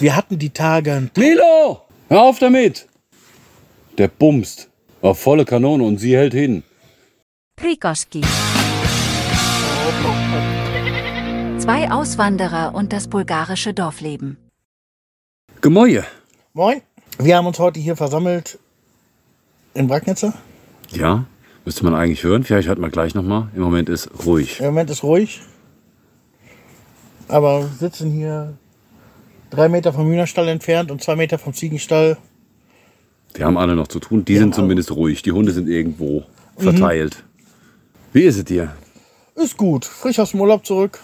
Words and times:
Wir 0.00 0.16
hatten 0.16 0.38
die 0.38 0.50
Tage. 0.50 0.92
ein- 0.94 1.10
Milo, 1.16 1.82
hör 2.08 2.22
auf 2.22 2.38
damit! 2.38 2.88
Der 3.98 4.08
bumst. 4.08 4.68
Auf 5.02 5.18
volle 5.20 5.44
Kanone 5.44 5.84
und 5.84 5.98
sie 5.98 6.16
hält 6.16 6.32
hin. 6.32 6.62
Prikoski. 7.56 8.22
Zwei 11.58 11.90
Auswanderer 11.90 12.74
und 12.74 12.92
das 12.92 13.08
bulgarische 13.08 13.74
Dorfleben. 13.74 14.36
Gemäue. 15.60 16.04
Moin. 16.54 16.80
Wir 17.18 17.36
haben 17.36 17.46
uns 17.46 17.58
heute 17.58 17.78
hier 17.80 17.96
versammelt 17.96 18.58
in 19.74 19.86
Bragnitzer. 19.86 20.32
Ja, 20.92 21.26
müsste 21.66 21.84
man 21.84 21.94
eigentlich 21.94 22.24
hören. 22.24 22.44
Vielleicht 22.44 22.68
hört 22.68 22.78
man 22.78 22.90
gleich 22.90 23.14
nochmal. 23.14 23.48
Im 23.54 23.60
Moment 23.62 23.88
ist 23.90 24.08
ruhig. 24.24 24.60
Im 24.60 24.66
Moment 24.66 24.88
ist 24.90 25.02
ruhig. 25.02 25.40
Aber 27.28 27.60
wir 27.62 27.68
sitzen 27.78 28.10
hier 28.10 28.56
drei 29.50 29.68
Meter 29.68 29.92
vom 29.92 30.06
Hühnerstall 30.06 30.48
entfernt 30.48 30.90
und 30.90 31.02
zwei 31.02 31.16
Meter 31.16 31.38
vom 31.38 31.52
Ziegenstall. 31.52 32.16
Die 33.36 33.44
haben 33.44 33.56
alle 33.58 33.76
noch 33.76 33.88
zu 33.88 34.00
tun. 34.00 34.24
Die 34.24 34.36
sind 34.36 34.54
zumindest 34.54 34.90
ruhig. 34.92 35.22
Die 35.22 35.32
Hunde 35.32 35.52
sind 35.52 35.68
irgendwo 35.68 36.24
verteilt. 36.56 37.22
Wie 38.12 38.22
ist 38.22 38.36
es 38.38 38.44
dir? 38.44 38.72
Ist 39.36 39.56
gut. 39.56 39.84
Frisch 39.84 40.18
aus 40.18 40.32
dem 40.32 40.40
Urlaub 40.40 40.66
zurück. 40.66 40.98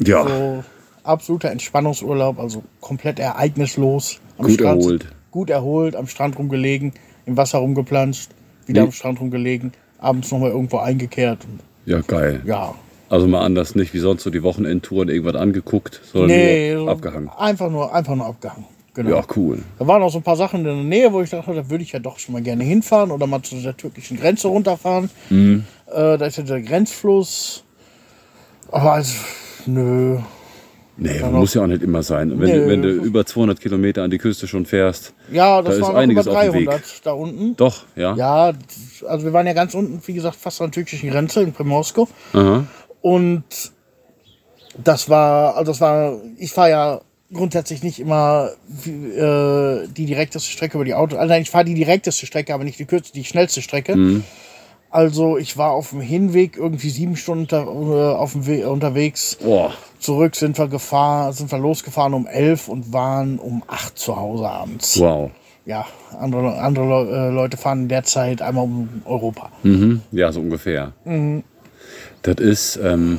Ja, 0.00 0.26
So 0.26 0.64
absoluter 1.04 1.50
Entspannungsurlaub, 1.50 2.38
also 2.38 2.62
komplett 2.80 3.18
ereignislos. 3.18 4.20
Am 4.38 4.46
Gut 4.46 4.60
erholt. 4.60 5.06
Gut 5.30 5.50
erholt, 5.50 5.94
am 5.96 6.06
Strand 6.08 6.38
rumgelegen, 6.38 6.92
im 7.26 7.36
Wasser 7.36 7.58
rumgeplanscht, 7.58 8.30
wieder 8.66 8.80
Nee. 8.82 8.86
am 8.88 8.92
Strand 8.92 9.20
rumgelegen, 9.20 9.72
abends 9.98 10.30
nochmal 10.32 10.50
irgendwo 10.50 10.78
eingekehrt. 10.78 11.46
ja, 11.86 12.00
geil. 12.00 12.42
Ja. 12.44 12.74
Also 13.10 13.26
mal 13.26 13.40
anders, 13.44 13.74
nicht 13.74 13.92
wie 13.92 13.98
sonst 13.98 14.22
so 14.22 14.30
die 14.30 14.42
Wochenendtouren 14.42 15.08
irgendwas 15.08 15.34
angeguckt, 15.34 16.00
sondern 16.12 16.30
Nee, 16.30 16.74
nur 16.74 16.84
so 16.84 16.90
abgehangen. 16.90 17.28
Einfach 17.36 17.68
nur, 17.68 17.92
einfach 17.94 18.14
nur 18.14 18.26
abgehangen. 18.26 18.64
Genau. 18.94 19.10
Ja, 19.16 19.22
cool. 19.36 19.58
Da 19.78 19.86
waren 19.86 20.02
auch 20.02 20.10
so 20.10 20.18
ein 20.18 20.22
paar 20.24 20.36
Sachen 20.36 20.60
in 20.60 20.64
der 20.64 20.74
Nähe, 20.76 21.12
wo 21.12 21.20
ich 21.20 21.30
dachte, 21.30 21.52
da 21.54 21.68
würde 21.70 21.82
ich 21.84 21.92
ja 21.92 21.98
doch 21.98 22.18
schon 22.18 22.32
mal 22.32 22.42
gerne 22.42 22.64
hinfahren 22.64 23.10
oder 23.10 23.26
mal 23.26 23.42
zu 23.42 23.56
der 23.56 23.76
türkischen 23.76 24.16
Grenze 24.18 24.48
runterfahren. 24.48 25.10
Mhm. 25.28 25.64
Äh, 25.86 26.18
da 26.18 26.26
ist 26.26 26.38
ja 26.38 26.44
der 26.44 26.60
Grenzfluss. 26.62 27.64
Aber 28.70 28.92
also, 28.94 29.14
nö. 29.66 30.18
Nee, 30.96 31.20
muss 31.32 31.54
ja 31.54 31.62
auch 31.62 31.66
nicht 31.66 31.82
immer 31.82 32.02
sein. 32.02 32.30
Wenn, 32.38 32.48
Nee. 32.48 32.54
du, 32.58 32.68
wenn 32.68 32.82
du 32.82 32.90
über 32.90 33.24
200 33.24 33.58
Kilometer 33.60 34.02
an 34.02 34.10
die 34.10 34.18
Küste 34.18 34.46
schon 34.46 34.66
fährst, 34.66 35.14
Ja, 35.32 35.62
das 35.62 35.70
Da 35.70 35.72
ist 35.76 35.80
waren 35.80 35.86
noch 35.86 35.90
über 35.92 35.98
einiges 36.00 36.28
auf 36.28 36.40
dem 36.40 36.52
Weg. 36.54 36.66
300 36.66 37.06
da 37.06 37.12
unten. 37.12 37.56
doch, 37.56 37.84
ja. 37.96 38.14
Ja, 38.16 38.52
also 39.08 39.24
wir 39.24 39.32
waren 39.32 39.46
ja 39.46 39.52
ganz 39.54 39.74
unten, 39.74 40.00
wie 40.06 40.12
gesagt, 40.12 40.36
fast 40.36 40.60
an 40.60 40.66
der 40.68 40.72
türkischen 40.72 41.10
Grenze 41.10 41.42
in 41.42 41.52
Primorsko. 41.52 42.06
Aha. 42.34 42.64
Und 43.02 43.44
das 44.76 45.08
war, 45.08 45.56
also 45.56 45.72
das 45.72 45.80
war, 45.80 46.18
ich 46.38 46.52
fahre 46.52 46.70
ja 46.70 47.00
grundsätzlich 47.32 47.82
nicht 47.82 48.00
immer 48.00 48.50
äh, 48.86 49.86
die 49.88 50.06
direkteste 50.06 50.50
Strecke 50.50 50.76
über 50.76 50.84
die 50.84 50.94
Autos. 50.94 51.18
Also 51.18 51.28
nein, 51.28 51.42
ich 51.42 51.50
fahre 51.50 51.64
die 51.64 51.74
direkteste 51.74 52.26
Strecke, 52.26 52.54
aber 52.54 52.64
nicht 52.64 52.78
die 52.78 52.86
kürzeste, 52.86 53.18
die 53.18 53.24
schnellste 53.24 53.62
Strecke. 53.62 53.96
Mhm. 53.96 54.24
Also 54.90 55.38
ich 55.38 55.56
war 55.56 55.70
auf 55.70 55.90
dem 55.90 56.00
Hinweg 56.00 56.56
irgendwie 56.56 56.90
sieben 56.90 57.16
Stunden 57.16 57.68
unter, 57.68 58.12
äh, 58.12 58.14
auf 58.16 58.32
dem 58.32 58.46
We 58.46 58.68
unterwegs. 58.68 59.38
Boah, 59.40 59.72
Zurück 60.00 60.34
sind 60.34 60.58
wir 60.58 60.66
gefahren, 60.66 61.32
sind 61.32 61.52
wir 61.52 61.58
losgefahren 61.58 62.14
um 62.14 62.26
elf 62.26 62.68
und 62.68 62.92
waren 62.92 63.38
um 63.38 63.62
acht 63.68 63.98
zu 63.98 64.16
Hause 64.16 64.48
abends. 64.48 64.98
wow. 64.98 65.30
Ja, 65.66 65.84
andere, 66.18 66.58
andere 66.58 67.28
äh, 67.28 67.30
Leute 67.30 67.58
fahren 67.58 67.86
derzeit 67.86 68.40
einmal 68.40 68.64
um 68.64 69.02
Europa. 69.04 69.50
Mhm. 69.62 70.00
Ja, 70.10 70.32
so 70.32 70.40
ungefähr. 70.40 70.92
Mhm. 71.04 71.44
Das 72.22 72.36
ist, 72.36 72.76
ähm, 72.82 73.18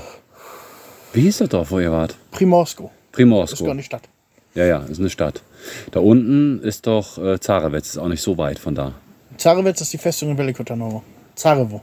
wie 1.13 1.21
hieß 1.21 1.39
das 1.39 1.49
Dorf, 1.49 1.71
wo 1.71 1.79
ihr 1.79 1.91
wart? 1.91 2.15
Primorsko 2.31 2.85
ist 2.85 3.11
Primorsko. 3.11 3.65
gar 3.65 3.73
nicht 3.73 3.87
Stadt. 3.87 4.03
Ja, 4.53 4.65
ja, 4.65 4.79
ist 4.79 4.99
eine 4.99 5.09
Stadt. 5.09 5.41
Da 5.91 5.99
unten 5.99 6.61
ist 6.61 6.87
doch 6.87 7.17
äh, 7.17 7.39
Zarewetz, 7.39 7.89
ist 7.89 7.97
auch 7.97 8.07
nicht 8.07 8.21
so 8.21 8.37
weit 8.37 8.59
von 8.59 8.75
da. 8.75 8.93
Zarevec 9.37 9.79
ist 9.79 9.91
die 9.93 9.97
Festung 9.97 10.29
in 10.29 10.37
Velikotanovo. 10.37 11.03
Zarevo. 11.35 11.81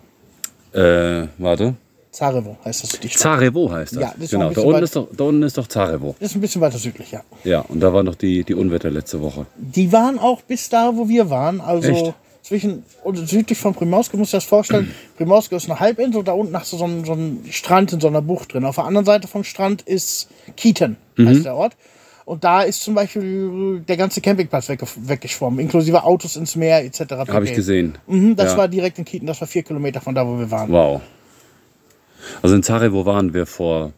Äh, 0.72 1.26
warte. 1.38 1.74
Zarevo 2.10 2.56
heißt 2.64 2.82
das 2.82 3.00
die 3.00 3.08
Stadt. 3.08 3.20
Zarevo 3.20 3.70
heißt 3.70 3.96
das. 3.96 4.02
Ja, 4.02 4.14
das 4.14 4.24
ist 4.24 4.32
noch 4.32 4.50
genau, 4.50 4.62
da 4.62 4.68
unten, 4.68 4.82
ist 4.82 4.96
doch, 4.96 5.08
da 5.16 5.24
unten 5.24 5.42
ist 5.42 5.58
doch 5.58 5.66
Zarevo. 5.66 6.14
ist 6.20 6.34
ein 6.34 6.40
bisschen 6.40 6.60
weiter 6.60 6.78
südlich, 6.78 7.10
ja. 7.10 7.22
Ja, 7.44 7.60
und 7.60 7.80
da 7.80 7.92
waren 7.92 8.06
doch 8.06 8.14
die, 8.14 8.44
die 8.44 8.54
Unwetter 8.54 8.90
letzte 8.90 9.20
Woche. 9.20 9.46
Die 9.56 9.92
waren 9.92 10.18
auch 10.18 10.42
bis 10.42 10.68
da, 10.68 10.92
wo 10.94 11.08
wir 11.08 11.30
waren. 11.30 11.60
Also 11.60 11.88
Echt? 11.88 12.14
Zwischen 12.48 12.82
und 13.04 13.16
südlich 13.28 13.58
von 13.58 13.74
Primorsko, 13.74 14.16
musst 14.16 14.32
du 14.32 14.36
dir 14.36 14.40
das 14.40 14.48
vorstellen. 14.48 14.92
Primorsko 15.16 15.56
ist 15.56 15.68
eine 15.70 15.78
Halbinsel, 15.78 16.24
da 16.24 16.32
unten 16.32 16.56
hast 16.58 16.72
du 16.72 16.76
so 16.78 16.84
einen, 16.84 17.04
so 17.04 17.12
einen 17.12 17.46
Strand 17.50 17.92
in 17.92 18.00
so 18.00 18.08
einer 18.08 18.22
Bucht 18.22 18.52
drin. 18.54 18.64
Auf 18.64 18.76
der 18.76 18.84
anderen 18.84 19.04
Seite 19.04 19.28
vom 19.28 19.44
Strand 19.44 19.82
ist 19.82 20.28
Kieten, 20.56 20.96
Mhm. 21.16 21.28
heißt 21.28 21.44
der 21.44 21.54
Ort. 21.54 21.76
Und 22.24 22.44
da 22.44 22.60
ist 22.62 22.82
zum 22.82 22.94
Beispiel 22.94 23.80
der 23.88 23.96
ganze 23.96 24.20
Campingplatz 24.20 24.68
wegge 24.68 24.86
weggeschwommen, 24.96 25.60
inklusive 25.60 26.04
Autos 26.04 26.36
ins 26.36 26.56
Meer 26.56 26.84
etc. 26.84 27.00
Habe 27.28 27.44
ich 27.46 27.54
gesehen. 27.54 27.96
Mhm, 28.06 28.36
das 28.36 28.52
Ja. 28.52 28.58
war 28.58 28.68
direkt 28.68 28.98
in 28.98 29.04
Kieten, 29.06 29.26
das 29.26 29.40
war 29.40 29.48
vier 29.48 29.62
Kilometer 29.62 30.00
von 30.02 30.14
da, 30.14 30.26
wo 30.26 30.38
wir 30.38 30.50
waren. 30.50 30.70
Wow. 30.70 31.00
Also 32.42 32.54
in 32.54 32.62
Zarevo 32.62 33.06
waren 33.06 33.32
wir 33.32 33.46
vor, 33.46 33.92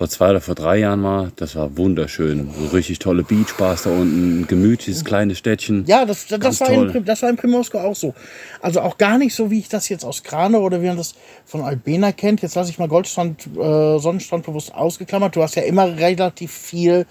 vor 0.00 0.08
zwei 0.08 0.30
oder 0.30 0.40
vor 0.40 0.54
drei 0.54 0.78
Jahren 0.78 1.02
mal. 1.02 1.30
Das 1.36 1.56
war 1.56 1.76
wunderschön. 1.76 2.48
So 2.58 2.74
richtig 2.74 3.00
tolle 3.00 3.22
Beachbars 3.22 3.82
da 3.82 3.90
unten, 3.90 4.40
ein 4.40 4.46
gemütliches 4.46 5.04
kleines 5.04 5.36
Städtchen. 5.36 5.84
Ja, 5.86 6.06
das, 6.06 6.26
das, 6.26 6.40
das, 6.40 6.60
war 6.62 6.70
in, 6.70 7.04
das 7.04 7.20
war 7.20 7.28
in 7.28 7.36
Primorsko 7.36 7.76
auch 7.76 7.94
so. 7.94 8.14
Also 8.62 8.80
auch 8.80 8.96
gar 8.96 9.18
nicht 9.18 9.34
so, 9.34 9.50
wie 9.50 9.58
ich 9.58 9.68
das 9.68 9.90
jetzt 9.90 10.06
aus 10.06 10.22
Krane 10.22 10.58
oder 10.60 10.80
wie 10.80 10.86
man 10.86 10.96
das 10.96 11.16
von 11.44 11.60
Albena 11.60 12.12
kennt. 12.12 12.40
Jetzt 12.40 12.54
lasse 12.54 12.70
ich 12.70 12.78
mal 12.78 12.88
Goldstrand, 12.88 13.46
äh, 13.48 13.98
Sonnenstrand 13.98 14.46
bewusst 14.46 14.74
ausgeklammert. 14.74 15.36
Du 15.36 15.42
hast 15.42 15.56
ja 15.56 15.64
immer 15.64 15.94
relativ 15.98 16.50
viel 16.50 17.04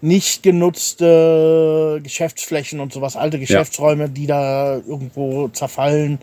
nicht 0.00 0.44
genutzte 0.44 1.98
Geschäftsflächen 2.04 2.78
und 2.78 2.92
sowas, 2.92 3.16
alte 3.16 3.40
Geschäftsräume, 3.40 4.08
die 4.08 4.28
da 4.28 4.76
irgendwo 4.76 5.48
zerfallen. 5.48 6.20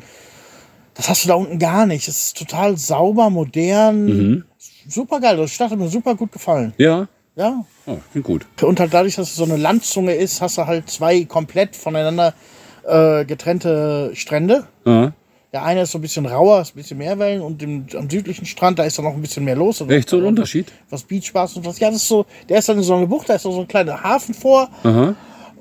Das 0.94 1.10
hast 1.10 1.26
du 1.26 1.28
da 1.28 1.34
unten 1.34 1.60
gar 1.60 1.86
nicht. 1.86 2.08
Es 2.08 2.28
ist 2.28 2.38
total 2.38 2.78
sauber, 2.78 3.30
modern, 3.30 4.06
Mhm. 4.06 4.44
Super 4.88 5.20
geil. 5.20 5.38
Das 5.38 5.52
Stadt 5.52 5.72
hat 5.72 5.80
mir 5.80 5.90
super 5.90 6.16
gut 6.16 6.32
gefallen. 6.32 6.74
Ja? 6.78 7.08
Ja, 7.36 7.64
Oh, 7.86 7.98
klingt 8.12 8.26
gut. 8.28 8.46
und 8.62 8.80
halt 8.80 8.94
dadurch, 8.94 9.16
dass 9.16 9.30
es 9.30 9.36
so 9.36 9.46
eine 9.46 9.56
Landzunge 9.56 10.14
ist, 10.14 10.42
hast 10.42 10.58
du 10.58 10.66
halt 10.68 10.90
zwei 10.90 11.24
komplett 11.24 11.76
voneinander 11.76 12.34
äh, 12.86 13.24
getrennte 13.24 14.12
Strände. 14.14 14.68
Aha. 14.84 15.14
Der 15.54 15.64
eine 15.64 15.82
ist 15.84 15.92
so 15.92 15.98
ein 15.98 16.02
bisschen 16.02 16.26
rauer, 16.26 16.62
ist 16.62 16.76
ein 16.76 16.78
bisschen 16.78 16.98
mehr 16.98 17.18
Wellen 17.18 17.42
und 17.42 17.64
im, 17.64 17.88
am 17.98 18.10
südlichen 18.10 18.46
Strand, 18.46 18.78
da 18.78 18.84
ist 18.84 18.98
dann 19.00 19.06
noch 19.06 19.14
ein 19.14 19.22
bisschen 19.22 19.46
mehr 19.46 19.56
los. 19.56 19.80
Und 19.82 19.90
Echt 19.90 20.10
so 20.10 20.18
ein 20.18 20.26
Unterschied? 20.26 20.72
Was 20.90 21.04
Beachbars 21.04 21.56
und 21.56 21.66
was. 21.66 21.80
Ja, 21.80 21.88
das 21.90 22.02
ist 22.04 22.08
so, 22.08 22.26
der 22.50 22.60
ist 22.60 22.68
dann 22.70 22.78
in 22.78 22.84
so 22.84 22.94
einer 22.94 23.08
Bucht, 23.08 23.30
da 23.30 23.36
ist 23.36 23.44
so 23.44 23.60
ein 23.60 23.68
kleiner 23.68 24.04
Hafen 24.04 24.34
vor 24.36 24.70
Aha. 24.84 25.16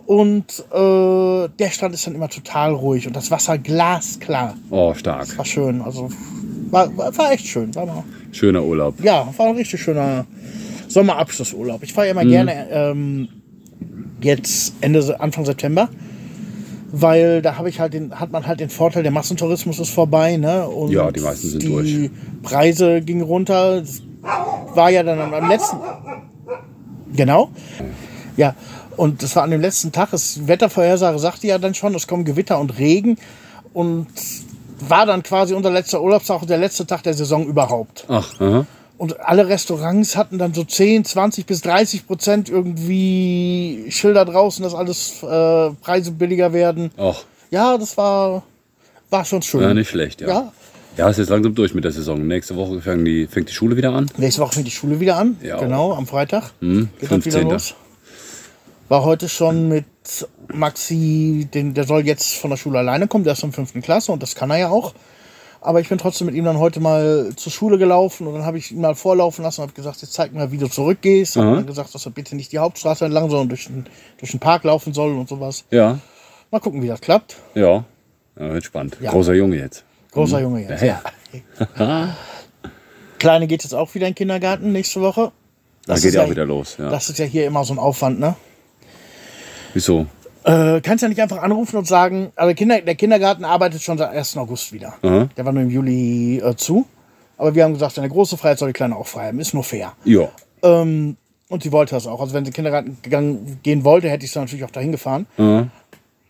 Und 0.08 0.64
äh, 0.72 1.48
der 1.58 1.70
Strand 1.70 1.92
ist 1.94 2.06
dann 2.06 2.14
immer 2.14 2.30
total 2.30 2.72
ruhig 2.72 3.06
und 3.06 3.14
das 3.14 3.30
Wasser 3.30 3.58
glasklar. 3.58 4.54
Oh, 4.70 4.94
stark. 4.94 5.36
War 5.36 5.44
schön, 5.44 5.82
also 5.82 6.08
war, 6.70 6.88
war, 6.96 7.30
echt 7.32 7.46
schön. 7.46 7.74
War 7.74 7.84
mal, 7.84 8.04
Schöner 8.32 8.62
Urlaub. 8.64 8.94
ja, 9.04 9.28
war 9.36 9.46
ein 9.48 9.54
richtig 9.56 9.82
schöner 9.82 10.24
Sommerabschlussurlaub. 10.88 11.82
Ich 11.82 11.92
fahre 11.92 12.06
ja 12.06 12.12
immer 12.12 12.24
Mhm. 12.24 12.30
gerne 12.30 12.68
ähm, 12.70 13.28
jetzt 14.22 14.72
Ende, 14.80 15.20
Anfang 15.20 15.44
September, 15.44 15.90
weil 16.90 17.42
da 17.42 17.58
habe 17.58 17.68
ich 17.68 17.78
halt 17.78 17.92
den, 17.92 18.18
hat 18.18 18.32
man 18.32 18.46
halt 18.46 18.60
den 18.60 18.70
Vorteil, 18.70 19.02
der 19.02 19.12
Massentourismus 19.12 19.78
ist 19.78 19.90
vorbei, 19.90 20.38
ne? 20.38 20.66
Und 20.66 20.90
Ja, 20.90 21.10
die 21.12 21.20
meisten 21.20 21.48
sind 21.48 21.62
die 21.62 21.66
durch. 21.68 22.10
Preise 22.42 23.02
gingen 23.02 23.20
runter. 23.22 23.80
Das 23.82 24.02
war 24.74 24.88
ja 24.90 25.02
dann 25.02 25.20
am 25.20 25.48
letzten. 25.50 25.76
Genau. 27.14 27.50
Ja, 28.38 28.54
und 28.98 29.22
das 29.22 29.34
war 29.36 29.44
an 29.44 29.50
dem 29.50 29.60
letzten 29.60 29.92
Tag. 29.92 30.10
Das 30.10 30.46
Wettervorhersage 30.46 31.18
sagte 31.18 31.46
ja 31.46 31.58
dann 31.58 31.74
schon, 31.74 31.94
es 31.94 32.06
kommen 32.06 32.24
Gewitter 32.24 32.58
und 32.58 32.78
Regen. 32.78 33.16
Und 33.72 34.06
war 34.80 35.06
dann 35.06 35.22
quasi 35.22 35.54
unser 35.54 35.70
letzter 35.70 36.00
Urlaubstag 36.02 36.40
und 36.42 36.50
der 36.50 36.58
letzte 36.58 36.86
Tag 36.86 37.02
der 37.02 37.14
Saison 37.14 37.46
überhaupt. 37.46 38.04
Ach, 38.08 38.40
aha. 38.40 38.66
Und 38.96 39.20
alle 39.20 39.48
Restaurants 39.48 40.16
hatten 40.16 40.38
dann 40.38 40.54
so 40.54 40.64
10, 40.64 41.04
20 41.04 41.46
bis 41.46 41.60
30 41.62 42.06
Prozent 42.06 42.48
irgendwie 42.48 43.86
Schilder 43.90 44.24
draußen, 44.24 44.62
dass 44.64 44.74
alles 44.74 45.22
äh, 45.22 45.70
Preise 45.80 46.10
billiger 46.12 46.52
werden. 46.52 46.90
Och, 46.98 47.24
Ja, 47.50 47.78
das 47.78 47.96
war, 47.96 48.42
war 49.10 49.24
schon 49.24 49.42
schön. 49.42 49.62
ja, 49.62 49.72
nicht 49.74 49.88
schlecht, 49.90 50.20
ja. 50.20 50.28
Ja. 50.28 50.52
Ja, 50.96 51.08
ist 51.08 51.18
jetzt 51.18 51.28
langsam 51.30 51.54
durch 51.54 51.74
mit 51.74 51.84
der 51.84 51.92
Saison. 51.92 52.26
Nächste 52.26 52.56
Woche 52.56 52.80
fängt 52.80 53.06
die, 53.06 53.28
fängt 53.28 53.48
die 53.48 53.52
Schule 53.54 53.76
wieder 53.76 53.92
an. 53.92 54.10
Nächste 54.16 54.42
Woche 54.42 54.54
fängt 54.54 54.66
die 54.66 54.72
Schule 54.72 54.98
wieder 54.98 55.16
an. 55.16 55.36
Ja. 55.44 55.60
Genau, 55.60 55.92
am 55.94 56.08
Freitag. 56.08 56.50
Hm, 56.60 56.88
Geht 56.98 57.12
das 57.12 57.24
wieder 57.24 57.38
15.. 57.38 57.48
los. 57.50 57.74
War 58.88 59.04
heute 59.04 59.28
schon 59.28 59.68
mit 59.68 59.84
Maxi, 60.52 61.46
den, 61.52 61.74
der 61.74 61.84
soll 61.84 62.06
jetzt 62.06 62.34
von 62.36 62.50
der 62.50 62.56
Schule 62.56 62.78
alleine 62.78 63.06
kommen, 63.06 63.24
der 63.24 63.34
ist 63.34 63.42
in 63.42 63.50
der 63.50 63.54
fünften 63.56 63.82
Klasse 63.82 64.12
und 64.12 64.22
das 64.22 64.34
kann 64.34 64.50
er 64.50 64.58
ja 64.58 64.68
auch. 64.70 64.94
Aber 65.60 65.80
ich 65.80 65.88
bin 65.88 65.98
trotzdem 65.98 66.26
mit 66.26 66.36
ihm 66.36 66.44
dann 66.44 66.58
heute 66.58 66.80
mal 66.80 67.30
zur 67.36 67.52
Schule 67.52 67.76
gelaufen 67.78 68.26
und 68.26 68.34
dann 68.34 68.44
habe 68.46 68.58
ich 68.58 68.70
ihn 68.70 68.80
mal 68.80 68.94
vorlaufen 68.94 69.42
lassen 69.42 69.60
und 69.60 69.66
habe 69.66 69.74
gesagt, 69.74 70.00
jetzt 70.00 70.12
zeig 70.14 70.32
mir, 70.32 70.50
wie 70.52 70.56
du 70.56 70.68
zurückgehst. 70.68 71.36
Und 71.36 71.44
Aha. 71.46 71.54
dann 71.56 71.66
gesagt, 71.66 71.94
dass 71.94 72.06
er 72.06 72.12
bitte 72.12 72.36
nicht 72.36 72.52
die 72.52 72.58
Hauptstraße 72.58 73.04
entlang, 73.04 73.28
sondern 73.28 73.48
durch 73.48 73.66
den, 73.66 73.84
durch 74.18 74.30
den 74.30 74.40
Park 74.40 74.64
laufen 74.64 74.94
soll 74.94 75.12
und 75.16 75.28
sowas. 75.28 75.64
Ja, 75.70 75.98
Mal 76.50 76.60
gucken, 76.60 76.80
wie 76.82 76.86
das 76.88 77.00
klappt. 77.00 77.36
ja. 77.54 77.84
Ja, 78.40 78.52
wird 78.54 78.64
spannend. 78.64 78.96
Ja. 79.00 79.10
Großer 79.10 79.34
Junge 79.34 79.56
jetzt. 79.56 79.84
Großer 80.12 80.40
Junge 80.40 80.62
jetzt. 80.66 80.80
Ja, 80.80 81.02
Kleine 83.18 83.48
geht 83.48 83.64
jetzt 83.64 83.74
auch 83.74 83.92
wieder 83.96 84.06
in 84.06 84.12
den 84.12 84.16
Kindergarten 84.16 84.70
nächste 84.72 85.00
Woche. 85.00 85.32
Da 85.86 85.94
Das 85.94 86.02
geht 86.02 86.10
ist 86.10 86.14
ja 86.14 86.20
ja- 86.20 86.26
auch 86.26 86.30
wieder 86.30 86.44
los. 86.46 86.76
Ja. 86.78 86.88
Das 86.88 87.08
ist 87.10 87.18
ja 87.18 87.24
hier 87.24 87.46
immer 87.46 87.64
so 87.64 87.74
ein 87.74 87.80
Aufwand, 87.80 88.20
ne? 88.20 88.36
Wieso? 89.74 90.06
Äh, 90.44 90.80
kannst 90.80 91.02
ja 91.02 91.08
nicht 91.08 91.20
einfach 91.20 91.42
anrufen 91.42 91.76
und 91.76 91.86
sagen, 91.86 92.32
also 92.36 92.54
Kinder, 92.54 92.80
der 92.80 92.94
Kindergarten 92.94 93.44
arbeitet 93.44 93.82
schon 93.82 93.98
seit 93.98 94.10
1. 94.10 94.36
August 94.36 94.72
wieder. 94.72 94.94
Aha. 95.02 95.28
Der 95.36 95.44
war 95.44 95.52
nur 95.52 95.62
im 95.62 95.70
Juli 95.70 96.38
äh, 96.38 96.56
zu. 96.56 96.86
Aber 97.36 97.54
wir 97.54 97.64
haben 97.64 97.74
gesagt, 97.74 97.98
eine 97.98 98.08
große 98.08 98.36
Freiheit 98.36 98.58
soll 98.58 98.68
die 98.68 98.72
Kleine 98.72 98.96
auch 98.96 99.06
frei 99.06 99.26
haben. 99.28 99.40
Ist 99.40 99.54
nur 99.54 99.64
fair. 99.64 99.92
Ja. 100.04 100.28
Ähm, 100.62 101.16
und 101.48 101.62
sie 101.62 101.72
wollte 101.72 101.94
das 101.94 102.06
auch. 102.06 102.20
Also 102.20 102.34
wenn 102.34 102.44
sie 102.44 102.48
in 102.48 102.52
den 102.52 102.54
Kindergarten 102.54 102.98
gegangen, 103.02 103.60
gehen 103.62 103.84
wollte, 103.84 104.08
hätte 104.10 104.24
ich 104.24 104.32
sie 104.32 104.38
natürlich 104.38 104.64
auch 104.64 104.70
dahin 104.70 104.92
gefahren. 104.92 105.26
Aha. 105.36 105.68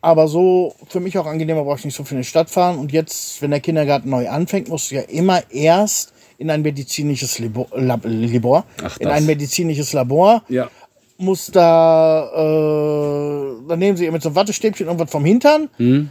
Aber 0.01 0.29
so 0.29 0.75
für 0.89 1.01
mich 1.01 1.19
auch 1.19 1.27
angenehmer, 1.27 1.65
brauche 1.65 1.79
ich 1.79 1.85
nicht 1.85 1.97
so 1.97 2.05
viel 2.05 2.17
in 2.17 2.23
die 2.23 2.29
Stadt 2.29 2.51
fahren. 2.51 2.79
Und 2.79 2.93
jetzt, 2.93 3.43
wenn 3.43 3.51
der 3.51 3.61
Kindergarten 3.61 4.11
neu 4.11 4.29
anfängt, 4.29 4.69
musst 4.69 4.91
du 4.91 4.97
ja 4.97 5.03
immer 5.03 5.43
erst 5.51 6.13
in 6.39 6.51
ein 6.51 6.63
medizinisches 6.63 7.41
Labor, 7.41 7.67
Lab, 7.75 8.03
Labor 8.05 8.65
Ach, 8.83 8.97
in 8.99 9.09
ein 9.09 9.27
medizinisches 9.27 9.93
Labor, 9.93 10.43
Ja. 10.49 10.71
Muss 11.19 11.51
da, 11.51 12.31
äh, 12.33 13.69
dann 13.69 13.79
nehmen 13.79 13.97
sie 13.97 14.05
ihr 14.05 14.13
mit 14.13 14.23
so 14.23 14.31
einem 14.31 14.37
Wattestäbchen 14.37 14.87
irgendwas 14.87 15.11
vom 15.11 15.25
Hintern. 15.25 15.69
Hm? 15.77 16.11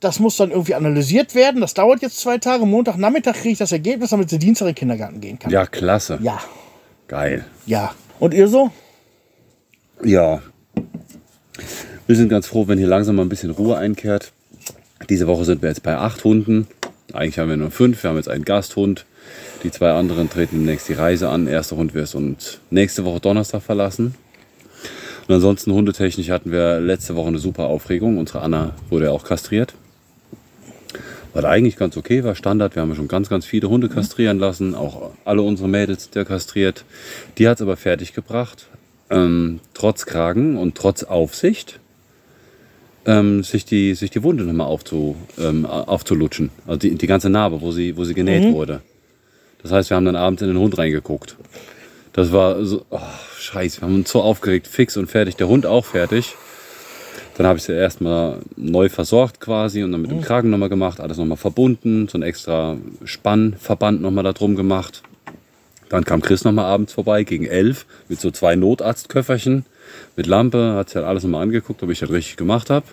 Das 0.00 0.18
muss 0.20 0.36
dann 0.36 0.50
irgendwie 0.50 0.74
analysiert 0.74 1.34
werden. 1.34 1.60
Das 1.60 1.74
dauert 1.74 2.02
jetzt 2.02 2.18
zwei 2.20 2.38
Tage. 2.38 2.66
Montagnachmittag 2.66 3.34
kriege 3.34 3.50
ich 3.52 3.58
das 3.58 3.72
Ergebnis, 3.72 4.10
damit 4.10 4.30
sie 4.30 4.38
Dienstag 4.38 4.66
in 4.66 4.70
den 4.70 4.78
Kindergarten 4.78 5.20
gehen 5.20 5.38
kann. 5.38 5.50
Ja, 5.50 5.66
klasse. 5.66 6.18
Ja, 6.22 6.40
Geil. 7.08 7.44
ja. 7.66 7.92
Und 8.20 8.34
ihr 8.34 8.48
so? 8.48 8.70
Ja. 10.04 10.42
Wir 12.06 12.16
sind 12.16 12.28
ganz 12.28 12.46
froh, 12.46 12.66
wenn 12.68 12.78
hier 12.78 12.86
langsam 12.88 13.16
mal 13.16 13.22
ein 13.22 13.28
bisschen 13.28 13.50
Ruhe 13.50 13.76
einkehrt. 13.76 14.32
Diese 15.08 15.26
Woche 15.26 15.44
sind 15.44 15.62
wir 15.62 15.68
jetzt 15.68 15.82
bei 15.84 15.96
acht 15.96 16.24
Hunden. 16.24 16.66
Eigentlich 17.12 17.38
haben 17.38 17.48
wir 17.48 17.56
nur 17.56 17.70
fünf. 17.70 18.02
Wir 18.02 18.10
haben 18.10 18.16
jetzt 18.16 18.28
einen 18.28 18.44
Gasthund. 18.44 19.06
Die 19.62 19.70
zwei 19.70 19.92
anderen 19.92 20.28
treten 20.30 20.56
demnächst 20.56 20.88
die 20.88 20.94
Reise 20.94 21.28
an. 21.28 21.46
Erster 21.46 21.76
Hund 21.76 21.94
wird 21.94 22.12
uns 22.14 22.58
nächste 22.70 23.04
Woche 23.04 23.20
Donnerstag 23.20 23.62
verlassen. 23.62 24.14
Und 25.28 25.34
ansonsten 25.34 25.72
hundetechnisch 25.72 26.30
hatten 26.30 26.50
wir 26.50 26.80
letzte 26.80 27.14
Woche 27.14 27.28
eine 27.28 27.38
super 27.38 27.66
Aufregung. 27.66 28.16
Unsere 28.16 28.40
Anna 28.40 28.74
wurde 28.88 29.06
ja 29.06 29.10
auch 29.10 29.24
kastriert. 29.24 29.74
Was 31.34 31.44
eigentlich 31.44 31.76
ganz 31.76 31.98
okay 31.98 32.24
war, 32.24 32.34
Standard. 32.34 32.74
Wir 32.74 32.82
haben 32.82 32.88
ja 32.88 32.96
schon 32.96 33.08
ganz, 33.08 33.28
ganz 33.28 33.44
viele 33.44 33.68
Hunde 33.68 33.90
kastrieren 33.90 34.38
lassen. 34.38 34.74
Auch 34.74 35.10
alle 35.26 35.42
unsere 35.42 35.68
Mädels 35.68 36.04
sind 36.04 36.14
ja 36.14 36.24
kastriert. 36.24 36.86
Die 37.36 37.46
hat 37.46 37.58
es 37.58 37.62
aber 37.62 37.76
fertig 37.76 38.14
gebracht. 38.14 38.68
Ähm, 39.10 39.60
trotz 39.74 40.06
Kragen 40.06 40.56
und 40.56 40.74
trotz 40.76 41.04
Aufsicht 41.04 41.78
ähm, 43.04 43.42
sich, 43.42 43.66
die, 43.66 43.94
sich 43.94 44.10
die 44.10 44.22
Wunde 44.22 44.44
nochmal 44.44 44.66
aufzu, 44.66 45.16
ähm, 45.38 45.66
aufzulutschen. 45.66 46.50
Also 46.66 46.78
die, 46.78 46.94
die 46.94 47.06
ganze 47.06 47.28
Narbe, 47.28 47.60
wo 47.60 47.70
sie, 47.70 47.98
wo 47.98 48.04
sie 48.04 48.14
genäht 48.14 48.50
wurde. 48.52 48.80
Das 49.62 49.72
heißt, 49.72 49.90
wir 49.90 49.96
haben 49.96 50.06
dann 50.06 50.16
abends 50.16 50.40
in 50.40 50.48
den 50.48 50.58
Hund 50.58 50.78
reingeguckt. 50.78 51.36
Das 52.12 52.32
war 52.32 52.64
so, 52.64 52.84
oh, 52.90 52.98
scheiße, 53.38 53.80
wir 53.80 53.88
haben 53.88 53.94
uns 53.96 54.10
so 54.10 54.22
aufgeregt, 54.22 54.66
fix 54.66 54.96
und 54.96 55.06
fertig. 55.06 55.36
Der 55.36 55.48
Hund 55.48 55.66
auch 55.66 55.84
fertig. 55.84 56.34
Dann 57.36 57.46
habe 57.46 57.58
ich 57.58 57.64
sie 57.64 57.72
erstmal 57.72 58.40
neu 58.56 58.88
versorgt 58.88 59.40
quasi 59.40 59.84
und 59.84 59.92
dann 59.92 60.02
mit 60.02 60.10
dem 60.10 60.20
Kragen 60.20 60.50
nochmal 60.50 60.68
gemacht, 60.68 60.98
alles 60.98 61.18
nochmal 61.18 61.36
verbunden, 61.36 62.08
so 62.08 62.18
ein 62.18 62.22
extra 62.22 62.76
Spannverband 63.04 64.02
nochmal 64.02 64.24
da 64.24 64.32
drum 64.32 64.56
gemacht. 64.56 65.02
Dann 65.88 66.04
kam 66.04 66.20
Chris 66.20 66.44
nochmal 66.44 66.64
abends 66.64 66.92
vorbei 66.92 67.22
gegen 67.22 67.46
elf 67.46 67.86
mit 68.08 68.20
so 68.20 68.32
zwei 68.32 68.56
Notarztköfferchen 68.56 69.64
mit 70.16 70.26
Lampe, 70.26 70.74
hat 70.74 70.88
sich 70.88 70.96
halt 70.96 71.06
alles 71.06 71.22
nochmal 71.22 71.42
angeguckt, 71.42 71.82
ob 71.82 71.90
ich 71.90 72.00
das 72.00 72.10
richtig 72.10 72.36
gemacht 72.36 72.70
habe. 72.70 72.86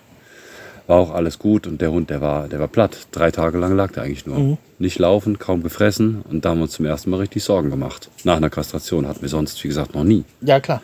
War 0.88 0.98
auch 0.98 1.14
alles 1.14 1.40
gut 1.40 1.66
und 1.66 1.82
der 1.82 1.92
Hund, 1.92 2.10
der 2.10 2.22
war, 2.22 2.48
der 2.48 2.60
war 2.60 2.68
platt. 2.68 3.08
Drei 3.12 3.32
Tage 3.32 3.58
lang 3.58 3.76
lag 3.76 3.92
der 3.92 4.04
eigentlich 4.04 4.26
nur. 4.26 4.58
Nicht 4.78 5.00
laufen, 5.00 5.40
kaum 5.40 5.64
gefressen 5.64 6.22
und 6.30 6.46
da 6.46 6.50
haben 6.50 6.60
wir 6.60 6.64
uns 6.64 6.74
zum 6.74 6.86
ersten 6.86 7.10
Mal 7.10 7.18
richtig 7.18 7.44
Sorgen 7.44 7.70
gemacht. 7.70 8.10
Nach 8.24 8.38
einer 8.38 8.50
Kastration 8.50 9.08
hatten 9.08 9.22
wir 9.22 9.30
sonst, 9.30 9.64
wie 9.64 9.68
gesagt, 9.68 9.96
noch 9.96 10.04
nie. 10.04 10.24
Ja, 10.42 10.60
klar. 10.60 10.82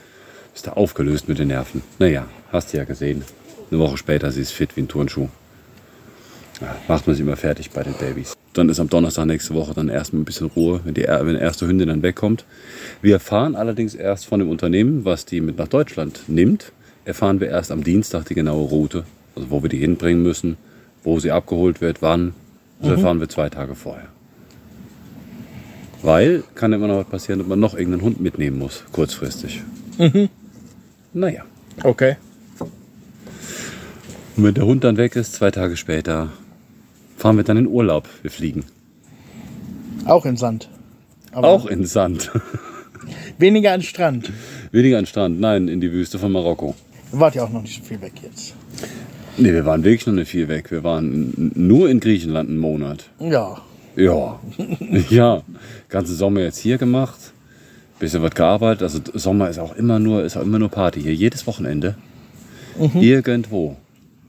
Ist 0.56 0.68
da 0.68 0.74
aufgelöst 0.74 1.30
mit 1.30 1.40
den 1.40 1.50
Nerven. 1.50 1.84
Naja, 2.00 2.26
hast 2.52 2.74
du 2.74 2.78
ja 2.78 2.84
gesehen. 2.84 3.24
Eine 3.70 3.80
Woche 3.80 3.98
später, 3.98 4.32
sie 4.32 4.42
ist 4.42 4.52
fit 4.52 4.76
wie 4.76 4.82
ein 4.82 4.88
Turnschuh. 4.88 5.30
Ja, 6.60 6.76
macht 6.88 7.08
man 7.08 7.16
sie 7.16 7.22
immer 7.22 7.38
fertig 7.38 7.72
bei 7.72 7.84
den 7.84 7.94
Babys. 7.94 8.34
Dann 8.54 8.70
ist 8.70 8.80
am 8.80 8.90
Donnerstag 8.90 9.26
nächste 9.26 9.54
Woche 9.54 9.74
dann 9.74 9.88
erstmal 9.88 10.22
ein 10.22 10.26
bisschen 10.26 10.48
Ruhe, 10.48 10.82
wenn 10.84 10.94
die, 10.94 11.04
wenn 11.04 11.36
die 11.36 11.42
erste 11.42 11.68
Hündin 11.68 11.88
dann 11.88 12.04
wegkommt. 12.04 12.46
Wir 13.02 13.14
erfahren 13.14 13.56
allerdings 13.56 13.96
erst 13.96 14.26
von 14.26 14.40
dem 14.40 14.50
Unternehmen, 14.50 15.06
was 15.06 15.26
die 15.26 15.42
mit 15.42 15.58
nach 15.58 15.70
Deutschland 15.70 16.24
nimmt, 16.28 16.72
erfahren 17.06 17.40
wir 17.40 17.48
erst 17.48 17.72
am 17.72 17.84
Dienstag 17.84 18.26
die 18.26 18.36
genaue 18.36 18.68
Route. 18.68 19.06
Also 19.42 19.50
wo 19.50 19.64
wir 19.64 19.70
die 19.70 19.80
hinbringen 19.80 20.22
müssen, 20.22 20.58
wo 21.04 21.20
sie 21.20 21.32
abgeholt 21.32 21.82
wird, 21.82 22.04
wann. 22.04 22.34
Das 22.80 22.92
erfahren 22.92 23.20
wir 23.20 23.28
zwei 23.28 23.50
Tage 23.50 23.74
vorher. 23.74 24.08
Weil 26.04 26.44
kann 26.54 26.74
immer 26.74 26.88
noch 26.88 26.98
was 26.98 27.08
passieren, 27.08 27.42
ob 27.42 27.48
man 27.48 27.60
noch 27.60 27.74
irgendeinen 27.74 28.04
Hund 28.04 28.22
mitnehmen 28.22 28.60
muss, 28.60 28.84
kurzfristig. 28.92 29.64
Naja. 31.14 31.44
Okay. 31.84 32.18
Und 32.60 34.44
wenn 34.44 34.54
der 34.54 34.66
Hund 34.66 34.84
dann 34.84 34.98
weg 34.98 35.16
ist, 35.16 35.34
zwei 35.34 35.50
Tage 35.50 35.76
später, 35.76 36.30
fahren 37.18 37.38
wir 37.38 37.44
dann 37.44 37.58
in 37.58 37.68
Urlaub. 37.68 38.08
Wir 38.22 38.30
fliegen. 38.30 38.66
Auch 40.06 40.26
in 40.28 40.38
Sand. 40.38 40.70
Aber 41.32 41.48
Auch 41.48 41.66
in 41.66 41.86
Sand. 41.86 42.32
weniger 43.40 43.74
an 43.74 43.82
Strand. 43.82 44.32
Weniger 44.72 45.00
an 45.00 45.08
Strand, 45.08 45.40
nein, 45.40 45.68
in 45.68 45.82
die 45.82 45.92
Wüste 45.92 46.20
von 46.20 46.32
Marokko. 46.32 46.76
Wart 47.12 47.34
ja 47.34 47.44
auch 47.44 47.50
noch 47.50 47.64
nicht 47.64 47.82
so 47.82 47.84
viel 47.84 48.02
weg 48.02 48.14
jetzt. 48.22 48.56
Nee, 49.38 49.54
wir 49.54 49.66
waren 49.66 49.84
wirklich 49.84 50.06
noch 50.08 50.14
nicht 50.14 50.30
viel 50.30 50.48
weg. 50.48 50.72
Wir 50.72 50.84
waren 50.84 51.52
nur 51.56 51.90
in 51.90 52.00
Griechenland 52.00 52.50
einen 52.50 52.60
Monat. 52.60 53.10
Ja. 53.20 53.62
Ja. 53.96 54.40
ja. 55.10 55.42
Ganzen 55.90 56.16
Sommer 56.16 56.42
jetzt 56.42 56.58
hier 56.60 56.78
gemacht. 56.78 57.20
Bisschen 58.00 58.22
was 58.22 58.34
gearbeitet. 58.36 58.84
Also 58.84 59.00
Sommer 59.14 59.50
ist 59.50 59.60
auch 59.60 59.76
immer 59.76 60.00
nur, 60.00 60.24
ist 60.24 60.38
auch 60.38 60.42
immer 60.42 60.60
nur 60.60 60.70
Party 60.70 61.02
hier. 61.02 61.14
Jedes 61.14 61.46
Wochenende. 61.48 61.96
Irgendwo. 63.00 63.78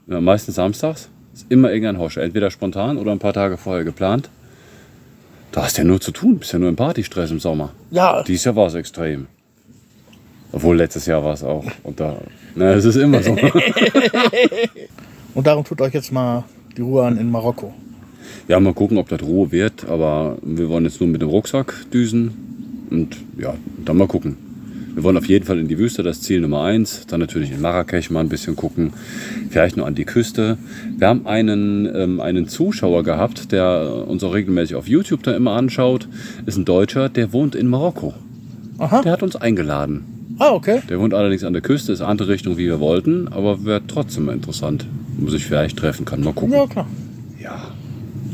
Ja, 0.07 0.21
meistens 0.21 0.55
samstags. 0.55 1.09
Ist 1.33 1.45
immer 1.49 1.71
irgendein 1.71 1.97
Hosch. 1.97 2.17
Entweder 2.17 2.51
spontan 2.51 2.97
oder 2.97 3.11
ein 3.11 3.19
paar 3.19 3.33
Tage 3.33 3.57
vorher 3.57 3.83
geplant. 3.83 4.29
Da 5.51 5.63
hast 5.63 5.77
du 5.77 5.81
ja 5.81 5.87
nur 5.87 6.01
zu 6.01 6.11
tun. 6.11 6.39
Bist 6.39 6.53
ja 6.53 6.59
nur 6.59 6.69
im 6.69 6.75
Partystress 6.75 7.31
im 7.31 7.39
Sommer. 7.39 7.71
Ja, 7.91 8.23
Dieses 8.23 8.45
Jahr 8.45 8.55
war 8.55 8.67
es 8.67 8.73
extrem. 8.75 9.27
Obwohl 10.53 10.77
letztes 10.77 11.07
Jahr 11.07 11.23
war 11.23 11.33
es 11.33 11.43
auch. 11.43 11.65
Und 11.81 11.99
da, 11.99 12.15
na, 12.55 12.73
es 12.73 12.85
ist 12.85 12.95
immer 12.95 13.21
so. 13.23 13.31
und 15.33 15.47
darum 15.47 15.65
tut 15.65 15.81
euch 15.81 15.93
jetzt 15.93 16.11
mal 16.11 16.43
die 16.77 16.81
Ruhe 16.81 17.03
an 17.03 17.17
in 17.17 17.29
Marokko. 17.29 17.73
Ja, 18.47 18.59
mal 18.59 18.73
gucken, 18.73 18.99
ob 18.99 19.09
das 19.09 19.23
Ruhe 19.23 19.51
wird. 19.51 19.89
Aber 19.89 20.37
wir 20.43 20.69
wollen 20.69 20.85
jetzt 20.85 21.01
nur 21.01 21.09
mit 21.09 21.23
dem 21.23 21.29
Rucksack 21.29 21.73
düsen. 21.91 22.85
Und 22.91 23.17
ja, 23.37 23.55
dann 23.83 23.97
mal 23.97 24.07
gucken. 24.07 24.37
Wir 24.93 25.03
wollen 25.03 25.17
auf 25.17 25.25
jeden 25.25 25.43
Fall 25.43 25.57
in 25.57 25.67
die 25.67 25.79
Wüste, 25.79 26.03
das 26.03 26.21
Ziel 26.21 26.41
Nummer 26.41 26.61
eins. 26.65 27.07
Dann 27.07 27.19
natürlich 27.19 27.51
in 27.51 27.59
Marrakesch 27.59 28.11
mal 28.11 28.19
ein 28.19 28.29
bisschen 28.29 28.55
gucken. 28.55 28.93
Vielleicht 29.49 29.75
nur 29.75 29.87
an 29.87 29.95
die 29.95 30.05
Küste. 30.05 30.59
Wir 30.99 31.07
haben 31.07 31.25
einen, 31.25 31.89
ähm, 31.95 32.19
einen 32.19 32.47
Zuschauer 32.47 33.03
gehabt, 33.03 33.51
der 33.51 34.05
uns 34.07 34.23
auch 34.23 34.35
regelmäßig 34.35 34.75
auf 34.75 34.87
YouTube 34.87 35.23
da 35.23 35.35
immer 35.35 35.53
anschaut. 35.53 36.07
Ist 36.45 36.57
ein 36.57 36.65
Deutscher, 36.65 37.09
der 37.09 37.33
wohnt 37.33 37.55
in 37.55 37.67
Marokko. 37.67 38.13
Aha. 38.83 39.01
Der 39.01 39.11
hat 39.11 39.23
uns 39.23 39.35
eingeladen. 39.35 40.35
Ah, 40.39 40.51
okay. 40.51 40.81
Der 40.89 40.99
wohnt 40.99 41.13
allerdings 41.13 41.43
an 41.43 41.53
der 41.53 41.61
Küste, 41.61 41.91
ist 41.91 42.01
andere 42.01 42.29
Richtung, 42.29 42.57
wie 42.57 42.65
wir 42.65 42.79
wollten, 42.79 43.27
aber 43.27 43.65
wäre 43.65 43.81
trotzdem 43.87 44.29
interessant. 44.29 44.85
Muss 45.17 45.33
ich 45.33 45.45
vielleicht 45.45 45.77
treffen 45.77 46.05
kann. 46.05 46.21
Mal 46.21 46.33
gucken. 46.33 46.53
Ja, 46.53 46.65
klar. 46.65 46.87
Ja. 47.41 47.61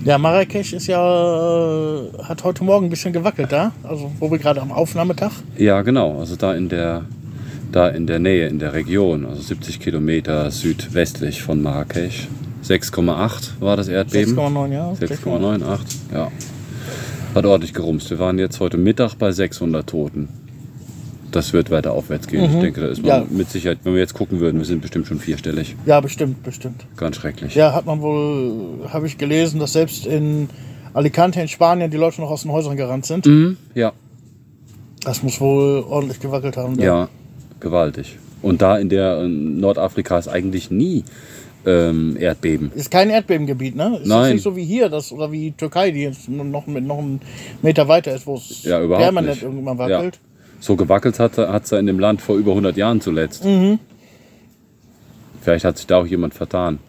Ja, 0.05 0.17
Marrakesch 0.17 0.73
ist 0.73 0.87
ja, 0.87 1.99
äh, 1.99 2.23
hat 2.23 2.43
heute 2.45 2.63
Morgen 2.63 2.87
ein 2.87 2.89
bisschen 2.89 3.11
gewackelt 3.11 3.51
da. 3.51 3.73
Also, 3.83 4.09
wo 4.19 4.31
wir 4.31 4.37
gerade 4.37 4.61
am 4.61 4.71
Aufnahmetag. 4.71 5.31
Ja, 5.57 5.81
genau. 5.81 6.19
Also 6.19 6.37
da 6.37 6.53
in 6.53 6.69
der, 6.69 7.03
da 7.73 7.89
in 7.89 8.07
der 8.07 8.19
Nähe, 8.19 8.47
in 8.47 8.59
der 8.59 8.73
Region, 8.73 9.25
also 9.25 9.41
70 9.41 9.81
Kilometer 9.81 10.49
südwestlich 10.51 11.43
von 11.43 11.61
Marrakesch. 11.61 12.27
6,8 12.63 13.59
war 13.59 13.75
das 13.75 13.89
Erdbeben. 13.89 14.37
6,9, 14.37 14.73
ja. 14.73 14.91
6,98, 14.93 15.79
ja. 16.13 16.31
Hat 17.35 17.45
ordentlich 17.45 17.73
gerumst. 17.73 18.09
Wir 18.09 18.19
waren 18.19 18.39
jetzt 18.39 18.59
heute 18.59 18.77
Mittag 18.77 19.15
bei 19.15 19.31
600 19.31 19.87
Toten. 19.87 20.29
Das 21.31 21.53
wird 21.53 21.69
weiter 21.69 21.93
aufwärts 21.93 22.27
gehen. 22.27 22.45
Ich 22.45 22.59
denke, 22.59 22.81
da 22.81 22.87
ist 22.87 23.01
man 23.01 23.07
Ja. 23.07 23.25
mit 23.29 23.49
Sicherheit, 23.49 23.79
wenn 23.83 23.93
wir 23.93 23.99
jetzt 23.99 24.13
gucken 24.13 24.39
würden, 24.39 24.57
wir 24.57 24.65
sind 24.65 24.81
bestimmt 24.81 25.07
schon 25.07 25.19
vierstellig. 25.19 25.75
Ja, 25.85 25.99
bestimmt, 26.01 26.41
bestimmt. 26.43 26.85
Ganz 26.97 27.17
schrecklich. 27.17 27.53
Ja, 27.55 27.73
hat 27.73 27.85
man 27.85 28.01
wohl, 28.01 28.87
habe 28.91 29.05
ich 29.07 29.17
gelesen, 29.17 29.59
dass 29.59 29.73
selbst 29.73 30.05
in 30.07 30.49
Alicante 30.93 31.39
in 31.41 31.47
Spanien 31.47 31.91
die 31.91 31.97
Leute 31.97 32.19
noch 32.21 32.31
aus 32.31 32.41
den 32.43 32.51
Häusern 32.51 32.75
gerannt 32.77 33.05
sind. 33.05 33.25
Mhm, 33.25 33.57
ja. 33.75 33.93
Das 35.03 35.23
muss 35.23 35.39
wohl 35.39 35.83
ordentlich 35.87 36.19
gewackelt 36.19 36.57
haben. 36.57 36.77
da. 36.77 36.83
Ja, 36.83 37.09
gewaltig. 37.59 38.17
Und 38.41 38.61
da 38.61 38.77
in 38.77 38.89
der 38.89 39.19
äh, 39.19 39.27
Nordafrika 39.27 40.17
ist 40.17 40.27
eigentlich 40.27 40.71
nie 40.71 41.03
ähm, 41.65 42.15
Erdbeben. 42.17 42.71
Ist 42.73 42.89
kein 42.89 43.09
Erdbebengebiet, 43.09 43.75
ne? 43.75 43.99
Ist 44.01 44.07
Nein. 44.07 44.33
nicht 44.33 44.43
so 44.43 44.55
wie 44.55 44.63
hier, 44.63 44.89
das, 44.89 45.11
oder 45.11 45.31
wie 45.31 45.51
Türkei, 45.51 45.91
die 45.91 46.01
jetzt 46.03 46.27
noch, 46.29 46.65
mit, 46.67 46.85
noch 46.85 46.97
einen 46.99 47.19
Meter 47.61 47.87
weiter 47.87 48.15
ist, 48.15 48.25
wo 48.25 48.35
es 48.35 48.63
Ja, 48.63 48.81
überhaupt 48.81 49.03
permanent 49.03 49.35
nicht. 49.35 49.43
irgendwann 49.43 49.77
wackelt. 49.77 50.19
So 50.59 50.75
gewackelt 50.75 51.19
hat 51.19 51.37
es 51.37 51.71
in 51.71 51.85
dem 51.85 51.99
Land 51.99 52.21
vor 52.21 52.35
über 52.37 52.51
100 52.51 52.75
Jahren 52.77 53.01
zuletzt. 53.01 53.43
Vielleicht 55.41 55.65
hat 55.65 55.77
sich 55.77 55.87
da 55.87 55.97
auch 55.97 56.05
jemand 56.05 56.33
vertan. 56.33 56.79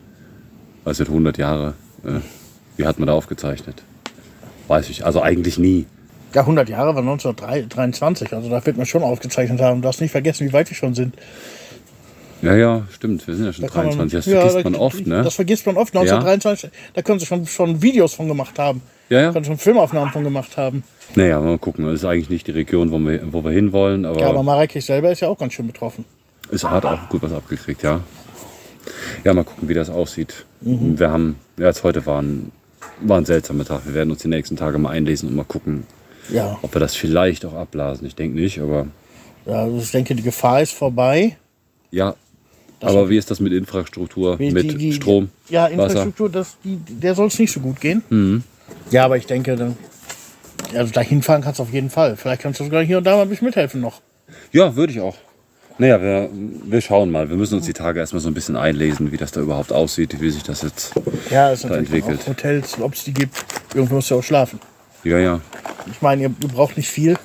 Also 0.85 1.05
100 1.05 1.39
Jahre. 1.39 1.75
Äh, 2.05 2.21
wie 2.77 2.87
hat 2.87 2.99
man 2.99 3.07
da 3.07 3.13
aufgezeichnet? 3.13 3.83
Weiß 4.69 4.89
ich. 4.89 5.05
Also 5.05 5.23
eigentlich 5.23 5.59
nie. 5.59 5.87
Ja, 6.35 6.43
100 6.43 6.69
Jahre 6.69 6.95
war 6.95 7.03
1923, 7.03 8.33
also 8.33 8.49
da 8.49 8.65
wird 8.65 8.77
man 8.77 8.87
schon 8.87 9.03
aufgezeichnet 9.03 9.61
haben. 9.61 9.83
Du 9.83 9.87
darfst 9.87 10.01
nicht 10.01 10.13
vergessen, 10.13 10.47
wie 10.49 10.53
weit 10.53 10.71
wir 10.71 10.77
schon 10.77 10.95
sind. 10.95 11.15
Ja, 12.41 12.55
ja, 12.55 12.87
stimmt. 12.93 13.27
Wir 13.27 13.35
sind 13.35 13.47
ja 13.47 13.53
schon 13.53 13.63
Da 13.67 13.69
kann 13.69 13.87
23. 13.87 14.13
Das 14.19 14.27
ja, 14.27 14.41
vergisst 14.41 14.57
da- 14.65 14.71
man 14.71 14.75
oft, 14.81 15.07
ne? 15.07 15.23
Das 15.23 15.35
vergisst 15.35 15.67
man 15.67 15.77
oft. 15.77 15.95
1923, 15.95 16.71
da 16.95 17.03
können 17.03 17.19
sie 17.19 17.27
schon, 17.27 17.47
schon 17.47 17.83
Videos 17.83 18.15
von 18.15 18.29
gemacht 18.29 18.59
haben. 18.59 18.81
Ja, 19.11 19.21
ja. 19.21 19.33
Können 19.33 19.45
schon 19.45 19.59
Filmaufnahmen 19.59 20.13
von 20.13 20.25
gemacht 20.25 20.57
haben. 20.57 20.85
Naja, 21.17 21.41
mal 21.41 21.59
gucken. 21.59 21.85
Das 21.85 21.95
ist 21.95 22.05
eigentlich 22.05 22.31
nicht 22.31 22.47
die 22.47 22.53
Region, 22.53 22.91
wo 22.93 22.99
wir, 23.01 23.21
wo 23.33 23.43
wir 23.45 23.51
hinwollen, 23.51 24.05
aber, 24.05 24.21
Ja, 24.21 24.29
aber 24.29 24.43
Marrakesch 24.43 24.87
selber 24.87 25.11
ist 25.11 25.21
ja 25.21 25.29
auch 25.29 25.39
ganz 25.39 25.53
schön 25.53 25.67
betroffen. 25.67 26.05
es 26.53 26.65
hat 26.65 26.85
auch 26.85 27.09
gut 27.09 27.23
was 27.23 27.33
abgekriegt, 27.33 27.83
ja. 27.83 28.01
Ja, 29.25 29.35
mal 29.35 29.45
gucken, 29.45 29.69
wie 29.69 29.75
das 29.75 29.91
aussieht. 29.91 30.47
Mhm. 30.61 30.99
Wir 30.99 31.11
haben, 31.11 31.37
ja, 31.59 31.67
jetzt 31.67 31.83
heute 31.83 32.07
war 32.07 32.23
ein, 32.23 32.53
war 33.01 33.19
ein 33.19 33.25
seltsamer 33.25 33.65
Tag. 33.65 33.85
Wir 33.87 33.95
werden 33.95 34.11
uns 34.11 34.23
die 34.23 34.29
nächsten 34.29 34.57
Tage 34.57 34.79
mal 34.79 34.91
einlesen 34.91 35.29
und 35.29 35.35
mal 35.37 35.45
gucken, 35.45 35.85
Ja, 36.31 36.59
ob 36.63 36.75
wir 36.75 36.81
das 36.81 36.95
vielleicht 36.95 37.45
auch 37.45 37.55
abblasen. 37.55 38.07
Ich 38.07 38.15
denke 38.15 38.39
nicht, 38.39 38.61
aber 38.61 38.87
ja 39.47 39.55
also 39.65 39.79
ich 39.79 39.91
denke, 39.91 40.15
die 40.15 40.23
Gefahr 40.23 40.63
ist 40.63 40.73
vorbei. 40.73 41.37
ja. 41.91 42.15
Aber 42.83 43.11
wie 43.11 43.19
ist 43.19 43.31
das 43.31 43.41
mit 43.41 43.53
Infrastruktur, 43.53 44.39
Wie- 44.39 44.53
mit 44.53 44.65
die- 44.73 44.75
die- 44.79 44.93
Strom, 44.95 45.29
Ja, 45.51 45.65
Wasser? 45.65 45.73
Infrastruktur, 45.75 46.31
das, 46.31 46.57
die, 46.65 46.79
der 46.79 47.15
soll 47.15 47.27
es 47.27 47.39
nicht 47.39 47.53
so 47.53 47.61
gut 47.61 47.79
gehen. 47.79 48.03
Mhm. 48.09 48.43
Ja, 48.91 49.05
aber 49.05 49.17
ich 49.17 49.27
denke, 49.27 49.57
dann, 49.57 49.77
also 50.75 50.93
dahin 50.93 51.23
fahren 51.23 51.43
kannst 51.43 51.59
du 51.59 51.63
auf 51.65 51.73
jeden 51.73 51.91
Fall. 51.91 52.17
Vielleicht 52.17 52.43
kannst 52.43 52.61
du 52.61 52.65
sogar 52.65 52.83
hier 52.83 52.99
und 52.99 53.05
da 53.05 53.17
mal 53.17 53.23
ein 53.23 53.29
bisschen 53.29 53.47
mithelfen 53.47 53.81
noch. 53.81 54.01
Ja, 54.53 54.75
würde 54.77 54.93
ich 54.93 55.01
auch. 55.01 55.17
Naja, 55.79 56.01
wir, 56.03 56.29
wir 56.33 56.81
schauen 56.83 57.11
mal. 57.11 57.31
Wir 57.31 57.37
müssen 57.37 57.55
uns 57.55 57.65
die 57.67 57.73
Tage 57.73 58.01
erstmal 58.01 58.21
so 58.21 58.29
ein 58.29 58.35
bisschen 58.35 58.57
einlesen, 58.57 59.13
wie 59.13 59.17
das 59.17 59.33
da 59.33 59.41
überhaupt 59.41 59.73
aussieht, 59.73 60.21
wie 60.21 60.31
sich 60.31 60.43
das 60.43 60.63
jetzt. 60.63 60.93
Ja, 61.31 61.51
es 61.53 61.63
Da 61.63 61.75
entwickelt. 61.75 62.21
auch 62.23 62.27
Hotels, 62.29 62.79
ob 62.81 62.93
es 62.95 63.05
die 63.05 63.15
gibt. 63.15 63.35
Irgendwo 63.75 63.95
musst 63.95 64.11
du 64.11 64.17
auch 64.17 64.23
schlafen. 64.23 64.61
Ja, 65.05 65.19
ja. 65.19 65.41
Ich 65.91 66.03
meine, 66.03 66.23
ihr, 66.23 66.31
ihr 66.43 66.49
braucht 66.49 66.77
nicht 66.77 66.91
viel. 66.91 67.17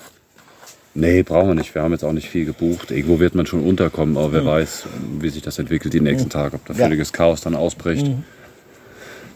Nee, 0.94 1.24
brauchen 1.24 1.50
wir 1.50 1.56
nicht. 1.56 1.76
Wir 1.76 1.82
haben 1.82 1.92
jetzt 1.92 2.06
auch 2.06 2.14
nicht 2.14 2.30
viel 2.30 2.46
gebucht. 2.46 2.92
Irgendwo 2.92 3.20
wird 3.20 3.36
man 3.36 3.46
schon 3.46 3.62
unterkommen, 3.62 4.16
aber 4.16 4.32
wer 4.32 4.46
weiß, 4.46 4.86
wie 5.20 5.30
sich 5.30 5.42
das 5.42 5.60
entwickelt 5.60 5.94
die 5.94 6.00
nächsten 6.00 6.30
Tage. 6.30 6.56
Ob 6.56 6.66
da 6.66 6.72
Mhm. 6.74 6.80
Ja. 6.80 6.86
Mhm. 6.86 6.90
völliges 6.92 7.12
Chaos 7.12 7.42
dann 7.42 7.56
ausbricht. 7.56 8.10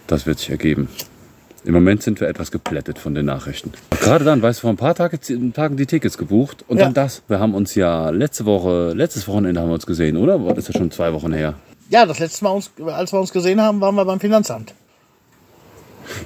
Das 0.08 0.26
wird 0.26 0.40
sich 0.40 0.50
ergeben. 0.50 0.88
Im 1.66 1.74
Moment 1.74 2.04
sind 2.04 2.20
wir 2.22 2.28
etwas 2.28 2.52
geplättet 2.52 2.98
von 3.00 3.14
den 3.14 3.26
Nachrichten. 3.26 3.72
Gerade 4.02 4.24
dann, 4.24 4.42
weißt 4.42 4.60
du, 4.60 4.62
vor 4.62 4.70
ein 4.70 4.78
paar 4.78 4.96
Tage, 4.96 5.20
Tagen 5.54 5.76
die 5.78 5.86
Tickets 5.86 6.18
gebucht 6.18 6.64
und 6.68 6.78
Ja. 6.78 6.86
dann 6.86 6.94
das. 6.94 7.22
Wir 7.28 7.40
haben 7.40 7.54
uns 7.54 7.76
ja 7.76 8.10
letzte 8.12 8.46
Woche, 8.46 8.94
letztes 8.94 9.28
Wochenende 9.28 9.60
haben 9.62 9.70
wir 9.70 9.74
uns 9.76 9.86
gesehen, 9.86 10.16
oder? 10.18 10.40
Das 10.40 10.60
ist 10.60 10.74
ja 10.74 10.80
schon 10.80 10.92
zwei 10.92 11.12
Wochen 11.14 11.34
her. 11.34 11.56
Ja, 11.90 12.06
das 12.06 12.20
letzte 12.20 12.44
Mal, 12.46 12.52
uns, 12.52 12.72
als 12.86 13.12
wir 13.12 13.20
uns 13.20 13.32
gesehen 13.34 13.60
haben, 13.62 13.82
waren 13.82 13.96
wir 13.96 14.06
beim 14.06 14.20
Finanzamt. 14.20 14.74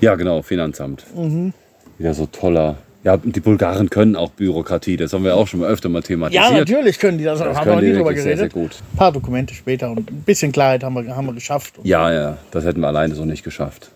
Ja, 0.02 0.16
genau, 0.16 0.42
Finanzamt. 0.42 1.06
Mhm. 1.16 1.54
Wieder 1.98 2.14
so 2.14 2.26
toller. 2.28 2.78
Ja, 3.04 3.18
die 3.18 3.40
Bulgaren 3.42 3.90
können 3.90 4.16
auch 4.16 4.30
Bürokratie. 4.32 4.96
Das 4.96 5.12
haben 5.12 5.26
wir 5.26 5.36
auch 5.36 5.48
schon 5.48 5.60
mal 5.60 5.70
öfter 5.70 5.90
mal 5.90 6.02
thematisiert. 6.02 6.52
Ja, 6.52 6.58
natürlich 6.58 7.00
können 7.00 7.18
die 7.18 7.26
das. 7.26 7.40
Das 7.40 7.58
haben 7.58 7.66
wir 7.66 7.76
noch 7.76 7.82
nie 7.82 7.92
drüber 7.92 8.06
wirklich 8.06 8.24
sehr, 8.24 8.38
sehr 8.38 8.48
geredet. 8.48 8.72
gut. 8.78 8.82
Ein 8.94 8.98
paar 8.98 9.12
Dokumente 9.12 9.54
später 9.54 9.92
und 9.92 10.10
ein 10.10 10.24
bisschen 10.26 10.54
Klarheit 10.54 10.84
haben 10.86 10.94
wir, 10.96 11.14
haben 11.14 11.26
wir 11.26 11.34
geschafft. 11.34 11.74
Ja, 11.84 12.14
ja, 12.14 12.38
das 12.52 12.64
hätten 12.64 12.80
wir 12.80 12.88
alleine 12.88 13.14
so 13.16 13.26
nicht 13.26 13.44
geschafft. 13.44 13.92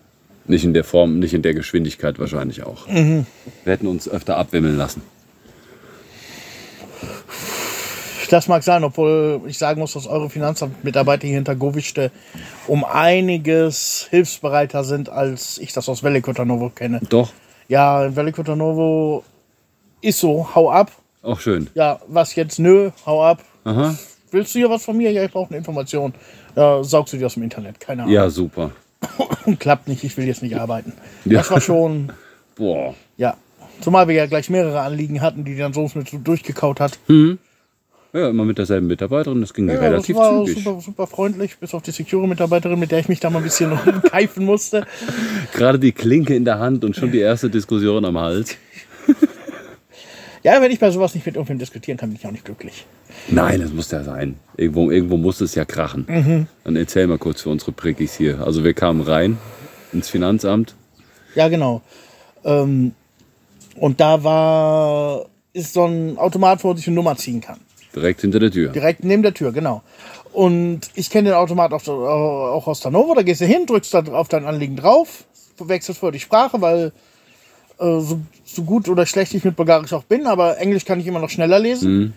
Nicht 0.48 0.64
in 0.64 0.74
der 0.74 0.84
Form, 0.84 1.18
nicht 1.18 1.34
in 1.34 1.42
der 1.42 1.54
Geschwindigkeit 1.54 2.18
wahrscheinlich 2.18 2.62
auch. 2.64 2.88
Mhm. 2.88 3.26
Wir 3.64 3.72
hätten 3.74 3.86
uns 3.86 4.08
öfter 4.08 4.36
abwimmeln 4.38 4.76
lassen. 4.76 5.02
Das 8.30 8.46
mag 8.46 8.62
sein, 8.62 8.84
obwohl 8.84 9.40
ich 9.46 9.56
sagen 9.56 9.80
muss, 9.80 9.94
dass 9.94 10.06
eure 10.06 10.28
Finanzamtmitarbeiter 10.28 11.26
hier 11.26 11.36
hinter 11.36 11.54
Govichte 11.56 12.10
um 12.66 12.84
einiges 12.84 14.06
hilfsbereiter 14.10 14.84
sind, 14.84 15.08
als 15.08 15.56
ich 15.58 15.72
das 15.72 15.88
aus 15.88 16.02
Velikotanovo 16.02 16.68
kenne. 16.68 17.00
Doch, 17.08 17.30
Ja, 17.68 18.04
in 18.04 18.16
Velikotanovo 18.16 19.24
ist 20.02 20.18
so, 20.20 20.46
hau 20.54 20.70
ab. 20.70 20.92
auch 21.22 21.40
schön. 21.40 21.68
Ja, 21.74 22.00
was 22.08 22.34
jetzt? 22.34 22.58
Nö, 22.58 22.90
hau 23.06 23.22
ab. 23.24 23.42
Aha. 23.64 23.96
Willst 24.30 24.54
du 24.54 24.58
hier 24.58 24.68
was 24.68 24.84
von 24.84 24.96
mir? 24.98 25.10
Ja, 25.10 25.24
ich 25.24 25.30
brauche 25.32 25.48
eine 25.48 25.58
Information. 25.58 26.12
Ja, 26.54 26.84
saugst 26.84 27.14
du 27.14 27.16
dir 27.16 27.26
aus 27.26 27.34
dem 27.34 27.44
Internet. 27.44 27.80
Keine 27.80 28.02
Ahnung. 28.02 28.14
Ja, 28.14 28.28
super. 28.28 28.72
Klappt 29.58 29.88
nicht, 29.88 30.04
ich 30.04 30.16
will 30.16 30.26
jetzt 30.26 30.42
nicht 30.42 30.56
arbeiten. 30.58 30.92
Ja. 31.24 31.38
Das 31.38 31.50
war 31.50 31.60
schon, 31.60 32.12
Boah. 32.56 32.94
ja. 33.16 33.36
Zumal 33.80 34.08
wir 34.08 34.14
ja 34.16 34.26
gleich 34.26 34.50
mehrere 34.50 34.80
Anliegen 34.80 35.20
hatten, 35.20 35.44
die 35.44 35.56
dann 35.56 35.72
so 35.72 35.88
mit 35.94 36.08
so 36.08 36.18
durchgekaut 36.18 36.80
hat. 36.80 36.98
Ja, 38.12 38.30
immer 38.30 38.44
mit 38.44 38.58
derselben 38.58 38.88
Mitarbeiterin. 38.88 39.40
Das 39.40 39.54
ging 39.54 39.68
Ja, 39.68 39.78
relativ 39.78 40.16
das 40.16 40.24
war 40.26 40.44
zügig. 40.44 40.64
super, 40.64 40.80
super 40.80 41.06
freundlich, 41.06 41.58
bis 41.58 41.74
auf 41.74 41.82
die 41.82 41.92
Security-Mitarbeiterin, 41.92 42.76
mit 42.78 42.90
der 42.90 42.98
ich 42.98 43.08
mich 43.08 43.20
da 43.20 43.30
mal 43.30 43.38
ein 43.38 43.44
bisschen 43.44 43.78
keifen 44.10 44.44
musste. 44.44 44.84
Gerade 45.54 45.78
die 45.78 45.92
Klinke 45.92 46.34
in 46.34 46.44
der 46.44 46.58
Hand 46.58 46.84
und 46.84 46.96
schon 46.96 47.12
die 47.12 47.20
erste 47.20 47.50
Diskussion 47.50 48.04
am 48.04 48.18
Hals. 48.18 48.56
Ja, 50.42 50.60
wenn 50.62 50.70
ich 50.70 50.78
bei 50.78 50.90
sowas 50.90 51.14
nicht 51.14 51.26
mit 51.26 51.34
irgendwem 51.36 51.58
diskutieren 51.58 51.96
kann, 51.98 52.10
bin 52.10 52.18
ich 52.20 52.26
auch 52.26 52.30
nicht 52.30 52.44
glücklich. 52.44 52.86
Nein, 53.28 53.60
das 53.60 53.72
muss 53.72 53.90
ja 53.90 54.02
sein. 54.04 54.36
Irgendwo, 54.56 54.90
irgendwo 54.90 55.16
muss 55.16 55.40
es 55.40 55.54
ja 55.54 55.64
krachen. 55.64 56.06
Mhm. 56.08 56.46
Dann 56.64 56.76
erzähl 56.76 57.06
mal 57.06 57.18
kurz 57.18 57.42
für 57.42 57.50
unsere 57.50 57.72
Prickis 57.72 58.14
hier. 58.14 58.40
Also 58.44 58.62
wir 58.64 58.74
kamen 58.74 59.00
rein 59.00 59.38
ins 59.92 60.08
Finanzamt. 60.08 60.74
Ja, 61.34 61.48
genau. 61.48 61.82
Ähm, 62.44 62.92
und 63.76 64.00
da 64.00 64.22
war, 64.24 65.26
ist 65.52 65.72
so 65.72 65.86
ein 65.86 66.18
Automat, 66.18 66.62
wo 66.64 66.68
man 66.68 66.76
sich 66.76 66.86
eine 66.86 66.96
Nummer 66.96 67.16
ziehen 67.16 67.40
kann. 67.40 67.58
Direkt 67.94 68.20
hinter 68.20 68.38
der 68.38 68.50
Tür. 68.50 68.70
Direkt 68.70 69.02
neben 69.04 69.22
der 69.22 69.34
Tür, 69.34 69.50
genau. 69.52 69.82
Und 70.32 70.80
ich 70.94 71.10
kenne 71.10 71.30
den 71.30 71.36
Automat 71.38 71.72
auch, 71.72 71.80
so- 71.80 72.06
auch 72.06 72.66
aus 72.66 72.84
Hannover. 72.84 73.14
Da 73.16 73.22
gehst 73.22 73.40
du 73.40 73.46
hin, 73.46 73.66
drückst 73.66 73.94
da 73.94 74.00
auf 74.12 74.28
dein 74.28 74.44
Anliegen 74.44 74.76
drauf, 74.76 75.24
wechselst 75.58 75.98
vor 76.00 76.12
die 76.12 76.20
Sprache, 76.20 76.60
weil 76.60 76.92
äh, 77.78 78.00
so, 78.00 78.20
so 78.44 78.62
gut 78.62 78.88
oder 78.88 79.06
schlecht 79.06 79.34
ich 79.34 79.44
mit 79.44 79.56
Bulgarisch 79.56 79.92
auch 79.92 80.04
bin, 80.04 80.26
aber 80.26 80.58
Englisch 80.58 80.84
kann 80.84 81.00
ich 81.00 81.06
immer 81.06 81.20
noch 81.20 81.30
schneller 81.30 81.58
lesen. 81.58 82.14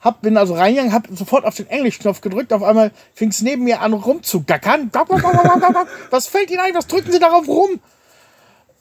Hab, 0.00 0.22
bin 0.22 0.36
also 0.36 0.54
reingegangen, 0.54 0.92
hab 0.92 1.08
sofort 1.12 1.44
auf 1.44 1.56
den 1.56 1.66
Englischknopf 1.66 2.20
gedrückt. 2.20 2.52
Auf 2.52 2.62
einmal 2.62 2.92
fing 3.14 3.30
es 3.30 3.42
neben 3.42 3.64
mir 3.64 3.80
an 3.80 3.92
rumzugackern. 3.92 4.90
Gack, 4.92 5.08
gack, 5.08 5.22
gack, 5.22 5.32
gack, 5.32 5.60
gack, 5.60 5.74
gack. 5.74 5.88
Was 6.10 6.28
fällt 6.28 6.50
Ihnen 6.50 6.60
ein? 6.60 6.74
Was 6.74 6.86
drücken 6.86 7.10
Sie 7.10 7.18
darauf 7.18 7.48
rum? 7.48 7.80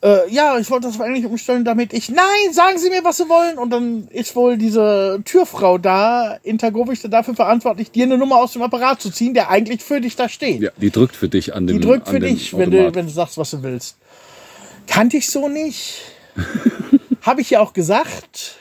Äh, 0.03 0.31
ja, 0.31 0.59
ich 0.59 0.69
wollte 0.69 0.85
das 0.85 0.99
auf 0.99 1.05
Englisch 1.05 1.25
umstellen, 1.25 1.65
damit 1.65 1.91
ich. 1.91 2.09
Nein, 2.09 2.53
sagen 2.53 2.77
Sie 2.77 2.91
mir, 2.91 3.03
was 3.03 3.17
Sie 3.17 3.27
wollen. 3.27 3.57
Und 3.57 3.71
dann 3.71 4.07
ist 4.09 4.35
wohl 4.35 4.57
diese 4.57 5.19
Türfrau 5.25 5.79
da 5.79 6.37
in 6.43 6.59
Tagovic 6.59 6.99
dafür 7.09 7.33
verantwortlich, 7.33 7.89
dir 7.89 8.05
eine 8.05 8.19
Nummer 8.19 8.37
aus 8.37 8.53
dem 8.53 8.61
Apparat 8.61 9.01
zu 9.01 9.09
ziehen, 9.09 9.33
der 9.33 9.49
eigentlich 9.49 9.83
für 9.83 9.99
dich 9.99 10.15
da 10.15 10.29
steht. 10.29 10.61
Ja, 10.61 10.69
die 10.77 10.91
drückt 10.91 11.15
für 11.15 11.29
dich 11.29 11.55
an 11.55 11.65
dem 11.65 11.81
Die 11.81 11.87
drückt 11.87 12.07
für 12.07 12.19
dich, 12.19 12.55
wenn 12.55 12.69
du, 12.69 12.93
wenn 12.93 13.07
du 13.07 13.11
sagst, 13.11 13.39
was 13.39 13.49
du 13.49 13.63
willst. 13.63 13.97
Kannte 14.87 15.17
ich 15.17 15.29
so 15.29 15.47
nicht. 15.49 16.01
Habe 17.21 17.41
ich 17.41 17.49
ja 17.51 17.59
auch 17.59 17.73
gesagt. 17.73 18.55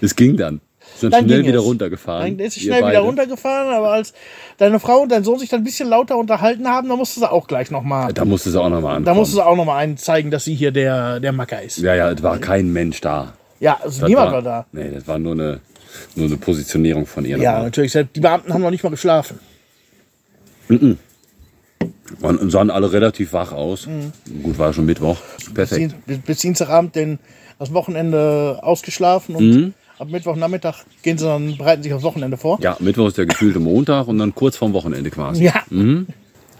Es 0.00 0.14
ging 0.16 0.36
dann. 0.36 0.60
Ist 0.94 1.02
dann, 1.04 1.10
Dann 1.12 1.24
schnell 1.26 1.44
wieder 1.46 1.58
es. 1.60 1.64
runtergefahren. 1.64 2.36
Dann 2.38 2.46
ist 2.46 2.54
sie 2.54 2.60
schnell 2.60 2.78
wieder 2.78 2.86
beide. 2.88 2.98
runtergefahren, 3.00 3.72
aber 3.72 3.90
als 3.92 4.12
deine 4.56 4.80
Frau 4.80 5.00
und 5.02 5.10
dein 5.12 5.22
Sohn 5.22 5.38
sich 5.38 5.48
dann 5.48 5.60
ein 5.60 5.64
bisschen 5.64 5.88
lauter 5.88 6.16
unterhalten 6.16 6.66
haben, 6.66 6.88
dann 6.88 6.98
musste 6.98 7.20
sie 7.20 7.30
auch 7.30 7.46
gleich 7.46 7.70
nochmal. 7.70 8.12
Da 8.12 8.24
musste 8.24 8.50
sie 8.50 8.60
auch 8.60 8.68
nochmal 8.68 8.96
ankommen. 8.96 9.04
Da 9.04 9.14
musste 9.14 9.36
sie 9.36 9.44
auch 9.46 9.54
nochmal 9.56 9.78
einen 9.78 9.96
zeigen, 9.96 10.30
dass 10.32 10.44
sie 10.44 10.54
hier 10.56 10.72
der, 10.72 11.20
der 11.20 11.32
Macker 11.32 11.62
ist. 11.62 11.78
ja, 11.78 11.94
ja, 11.94 12.10
es 12.10 12.22
war 12.22 12.38
kein 12.38 12.72
Mensch 12.72 13.00
da. 13.00 13.34
Ja, 13.60 13.78
also 13.82 14.00
Das 14.00 14.08
niemand 14.08 14.32
war 14.32 14.42
da. 14.42 14.66
Nee, 14.72 14.90
das 14.92 15.06
war 15.06 15.18
nur 15.18 15.32
eine, 15.32 15.60
nur 16.16 16.26
eine 16.26 16.36
Positionierung 16.36 17.06
von 17.06 17.24
ihr. 17.24 17.38
Ja, 17.38 17.62
natürlich. 17.62 17.92
Die 18.14 18.20
Beamten 18.20 18.52
haben 18.52 18.62
noch 18.62 18.70
nicht 18.70 18.82
mal 18.82 18.90
geschlafen. 18.90 19.38
Und 22.20 22.50
sahen 22.50 22.70
alle 22.70 22.92
relativ 22.92 23.32
wach 23.32 23.52
aus. 23.52 23.86
Gut, 24.42 24.58
war 24.58 24.72
schon 24.72 24.86
Mittwoch. 24.86 25.18
Perfekt. 25.54 25.94
Bis, 26.06 26.18
bis 26.18 26.38
Dienstagabend 26.38 26.94
den, 26.96 27.18
das 27.58 27.72
Wochenende 27.74 28.58
ausgeschlafen 28.62 29.34
und 29.34 29.50
Mhm. 29.50 29.74
ab 29.98 30.08
Mittwochnachmittag 30.10 30.84
gehen 31.02 31.18
sie 31.18 31.24
dann, 31.26 31.56
bereiten 31.56 31.82
sich 31.82 31.92
aufs 31.92 32.04
Wochenende 32.04 32.36
vor. 32.36 32.58
Ja, 32.62 32.76
Mittwoch 32.80 33.08
ist 33.08 33.18
der 33.18 33.26
gefühlte 33.26 33.58
Montag 33.60 34.06
und 34.08 34.18
dann 34.18 34.34
kurz 34.34 34.56
vorm 34.56 34.72
Wochenende 34.72 35.10
quasi. 35.10 35.44
Ja. 35.44 35.62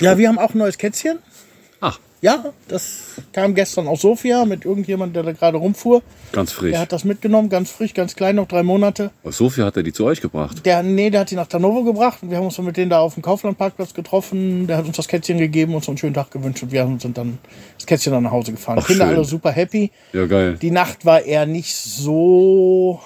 Ja, 0.01 0.17
wir 0.19 0.29
haben 0.29 0.39
auch 0.39 0.55
ein 0.55 0.59
neues 0.59 0.79
Kätzchen. 0.79 1.19
Ja, 2.21 2.47
das 2.67 3.21
kam 3.33 3.55
gestern 3.55 3.87
aus 3.87 4.01
Sofia 4.01 4.45
mit 4.45 4.65
irgendjemand, 4.65 5.15
der 5.15 5.23
da 5.23 5.33
gerade 5.33 5.57
rumfuhr. 5.57 6.03
ganz 6.33 6.51
frisch. 6.51 6.73
Der 6.73 6.81
hat 6.81 6.93
das 6.93 7.05
mitgenommen, 7.05 7.49
ganz 7.49 7.71
frisch, 7.71 7.95
ganz 7.95 8.17
klein, 8.17 8.37
noch 8.37 8.49
drei 8.49 8.65
Monate. 8.65 9.13
Aus 9.23 9.37
Sofia 9.37 9.67
hat 9.67 9.77
er 9.77 9.85
die 9.85 9.93
zu 9.93 10.05
euch 10.05 10.21
gebracht. 10.21 10.67
Der, 10.67 10.83
nee, 10.83 11.11
der 11.11 11.21
hat 11.21 11.29
sie 11.29 11.37
nach 11.37 11.47
Tanovo 11.47 11.85
gebracht 11.85 12.19
und 12.23 12.31
wir 12.31 12.39
haben 12.39 12.47
uns 12.47 12.57
dann 12.57 12.65
mit 12.65 12.77
denen 12.77 12.91
da 12.91 12.99
auf 12.99 13.15
dem 13.15 13.23
Kauflandparkplatz 13.23 13.95
getroffen. 13.95 14.67
Der 14.67 14.79
hat 14.79 14.87
uns 14.87 14.97
das 14.97 15.07
Kätzchen 15.07 15.39
gegeben, 15.39 15.75
uns 15.75 15.85
so 15.87 15.93
einen 15.93 15.99
schönen 15.99 16.15
Tag 16.15 16.31
gewünscht 16.33 16.63
und 16.65 16.73
wir 16.73 16.85
sind 17.01 17.17
dann 17.17 17.39
das 17.77 17.87
Kätzchen 17.87 18.13
dann 18.13 18.25
nach 18.25 18.33
Hause 18.33 18.51
gefahren. 18.51 18.79
Ach, 18.83 18.87
Kinder 18.87 19.07
schön. 19.07 19.15
alle 19.17 19.25
super 19.25 19.53
happy. 19.53 19.93
Ja, 20.13 20.27
geil. 20.27 20.59
Die 20.61 20.73
Nacht 20.73 21.05
war 21.07 21.23
eher 21.23 21.47
nicht 21.47 21.75
so 21.77 23.01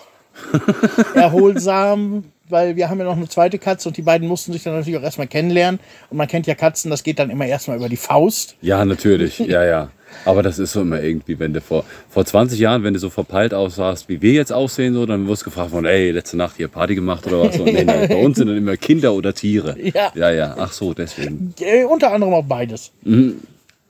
erholsam, 1.15 2.25
weil 2.53 2.77
wir 2.77 2.89
haben 2.89 2.99
ja 2.99 3.05
noch 3.05 3.17
eine 3.17 3.29
zweite 3.29 3.59
Katze 3.59 3.89
und 3.89 3.97
die 3.97 4.03
beiden 4.03 4.29
mussten 4.29 4.53
sich 4.53 4.63
dann 4.63 4.75
natürlich 4.75 4.99
auch 4.99 5.03
erstmal 5.03 5.27
kennenlernen. 5.27 5.81
Und 6.11 6.19
man 6.19 6.29
kennt 6.29 6.47
ja 6.47 6.55
Katzen, 6.55 6.91
das 6.91 7.03
geht 7.03 7.19
dann 7.19 7.31
immer 7.31 7.47
erstmal 7.47 7.79
über 7.79 7.89
die 7.89 7.97
Faust. 7.97 8.57
Ja, 8.61 8.85
natürlich. 8.85 9.39
Ja, 9.39 9.65
ja. 9.65 9.91
Aber 10.25 10.43
das 10.43 10.59
ist 10.59 10.73
so 10.73 10.83
immer 10.83 11.03
irgendwie, 11.03 11.39
wenn 11.39 11.53
du 11.53 11.61
vor, 11.61 11.85
vor 12.09 12.25
20 12.25 12.59
Jahren, 12.59 12.85
wenn 12.85 12.95
du 12.95 13.01
so 13.01 13.11
verpeilt 13.11 13.55
aussahst, 13.55 14.09
wie 14.09 14.23
wir 14.23 14.33
jetzt 14.33 14.53
aussehen, 14.53 14.95
so, 14.95 15.07
dann 15.07 15.27
wirst 15.27 15.43
du 15.43 15.45
gefragt 15.47 15.71
von, 15.71 15.85
ey, 15.85 16.11
letzte 16.11 16.37
Nacht 16.37 16.57
hier 16.57 16.69
Party 16.69 16.95
gemacht 16.95 17.27
oder 17.27 17.41
was. 17.49 17.59
Und 17.59 17.65
nee, 17.65 17.85
nee, 17.85 18.07
bei 18.07 18.17
uns 18.17 18.37
sind 18.37 18.49
dann 18.49 18.57
immer 18.57 18.77
Kinder 18.77 19.15
oder 19.15 19.35
Tiere. 19.35 19.77
Ja. 19.81 20.13
Ja, 20.15 20.31
ja. 20.31 20.55
Ach 20.59 20.73
so, 20.73 20.95
deswegen. 20.95 21.55
Äh, 21.61 21.85
unter 21.85 22.13
anderem 22.13 22.35
auch 22.35 22.45
beides. 22.45 22.93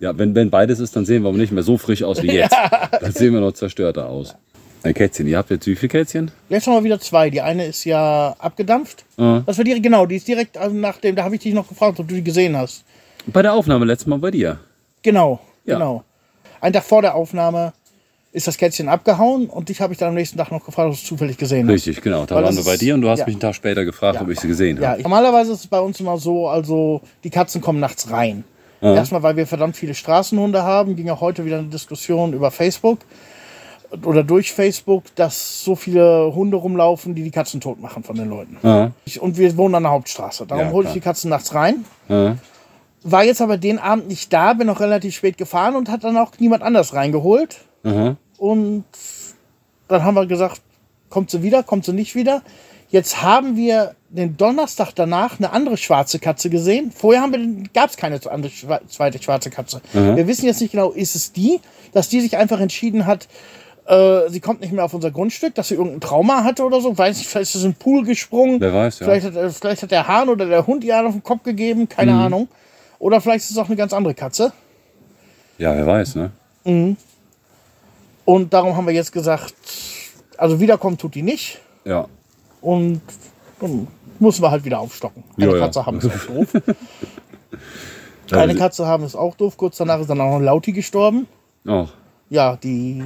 Ja, 0.01 0.17
wenn, 0.17 0.35
wenn 0.35 0.51
beides 0.51 0.81
ist, 0.81 0.97
dann 0.97 1.05
sehen 1.05 1.23
wir 1.23 1.33
nicht 1.33 1.53
mehr 1.53 1.63
so 1.63 1.77
frisch 1.77 2.03
aus 2.03 2.23
wie 2.23 2.27
jetzt. 2.33 2.57
Dann 3.01 3.13
sehen 3.13 3.35
wir 3.35 3.41
noch 3.41 3.53
zerstörter 3.53 4.09
aus. 4.09 4.37
Ein 4.85 4.95
Kätzchen. 4.95 5.27
Ihr 5.29 5.39
habt 5.39 5.51
jetzt 5.51 5.67
wie 5.67 5.77
viele 5.77 5.91
Kätzchen? 5.91 6.31
Jetzt 6.49 6.67
haben 6.67 6.75
wir 6.75 6.85
wieder 6.85 6.99
zwei. 7.01 7.31
Die 7.31 7.41
eine 7.41 7.67
ist 7.67 7.85
ja 7.85 8.35
abgedampft. 8.39 9.05
Ah. 9.17 9.43
Das 9.47 9.57
war 9.59 9.65
direkt, 9.65 9.83
genau, 9.85 10.07
die 10.07 10.17
ist 10.17 10.27
direkt 10.27 10.57
also 10.59 10.75
nach 10.75 10.97
dem, 10.99 11.15
da 11.15 11.25
habe 11.25 11.35
ich 11.37 11.41
dich 11.43 11.55
noch 11.55 11.69
gefragt, 11.69 12.01
ob 12.01 12.09
du 12.09 12.15
die 12.15 12.25
gesehen 12.25 12.57
hast. 12.57 12.85
Bei 13.27 13.43
der 13.43 13.53
Aufnahme 13.53 13.85
letztes 13.85 14.07
Mal 14.09 14.19
bei 14.19 14.31
dir. 14.33 14.59
Genau, 15.03 15.41
Ja. 15.65 15.75
genau. 15.75 16.03
Ein 16.61 16.73
Tag 16.73 16.85
vor 16.85 17.03
der 17.03 17.15
Aufnahme 17.15 17.73
ist 18.33 18.47
das 18.47 18.57
Kätzchen 18.57 18.89
abgehauen 18.89 19.47
und 19.47 19.69
dich 19.69 19.81
habe 19.81 19.93
ich 19.93 19.99
dann 19.99 20.09
am 20.09 20.15
nächsten 20.15 20.39
Tag 20.39 20.51
noch 20.51 20.65
gefragt, 20.65 20.87
ob 20.87 20.95
du 20.95 20.99
es 21.01 21.05
zufällig 21.05 21.37
gesehen 21.37 21.67
hast. 21.69 21.75
Richtig, 21.75 22.01
genau. 22.03 22.25
Da 22.25 22.37
Weil 22.37 22.45
waren 22.45 22.57
wir 22.57 22.65
bei 22.65 22.77
dir 22.77 22.95
und 22.95 23.03
du 23.03 23.09
hast 23.11 23.21
ja. 23.21 23.27
mich 23.27 23.35
einen 23.35 23.41
Tag 23.41 23.55
später 23.55 23.85
gefragt, 23.85 24.21
ob 24.21 24.29
ich 24.31 24.41
sie 24.41 24.49
gesehen 24.49 24.81
Ja, 24.81 24.91
habe. 24.91 24.99
ich, 24.99 25.05
normalerweise 25.05 25.53
ist 25.53 25.61
es 25.61 25.67
bei 25.67 25.81
uns 25.81 26.01
immer 26.01 26.19
so, 26.19 26.49
also 26.49 27.03
die 27.25 27.31
Katzen 27.31 27.61
kommen 27.61 27.79
nachts 27.81 28.11
rein. 28.11 28.45
Erstmal, 28.81 29.23
weil 29.23 29.37
wir 29.37 29.47
verdammt 29.47 29.77
viele 29.77 29.95
Straßenhunde 29.95 30.65
haben, 30.65 30.97
ging 30.97 31.09
auch 31.09 31.21
heute 31.21 31.45
wieder 31.45 31.59
eine 31.59 31.69
Diskussion 31.69 32.33
über 32.33 32.51
Facebook 32.51 32.99
oder 34.05 34.25
durch 34.25 34.53
Facebook, 34.53 35.05
dass 35.15 35.63
so 35.63 35.77
viele 35.77 36.35
Hunde 36.35 36.57
rumlaufen, 36.57 37.15
die 37.15 37.23
die 37.23 37.31
Katzen 37.31 37.61
tot 37.61 37.81
machen 37.81 38.03
von 38.03 38.17
den 38.17 38.31
Leuten. 38.31 38.57
Ah. 38.63 38.91
Ich, 39.05 39.21
und 39.21 39.37
wir 39.37 39.57
wohnen 39.57 39.75
an 39.75 39.83
der 39.83 39.93
Hauptstraße. 39.93 40.47
Darum 40.47 40.67
Ja, 40.67 40.73
hole 40.73 40.87
ich 40.89 40.95
die 40.95 41.01
Katzen 41.01 41.31
nachts 41.31 41.55
rein. 41.55 41.85
Ah. 42.09 42.35
War 43.03 43.25
jetzt 43.25 43.43
aber 43.43 43.59
den 43.59 43.79
Abend 43.79 44.09
nicht 44.09 44.33
da, 44.33 44.55
bin 44.55 44.69
auch 44.69 44.81
relativ 44.81 45.15
spät 45.15 45.37
gefahren 45.37 45.75
und 45.77 45.91
hat 45.91 46.05
dann 46.05 46.17
auch 46.17 46.33
niemand 46.39 46.63
anders 46.63 46.95
reingeholt. 46.95 47.59
Aha. 47.85 48.17
Und 48.39 48.85
dann 49.89 50.05
haben 50.05 50.15
wir 50.15 50.27
gesagt, 50.27 50.61
kommt 51.11 51.31
sie 51.31 51.43
wieder, 51.43 51.63
kommt 51.63 51.85
sie 51.85 51.93
nicht 51.93 52.15
wieder. 52.15 52.43
Jetzt 52.91 53.23
haben 53.23 53.57
wir 53.57 53.95
den 54.11 54.37
Donnerstag 54.37 54.93
danach 54.95 55.39
eine 55.39 55.53
andere 55.53 55.79
schwarze 55.79 56.19
Katze 56.19 56.51
gesehen. 56.51 56.93
Vorher 56.95 57.27
gab 57.73 57.91
es 57.91 57.97
keine 57.97 58.21
andere, 58.31 58.53
zweite 58.87 59.23
schwarze 59.23 59.49
Katze. 59.51 59.81
Wir 59.93 60.27
wissen 60.27 60.45
jetzt 60.45 60.61
nicht 60.61 60.73
genau, 60.73 60.91
ist 60.91 61.17
es 61.17 61.33
die, 61.33 61.61
dass 61.93 62.11
die 62.11 62.21
sich 62.21 62.37
einfach 62.37 62.61
entschieden 62.61 63.07
hat, 63.07 63.29
äh, 63.87 64.29
sie 64.29 64.41
kommt 64.41 64.61
nicht 64.61 64.73
mehr 64.73 64.85
auf 64.85 64.95
unser 64.95 65.11
Grundstück, 65.11 65.55
dass 65.55 65.69
sie 65.69 65.75
irgendein 65.75 66.01
Trauma 66.01 66.45
hatte 66.45 66.63
oder 66.65 66.81
so. 66.81 66.97
Weiß 66.97 67.19
nicht, 67.19 67.29
vielleicht 67.29 67.55
ist 67.55 67.61
sie 67.61 67.67
in 67.67 67.73
den 67.73 67.79
Pool 67.79 68.05
gesprungen. 68.05 68.61
Wer 68.61 68.73
weiß, 68.73 69.01
ja. 69.01 69.07
Vielleicht 69.07 69.27
hat, 69.27 69.37
äh, 69.37 69.51
vielleicht 69.51 69.83
hat 69.83 69.91
der 69.91 70.07
Hahn 70.09 70.29
oder 70.29 70.47
der 70.47 70.67
Hund 70.67 70.85
ihr 70.85 70.97
einen 70.97 71.09
auf 71.09 71.15
den 71.15 71.23
Kopf 71.23 71.43
gegeben, 71.43 71.89
keine 71.89 72.13
Mhm. 72.13 72.19
Ahnung. 72.21 72.49
Oder 72.99 73.21
vielleicht 73.21 73.45
ist 73.45 73.51
es 73.51 73.59
auch 73.59 73.67
eine 73.67 73.77
ganz 73.77 73.93
andere 73.93 74.15
Katze. 74.15 74.53
Ja, 75.59 75.75
wer 75.75 75.87
weiß, 75.87 76.15
ne? 76.17 76.31
Und 78.25 78.53
darum 78.53 78.77
haben 78.77 78.87
wir 78.87 78.95
jetzt 78.95 79.13
gesagt, 79.13 79.55
also 80.39 80.61
wiederkommen 80.61 80.97
tut 80.99 81.15
die 81.15 81.23
nicht. 81.23 81.61
Ja. 81.85 82.07
Und 82.61 83.01
dann 83.61 83.89
müssen 84.21 84.43
wir 84.43 84.51
halt 84.53 84.65
wieder 84.65 84.79
aufstocken. 84.79 85.25
Eine 85.37 85.47
Ja, 85.47 85.53
ja. 85.55 85.59
Katze 85.65 85.85
haben 85.85 85.99
ist 85.99 86.07
auch 86.07 86.27
doof. 86.35 86.49
Eine 88.31 88.55
Katze 88.55 88.87
haben 88.87 89.05
ist 89.05 89.15
auch 89.15 89.35
doof. 89.35 89.57
Kurz 89.57 89.77
danach 89.77 90.01
ist 90.01 90.09
dann 90.09 90.21
auch 90.21 90.39
noch 90.39 90.41
Lauti 90.41 90.73
gestorben. 90.73 91.27
Oh. 91.67 91.87
Ja, 92.33 92.57
die 92.57 93.03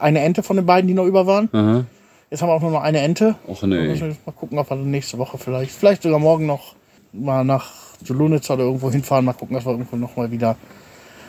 eine 0.00 0.20
Ente 0.20 0.42
von 0.42 0.56
den 0.56 0.66
beiden, 0.66 0.88
die 0.88 0.94
noch 0.94 1.06
über 1.06 1.28
waren. 1.28 1.48
Aha. 1.52 1.84
Jetzt 2.28 2.42
haben 2.42 2.48
wir 2.48 2.54
auch 2.54 2.60
nur 2.60 2.72
noch 2.72 2.82
eine 2.82 2.98
Ente. 2.98 3.36
Och 3.46 3.62
Müssen 3.62 4.08
nee. 4.08 4.16
mal 4.26 4.32
gucken, 4.32 4.58
ob 4.58 4.68
wir 4.68 4.74
nächste 4.76 5.16
Woche 5.16 5.38
vielleicht, 5.38 5.70
vielleicht 5.70 6.02
sogar 6.02 6.18
morgen 6.18 6.46
noch 6.46 6.74
mal 7.12 7.44
nach 7.44 7.70
Solunitz 8.04 8.50
oder 8.50 8.64
irgendwo 8.64 8.90
hinfahren. 8.90 9.26
Mal 9.26 9.34
gucken, 9.34 9.54
dass 9.54 9.64
wir 9.64 9.70
irgendwo 9.70 9.94
noch 9.94 10.16
mal 10.16 10.32
wieder 10.32 10.56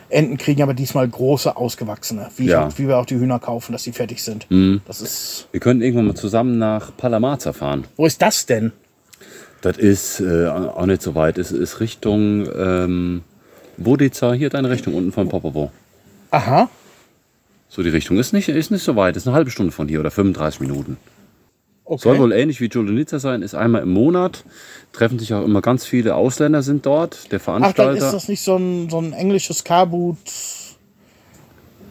Enten 0.09 0.37
kriegen, 0.37 0.63
aber 0.63 0.73
diesmal 0.73 1.07
große, 1.07 1.55
ausgewachsene. 1.55 2.31
Wie, 2.35 2.47
Ja. 2.47 2.67
wie 2.79 2.87
wir 2.87 2.97
auch 2.97 3.05
die 3.05 3.19
Hühner 3.19 3.37
kaufen, 3.37 3.73
dass 3.73 3.83
die 3.83 3.91
fertig 3.91 4.23
sind. 4.23 4.47
Das 4.87 5.01
ist. 5.01 5.47
Wir 5.51 5.59
könnten 5.59 5.83
irgendwann 5.83 6.07
mal 6.07 6.15
zusammen 6.15 6.57
nach 6.57 6.97
Palamaza 6.97 7.53
fahren. 7.53 7.85
Wo 7.95 8.07
ist 8.07 8.23
das 8.23 8.47
denn? 8.47 8.71
Das 9.61 9.77
ist 9.77 10.19
äh, 10.19 10.47
auch 10.47 10.87
nicht 10.87 11.03
so 11.03 11.13
weit. 11.13 11.37
Es 11.37 11.51
ist 11.51 11.79
Richtung 11.79 12.47
ähm, 12.57 13.21
Bodica, 13.77 14.33
hier 14.33 14.49
deine 14.49 14.71
Richtung 14.71 14.95
unten 14.95 15.11
von 15.11 15.29
Popovo. 15.29 15.71
Aha. 16.31 16.69
So 17.75 17.83
die 17.83 17.89
Richtung 17.89 18.17
ist 18.17 18.31
nicht, 18.31 18.47
ist 18.47 18.71
nicht 18.71 18.83
so 18.83 18.95
weit. 18.95 19.17
Ist 19.17 19.27
eine 19.27 19.35
halbe 19.35 19.51
Stunde 19.51 19.73
von 19.73 19.89
hier 19.89 19.99
oder 19.99 20.09
35 20.11 20.61
Minuten. 20.61 20.95
Okay. 21.83 22.01
Soll 22.03 22.19
wohl 22.19 22.31
ähnlich 22.31 22.61
wie 22.61 22.67
Jolonica 22.67 23.19
sein, 23.19 23.41
ist 23.41 23.53
einmal 23.53 23.83
im 23.83 23.89
Monat. 23.91 24.43
Treffen 24.93 25.19
sich 25.19 25.33
auch 25.33 25.43
immer 25.43 25.61
ganz 25.61 25.85
viele 25.85 26.15
Ausländer 26.15 26.63
sind 26.63 26.85
dort. 26.85 27.31
Der 27.33 27.39
Ach, 27.41 27.45
dann 27.45 27.61
Veranstalter. 27.73 27.93
ist 28.05 28.11
das 28.13 28.27
nicht 28.29 28.41
so 28.41 28.55
ein, 28.55 28.89
so 28.89 28.99
ein 28.99 29.11
englisches 29.13 29.63
Karbut. 29.65 30.17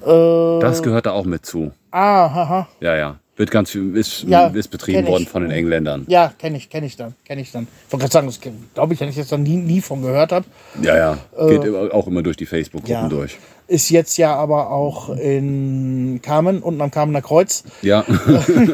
Äh, 0.03 0.07
das 0.61 0.83
gehört 0.83 1.07
da 1.07 1.13
auch 1.13 1.25
mit 1.27 1.45
zu. 1.47 1.73
ah, 1.91 2.33
haha. 2.35 2.69
Ja, 2.81 2.97
ja. 2.97 3.19
Wird 3.37 3.51
ganz 3.51 3.71
viel, 3.71 3.97
ist, 3.97 4.23
Ja, 4.29 4.47
ist 4.47 4.69
betrieben 4.69 5.09
worden 5.09 5.27
von 5.27 5.43
den 5.43 5.51
Engländern. 5.51 6.05
Ja, 6.09 6.33
kenne 6.39 6.57
ich, 6.57 6.71
kenne 6.71 6.87
ich 6.87 6.97
dann, 6.97 7.15
kenne 7.25 7.41
ich 7.41 7.51
dann. 7.51 7.67
Ich 7.87 7.93
wollte 7.93 8.03
gerade 8.05 8.13
sagen, 8.13 8.27
das 8.29 8.41
glaube 8.75 8.95
ich, 8.95 9.01
wenn 9.01 9.09
ich 9.09 9.17
jetzt 9.17 9.33
noch 9.33 9.39
nie, 9.39 9.57
nie 9.57 9.81
von 9.81 10.03
gehört 10.03 10.31
habe. 10.31 10.47
Ja, 10.81 10.97
ja. 10.97 11.19
Geht 11.49 11.65
immer- 11.65 11.93
auch 11.93 12.07
immer 12.07 12.23
durch 12.23 12.37
die 12.37 12.47
Facebook-Gruppen 12.47 12.95
Äh, 12.97 13.03
Ja. 13.03 13.09
durch. 13.09 13.39
Ist 13.67 13.89
jetzt 13.89 14.19
ja 14.19 14.35
aber 14.35 14.71
auch 14.71 15.09
in 15.17 16.21
Kamen, 16.23 16.61
unten 16.61 16.83
am 16.83 16.91
Kamener 16.91 17.23
Kreuz. 17.23 17.65
Ja. 17.81 18.05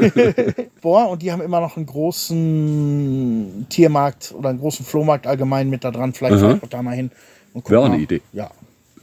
Boah, 0.83 1.11
und 1.11 1.23
die 1.23 1.31
haben 1.31 1.41
immer 1.41 1.61
noch 1.61 1.77
einen 1.77 1.87
großen 1.87 3.67
Tiermarkt 3.69 4.35
oder 4.37 4.49
einen 4.49 4.59
großen 4.59 4.85
Flohmarkt 4.85 5.29
allgemein 5.29 5.71
mit 5.71 5.85
da 5.85 5.93
dran. 5.93 6.13
Vielleicht 6.13 6.37
ich 6.37 6.43
auch 6.43 6.69
da 6.69 6.83
mal 6.83 6.97
hin. 6.97 7.13
Wäre 7.55 7.81
auch 7.81 7.85
eine 7.85 7.99
Idee. 7.99 8.21
Ja, 8.33 8.51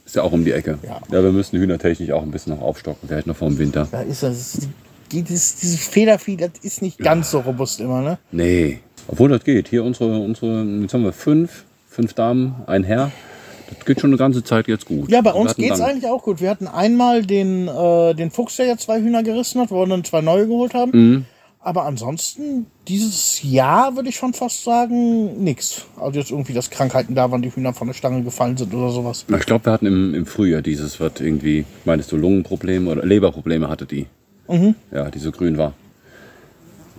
Ist 0.04 0.16
ja 0.16 0.22
auch 0.22 0.32
um 0.32 0.44
die 0.44 0.52
Ecke. 0.52 0.78
Ja. 0.82 1.00
wir 1.10 1.32
müssen 1.32 1.58
hühnertechnisch 1.58 2.10
auch 2.10 2.22
ein 2.22 2.30
bisschen 2.30 2.54
noch 2.54 2.62
aufstocken. 2.62 3.08
Vielleicht 3.08 3.26
noch 3.26 3.36
vor 3.36 3.48
dem 3.48 3.58
Winter. 3.58 3.88
da 3.90 4.02
ist 4.02 4.22
das. 4.22 4.68
Dieses, 5.10 5.56
dieses 5.56 5.86
Federvieh, 5.88 6.36
das 6.36 6.50
ist 6.60 6.82
nicht 6.82 6.98
ganz 6.98 7.30
so 7.30 7.40
robust 7.40 7.80
immer, 7.80 8.02
ne? 8.02 8.18
Nee. 8.30 8.80
Obwohl 9.06 9.30
das 9.30 9.42
geht. 9.42 9.68
Hier 9.68 9.82
unsere, 9.82 10.18
unsere, 10.18 10.64
jetzt 10.82 10.92
haben 10.92 11.04
wir 11.04 11.14
fünf, 11.14 11.64
fünf 11.88 12.12
Damen, 12.12 12.56
ein 12.66 12.84
Herr. 12.84 13.10
Das 13.76 13.84
geht 13.86 14.00
schon 14.00 14.10
eine 14.10 14.16
ganze 14.18 14.42
Zeit 14.44 14.66
jetzt 14.68 14.86
gut. 14.86 15.10
Ja, 15.10 15.20
bei 15.20 15.32
uns 15.32 15.54
geht's 15.56 15.78
dann- 15.78 15.90
eigentlich 15.90 16.10
auch 16.10 16.22
gut. 16.22 16.40
Wir 16.40 16.50
hatten 16.50 16.66
einmal 16.66 17.24
den, 17.24 17.68
äh, 17.68 18.14
den 18.14 18.30
Fuchs, 18.30 18.56
der 18.56 18.66
ja 18.66 18.76
zwei 18.76 19.00
Hühner 19.00 19.22
gerissen 19.22 19.60
hat, 19.60 19.70
wo 19.70 19.76
wir 19.80 19.86
dann 19.86 20.04
zwei 20.04 20.20
neue 20.20 20.46
geholt 20.46 20.74
haben. 20.74 20.90
Mhm. 20.92 21.24
Aber 21.60 21.84
ansonsten, 21.84 22.66
dieses 22.86 23.42
Jahr 23.42 23.96
würde 23.96 24.08
ich 24.08 24.16
schon 24.16 24.32
fast 24.32 24.64
sagen, 24.64 25.42
nix. 25.42 25.84
Also 26.00 26.18
jetzt 26.18 26.30
irgendwie, 26.30 26.52
dass 26.54 26.70
Krankheiten 26.70 27.14
da 27.14 27.30
waren, 27.30 27.42
die 27.42 27.50
Hühner 27.54 27.74
von 27.74 27.88
der 27.88 27.94
Stange 27.94 28.22
gefallen 28.22 28.56
sind 28.56 28.72
oder 28.72 28.90
sowas. 28.90 29.24
Na, 29.28 29.36
Ich 29.38 29.44
glaube, 29.44 29.66
wir 29.66 29.72
hatten 29.72 29.86
im, 29.86 30.14
im 30.14 30.24
Frühjahr 30.24 30.62
dieses, 30.62 30.98
was 31.00 31.12
irgendwie, 31.20 31.64
meinst 31.84 32.10
du, 32.12 32.16
Lungenprobleme 32.16 32.90
oder 32.90 33.04
Leberprobleme 33.04 33.68
hatte 33.68 33.86
die. 33.86 34.06
Mhm. 34.48 34.76
Ja, 34.92 35.10
die 35.10 35.18
so 35.18 35.30
grün 35.32 35.58
war. 35.58 35.74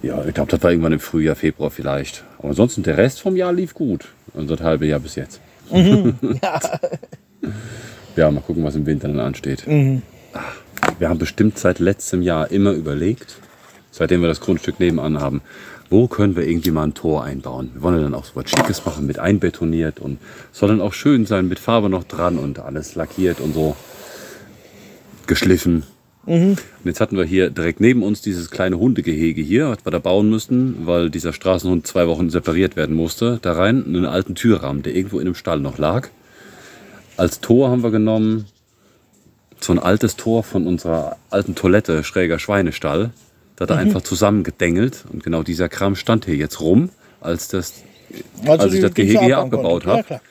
Ja, 0.03 0.23
ich 0.25 0.33
glaube, 0.33 0.51
das 0.51 0.61
war 0.61 0.71
irgendwann 0.71 0.93
im 0.93 0.99
Frühjahr, 0.99 1.35
Februar 1.35 1.71
vielleicht. 1.71 2.23
Aber 2.37 2.49
ansonsten, 2.49 2.83
der 2.83 2.97
Rest 2.97 3.21
vom 3.21 3.35
Jahr 3.35 3.51
lief 3.53 3.73
gut. 3.73 4.09
Das 4.35 4.61
halbe 4.61 4.85
Jahr 4.85 4.99
bis 4.99 5.15
jetzt. 5.15 5.39
Mhm. 5.71 6.15
Ja, 6.41 6.59
Ja, 8.15 8.31
mal 8.31 8.41
gucken, 8.41 8.63
was 8.63 8.75
im 8.75 8.85
Winter 8.85 9.07
dann 9.07 9.19
ansteht. 9.19 9.65
Mhm. 9.67 10.01
Wir 10.97 11.09
haben 11.09 11.19
bestimmt 11.19 11.57
seit 11.57 11.79
letztem 11.79 12.21
Jahr 12.21 12.51
immer 12.51 12.71
überlegt, 12.71 13.37
seitdem 13.91 14.21
wir 14.21 14.27
das 14.27 14.39
Grundstück 14.41 14.79
nebenan 14.79 15.19
haben, 15.19 15.41
wo 15.89 16.07
können 16.07 16.35
wir 16.35 16.47
irgendwie 16.47 16.71
mal 16.71 16.83
ein 16.83 16.93
Tor 16.93 17.23
einbauen. 17.23 17.71
Wir 17.73 17.81
wollen 17.81 17.95
ja 17.97 18.03
dann 18.03 18.13
auch 18.13 18.25
so 18.25 18.35
was 18.35 18.49
Schickes 18.49 18.85
machen, 18.85 19.05
mit 19.07 19.19
einbetoniert 19.19 19.99
und 19.99 20.19
soll 20.51 20.69
dann 20.69 20.81
auch 20.81 20.93
schön 20.93 21.25
sein, 21.25 21.47
mit 21.47 21.59
Farbe 21.59 21.89
noch 21.89 22.03
dran 22.03 22.37
und 22.37 22.59
alles 22.59 22.95
lackiert 22.95 23.39
und 23.39 23.53
so 23.53 23.75
geschliffen. 25.27 25.83
Und 26.25 26.57
jetzt 26.83 27.01
hatten 27.01 27.17
wir 27.17 27.23
hier 27.23 27.49
direkt 27.49 27.79
neben 27.79 28.03
uns 28.03 28.21
dieses 28.21 28.51
kleine 28.51 28.77
Hundegehege 28.77 29.41
hier, 29.41 29.69
was 29.69 29.85
wir 29.85 29.91
da 29.91 29.99
bauen 29.99 30.29
müssten, 30.29 30.85
weil 30.85 31.09
dieser 31.09 31.33
Straßenhund 31.33 31.87
zwei 31.87 32.07
Wochen 32.07 32.29
separiert 32.29 32.75
werden 32.75 32.95
musste. 32.95 33.39
Da 33.41 33.53
rein 33.53 33.85
einen 33.85 34.05
alten 34.05 34.35
Türrahmen, 34.35 34.83
der 34.83 34.95
irgendwo 34.95 35.19
in 35.19 35.27
einem 35.27 35.35
Stall 35.35 35.59
noch 35.59 35.77
lag. 35.77 36.09
Als 37.17 37.39
Tor 37.39 37.69
haben 37.71 37.83
wir 37.83 37.91
genommen 37.91 38.45
so 39.59 39.73
ein 39.73 39.79
altes 39.79 40.15
Tor 40.15 40.43
von 40.43 40.67
unserer 40.67 41.17
alten 41.29 41.55
Toilette, 41.55 42.03
schräger 42.03 42.39
Schweinestall. 42.39 43.11
Da 43.55 43.63
hat 43.63 43.71
er 43.71 43.77
einfach 43.77 44.01
zusammengedengelt 44.01 45.05
und 45.11 45.23
genau 45.23 45.43
dieser 45.43 45.67
Kram 45.67 45.95
stand 45.95 46.25
hier 46.25 46.35
jetzt 46.35 46.61
rum, 46.61 46.89
als 47.19 47.49
das 47.49 47.83
also 48.45 48.63
Als 48.63 48.73
ich 48.73 48.81
das 48.81 48.93
Gehege 48.93 49.19
hier 49.19 49.37
abgebaut 49.37 49.83
konnte. 49.83 49.89
hab. 49.89 49.97
Ja, 49.97 50.03
klar. 50.03 50.21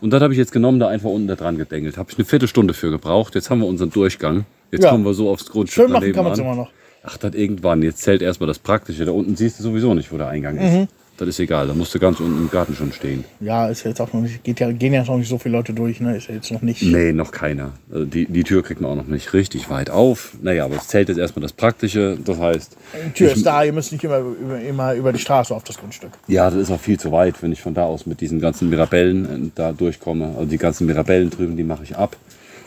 Und 0.00 0.10
das 0.10 0.22
habe 0.22 0.32
ich 0.32 0.38
jetzt 0.38 0.52
genommen, 0.52 0.80
da 0.80 0.88
einfach 0.88 1.10
unten 1.10 1.28
da 1.28 1.36
dran 1.36 1.58
gedengelt. 1.58 1.98
Habe 1.98 2.10
ich 2.10 2.18
eine 2.18 2.24
Viertelstunde 2.24 2.72
für 2.72 2.90
gebraucht. 2.90 3.34
Jetzt 3.34 3.50
haben 3.50 3.60
wir 3.60 3.66
unseren 3.66 3.90
Durchgang. 3.90 4.46
Jetzt 4.70 4.84
Ja. 4.84 4.90
kommen 4.90 5.04
wir 5.04 5.14
so 5.14 5.30
aufs 5.30 5.46
Grundstück 5.46 5.84
Schön 5.84 5.92
machen 5.92 6.12
kann 6.12 6.24
man 6.24 6.32
es 6.32 6.38
immer 6.38 6.54
noch. 6.54 6.70
Ach, 7.02 7.16
das 7.16 7.34
irgendwann. 7.34 7.82
Jetzt 7.82 8.02
zählt 8.02 8.20
erstmal 8.22 8.46
das 8.48 8.58
Praktische. 8.58 9.04
Da 9.04 9.12
unten 9.12 9.34
siehst 9.36 9.58
du 9.58 9.62
sowieso 9.62 9.94
nicht, 9.94 10.12
wo 10.12 10.18
der 10.18 10.28
Eingang 10.28 10.58
ist. 10.58 10.72
Mhm. 10.72 10.88
Das 11.16 11.28
ist 11.28 11.38
egal. 11.40 11.66
Da 11.66 11.74
musst 11.74 11.94
du 11.94 11.98
ganz 11.98 12.18
unten 12.18 12.38
im 12.38 12.50
Garten 12.50 12.74
schon 12.74 12.92
stehen. 12.92 13.24
Ja, 13.40 13.68
ist 13.68 13.84
jetzt 13.84 14.00
auch 14.00 14.10
noch 14.14 14.22
nicht, 14.22 14.42
geht 14.42 14.58
ja, 14.58 14.72
gehen 14.72 14.94
ja 14.94 15.04
noch 15.04 15.18
nicht 15.18 15.28
so 15.28 15.36
viele 15.36 15.54
Leute 15.56 15.74
durch, 15.74 16.00
ne? 16.00 16.16
Ist 16.16 16.28
ja 16.28 16.34
jetzt 16.34 16.50
noch 16.50 16.62
nicht. 16.62 16.82
Nee, 16.82 17.12
noch 17.12 17.30
keiner. 17.30 17.72
Also 17.92 18.06
die, 18.06 18.24
die 18.24 18.42
Tür 18.42 18.62
kriegt 18.62 18.80
man 18.80 18.90
auch 18.90 18.96
noch 18.96 19.06
nicht 19.06 19.34
richtig 19.34 19.68
weit 19.68 19.90
auf. 19.90 20.32
Naja, 20.40 20.64
aber 20.64 20.76
es 20.76 20.88
zählt 20.88 21.08
jetzt 21.10 21.18
erstmal 21.18 21.42
das 21.42 21.52
Praktische. 21.52 22.16
Das 22.24 22.38
heißt, 22.38 22.74
Die 23.08 23.12
Tür 23.12 23.32
ist 23.32 23.44
da, 23.44 23.62
ihr 23.64 23.74
müsst 23.74 23.92
nicht 23.92 24.02
immer 24.04 24.18
über, 24.20 24.60
immer 24.60 24.94
über 24.94 25.12
die 25.12 25.18
Straße 25.18 25.54
auf 25.54 25.62
das 25.64 25.76
Grundstück. 25.78 26.12
ja, 26.26 26.48
das 26.48 26.58
ist 26.58 26.70
auch 26.70 26.80
viel 26.80 26.98
zu 26.98 27.12
weit, 27.12 27.42
wenn 27.42 27.52
ich 27.52 27.60
von 27.60 27.74
da 27.74 27.84
aus 27.84 28.06
mit 28.06 28.22
diesen 28.22 28.40
ganzen 28.40 28.70
Mirabellen 28.70 29.24
äh, 29.48 29.50
da 29.54 29.72
durchkomme. 29.72 30.34
Also 30.36 30.46
die 30.46 30.58
ganzen 30.58 30.86
Mirabellen 30.86 31.28
drüben, 31.28 31.54
die 31.56 31.64
mache 31.64 31.82
ich 31.82 31.96
ab. 31.96 32.16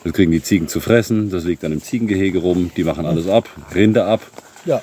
Das 0.03 0.13
kriegen 0.13 0.31
die 0.31 0.43
Ziegen 0.43 0.67
zu 0.67 0.79
fressen. 0.79 1.29
Das 1.29 1.43
liegt 1.45 1.63
dann 1.63 1.71
im 1.71 1.81
Ziegengehege 1.81 2.39
rum. 2.39 2.71
Die 2.75 2.83
machen 2.83 3.05
alles 3.05 3.27
ab. 3.27 3.49
Rinde 3.73 4.05
ab. 4.05 4.21
Ja. 4.65 4.81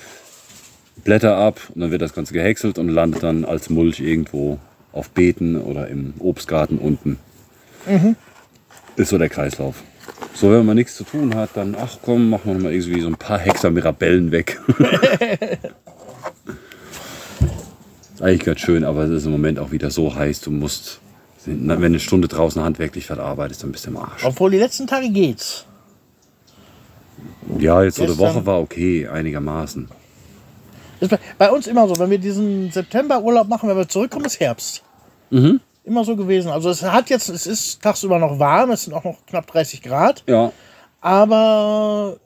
Blätter 1.05 1.37
ab 1.37 1.61
und 1.75 1.81
dann 1.81 1.91
wird 1.91 2.03
das 2.03 2.15
Ganze 2.15 2.35
gehäckselt 2.35 2.79
und 2.79 2.89
landet 2.89 3.23
dann 3.23 3.45
als 3.45 3.71
Mulch 3.71 4.01
irgendwo 4.01 4.59
auf 4.93 5.11
Beeten 5.11 5.61
oder 5.61 5.89
im 5.89 6.15
Obstgarten 6.19 6.79
unten. 6.79 7.19
Ist 8.97 9.09
so 9.09 9.19
der 9.19 9.29
Kreislauf. 9.29 9.83
So, 10.35 10.51
wenn 10.53 10.67
man 10.67 10.77
nichts 10.77 10.97
zu 10.97 11.05
tun 11.05 11.35
hat, 11.35 11.51
dann, 11.55 11.77
ach 11.79 11.99
komm, 12.03 12.29
machen 12.31 12.53
wir 12.53 12.63
mal 12.63 12.73
irgendwie 12.73 13.01
so 13.01 13.09
ein 13.09 13.17
paar 13.17 13.39
Hektar 13.39 13.71
Mirabellen 13.71 14.31
weg. 14.33 14.61
Eigentlich 18.21 18.45
ganz 18.45 18.61
schön, 18.61 18.85
aber 18.85 19.05
es 19.05 19.11
ist 19.11 19.25
im 19.25 19.33
Moment 19.33 19.59
auch 19.59 19.73
wieder 19.73 19.91
so 19.91 20.15
heiß, 20.15 20.43
du 20.43 20.51
musst, 20.51 21.01
wenn 21.46 21.66
du 21.68 21.74
eine 21.74 22.00
Stunde 22.00 22.29
draußen 22.29 22.62
handwerklich 22.62 23.09
was 23.11 23.18
arbeitest, 23.18 23.62
dann 23.62 23.72
bist 23.72 23.87
du 23.87 23.90
im 23.90 23.96
Arsch. 23.96 24.24
Obwohl 24.24 24.50
die 24.50 24.59
letzten 24.59 24.87
Tage 24.87 25.09
geht's. 25.11 25.64
Ja, 27.59 27.83
jetzt 27.83 27.96
so 27.96 28.05
eine 28.05 28.16
Woche 28.18 28.44
war 28.46 28.61
okay, 28.61 29.09
einigermaßen. 29.09 29.88
Ist 31.00 31.11
bei- 31.11 31.18
bei 31.38 31.50
uns 31.50 31.66
immer 31.66 31.88
so, 31.88 31.98
wenn 31.98 32.11
wir 32.11 32.18
diesen 32.18 32.70
September-Urlaub 32.70 33.48
machen, 33.48 33.68
wenn 33.68 33.76
wir 33.76 33.88
zurückkommen, 33.88 34.26
ist 34.26 34.38
Herbst. 34.40 34.83
Mhm. 35.31 35.61
Immer 35.85 36.05
so 36.05 36.14
gewesen. 36.14 36.50
Also 36.50 36.68
es 36.70 36.83
hat 36.83 37.09
jetzt, 37.11 37.29
es 37.31 37.46
ist 37.46 37.83
tagsüber 37.83 38.18
noch 38.18 38.38
warm, 38.38 38.70
es 38.70 38.85
sind 38.85 38.92
auch 38.92 39.05
noch 39.05 39.24
knapp 39.26 39.46
30 39.46 39.83
Grad, 39.83 40.22
Ja, 40.26 40.53
aber 41.00 42.16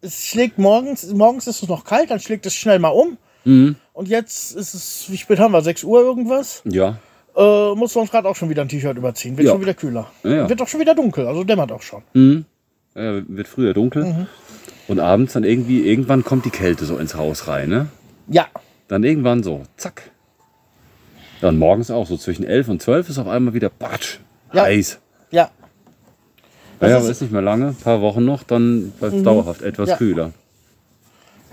es 0.00 0.24
schlägt 0.26 0.58
morgens, 0.58 1.06
morgens 1.12 1.46
ist 1.46 1.62
es 1.62 1.68
noch 1.68 1.84
kalt, 1.84 2.10
dann 2.10 2.20
schlägt 2.20 2.44
es 2.46 2.54
schnell 2.54 2.78
mal 2.80 2.88
um. 2.88 3.16
Mhm. 3.44 3.76
Und 3.92 4.08
jetzt 4.08 4.52
ist 4.56 4.74
es, 4.74 5.04
wie 5.08 5.16
spät 5.16 5.38
haben 5.38 5.52
wir? 5.52 5.62
6 5.62 5.84
Uhr 5.84 6.00
irgendwas? 6.00 6.62
ja, 6.64 6.96
Äh, 7.36 7.74
muss 7.74 7.96
uns 7.96 8.10
gerade 8.10 8.28
auch 8.28 8.36
schon 8.36 8.48
wieder 8.48 8.62
ein 8.62 8.68
T-Shirt 8.68 8.96
überziehen. 8.96 9.36
Wird 9.36 9.46
Ja. 9.46 9.52
schon 9.52 9.60
wieder 9.62 9.74
kühler. 9.74 10.10
Ja, 10.22 10.30
ja. 10.30 10.48
Wird 10.48 10.62
auch 10.62 10.68
schon 10.68 10.80
wieder 10.80 10.94
dunkel, 10.94 11.26
also 11.26 11.42
dämmert 11.44 11.72
auch 11.72 11.82
schon. 11.82 12.02
ja 12.94 13.22
wird 13.26 13.48
früher 13.48 13.74
dunkel. 13.74 14.26
Und 14.86 15.00
abends 15.00 15.32
dann 15.32 15.44
irgendwie, 15.44 15.80
irgendwann 15.88 16.24
kommt 16.24 16.44
die 16.44 16.50
Kälte 16.50 16.84
so 16.84 16.96
ins 16.98 17.14
Haus 17.16 17.48
rein, 17.48 17.68
ne? 17.70 17.88
Ja, 18.28 18.46
Dann 18.88 19.02
irgendwann 19.02 19.42
so, 19.42 19.62
zack. 19.76 20.10
Dann 21.40 21.58
morgens 21.58 21.90
auch, 21.90 22.06
so 22.06 22.16
zwischen 22.16 22.44
11 22.44 22.68
und 22.68 22.82
12 22.82 23.08
ist 23.08 23.18
auf 23.18 23.26
einmal 23.26 23.54
wieder 23.54 23.70
batsch, 23.70 24.18
Ja. 24.52 24.62
heiß. 24.64 24.98
ja. 25.30 25.50
Naja, 26.80 26.98
aber 26.98 27.08
ist 27.08 27.22
nicht 27.22 27.32
mehr 27.32 27.40
lange, 27.42 27.68
ein 27.68 27.74
paar 27.76 28.00
Wochen 28.02 28.24
noch, 28.24 28.42
dann 28.42 28.90
bleibt 28.98 29.14
es 29.14 29.22
dauerhaft 29.22 29.62
etwas 29.62 29.96
kühler. 29.96 30.32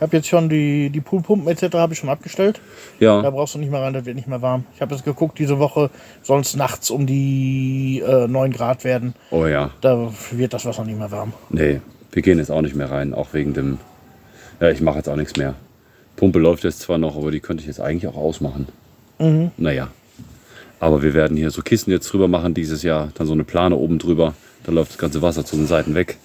Ich 0.02 0.04
habe 0.04 0.18
jetzt 0.18 0.30
schon 0.30 0.50
die, 0.50 0.90
die 0.90 1.00
Poolpumpen 1.00 1.48
etc. 1.48 1.76
habe 1.76 1.94
ich 1.94 2.00
schon 2.00 2.10
abgestellt. 2.10 2.60
Da 3.00 3.22
Ja, 3.22 3.30
brauchst 3.30 3.54
du 3.54 3.60
nicht 3.60 3.70
mehr 3.70 3.82
rein, 3.84 3.94
das 3.94 4.04
wird 4.04 4.16
nicht 4.16 4.28
mehr 4.28 4.42
warm. 4.42 4.66
Ich 4.74 4.82
habe 4.82 4.96
jetzt 4.96 5.06
geguckt, 5.06 5.38
diese 5.38 5.60
Woche 5.60 5.92
soll 6.24 6.40
es 6.42 6.56
nachts 6.56 6.90
um 6.90 7.06
die 7.06 8.02
äh, 8.04 8.28
9 8.28 8.52
Grad 8.52 8.84
werden. 8.84 9.14
oh 9.30 9.46
ja, 9.46 9.70
Da 9.82 10.12
wird 10.32 10.54
das 10.56 10.66
Wasser 10.66 10.86
nicht 10.86 10.98
mehr 10.98 11.12
warm. 11.12 11.34
nee, 11.52 11.82
wir 12.12 12.24
gehen 12.24 12.40
jetzt 12.40 12.50
auch 12.50 12.64
nicht 12.64 12.76
mehr 12.76 12.90
rein, 12.90 13.14
auch 13.14 13.34
wegen 13.34 13.54
dem, 13.54 13.78
ja, 14.60 14.72
ich 14.72 14.82
mache 14.82 14.98
jetzt 14.98 15.08
auch 15.08 15.16
nichts 15.16 15.38
mehr. 15.38 15.54
Pumpe 16.16 16.40
läuft 16.40 16.64
jetzt 16.64 16.80
zwar 16.80 16.98
noch, 16.98 17.16
aber 17.16 17.30
die 17.30 17.40
könnte 17.40 17.62
ich 17.62 17.68
jetzt 17.68 17.80
eigentlich 17.80 18.08
auch 18.12 18.18
ausmachen. 18.18 18.70
Naja, 19.58 19.90
aber 20.80 21.04
wir 21.04 21.14
werden 21.14 21.38
hier 21.38 21.52
so 21.52 21.62
Kissen 21.62 21.92
jetzt 21.92 22.12
drüber 22.12 22.28
machen 22.28 22.56
dieses 22.56 22.82
Jahr, 22.82 23.10
dann 23.14 23.28
so 23.28 23.34
eine 23.34 23.44
Plane 23.44 23.76
oben 23.76 24.00
drüber, 24.00 24.34
dann 24.64 24.74
läuft 24.74 24.90
das 24.94 24.98
ganze 24.98 25.22
Wasser 25.22 25.46
zu 25.46 25.56
den 25.58 25.68
Seiten 25.68 25.94
weg 25.94 26.18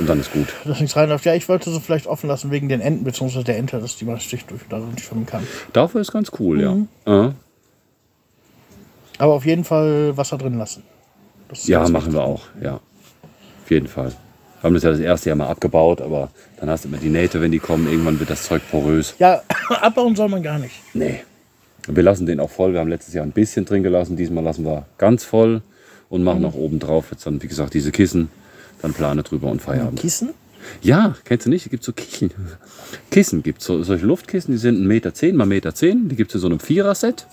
und 0.00 0.08
dann 0.08 0.18
ist 0.18 0.32
gut. 0.32 0.48
Dass 0.64 0.80
nichts 0.80 0.96
reinläuft. 0.96 1.24
Ja, 1.24 1.34
ich 1.34 1.48
wollte 1.48 1.70
sie 1.70 1.80
vielleicht 1.80 2.06
offen 2.08 2.26
lassen 2.28 2.50
wegen 2.50 2.68
den 2.68 2.80
Enten, 2.80 3.04
beziehungsweise 3.04 3.44
der 3.44 3.58
Ente, 3.58 3.78
dass 3.78 3.96
die 3.96 4.04
mal 4.04 4.18
Stich 4.18 4.44
durch 4.46 4.62
da 4.68 4.78
nicht 4.78 5.00
schwimmen 5.04 5.26
kann. 5.26 5.46
Dafür 5.72 6.00
ist 6.00 6.10
ganz 6.12 6.32
cool, 6.40 6.56
Mhm. 6.56 6.88
ja. 7.06 7.12
Ja. 7.12 7.34
Aber 9.18 9.34
auf 9.34 9.44
jeden 9.44 9.64
Fall 9.64 10.16
Wasser 10.16 10.38
drin 10.38 10.56
lassen. 10.58 10.82
Das 11.48 11.60
ist 11.60 11.68
Ja, 11.68 11.86
machen 11.88 12.12
wir 12.12 12.22
auch, 12.22 12.42
ja. 12.62 12.74
Auf 13.64 13.70
jeden 13.70 13.86
Fall. 13.86 14.08
Wir 14.60 14.64
haben 14.66 14.74
das 14.74 14.82
ja 14.82 14.90
das 14.90 15.00
erste 15.00 15.28
Jahr 15.30 15.36
mal 15.36 15.48
abgebaut, 15.48 16.00
aber 16.00 16.30
dann 16.58 16.68
hast 16.70 16.84
du 16.84 16.88
immer 16.88 16.98
die 16.98 17.08
Nähte, 17.08 17.40
wenn 17.40 17.50
die 17.52 17.58
kommen. 17.58 17.88
Irgendwann 17.88 18.18
wird 18.20 18.30
das 18.30 18.42
Zeug 18.44 18.62
porös. 18.70 19.14
Ja, 19.18 19.42
abbauen 19.80 20.16
soll 20.16 20.28
man 20.28 20.42
gar 20.42 20.58
nicht. 20.58 20.74
Nee. 20.94 21.20
Wir 21.86 22.02
lassen 22.02 22.26
den 22.26 22.40
auch 22.40 22.50
voll. 22.50 22.72
Wir 22.72 22.80
haben 22.80 22.88
letztes 22.90 23.14
Jahr 23.14 23.24
ein 23.24 23.32
bisschen 23.32 23.64
drin 23.64 23.82
gelassen. 23.82 24.16
Diesmal 24.16 24.44
lassen 24.44 24.64
wir 24.64 24.86
ganz 24.98 25.24
voll 25.24 25.62
und 26.10 26.22
machen 26.22 26.44
auch 26.44 26.54
oben 26.54 26.78
drauf 26.78 27.06
jetzt 27.10 27.26
dann, 27.26 27.42
wie 27.42 27.48
gesagt, 27.48 27.72
diese 27.74 27.90
Kissen. 27.90 28.30
Dann 28.82 28.92
Plane 28.94 29.22
drüber 29.22 29.48
und 29.50 29.60
Feierabend. 29.62 29.98
Kissen? 29.98 30.30
Ja, 30.82 31.14
kennst 31.24 31.46
du 31.46 31.50
nicht? 31.50 31.64
Es 31.66 31.70
gibt 31.70 31.84
so 31.84 31.92
Kissen. 31.96 32.30
Kissen 33.10 33.42
gibt 33.42 33.62
so, 33.62 33.82
solche 33.82 34.06
Luftkissen, 34.06 34.52
die 34.52 34.58
sind 34.58 34.78
1,10 34.78 34.86
Meter 34.86 35.10
mal 35.34 35.44
1,10 35.44 35.46
Meter. 35.46 35.72
Die 36.10 36.16
gibt 36.16 36.30
es 36.30 36.34
in 36.36 36.40
so 36.40 36.46
einem 36.48 36.60
Vierer-Set. 36.60 37.26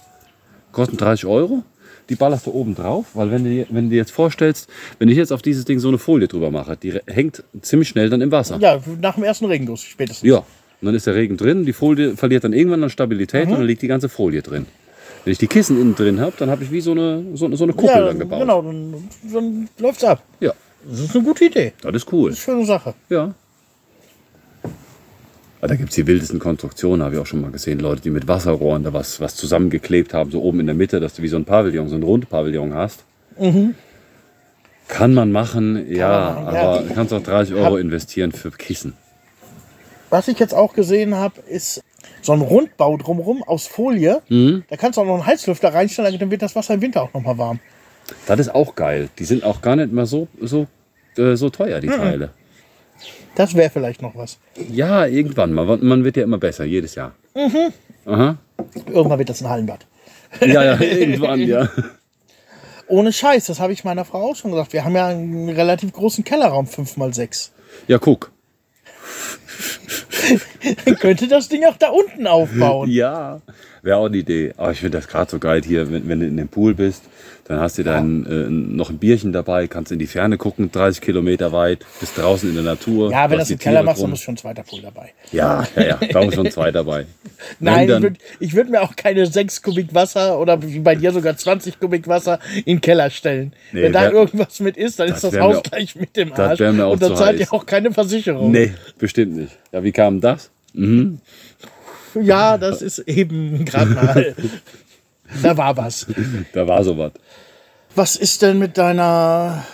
Kosten 0.71 0.97
30 0.97 1.25
Euro. 1.25 1.63
Die 2.09 2.15
ballerst 2.15 2.45
du 2.45 2.51
oben 2.51 2.73
drauf, 2.73 3.07
weil 3.15 3.31
wenn 3.31 3.43
du, 3.43 3.49
dir- 3.49 3.67
wenn 3.69 3.85
du 3.85 3.89
dir 3.89 3.97
jetzt 3.97 4.11
vorstellst, 4.11 4.69
wenn 4.97 5.09
ich 5.09 5.17
jetzt 5.17 5.33
auf 5.33 5.41
dieses 5.41 5.65
Ding 5.65 5.79
so 5.79 5.89
eine 5.89 5.97
Folie 5.97 6.29
drüber 6.29 6.51
mache, 6.51 6.77
die 6.77 6.93
hängt 7.05 7.43
ziemlich 7.61 7.89
schnell 7.89 8.09
dann 8.09 8.21
im 8.21 8.31
Wasser. 8.31 8.57
Ja, 8.61 8.79
nach 9.01 9.15
dem 9.15 9.25
ersten 9.25 9.45
Regenguss 9.45 9.81
spätestens. 9.81 10.25
Ja. 10.27 10.37
Und 10.37 10.45
dann 10.85 10.95
ist 10.95 11.05
der 11.07 11.15
Regen 11.15 11.35
drin, 11.35 11.65
die 11.65 11.73
Folie 11.73 12.15
verliert 12.15 12.45
dann 12.45 12.53
irgendwann 12.53 12.81
an 12.83 12.89
Stabilität 12.89 13.47
und 13.47 13.53
dann 13.55 13.65
liegt 13.65 13.81
die 13.81 13.87
ganze 13.87 14.07
Folie 14.09 14.41
drin. 14.41 14.67
Wenn 15.25 15.31
ich 15.33 15.37
die 15.39 15.47
Kissen 15.47 15.81
innen 15.81 15.95
drin 15.95 16.21
habe, 16.21 16.33
dann 16.37 16.49
habe 16.49 16.63
ich 16.63 16.71
wie 16.71 16.79
so 16.79 16.91
eine, 16.91 17.25
so, 17.33 17.53
so 17.55 17.63
eine 17.65 17.73
Kuppel 17.73 17.89
Ja, 17.95 18.05
dann 18.05 18.19
gebaut. 18.19 18.39
genau, 18.39 18.61
dann, 18.61 18.93
dann 19.33 19.69
läuft's 19.79 20.03
ab. 20.05 20.23
Ja, 20.39 20.53
Das 20.89 20.99
ist 20.99 21.15
eine 21.15 21.23
gute 21.23 21.45
Idee. 21.45 21.73
das 21.81 21.95
ist 21.95 22.13
cool. 22.13 22.29
Das 22.29 22.39
ist 22.39 22.47
eine 22.47 22.57
schöne 22.57 22.65
Sache. 22.65 22.93
Ja. 23.09 23.33
Aber 25.59 25.67
da 25.67 25.75
gibt 25.75 25.89
es 25.89 25.95
die 25.95 26.05
wildesten 26.05 26.39
Konstruktionen, 26.39 27.03
habe 27.03 27.15
ich 27.15 27.21
auch 27.21 27.25
schon 27.25 27.41
mal 27.41 27.51
gesehen. 27.51 27.79
Leute, 27.79 28.01
die 28.01 28.09
mit 28.09 28.27
Wasserrohren 28.27 28.83
da 28.83 28.93
was, 28.93 29.19
was 29.19 29.35
zusammengeklebt 29.35 30.13
haben, 30.13 30.31
so 30.31 30.41
oben 30.41 30.59
in 30.59 30.67
der 30.67 30.75
Mitte, 30.75 30.99
dass 30.99 31.15
du 31.15 31.23
wie 31.23 31.27
so 31.27 31.35
ein 31.35 31.45
Pavillon, 31.45 31.89
so 31.89 31.95
ein 31.95 32.03
Rundpavillon 32.03 32.73
hast. 32.73 33.03
Kann 34.87 35.13
man 35.13 35.31
machen, 35.31 35.91
ja, 35.91 36.07
man 36.07 36.45
machen, 36.45 36.55
ja. 36.55 36.61
aber 36.61 36.83
du 36.83 36.93
kannst 36.93 37.13
auch 37.13 37.23
30 37.23 37.55
Euro 37.55 37.77
investieren 37.77 38.31
für 38.31 38.51
Kissen. 38.51 38.93
Was 40.09 40.27
ich 40.27 40.39
jetzt 40.39 40.53
auch 40.53 40.73
gesehen 40.73 41.15
habe, 41.15 41.41
ist 41.41 41.83
so 42.21 42.33
ein 42.33 42.41
Rundbau 42.41 42.95
drumherum 42.97 43.43
aus 43.43 43.67
Folie. 43.67 44.21
Mhm. 44.29 44.63
Da 44.69 44.77
kannst 44.77 44.97
du 44.97 45.01
auch 45.01 45.05
noch 45.05 45.15
einen 45.15 45.25
Heizlüfter 45.25 45.73
reinstellen, 45.73 46.17
dann 46.17 46.31
wird 46.31 46.41
das 46.41 46.55
Wasser 46.55 46.75
im 46.75 46.81
Winter 46.81 47.01
auch 47.01 47.13
noch 47.13 47.21
mal 47.21 47.37
warm. 47.37 47.59
Das 48.25 48.39
ist 48.39 48.53
auch 48.53 48.75
geil. 48.75 49.09
Die 49.19 49.25
sind 49.25 49.43
auch 49.43 49.61
gar 49.61 49.75
nicht 49.75 49.91
mehr 49.91 50.05
so, 50.05 50.27
so, 50.39 50.67
äh, 51.17 51.35
so 51.35 51.49
teuer, 51.49 51.79
die 51.79 51.87
Teile. 51.87 52.29
Das 53.35 53.53
wäre 53.53 53.69
vielleicht 53.69 54.01
noch 54.01 54.15
was. 54.15 54.39
Ja, 54.71 55.05
irgendwann 55.05 55.53
mal. 55.53 55.77
Man 55.77 56.03
wird 56.03 56.17
ja 56.17 56.23
immer 56.23 56.39
besser, 56.39 56.65
jedes 56.65 56.95
Jahr. 56.95 57.13
Aha. 58.05 58.37
Irgendwann 58.87 59.19
wird 59.19 59.29
das 59.29 59.41
ein 59.41 59.49
Hallenbad. 59.49 59.85
Ja, 60.41 60.63
ja, 60.63 60.79
irgendwann, 60.79 61.39
ja. 61.41 61.69
Ohne 62.87 63.11
Scheiß, 63.11 63.45
das 63.45 63.59
habe 63.59 63.73
ich 63.73 63.83
meiner 63.83 64.05
Frau 64.05 64.31
auch 64.31 64.35
schon 64.35 64.51
gesagt. 64.51 64.73
Wir 64.73 64.85
haben 64.85 64.95
ja 64.95 65.07
einen 65.07 65.49
relativ 65.49 65.91
großen 65.93 66.23
Kellerraum, 66.23 66.65
5x6. 66.65 67.49
Ja, 67.87 67.97
guck. 67.97 68.31
Dann 70.85 70.95
könnte 70.99 71.27
das 71.27 71.49
Ding 71.49 71.65
auch 71.65 71.77
da 71.77 71.89
unten 71.89 72.27
aufbauen. 72.27 72.89
Ja, 72.89 73.41
wäre 73.87 73.97
auch 73.97 74.05
eine 74.05 74.17
Idee. 74.17 74.53
Aber 74.57 74.71
ich 74.71 74.79
finde 74.79 74.97
das 74.99 75.07
gerade 75.07 75.31
so 75.31 75.39
geil 75.39 75.61
hier, 75.65 75.91
wenn, 75.91 76.07
wenn 76.07 76.19
du 76.19 76.27
in 76.27 76.37
dem 76.37 76.47
Pool 76.49 76.75
bist, 76.75 77.03
dann 77.45 77.61
hast 77.61 77.77
du 77.77 77.83
dann 77.83 78.25
äh, 78.25 78.49
noch 78.49 78.89
ein 78.89 78.97
Bierchen 78.97 79.31
dabei, 79.31 79.67
kannst 79.67 79.93
in 79.93 79.99
die 79.99 80.07
Ferne 80.07 80.37
gucken, 80.37 80.69
30 80.69 80.99
Kilometer 81.01 81.53
weit, 81.53 81.85
bist 82.01 82.17
draußen 82.17 82.49
in 82.49 82.55
der 82.55 82.63
Natur. 82.65 83.09
Ja, 83.09 83.29
wenn 83.29 83.39
hast 83.39 83.45
das 83.45 83.51
im 83.51 83.59
Keller 83.59 83.83
machst, 83.83 84.03
dann 84.03 84.09
muss 84.09 84.19
schon 84.19 84.33
ein 84.33 84.37
zweiter 84.37 84.63
Pool 84.63 84.81
dabei. 84.81 85.13
Ja, 85.31 85.65
ja, 85.77 85.83
ja, 85.83 85.99
da 86.11 86.21
muss 86.25 86.35
schon 86.35 86.51
zwei 86.51 86.71
dabei. 86.71 87.05
Nein, 87.61 87.83
ich 87.83 87.87
dann- 87.89 88.03
würde 88.03 88.17
ich 88.41 88.53
würd 88.53 88.69
mir 88.69 88.81
auch 88.81 88.97
keine 88.97 89.25
6 89.25 89.61
Kubik 89.61 89.93
Wasser 89.93 90.37
oder 90.39 90.61
wie 90.61 90.79
bei 90.79 90.95
dir 90.95 91.13
sogar 91.13 91.37
20 91.37 91.79
Kubik 91.79 92.05
Wasser 92.09 92.39
in 92.57 92.63
den 92.65 92.81
Keller 92.81 93.09
stellen. 93.09 93.53
Nee, 93.71 93.83
Wenn 93.83 93.93
da 93.93 94.01
wär- 94.01 94.11
irgendwas 94.11 94.59
mit 94.59 94.75
ist, 94.75 94.99
dann 94.99 95.07
ist 95.07 95.23
das 95.23 95.39
Haus 95.39 95.63
gleich 95.63 95.95
mit 95.95 96.17
dem 96.17 96.33
Arsch. 96.33 96.59
Und 96.59 97.01
dann 97.01 97.15
zahlt 97.15 97.39
ihr 97.39 97.45
heiß. 97.45 97.51
auch 97.53 97.65
keine 97.65 97.93
Versicherung. 97.93 98.51
Nee, 98.51 98.73
bestimmt 98.99 99.37
nicht. 99.37 99.57
Ja, 99.71 99.81
wie 99.81 99.93
kam 99.93 100.19
das? 100.19 100.51
Ja, 102.21 102.57
das 102.57 102.81
ist 102.81 102.99
eben 102.99 103.65
gerade 103.65 103.91
mal. 103.91 104.35
da 105.43 105.57
war 105.57 105.77
was. 105.77 106.07
Da 106.53 106.67
war 106.67 106.83
sowas. 106.83 107.11
Was 107.95 108.15
ist 108.15 108.41
denn 108.41 108.59
mit 108.59 108.77
deiner 108.77 109.65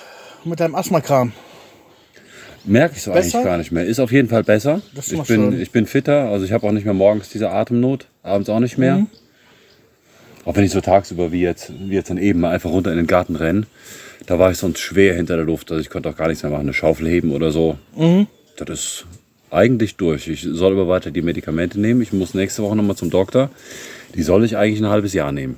mit 0.46 0.60
deinem 0.60 0.76
Asthma-Kram? 0.76 1.32
Merke 2.66 2.96
ich 2.96 3.04
so 3.04 3.12
Besser? 3.12 3.38
eigentlich 3.40 3.46
gar 3.46 3.58
nicht 3.58 3.72
mehr. 3.72 3.86
Ist 3.86 4.00
auf 4.00 4.12
jeden 4.12 4.30
Fall 4.30 4.44
besser. 4.44 4.82
Das 4.96 5.12
ich, 5.12 5.22
bin, 5.24 5.26
schön. 5.26 5.62
ich 5.62 5.72
bin 5.72 5.86
fitter. 5.86 6.30
Also 6.30 6.46
ich 6.46 6.52
habe 6.52 6.66
auch 6.66 6.72
nicht 6.72 6.86
mehr 6.86 6.94
morgens 6.94 7.30
diese 7.30 7.50
Atemnot, 7.50 8.08
abends 8.22 8.50
auch 8.50 8.60
nicht 8.60 8.78
mehr. 8.78 9.00
Mhm. 9.00 9.08
Auch 10.46 10.56
wenn 10.56 10.64
ich 10.64 10.72
so 10.72 10.82
tagsüber 10.82 11.32
wie 11.32 11.42
jetzt, 11.42 11.72
wie 11.78 11.94
jetzt 11.96 12.10
dann 12.10 12.18
eben 12.18 12.42
mal 12.42 12.52
einfach 12.52 12.70
runter 12.70 12.92
in 12.92 12.98
den 12.98 13.08
Garten 13.08 13.36
renne, 13.36 13.66
da 14.26 14.40
war 14.40 14.52
ich 14.52 14.58
sonst 14.58 14.80
schwer 14.80 15.14
hinter 15.16 15.36
der 15.36 15.46
Luft. 15.46 15.72
Also 15.72 15.82
ich 15.82 15.90
konnte 15.90 16.10
auch 16.10 16.16
gar 16.16 16.28
nichts 16.28 16.44
mehr 16.44 16.52
machen, 16.52 16.64
eine 16.64 16.74
Schaufel 16.74 17.08
heben 17.08 17.32
oder 17.32 17.52
so. 17.52 17.78
Mhm. 17.96 18.28
Das 18.58 18.70
ist 18.70 19.06
eigentlich 19.54 19.96
durch. 19.96 20.28
Ich 20.28 20.42
soll 20.42 20.74
aber 20.74 20.88
weiter 20.88 21.12
die 21.12 21.22
Medikamente 21.22 21.80
nehmen. 21.80 22.02
Ich 22.02 22.14
muss 22.14 22.34
nächste 22.34 22.64
Woche 22.64 22.76
nochmal 22.76 22.96
zum 22.96 23.10
Doktor. 23.10 23.50
Die 24.16 24.24
soll 24.24 24.44
ich 24.44 24.58
eigentlich 24.58 24.82
ein 24.82 24.90
halbes 24.90 25.14
Jahr 25.14 25.32
nehmen. 25.32 25.58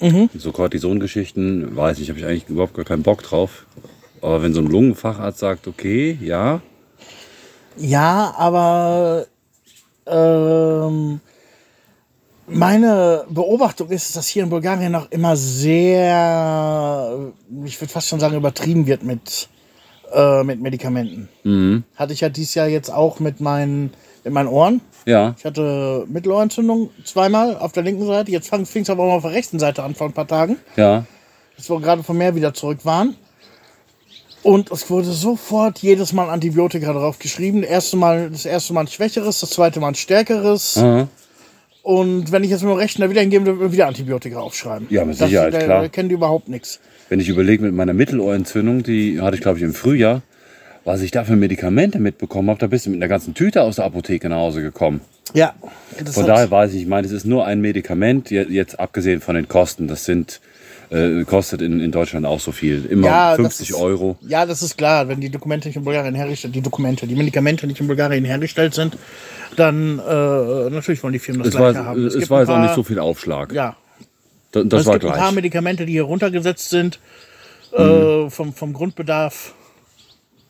Mhm. 0.00 0.28
So 0.36 0.52
Cortison-Geschichten, 0.52 1.76
weiß 1.76 1.98
ich, 2.00 2.08
habe 2.08 2.18
ich 2.18 2.26
eigentlich 2.26 2.48
überhaupt 2.48 2.74
gar 2.74 2.84
keinen 2.84 3.02
Bock 3.02 3.22
drauf. 3.22 3.66
Aber 4.20 4.42
wenn 4.42 4.54
so 4.54 4.60
ein 4.60 4.66
Lungenfacharzt 4.66 5.38
sagt, 5.38 5.68
okay, 5.68 6.18
ja, 6.20 6.60
Ja, 7.76 8.34
aber 8.36 9.26
ähm, 10.06 11.20
meine 12.46 13.24
Beobachtung 13.28 13.88
ist, 13.90 14.14
dass 14.16 14.28
hier 14.28 14.44
in 14.44 14.50
Bulgarien 14.50 14.92
noch 14.92 15.10
immer 15.10 15.36
sehr, 15.36 17.32
ich 17.64 17.80
würde 17.80 17.92
fast 17.92 18.08
schon 18.08 18.20
sagen, 18.20 18.36
übertrieben 18.36 18.86
wird 18.86 19.02
mit, 19.02 19.48
äh, 20.12 20.42
mit 20.44 20.60
Medikamenten. 20.60 21.84
Hatte 21.96 22.12
ich 22.12 22.20
ja 22.20 22.28
dieses 22.28 22.54
Jahr 22.54 22.68
jetzt 22.68 22.90
auch 22.92 23.20
mit 23.20 23.40
meinen, 23.40 23.92
mit 24.24 24.32
meinen 24.32 24.48
Ohren. 24.48 24.80
ja, 25.06 25.34
Ich 25.38 25.44
hatte 25.44 26.04
Mittelohrentzündung 26.08 26.90
zweimal 27.04 27.56
auf 27.56 27.72
der 27.72 27.82
linken 27.82 28.06
Seite. 28.06 28.30
Jetzt 28.30 28.48
fing 28.48 28.82
es 28.82 28.90
aber 28.90 29.04
mal 29.06 29.14
auf 29.16 29.22
der 29.22 29.32
rechten 29.32 29.58
Seite 29.58 29.82
an 29.82 29.94
vor 29.94 30.06
ein 30.08 30.12
paar 30.12 30.26
Tagen, 30.28 30.56
ja, 30.76 31.04
dass 31.56 31.68
wir 31.70 31.80
gerade 31.80 32.02
vom 32.02 32.18
Meer 32.18 32.34
wieder 32.34 32.52
zurück 32.54 32.84
waren. 32.84 33.16
Und 34.42 34.70
es 34.70 34.90
wurde 34.90 35.10
sofort 35.10 35.78
jedes 35.78 36.12
Mal 36.12 36.28
Antibiotika 36.28 36.92
drauf 36.92 37.18
geschrieben. 37.18 37.62
Das 37.62 37.70
erste 37.70 37.96
Mal, 37.96 38.30
das 38.30 38.44
erste 38.44 38.74
Mal 38.74 38.82
ein 38.82 38.88
schwächeres, 38.88 39.40
das 39.40 39.50
zweite 39.50 39.80
Mal 39.80 39.88
ein 39.88 39.94
stärkeres. 39.94 40.76
Aha. 40.76 41.08
Und 41.82 42.30
wenn 42.32 42.44
ich 42.44 42.50
jetzt 42.50 42.62
mit 42.62 42.70
dem 42.70 42.76
Rechner 42.78 43.08
wieder 43.10 43.20
hingebe, 43.22 43.44
dann 43.46 43.58
wird 43.58 43.72
wieder 43.72 43.86
Antibiotika 43.86 44.38
aufschreiben. 44.40 44.86
Ja, 44.90 45.04
mit 45.04 45.18
Das- 45.20 45.28
Sicherheit, 45.28 45.54
da, 45.54 45.58
klar. 45.62 45.82
Da 45.82 45.88
kennen 45.88 46.08
die 46.10 46.14
überhaupt 46.14 46.48
nichts. 46.48 46.80
Wenn 47.14 47.20
ich 47.20 47.28
überlege 47.28 47.62
mit 47.62 47.72
meiner 47.72 47.92
Mittelohrentzündung, 47.92 48.82
die 48.82 49.20
hatte 49.20 49.36
ich 49.36 49.40
glaube 49.40 49.58
ich 49.58 49.62
im 49.64 49.72
Frühjahr, 49.72 50.22
was 50.84 51.00
ich 51.00 51.12
da 51.12 51.22
für 51.22 51.36
Medikamente 51.36 52.00
mitbekommen 52.00 52.50
habe, 52.50 52.58
da 52.58 52.66
bist 52.66 52.86
du 52.86 52.90
mit 52.90 52.98
einer 53.00 53.06
ganzen 53.06 53.34
Tüte 53.34 53.62
aus 53.62 53.76
der 53.76 53.84
Apotheke 53.84 54.28
nach 54.28 54.38
Hause 54.38 54.62
gekommen. 54.62 55.00
Ja. 55.32 55.54
Das 56.04 56.16
Von 56.16 56.26
daher 56.26 56.50
weiß 56.50 56.74
ich, 56.74 56.82
ich 56.82 56.88
meine, 56.88 57.06
es 57.06 57.12
ist 57.12 57.24
nur 57.24 57.46
ein 57.46 57.60
Medikament, 57.60 58.30
je- 58.32 58.48
jetzt 58.50 58.80
abgesehen 58.80 59.20
von 59.20 59.36
den 59.36 59.46
Kosten. 59.46 59.86
Das 59.86 60.04
sind, 60.04 60.40
äh, 60.90 61.22
kostet 61.22 61.62
in, 61.62 61.78
in 61.78 61.92
Deutschland 61.92 62.26
auch 62.26 62.40
so 62.40 62.50
viel. 62.50 62.84
Immer 62.84 63.06
Ja, 63.06 63.28
das 63.36 63.36
50 63.36 63.70
ist- 63.70 63.76
Euro. 63.76 64.16
Ja, 64.26 64.44
das 64.44 64.62
ist 64.62 64.76
klar. 64.76 65.06
Wenn 65.06 65.20
die 65.20 65.30
Dokumente 65.30 65.68
nicht 65.68 65.76
in 65.76 65.84
Bulgarien 65.84 66.16
hergestellt, 66.16 66.56
die 66.56 66.62
Dokumente, 66.62 67.06
die 67.06 67.14
Medikamente 67.14 67.68
nicht 67.68 67.78
in 67.80 67.86
Bulgarien 67.86 68.24
hergestellt 68.24 68.74
sind, 68.74 68.98
dann 69.54 70.00
äh, 70.00 70.02
natürlich 70.68 71.00
wollen 71.04 71.12
die 71.12 71.20
Firmen 71.20 71.44
das 71.44 71.54
Es 71.54 71.60
war, 71.60 71.70
Gleiche 71.74 71.86
haben. 71.86 72.06
es 72.06 72.14
gibt 72.14 72.28
war 72.30 72.40
jetzt 72.40 72.48
auch 72.50 72.58
nicht 72.60 72.74
so 72.74 72.82
viel 72.82 72.98
Aufschlag. 72.98 73.52
Ja, 73.52 73.76
Da- 74.54 74.60
es 74.60 74.68
das 74.68 74.86
war 74.86 74.94
gibt 74.94 75.04
ein 75.06 75.10
paar 75.10 75.18
gleich. 75.28 75.34
Medikamente, 75.34 75.86
die 75.86 75.92
hier 75.92 76.04
runtergesetzt 76.04 76.70
sind 76.70 77.00
Mhm. 77.76 77.78
äh, 78.26 78.30
vom, 78.30 78.52
vom 78.52 78.72
Grundbedarf. 78.72 79.52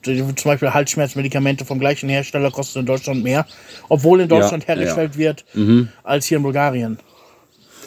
Zum 0.02 0.34
Beispiel 0.44 0.74
Halsschmerzmedikamente 0.74 1.64
vom 1.64 1.78
gleichen 1.78 2.10
Hersteller 2.10 2.50
kosten 2.50 2.80
in 2.80 2.86
Deutschland 2.86 3.22
mehr, 3.24 3.46
obwohl 3.88 4.20
in 4.20 4.28
Deutschland 4.28 4.64
Ja, 4.68 4.74
Mhm. 4.74 4.78
hergestellt 4.80 5.16
wird, 5.16 5.44
als 6.02 6.26
hier 6.26 6.36
in 6.36 6.42
Bulgarien. 6.42 6.98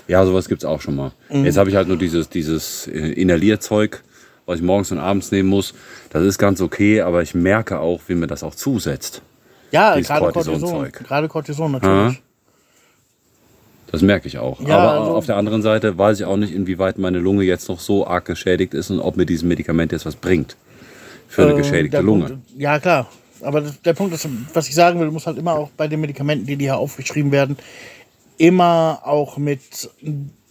Ja, 0.07 0.25
sowas 0.25 0.47
gibt's 0.49 0.65
auch 0.65 0.81
schon 0.81 0.95
mal. 0.95 1.11
Mhm. 1.29 1.45
Jetzt 1.45 1.57
habe 1.57 1.69
ich 1.69 1.75
halt 1.75 1.87
nur 1.87 1.97
dieses, 1.97 2.27
dieses 2.29 2.87
äh, 2.87 2.91
Inhalierzeug, 3.11 4.03
was 4.47 4.57
ich 4.59 4.65
morgens 4.65 4.91
und 4.91 4.97
abends 4.97 5.31
nehmen 5.31 5.49
muss. 5.49 5.75
Das 6.09 6.23
ist 6.23 6.39
ganz 6.39 6.59
okay, 6.61 7.01
aber 7.01 7.21
ich 7.21 7.35
merke 7.35 7.79
auch, 7.79 8.01
wie 8.07 8.15
mir 8.15 8.25
das 8.27 8.41
auch 8.41 8.55
zusetzt. 8.55 9.21
Ja, 9.69 9.95
Dieses 9.95 10.07
gerade 10.07 10.31
Cortison. 10.31 10.91
Gerade 10.91 11.27
Cortison 11.27 11.71
natürlich. 11.73 12.23
Das 13.91 14.01
merke 14.01 14.27
ich 14.27 14.37
auch. 14.37 14.59
Ja, 14.61 14.77
aber 14.79 14.91
also- 15.01 15.15
auf 15.15 15.25
der 15.25 15.37
anderen 15.37 15.61
Seite 15.61 15.97
weiß 15.97 16.19
ich 16.19 16.25
auch 16.25 16.37
nicht, 16.37 16.53
inwieweit 16.53 16.97
meine 16.97 17.19
Lunge 17.19 17.43
jetzt 17.43 17.69
noch 17.69 17.79
so 17.79 18.05
arg 18.05 18.25
geschädigt 18.25 18.73
ist 18.73 18.89
und 18.89 18.99
ob 18.99 19.15
mir 19.17 19.25
dieses 19.25 19.43
Medikament 19.43 19.91
jetzt 19.91 20.05
was 20.05 20.15
bringt. 20.15 20.57
Für 21.29 21.43
eine 21.43 21.53
Äh, 21.53 21.57
geschädigte 21.57 21.99
Lunge. 22.01 22.25
Punkt, 22.27 22.49
ja, 22.57 22.79
klar. 22.79 23.07
Aber 23.41 23.61
der 23.61 23.93
Punkt 23.93 24.13
ist, 24.15 24.27
was 24.53 24.67
ich 24.67 24.75
sagen 24.75 24.99
will, 24.99 25.11
muss 25.11 25.27
halt 25.27 25.37
immer 25.37 25.53
auch 25.53 25.69
bei 25.77 25.87
den 25.87 26.01
Medikamenten, 26.01 26.45
die 26.47 26.55
hier 26.57 26.77
aufgeschrieben 26.77 27.31
werden, 27.31 27.55
immer 28.37 29.01
auch 29.03 29.37
mit 29.37 29.61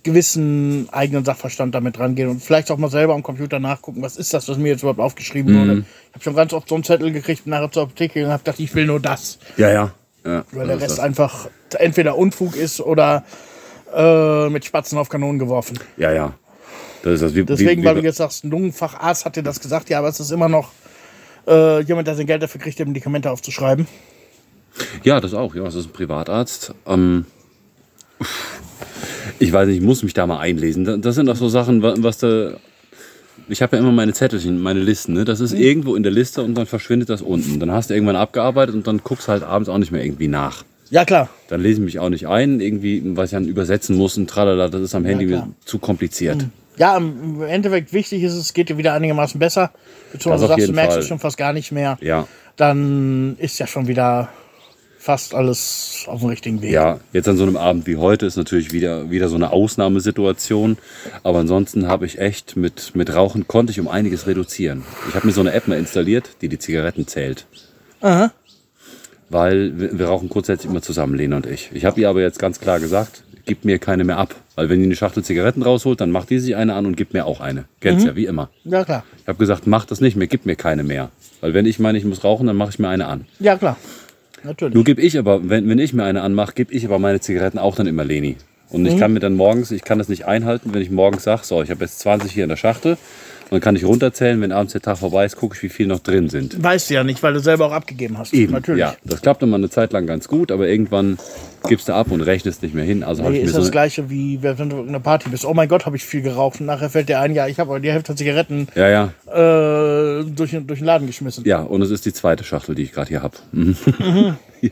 gewissen 0.02 0.88
eigenen 0.92 1.24
Sachverstand 1.24 1.74
damit 1.74 1.98
rangehen 1.98 2.28
und 2.28 2.40
vielleicht 2.42 2.70
auch 2.70 2.76
mal 2.78 2.90
selber 2.90 3.14
am 3.14 3.24
Computer 3.24 3.58
nachgucken, 3.58 4.02
was 4.02 4.16
ist 4.16 4.32
das, 4.32 4.48
was 4.48 4.56
mir 4.56 4.68
jetzt 4.68 4.82
überhaupt 4.82 5.00
aufgeschrieben 5.00 5.52
Mhm. 5.52 5.58
wurde. 5.60 5.72
Ich 6.10 6.14
habe 6.14 6.24
schon 6.24 6.34
ganz 6.36 6.52
oft 6.52 6.68
so 6.68 6.76
einen 6.76 6.84
Zettel 6.84 7.10
gekriegt, 7.10 7.42
bin 7.44 7.50
nachher 7.50 7.72
zur 7.72 7.82
Apotheke 7.84 8.24
und 8.24 8.30
habe 8.30 8.42
gedacht, 8.44 8.60
ich 8.60 8.72
will 8.74 8.86
nur 8.86 9.00
das, 9.00 9.38
Ja, 9.56 9.70
ja. 9.72 9.92
Ja 10.26 10.44
weil 10.52 10.66
der 10.66 10.80
Rest 10.80 11.00
einfach 11.00 11.48
entweder 11.78 12.16
Unfug 12.18 12.56
ist 12.56 12.80
oder 12.80 13.24
äh, 13.94 14.48
mit 14.50 14.64
Spatzen 14.64 14.98
auf 14.98 15.08
Kanonen 15.08 15.38
geworfen. 15.38 15.78
Ja, 15.96 16.12
ja. 16.12 16.34
Das 17.02 17.14
ist 17.14 17.22
das. 17.22 17.34
Wie, 17.34 17.44
Deswegen, 17.44 17.82
wie, 17.82 17.86
weil 17.86 17.96
wie, 17.96 18.00
du 18.00 18.06
jetzt 18.06 18.16
sagst, 18.18 18.44
ein 18.44 18.50
Lungenfacharzt 18.50 19.24
hat 19.24 19.36
dir 19.36 19.42
das 19.42 19.60
gesagt, 19.60 19.88
ja, 19.90 19.98
aber 20.00 20.08
es 20.08 20.18
ist 20.20 20.32
immer 20.32 20.48
noch 20.48 20.70
äh, 21.46 21.80
jemand, 21.82 22.08
der 22.08 22.16
sein 22.16 22.26
Geld 22.26 22.42
dafür 22.42 22.60
kriegt, 22.60 22.78
dir 22.78 22.86
Medikamente 22.86 23.30
aufzuschreiben. 23.30 23.86
Ja, 25.04 25.20
das 25.20 25.32
auch. 25.32 25.54
Ja, 25.54 25.62
das 25.64 25.74
ist 25.76 25.86
ein 25.86 25.92
Privatarzt. 25.92 26.74
Ähm, 26.86 27.24
ich 29.38 29.52
weiß 29.52 29.68
nicht, 29.68 29.76
ich 29.78 29.82
muss 29.82 30.02
mich 30.02 30.14
da 30.14 30.26
mal 30.26 30.38
einlesen. 30.40 30.84
Da- 30.84 30.96
Das 30.96 31.14
sind 31.14 31.28
auch 31.28 31.36
so 31.36 31.48
Sachen, 31.48 31.82
wa- 31.82 31.94
was 31.98 32.18
da. 32.18 32.54
Ich 33.48 33.62
habe 33.62 33.76
ja 33.76 33.82
immer 33.82 33.92
meine 33.92 34.12
Zettelchen, 34.12 34.60
meine 34.60 34.80
Listen. 34.80 35.12
Ne? 35.12 35.24
Das 35.24 35.40
ist 35.40 35.52
Mhm. 35.54 35.60
irgendwo 35.60 35.94
in 35.96 36.02
der 36.02 36.12
Liste 36.12 36.42
und 36.42 36.54
dann 36.56 36.66
verschwindet 36.66 37.08
das 37.10 37.22
unten. 37.22 37.60
Dann 37.60 37.70
hast 37.70 37.90
du 37.90 37.94
irgendwann 37.94 38.16
abgearbeitet 38.16 38.74
und 38.74 38.86
dann 38.86 38.98
guckst 39.04 39.28
halt 39.28 39.42
abends 39.44 39.68
auch 39.68 39.78
nicht 39.78 39.92
mehr 39.92 40.04
irgendwie 40.04 40.28
nach. 40.28 40.64
Ja, 40.90 41.04
klar. 41.04 41.28
Dann 41.48 41.60
lese 41.60 41.80
ich 41.80 41.84
mich 41.84 41.98
auch 41.98 42.08
nicht 42.10 42.26
ein, 42.28 42.60
irgendwie, 42.60 43.02
was 43.16 43.26
ich 43.26 43.30
dann 43.36 43.46
übersetzen 43.46 43.96
muss 43.96 44.16
und 44.16 44.28
tralala, 44.30 44.68
das 44.68 44.82
ist 44.82 44.94
am 44.94 45.04
Handy 45.04 45.26
mir 45.26 45.48
zu 45.64 45.78
kompliziert. 45.78 46.46
Ja, 46.76 46.96
im 46.96 47.42
Endeffekt 47.42 47.92
wichtig 47.92 48.22
ist, 48.22 48.34
es 48.34 48.52
geht 48.52 48.68
dir 48.68 48.78
wieder 48.78 48.92
einigermaßen 48.92 49.38
besser. 49.40 49.70
Beziehungsweise 50.12 50.46
sagst, 50.48 50.68
du 50.68 50.72
merkst 50.72 50.92
Fall. 50.92 51.02
es 51.02 51.08
schon 51.08 51.18
fast 51.18 51.36
gar 51.38 51.52
nicht 51.52 51.72
mehr. 51.72 51.98
Ja, 52.02 52.28
Dann 52.56 53.36
ist 53.38 53.58
ja 53.58 53.66
schon 53.66 53.86
wieder 53.88 54.28
fast 55.06 55.36
alles 55.36 56.04
auf 56.08 56.18
dem 56.18 56.30
richtigen 56.30 56.62
Weg. 56.62 56.72
ja. 56.72 56.98
Jetzt 57.12 57.28
an 57.28 57.36
so 57.36 57.44
einem 57.44 57.56
Abend 57.56 57.86
wie 57.86 57.96
heute 57.96 58.26
ist 58.26 58.34
natürlich 58.36 58.72
wieder, 58.72 59.08
wieder 59.08 59.28
so 59.28 59.36
eine 59.36 59.52
Ausnahmesituation. 59.52 60.78
Aber 61.22 61.38
ansonsten 61.38 61.86
habe 61.86 62.06
ich 62.06 62.18
echt 62.18 62.56
mit, 62.56 62.96
mit 62.96 63.14
Rauchen 63.14 63.46
konnte 63.46 63.70
ich 63.70 63.78
um 63.78 63.86
einiges 63.86 64.26
reduzieren. 64.26 64.82
Ich 65.08 65.14
habe 65.14 65.24
mir 65.24 65.32
so 65.32 65.40
eine 65.40 65.52
App 65.52 65.68
mal 65.68 65.78
installiert, 65.78 66.30
die 66.42 66.48
die 66.48 66.58
Zigaretten 66.58 67.06
zählt. 67.06 67.46
Aha. 68.00 68.32
Weil 69.30 69.78
wir, 69.78 69.96
wir 69.96 70.06
rauchen 70.06 70.28
grundsätzlich 70.28 70.68
immer 70.68 70.82
zusammen, 70.82 71.14
Lena 71.14 71.36
und 71.36 71.46
ich. 71.46 71.70
Ich 71.72 71.84
habe 71.84 72.00
ihr 72.00 72.08
aber 72.08 72.20
jetzt 72.20 72.40
ganz 72.40 72.58
klar 72.58 72.80
gesagt, 72.80 73.22
gib 73.44 73.64
mir 73.64 73.78
keine 73.78 74.02
mehr 74.02 74.18
ab. 74.18 74.34
Weil 74.56 74.68
wenn 74.68 74.80
die 74.80 74.86
eine 74.86 74.96
Schachtel 74.96 75.22
Zigaretten 75.22 75.62
rausholt, 75.62 76.00
dann 76.00 76.10
macht 76.10 76.30
die 76.30 76.40
sich 76.40 76.56
eine 76.56 76.74
an 76.74 76.84
und 76.84 76.96
gibt 76.96 77.12
mir 77.12 77.26
auch 77.26 77.40
eine. 77.40 77.66
Kennst 77.80 78.06
ja, 78.06 78.16
wie 78.16 78.26
immer. 78.26 78.50
Ja, 78.64 78.84
klar. 78.84 79.04
Ich 79.22 79.28
habe 79.28 79.38
gesagt, 79.38 79.68
mach 79.68 79.84
das 79.84 80.00
nicht 80.00 80.16
mehr, 80.16 80.26
gib 80.26 80.46
mir 80.46 80.56
keine 80.56 80.82
mehr. 80.82 81.10
Weil 81.40 81.54
wenn 81.54 81.64
ich 81.64 81.78
meine, 81.78 81.96
ich 81.96 82.04
muss 82.04 82.24
rauchen, 82.24 82.48
dann 82.48 82.56
mache 82.56 82.70
ich 82.70 82.80
mir 82.80 82.88
eine 82.88 83.06
an. 83.06 83.26
Ja, 83.38 83.56
klar. 83.56 83.76
Natürlich. 84.42 84.74
Nur 84.74 84.84
gebe 84.84 85.00
ich 85.02 85.18
aber, 85.18 85.48
wenn, 85.48 85.68
wenn 85.68 85.78
ich 85.78 85.92
mir 85.92 86.04
eine 86.04 86.22
anmache, 86.22 86.54
gebe 86.54 86.72
ich 86.72 86.84
aber 86.84 86.98
meine 86.98 87.20
Zigaretten 87.20 87.58
auch 87.58 87.74
dann 87.74 87.86
immer 87.86 88.04
Leni. 88.04 88.36
Und 88.70 88.80
Mhm. 88.82 88.86
ich 88.88 88.98
kann 88.98 89.12
mir 89.12 89.20
dann 89.20 89.34
morgens, 89.34 89.70
ich 89.70 89.82
kann 89.82 89.98
das 89.98 90.08
nicht 90.08 90.26
einhalten, 90.26 90.74
wenn 90.74 90.82
ich 90.82 90.90
morgens 90.90 91.22
sage, 91.24 91.42
so, 91.44 91.62
ich 91.62 91.70
habe 91.70 91.84
jetzt 91.84 92.00
20 92.00 92.32
hier 92.32 92.44
in 92.44 92.48
der 92.50 92.56
Schachtel. 92.56 92.96
Dann 93.50 93.60
kann 93.60 93.76
ich 93.76 93.84
runterzählen, 93.84 94.40
wenn 94.40 94.50
abends 94.50 94.72
der 94.72 94.82
Tag 94.82 94.98
vorbei 94.98 95.24
ist, 95.24 95.36
gucke 95.36 95.54
ich, 95.56 95.62
wie 95.62 95.68
viel 95.68 95.86
noch 95.86 96.00
drin 96.00 96.28
sind. 96.28 96.60
Weißt 96.62 96.90
du 96.90 96.94
ja 96.94 97.04
nicht, 97.04 97.22
weil 97.22 97.32
du 97.32 97.38
selber 97.40 97.66
auch 97.66 97.72
abgegeben 97.72 98.18
hast. 98.18 98.34
Eben, 98.34 98.52
Natürlich. 98.52 98.80
ja. 98.80 98.96
Das 99.04 99.22
klappt 99.22 99.42
immer 99.42 99.54
eine 99.56 99.70
Zeit 99.70 99.92
lang 99.92 100.06
ganz 100.06 100.26
gut, 100.26 100.50
aber 100.50 100.66
irgendwann 100.66 101.16
gibst 101.68 101.88
du 101.88 101.92
ab 101.94 102.10
und 102.10 102.22
rechnest 102.22 102.62
nicht 102.62 102.74
mehr 102.74 102.84
hin. 102.84 103.04
Also 103.04 103.22
Nee, 103.28 103.38
ist 103.38 103.52
so 103.52 103.60
das 103.60 103.70
gleiche 103.70 104.10
wie 104.10 104.42
wenn 104.42 104.68
du 104.68 104.80
auf 104.80 104.88
einer 104.88 104.98
Party 105.00 105.28
bist. 105.28 105.44
Oh 105.44 105.54
mein 105.54 105.68
Gott, 105.68 105.86
habe 105.86 105.96
ich 105.96 106.04
viel 106.04 106.22
geraucht. 106.22 106.58
Und 106.60 106.66
nachher 106.66 106.90
fällt 106.90 107.08
dir 107.08 107.20
ein, 107.20 107.34
ja, 107.34 107.46
ich 107.46 107.60
habe 107.60 107.80
die 107.80 107.90
Hälfte 107.92 108.08
der 108.12 108.16
Zigaretten 108.16 108.66
Ja, 108.74 108.88
ja, 108.88 109.12
äh, 109.32 110.24
durch, 110.24 110.50
den- 110.50 110.66
durch 110.66 110.80
den 110.80 110.86
Laden 110.86 111.06
geschmissen. 111.06 111.44
ja. 111.46 111.60
Und 111.62 111.82
es 111.82 111.90
ist 111.90 112.04
die 112.04 112.12
zweite 112.12 112.42
Schachtel, 112.42 112.74
die 112.74 112.82
ich 112.82 112.92
gerade 112.92 113.08
hier 113.08 113.22
habe. 113.22 113.36
Mhm. 113.52 113.76
Ja. 114.60 114.70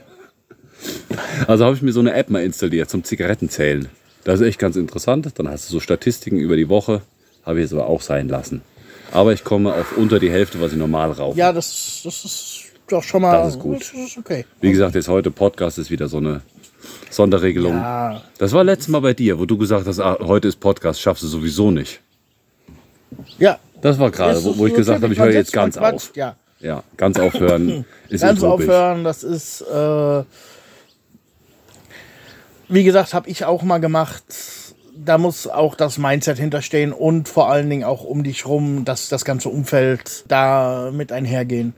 Also 1.46 1.64
habe 1.64 1.76
ich 1.76 1.82
mir 1.82 1.92
so 1.92 2.00
eine 2.00 2.12
App 2.14 2.28
mal 2.30 2.42
installiert 2.42 2.90
zum 2.90 3.04
Zigarettenzählen. 3.04 3.88
Das 4.24 4.40
ist 4.40 4.46
echt 4.46 4.58
ganz 4.58 4.76
interessant. 4.76 5.28
Dann 5.37 5.48
hast 5.48 5.68
du 5.68 5.72
so 5.74 5.80
Statistiken 5.80 6.38
über 6.38 6.56
die 6.56 6.68
Woche. 6.68 7.02
Habe 7.44 7.59
ich 7.59 7.64
jetzt 7.64 7.72
aber 7.72 7.87
auch 7.87 8.00
sein 8.00 8.28
lassen. 8.28 8.62
Aber 9.12 9.33
ich 9.33 9.44
komme 9.44 9.72
auf 9.74 9.96
unter 9.96 10.18
die 10.18 10.30
Hälfte, 10.30 10.61
was 10.61 10.72
ich 10.72 10.78
normal 10.78 11.12
rauche. 11.12 11.38
Ja, 11.38 11.52
das, 11.52 12.00
das 12.04 12.24
ist 12.24 12.64
doch 12.88 13.02
schon 13.02 13.22
mal. 13.22 13.33
Das 13.33 13.54
ist 13.54 13.61
gut. 13.61 13.80
Das 13.80 13.92
ist 13.92 14.18
okay. 14.18 14.44
Wie 14.61 14.70
gesagt, 14.70 14.94
jetzt 14.94 15.09
heute 15.09 15.30
Podcast 15.30 15.78
ist 15.78 15.90
wieder 15.90 16.09
so 16.09 16.16
eine 16.18 16.40
Sonderregelung. 17.11 17.74
Ja. 17.74 18.22
Das 18.38 18.52
war 18.52 18.64
letztes 18.64 18.88
Mal 18.88 19.00
bei 19.00 19.14
dir, 19.14 19.38
wo 19.38 19.46
du 19.46 19.57
gesagt 19.57 19.87
hast, 19.87 20.00
ah, 20.00 20.18
heute 20.20 20.48
ist 20.48 20.59
Podcast, 20.59 21.00
schaffst 21.00 21.22
du 21.22 21.28
sowieso 21.28 21.70
nicht. 21.70 22.00
Ja. 23.38 23.59
Das 23.80 23.98
war 23.98 24.11
gerade, 24.11 24.42
wo, 24.42 24.57
wo 24.59 24.66
ich 24.66 24.74
gesagt 24.74 25.02
habe, 25.02 25.12
ich 25.12 25.18
höre 25.18 25.30
jetzt 25.30 25.52
ganz 25.52 25.76
auf. 25.76 26.11
Ja. 26.16 26.37
Ja, 26.61 26.83
ganz 26.96 27.18
aufhören 27.18 27.85
ist 28.09 28.22
Ganz 28.22 28.40
utopisch. 28.40 28.66
aufhören, 28.66 29.04
das 29.04 29.22
ist, 29.22 29.61
äh, 29.61 30.22
wie 32.68 32.85
gesagt, 32.85 33.12
habe 33.12 33.28
ich 33.28 33.44
auch 33.44 33.62
mal 33.62 33.78
gemacht. 33.78 34.24
Da 34.96 35.18
muss 35.18 35.48
auch 35.48 35.74
das 35.74 35.98
Mindset 35.98 36.38
hinterstehen 36.38 36.92
und 36.92 37.28
vor 37.28 37.50
allen 37.50 37.68
Dingen 37.68 37.85
auch 37.85 38.04
um 38.04 38.22
dich 38.22 38.46
rum, 38.46 38.85
dass 38.85 39.09
das 39.09 39.24
ganze 39.24 39.48
Umfeld 39.48 40.24
da 40.28 40.90
mit 40.92 41.11
einhergehen. 41.11 41.74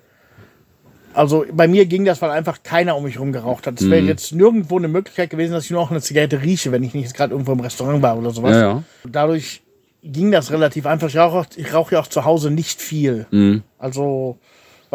Also 1.15 1.47
bei 1.51 1.67
mir 1.67 1.87
ging 1.87 2.05
das, 2.05 2.21
weil 2.21 2.31
einfach 2.31 2.63
keiner 2.63 2.95
um 2.95 3.05
mich 3.05 3.19
rum 3.19 3.33
geraucht 3.33 3.67
hat. 3.67 3.81
Es 3.81 3.89
wäre 3.89 4.03
jetzt 4.03 4.33
nirgendwo 4.33 4.77
eine 4.77 4.89
Möglichkeit 4.89 5.31
gewesen, 5.31 5.53
dass 5.53 5.65
ich 5.65 5.71
nur 5.71 5.81
noch 5.81 5.91
eine 5.91 6.03
Zigarette 6.03 6.43
rieche, 6.43 6.73
wenn 6.73 6.83
ich 6.83 6.93
nicht 6.93 7.15
gerade 7.15 7.33
irgendwo 7.33 7.53
im 7.53 7.61
Restaurant 7.61 8.03
war 8.03 8.19
oder 8.19 8.31
sowas. 8.33 8.53
Ja, 8.53 8.61
ja. 8.61 8.83
Dadurch 9.11 9.63
ging 10.03 10.31
das 10.31 10.51
relativ 10.53 10.85
einfach. 10.85 11.09
Ich 11.09 11.17
rauche, 11.17 11.39
auch- 11.39 11.47
ich 11.57 11.73
rauche 11.73 11.95
ja 11.95 12.01
auch 12.03 12.07
zu 12.07 12.27
Hause 12.27 12.51
nicht 12.51 12.83
viel. 12.83 13.25
Mhm. 13.31 13.63
Also, 13.79 14.37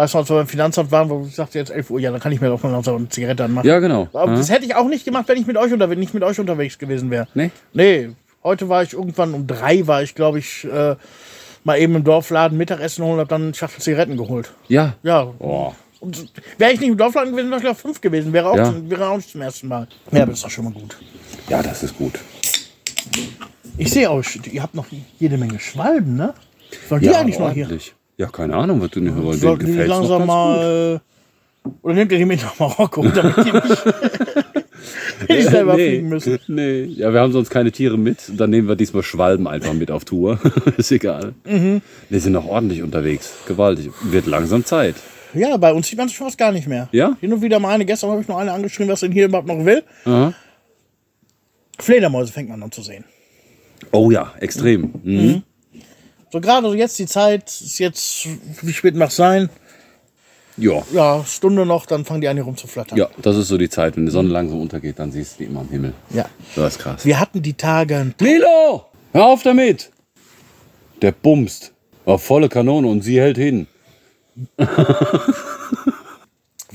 weißt 0.02 0.16
du, 0.16 0.18
als 0.18 0.30
wir 0.30 0.36
beim 0.38 0.48
Finanzamt 0.48 0.92
waren, 0.92 1.10
wo 1.10 1.26
ich 1.28 1.36
sagte, 1.36 1.60
jetzt 1.60 1.70
11 1.70 1.92
Uhr, 1.92 2.00
ja, 2.00 2.10
dann 2.12 2.20
kann 2.20 2.32
ich 2.32 2.42
mir 2.42 2.48
doch 2.48 2.62
mal 2.64 2.72
langsam 2.72 2.96
eine 2.96 3.10
Zigarette 3.10 3.44
anmachen. 3.44 3.68
Ja, 3.68 3.78
genau. 3.80 4.08
Aber 4.14 4.32
Ja. 4.32 4.38
das 4.38 4.50
hätte 4.50 4.66
ich 4.66 4.74
auch 4.76 4.88
nicht 4.88 5.06
gemacht, 5.06 5.26
wenn 5.28 5.38
ich 5.38 5.46
mit 5.46 5.58
euch 5.58 5.72
unterwegs, 5.72 6.00
nicht 6.00 6.14
mit 6.16 6.24
euch 6.24 6.40
unterwegs 6.40 6.80
gewesen 6.80 7.12
wäre. 7.12 7.28
Nee? 7.36 7.52
Nee, 7.74 8.10
heute 8.44 8.68
war 8.68 8.82
ich 8.82 8.94
irgendwann 8.94 9.34
um 9.36 9.46
drei, 9.46 9.86
war 9.86 10.02
ich, 10.02 10.16
glaube 10.16 10.40
ich, 10.40 10.64
äh, 10.66 10.96
mal 11.64 11.78
eben 11.78 11.96
im 11.96 12.04
Dorfladen 12.04 12.58
Mittagessen 12.58 13.04
holen 13.06 13.14
und 13.16 13.20
hab 13.20 13.30
dann 13.30 13.44
eine 13.44 13.54
Schachtel 13.54 13.82
Zigaretten 13.82 14.18
geholt. 14.18 14.52
Ja. 14.68 14.96
Ja. 15.04 15.32
Oh. 15.38 15.74
Und 16.00 16.32
wäre 16.58 16.72
ich 16.72 16.80
nicht 16.80 16.90
im 16.90 16.98
Dorfladen 16.98 17.32
gewesen, 17.32 17.52
wäre 17.52 17.62
ich 17.62 17.68
auf 17.68 17.78
fünf 17.78 18.02
gewesen. 18.02 18.34
Wäre 18.34 18.50
auch, 18.50 18.58
Ja. 18.58 18.66
zum, 18.66 18.90
wäre 18.90 19.08
auch 19.08 19.18
nicht 19.18 19.30
zum 19.30 19.42
ersten 19.42 19.68
Mal. 19.68 19.88
Ja, 20.12 20.24
aber 20.24 20.32
ist 20.32 20.44
doch 20.44 20.50
schon 20.50 20.64
mal 20.66 20.74
gut. 20.74 20.98
ja, 21.48 21.62
das 21.62 21.84
ist 21.84 21.96
gut. 21.96 22.14
Ich 23.78 23.92
sehe 23.92 24.10
auch, 24.10 24.24
ihr 24.52 24.64
habt 24.64 24.74
noch 24.74 24.88
jede 25.20 25.38
Menge 25.38 25.60
Schwalben, 25.60 26.16
ne? 26.16 26.34
Sollen 26.90 27.02
die 27.02 27.08
ja, 27.08 27.20
eigentlich 27.20 27.38
noch 27.38 27.52
hier? 27.52 27.68
Ja, 28.18 28.28
keine 28.28 28.56
Ahnung, 28.56 28.82
was 28.82 28.92
du 28.92 29.00
nicht 29.00 29.16
denen 29.16 29.34
Sollten 29.34 29.66
die 29.66 29.80
langsam 29.80 30.26
mal. 30.26 31.02
Oder 31.84 31.94
nehmt 31.94 32.12
ihr 32.12 32.18
die 32.18 32.26
mit 32.26 32.42
nach 32.42 32.58
Marokko? 32.60 33.04
Damit 33.16 33.38
die 33.38 33.52
nicht 35.34 35.42
nicht 35.42 35.50
selber 35.50 35.76
fliegen 35.76 36.10
müssen. 36.10 36.40
Nee, 36.48 36.84
ja, 36.84 37.14
wir 37.14 37.20
haben 37.20 37.32
sonst 37.32 37.50
keine 37.50 37.72
Tiere 37.72 37.98
mit. 37.98 38.18
Dann 38.36 38.50
nehmen 38.50 38.68
wir 38.68 38.76
diesmal 38.76 39.04
Schwalben 39.04 39.48
einfach 39.48 39.74
mit 39.74 39.92
auf 39.92 40.06
Tour. 40.06 40.40
ist 40.78 40.92
egal. 40.92 41.34
Mhm. 41.46 41.82
Wir 42.10 42.20
sind 42.20 42.34
noch 42.34 42.48
ordentlich 42.48 42.82
unterwegs. 42.82 43.34
Gewaltig. 43.48 43.92
Wird 44.04 44.26
langsam 44.26 44.66
Zeit. 44.66 44.96
Ja, 45.34 45.56
bei 45.58 45.72
uns 45.72 45.88
sieht 45.88 45.98
man 45.98 46.10
schon 46.10 46.28
was 46.28 46.36
gar 46.36 46.52
nicht 46.52 46.68
mehr. 46.68 46.90
Ja? 46.92 47.16
Hin 47.22 47.32
und 47.32 47.42
wieder 47.42 47.60
mal 47.60 47.74
eine. 47.74 47.86
Gestern 47.86 48.10
habe 48.10 48.22
ich 48.22 48.28
noch 48.28 48.38
eine 48.38 48.52
angeschrieben, 48.52 48.92
was 48.92 49.00
denn 49.02 49.12
hier 49.12 49.26
überhaupt 49.26 49.48
noch 49.48 49.64
will. 49.64 49.84
Aha. 50.06 50.34
Fledermäuse 51.80 52.34
fängt 52.34 52.50
man 52.50 52.62
an 52.62 52.72
zu 52.72 52.82
sehen. 52.82 53.06
Oh 53.92 54.12
ja, 54.12 54.34
extrem. 54.40 54.92
Mhm. 55.04 55.44
So 56.32 56.40
gerade 56.40 56.68
so 56.68 56.74
jetzt 56.74 56.98
die 56.98 57.08
Zeit, 57.08 57.44
ist 57.50 57.78
jetzt, 57.80 58.26
wie 58.62 58.72
spät 58.72 58.96
mag 58.96 59.10
es 59.10 59.18
sein? 59.18 59.50
Ja. 60.56 60.82
Ja, 60.94 61.26
Stunde 61.26 61.66
noch, 61.66 61.86
dann 61.86 62.06
fangen 62.06 62.22
die 62.22 62.28
an 62.30 62.38
hier 62.38 62.46
rumzuflattern. 62.46 62.98
Ja, 62.98 63.10
das 63.22 63.36
ist 63.36 63.50
so 63.50 63.58
die 63.58 63.70
Zeit. 63.70 63.98
Wenn 63.98 64.06
die 64.06 64.12
Sonne 64.12 64.30
langsam 64.30 64.62
untergeht, 64.62 65.00
dann 65.00 65.12
siehst 65.12 65.34
du 65.34 65.44
die 65.44 65.50
immer 65.50 65.62
am 65.62 65.70
Himmel. 65.70 65.94
ja. 66.10 66.26
Das 66.56 66.76
ist 66.76 66.80
krass. 66.80 67.06
Wir 67.06 67.20
hatten 67.20 67.42
die 67.42 67.54
Tage, 67.54 68.14
Milo! 68.20 68.86
Hör 69.12 69.26
auf 69.26 69.44
damit! 69.44 69.92
Der 71.02 71.12
bumst. 71.12 71.74
War 72.06 72.18
volle 72.18 72.48
Kanone 72.48 72.88
und 72.88 73.02
sie 73.02 73.20
hält 73.20 73.38
hin. 73.38 73.68
wir 74.58 74.68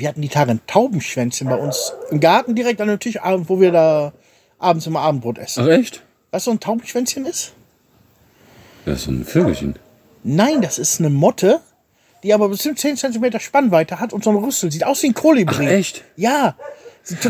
hatten 0.08 0.20
die 0.20 0.28
Tage 0.28 0.50
ein 0.50 0.60
Taubenschwänzchen 0.66 1.48
bei 1.48 1.56
uns 1.56 1.94
im 2.10 2.20
Garten 2.20 2.54
direkt 2.54 2.80
an 2.80 2.88
dem 2.88 3.00
Tisch, 3.00 3.16
wo 3.22 3.60
wir 3.60 3.72
da 3.72 4.12
abends 4.58 4.86
immer 4.86 5.00
Abendbrot 5.00 5.38
essen. 5.38 5.64
Ach 5.64 5.68
echt? 5.68 6.02
Weißt 6.30 6.46
du, 6.46 6.50
was 6.50 6.56
ein 6.56 6.60
Taubenschwänzchen 6.60 7.24
ist? 7.26 7.54
Das 8.86 9.02
ist 9.02 9.08
ein 9.08 9.24
Vögelchen. 9.24 9.74
Nein, 10.22 10.62
das 10.62 10.78
ist 10.78 11.00
eine 11.00 11.10
Motte, 11.10 11.60
die 12.22 12.32
aber 12.32 12.48
bestimmt 12.48 12.78
10 12.78 12.96
cm 12.96 13.38
Spannweite 13.40 14.00
hat 14.00 14.12
und 14.12 14.24
so 14.24 14.30
ein 14.30 14.36
Rüssel. 14.36 14.72
Sieht 14.72 14.84
aus 14.86 15.02
wie 15.02 15.08
ein 15.08 15.14
Kolibri. 15.14 15.66
Ach, 15.66 15.70
echt? 15.72 16.02
Ja. 16.16 16.56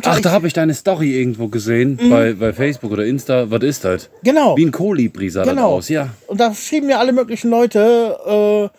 Ach, 0.04 0.20
da 0.20 0.30
habe 0.30 0.46
ich 0.46 0.52
deine 0.54 0.72
Story 0.72 1.18
irgendwo 1.18 1.48
gesehen. 1.48 1.98
Bei, 2.08 2.32
bei 2.32 2.52
Facebook 2.54 2.92
oder 2.92 3.04
Insta. 3.04 3.50
Was 3.50 3.62
ist 3.62 3.84
das? 3.84 4.08
Genau. 4.22 4.56
Wie 4.56 4.64
ein 4.64 4.72
Kolibri 4.72 5.28
sah 5.28 5.44
das 5.44 5.50
Genau. 5.54 5.72
aus, 5.72 5.88
ja. 5.90 6.10
Und 6.28 6.40
da 6.40 6.54
schrieben 6.54 6.86
mir 6.86 6.98
alle 6.98 7.12
möglichen 7.12 7.50
Leute, 7.50 8.70
äh, 8.72 8.78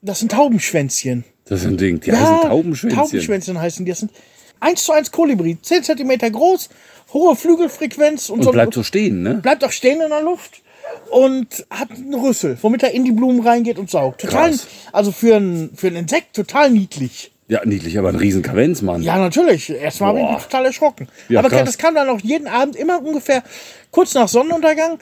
das 0.00 0.20
sind 0.20 0.32
Taubenschwänzchen. 0.32 1.24
Das 1.44 1.66
ein 1.66 1.76
Ding. 1.76 2.00
Die 2.00 2.12
heißen 2.12 2.48
Taubenschwänzchen. 2.48 3.02
Taubenschwänzchen 3.02 3.60
heißen 3.60 3.84
die. 3.84 3.90
Das 3.90 4.00
sind 4.00 4.12
1 4.60 4.84
zu 4.84 4.92
1 4.92 5.10
Kolibri. 5.10 5.58
10 5.60 5.82
cm 5.82 6.32
groß, 6.32 6.70
hohe 7.12 7.36
Flügelfrequenz 7.36 8.30
und, 8.30 8.38
Und 8.38 8.44
so 8.44 8.52
bleibt 8.52 8.72
so 8.74 8.82
stehen, 8.82 9.22
ne? 9.22 9.34
bleibt 9.34 9.64
auch 9.64 9.72
stehen 9.72 10.00
in 10.00 10.08
der 10.08 10.22
Luft 10.22 10.61
und 11.10 11.66
hat 11.70 11.90
einen 11.90 12.14
Rüssel, 12.14 12.56
womit 12.62 12.82
er 12.82 12.92
in 12.92 13.04
die 13.04 13.12
Blumen 13.12 13.46
reingeht 13.46 13.78
und 13.78 13.90
saugt. 13.90 14.20
Total, 14.22 14.50
Krass. 14.50 14.66
also 14.92 15.12
für 15.12 15.36
ein, 15.36 15.70
für 15.74 15.88
ein 15.88 15.96
Insekt 15.96 16.34
total 16.36 16.70
niedlich. 16.70 17.32
Ja, 17.48 17.60
niedlich, 17.64 17.98
aber 17.98 18.08
ein 18.08 18.16
Riesenkavenz, 18.16 18.80
Mann. 18.82 19.02
Ja, 19.02 19.18
natürlich. 19.18 19.68
Erstmal 19.68 20.10
habe 20.16 20.36
ich 20.38 20.42
total 20.44 20.66
erschrocken. 20.66 21.08
Ja, 21.28 21.40
Aber 21.40 21.50
krass. 21.50 21.64
das 21.64 21.76
kam 21.76 21.94
dann 21.94 22.08
auch 22.08 22.20
jeden 22.20 22.48
Abend 22.48 22.76
immer 22.76 23.02
ungefähr 23.02 23.42
kurz 23.90 24.14
nach 24.14 24.28
Sonnenuntergang 24.28 24.98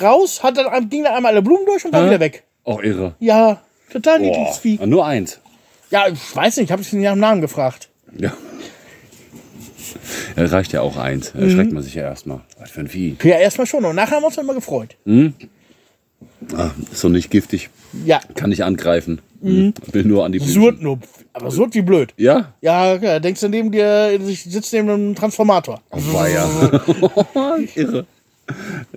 raus, 0.00 0.42
hat 0.42 0.56
dann, 0.56 0.88
ging 0.88 1.04
dann 1.04 1.14
einmal 1.14 1.32
alle 1.32 1.42
Blumen 1.42 1.66
durch 1.66 1.84
und 1.84 1.92
war 1.92 2.06
wieder 2.06 2.20
weg. 2.20 2.44
Auch 2.64 2.82
irre. 2.82 3.14
Ja, 3.18 3.60
total 3.92 4.20
niedliches 4.20 4.58
Vieh. 4.58 4.78
Ah, 4.80 4.86
Nur 4.86 5.04
eins. 5.04 5.38
Ja, 5.90 6.08
ich 6.08 6.34
weiß 6.34 6.56
nicht, 6.56 6.66
ich 6.66 6.72
habe 6.72 6.80
ich 6.80 6.90
ihn 6.94 7.02
nach 7.02 7.10
dem 7.12 7.20
Namen 7.20 7.40
gefragt. 7.42 7.90
Ja. 8.16 8.32
Ja, 10.36 10.46
reicht 10.46 10.72
ja 10.72 10.80
auch 10.80 10.96
eins. 10.96 11.34
Mhm. 11.34 11.42
erschreckt 11.42 11.72
man 11.72 11.82
sich 11.82 11.94
ja 11.94 12.02
erstmal. 12.02 12.40
Was 12.58 12.70
für 12.70 12.80
ein 12.80 12.88
Vieh. 12.88 13.16
Ja, 13.22 13.36
erstmal 13.36 13.66
schon. 13.66 13.84
Und 13.84 13.96
nachher 13.96 14.16
haben 14.16 14.22
wir 14.22 14.26
uns 14.26 14.36
dann 14.36 14.44
immer 14.44 14.54
gefreut. 14.54 14.96
Ah, 16.54 16.70
ist 16.90 17.04
doch 17.04 17.08
nicht 17.08 17.30
giftig. 17.30 17.70
Ja, 18.04 18.20
Kann 18.34 18.50
nicht 18.50 18.64
angreifen. 18.64 19.20
Will 19.40 20.04
nur 20.04 20.24
an 20.24 20.32
die 20.32 20.38
Blüten. 20.38 20.82
nur. 20.82 20.98
Aber 21.32 21.50
surd 21.50 21.74
wie 21.74 21.82
blöd. 21.82 22.14
Ja? 22.16 22.52
Ja, 22.60 22.94
ja, 22.94 23.18
denkst 23.18 23.40
du 23.40 23.48
neben 23.48 23.72
dir, 23.72 24.20
ich 24.26 24.44
sitze 24.44 24.76
neben 24.76 24.90
einem 24.90 25.14
Transformator. 25.14 25.80
War 25.90 26.28
ja. 26.28 26.48
irre. 27.74 28.06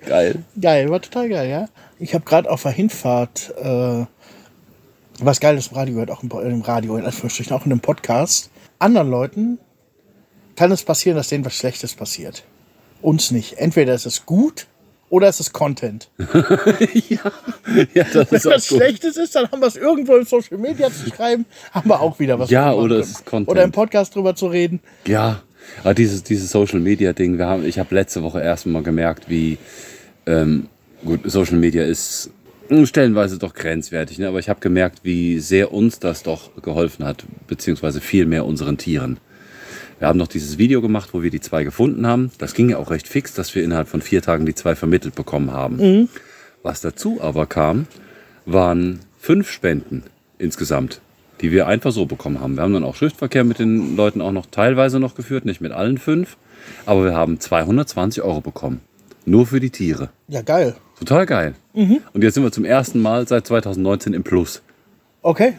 Geil. 0.06 0.42
Geil, 0.60 0.90
war 0.90 1.00
total 1.00 1.28
geil, 1.28 1.50
ja. 1.50 1.68
Ich 1.98 2.14
habe 2.14 2.24
gerade 2.24 2.50
auf 2.50 2.62
der 2.62 2.72
Hinfahrt 2.72 3.54
äh, 3.60 4.04
was 5.20 5.40
Geiles 5.40 5.68
im 5.68 5.76
Radio 5.76 5.94
gehört, 5.94 6.10
auch 6.10 6.22
im, 6.22 6.30
im 6.30 6.60
Radio, 6.60 6.96
in 6.96 7.04
Anführungsstrichen, 7.04 7.54
auch 7.56 7.64
in 7.64 7.72
einem 7.72 7.80
Podcast. 7.80 8.50
Anderen 8.78 9.10
Leuten 9.10 9.58
kann 10.56 10.72
es 10.72 10.82
passieren, 10.82 11.16
dass 11.16 11.28
denen 11.28 11.44
was 11.44 11.54
Schlechtes 11.54 11.94
passiert. 11.94 12.44
Uns 13.02 13.30
nicht. 13.30 13.58
Entweder 13.58 13.94
ist 13.94 14.06
es 14.06 14.26
gut 14.26 14.66
oder 15.10 15.28
es 15.28 15.40
ist 15.40 15.52
Content. 15.52 16.08
Ja, 17.94 18.04
das 18.12 18.30
Wenn 18.30 18.36
ist 18.38 18.44
was 18.46 18.68
gut. 18.68 18.78
Schlechtes 18.78 19.16
ist, 19.16 19.34
dann 19.34 19.50
haben 19.50 19.60
wir 19.60 19.66
es 19.66 19.76
irgendwo 19.76 20.16
in 20.16 20.24
Social 20.24 20.56
Media 20.58 20.88
zu 20.90 21.08
schreiben, 21.10 21.44
haben 21.72 21.90
wir 21.90 22.00
auch 22.00 22.18
wieder 22.18 22.38
was. 22.38 22.50
Ja, 22.50 22.72
oder 22.72 22.98
es 22.98 23.10
ist 23.10 23.26
Content. 23.26 23.48
Oder 23.48 23.64
im 23.64 23.72
Podcast 23.72 24.14
drüber 24.14 24.34
zu 24.34 24.46
reden. 24.46 24.80
Ja, 25.06 25.42
aber 25.82 25.94
dieses, 25.94 26.22
dieses 26.22 26.50
Social 26.50 26.80
Media 26.80 27.12
Ding, 27.12 27.38
wir 27.38 27.46
haben, 27.46 27.66
ich 27.66 27.78
habe 27.78 27.94
letzte 27.94 28.22
Woche 28.22 28.40
erst 28.40 28.66
mal 28.66 28.82
gemerkt, 28.82 29.28
wie 29.28 29.58
ähm, 30.26 30.68
gut, 31.04 31.20
Social 31.24 31.56
Media 31.56 31.84
ist 31.84 32.30
mh, 32.68 32.86
stellenweise 32.86 33.38
doch 33.38 33.54
grenzwertig, 33.54 34.18
ne? 34.18 34.28
aber 34.28 34.38
ich 34.38 34.48
habe 34.48 34.60
gemerkt, 34.60 35.00
wie 35.02 35.38
sehr 35.38 35.72
uns 35.72 35.98
das 35.98 36.22
doch 36.22 36.50
geholfen 36.62 37.04
hat, 37.04 37.24
beziehungsweise 37.46 38.00
viel 38.00 38.26
mehr 38.26 38.44
unseren 38.44 38.78
Tieren. 38.78 39.18
Wir 39.98 40.08
haben 40.08 40.18
noch 40.18 40.28
dieses 40.28 40.58
Video 40.58 40.82
gemacht, 40.82 41.10
wo 41.12 41.22
wir 41.22 41.30
die 41.30 41.40
zwei 41.40 41.64
gefunden 41.64 42.06
haben. 42.06 42.30
Das 42.38 42.52
ging 42.54 42.68
ja 42.68 42.76
auch 42.76 42.90
recht 42.90 43.08
fix, 43.08 43.32
dass 43.32 43.54
wir 43.54 43.64
innerhalb 43.64 43.88
von 43.88 44.02
vier 44.02 44.20
Tagen 44.20 44.44
die 44.44 44.54
zwei 44.54 44.74
vermittelt 44.74 45.14
bekommen 45.14 45.52
haben. 45.52 46.08
Was 46.62 46.80
dazu 46.80 47.20
aber 47.22 47.46
kam, 47.46 47.86
waren 48.44 49.00
fünf 49.18 49.50
Spenden 49.50 50.02
insgesamt, 50.38 51.00
die 51.40 51.50
wir 51.50 51.66
einfach 51.66 51.92
so 51.92 52.04
bekommen 52.06 52.40
haben. 52.40 52.56
Wir 52.56 52.62
haben 52.62 52.74
dann 52.74 52.84
auch 52.84 52.94
Schriftverkehr 52.94 53.44
mit 53.44 53.58
den 53.58 53.96
Leuten 53.96 54.20
auch 54.20 54.32
noch 54.32 54.46
teilweise 54.46 55.00
noch 55.00 55.14
geführt, 55.14 55.46
nicht 55.46 55.60
mit 55.60 55.72
allen 55.72 55.96
fünf, 55.96 56.36
aber 56.84 57.04
wir 57.04 57.14
haben 57.14 57.40
220 57.40 58.22
Euro 58.22 58.40
bekommen. 58.42 58.80
Nur 59.24 59.46
für 59.46 59.60
die 59.60 59.70
Tiere. 59.70 60.10
Ja, 60.28 60.42
geil. 60.42 60.76
Total 60.98 61.26
geil. 61.26 61.54
Und 62.12 62.22
jetzt 62.22 62.34
sind 62.34 62.42
wir 62.42 62.52
zum 62.52 62.64
ersten 62.64 63.00
Mal 63.00 63.26
seit 63.26 63.46
2019 63.46 64.12
im 64.14 64.22
Plus. 64.22 64.62
Okay. 65.22 65.54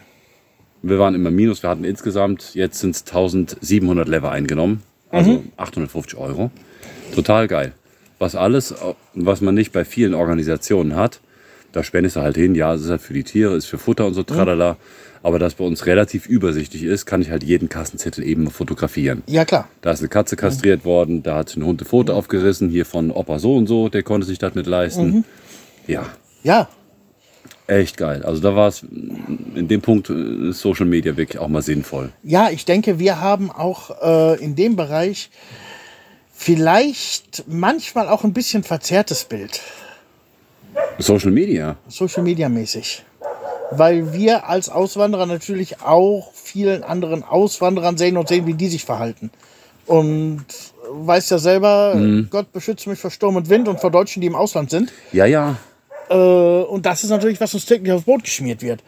Wir 0.82 1.00
waren 1.00 1.16
immer 1.16 1.32
Minus, 1.32 1.63
wir 1.63 1.70
hatten 1.70 1.84
insgesamt, 1.84 2.54
jetzt 2.54 2.80
sind 2.80 2.96
es 2.96 3.02
1700 3.02 4.08
Lever 4.08 4.32
eingenommen, 4.32 4.84
also 5.10 5.44
850 5.58 6.18
Euro. 6.20 6.52
Total 7.16 7.48
geil. 7.48 7.74
Was 8.20 8.36
alles, 8.36 8.74
was 9.13 9.42
man 9.42 9.56
nicht 9.56 9.72
bei 9.72 9.86
vielen 9.86 10.13
Organisationen 10.13 10.96
hat, 10.96 11.20
da 11.72 11.84
spendest 11.84 12.16
du 12.16 12.22
halt 12.22 12.36
hin, 12.36 12.56
ja, 12.56 12.74
es 12.74 12.82
ist 12.82 12.90
halt 12.90 13.02
für 13.02 13.13
die 13.13 13.24
Tiere, 13.24 13.56
ist 13.56 13.66
für 13.66 13.78
Futter 13.78 14.06
und 14.06 14.13
so, 14.13 14.24
tralala. 14.24 14.78
Aber 15.24 15.40
das 15.40 15.56
bei 15.56 15.66
uns 15.66 15.86
relativ 15.86 16.28
übersichtlich 16.28 16.84
ist, 16.84 17.06
kann 17.06 17.22
ich 17.22 17.32
halt 17.32 17.44
jeden 17.44 17.70
Kassenzettel 17.70 18.24
eben 18.24 18.50
fotografieren. 18.50 19.24
Ja, 19.28 19.46
klar. 19.46 19.68
Da 19.82 19.92
ist 19.92 20.00
eine 20.00 20.08
Katze 20.10 20.36
kastriert 20.36 20.86
worden, 20.86 21.24
da 21.24 21.36
hat 21.36 21.56
ein 21.56 21.63
Hund 21.66 21.82
ein 21.82 21.86
Foto 21.86 22.13
aufgerissen, 22.13 22.70
hier 22.70 22.86
von 22.86 23.12
Opa 23.12 23.40
so 23.40 23.56
und 23.56 23.68
so, 23.68 23.90
der 23.90 24.04
konnte 24.04 24.26
sich 24.26 24.40
das 24.40 24.56
nicht 24.56 24.68
leisten. 24.68 25.26
Ja, 25.88 26.06
Ja, 26.44 26.70
echt 27.68 27.98
geil. 27.98 28.24
Also 28.24 28.42
da 28.42 28.56
war 28.56 28.68
es 28.68 28.84
in 28.84 29.68
dem 29.68 29.82
Punkt 29.82 30.12
Social 30.52 30.86
Media 30.86 31.18
wirklich 31.18 31.40
auch 31.40 31.48
mal 31.48 31.62
sinnvoll. 31.62 32.12
Ja, 32.24 32.50
ich 32.50 32.66
denke, 32.66 33.00
wir 33.00 33.22
haben 33.22 33.52
auch 33.52 34.02
äh, 34.02 34.44
in 34.44 34.56
dem 34.56 34.76
Bereich 34.76 35.30
vielleicht 36.34 37.44
manchmal 37.48 38.08
auch 38.08 38.24
ein 38.24 38.34
bisschen 38.34 38.64
verzerrtes 38.64 39.26
Bild, 39.26 39.62
Social 41.00 41.32
Media. 41.32 41.76
Social 41.88 42.24
Media 42.24 42.50
mäßig. 42.50 43.04
Weil 43.72 44.14
wir 44.14 44.48
als 44.48 44.70
Auswanderer 44.70 45.26
natürlich 45.26 45.82
auch 45.82 46.32
vielen 46.34 46.84
anderen 46.84 47.24
Auswanderern 47.24 47.98
sehen 47.98 48.18
und 48.18 48.30
sehen, 48.30 48.48
wie 48.48 48.54
die 48.54 48.68
sich 48.68 48.86
verhalten. 48.86 49.30
Und 49.86 50.46
weißt 50.90 51.32
ja 51.32 51.38
selber, 51.38 52.00
Gott 52.30 52.52
beschütze 52.52 52.90
mich 52.90 53.00
vor 53.00 53.12
Sturm 53.12 53.36
und 53.36 53.50
Wind 53.50 53.68
und 53.68 53.80
vor 53.80 53.92
Deutschen, 53.92 54.22
die 54.22 54.28
im 54.28 54.36
Ausland 54.36 54.70
sind. 54.70 54.92
Ja, 55.12 55.26
ja. 55.26 55.58
Äh, 56.10 56.13
und 56.13 56.86
das 56.86 57.04
ist 57.04 57.10
natürlich, 57.10 57.39
was 57.41 57.54
uns 57.54 57.65
täglich 57.65 57.91
aufs 57.91 58.06
Brot 58.06 58.24
geschmiert 58.24 58.62
wird. 58.62 58.82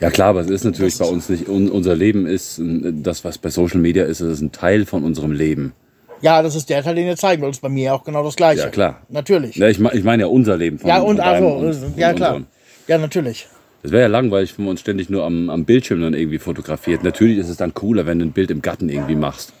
Ja 0.00 0.10
klar, 0.10 0.28
aber 0.30 0.40
es 0.40 0.50
ist 0.50 0.64
natürlich 0.64 0.98
bei 0.98 1.06
uns 1.06 1.28
nicht, 1.28 1.48
un, 1.48 1.70
unser 1.70 1.94
Leben 1.94 2.26
ist, 2.26 2.58
äh, 2.58 2.92
das 2.92 3.24
was 3.24 3.38
bei 3.38 3.50
Social 3.50 3.80
Media 3.80 4.04
ist, 4.04 4.20
das 4.20 4.28
ist 4.28 4.40
ein 4.40 4.52
Teil 4.52 4.84
von 4.86 5.04
unserem 5.04 5.32
Leben. 5.32 5.72
Ja, 6.20 6.42
das 6.42 6.54
ist 6.54 6.70
der 6.70 6.82
Teil, 6.84 6.94
den 6.94 7.06
wir 7.06 7.16
zeigen, 7.16 7.42
weil 7.42 7.50
es 7.50 7.58
bei 7.58 7.68
mir 7.68 7.94
auch 7.94 8.04
genau 8.04 8.22
das 8.22 8.36
Gleiche. 8.36 8.60
Ja, 8.62 8.68
klar. 8.68 9.02
Natürlich. 9.08 9.56
Ja, 9.56 9.68
ich 9.68 9.78
meine 9.80 9.98
ich 9.98 10.04
mein 10.04 10.20
ja 10.20 10.26
unser 10.26 10.56
Leben. 10.56 10.78
Von, 10.78 10.88
Ja, 10.88 10.98
und 11.00 11.16
von 11.16 11.24
deinem 11.24 11.46
also, 11.66 11.86
und- 11.86 11.98
ja 11.98 12.12
klar. 12.12 12.34
unserem. 12.36 12.46
Ja, 12.86 12.98
natürlich. 12.98 13.48
Es 13.82 13.90
wäre 13.90 14.02
ja 14.02 14.08
langweilig, 14.08 14.56
wenn 14.56 14.66
man 14.66 14.72
uns 14.72 14.80
ständig 14.80 15.10
nur 15.10 15.24
am, 15.24 15.50
am 15.50 15.64
Bildschirm 15.64 16.00
dann 16.00 16.14
irgendwie 16.14 16.38
fotografiert. 16.38 17.02
Natürlich 17.02 17.38
ist 17.38 17.48
es 17.48 17.56
dann 17.56 17.74
cooler, 17.74 18.06
wenn 18.06 18.20
du 18.20 18.26
ein 18.26 18.30
Bild 18.32 18.52
im 18.52 18.62
Garten 18.62 18.88
irgendwie 18.88 19.16
machst. 19.16 19.52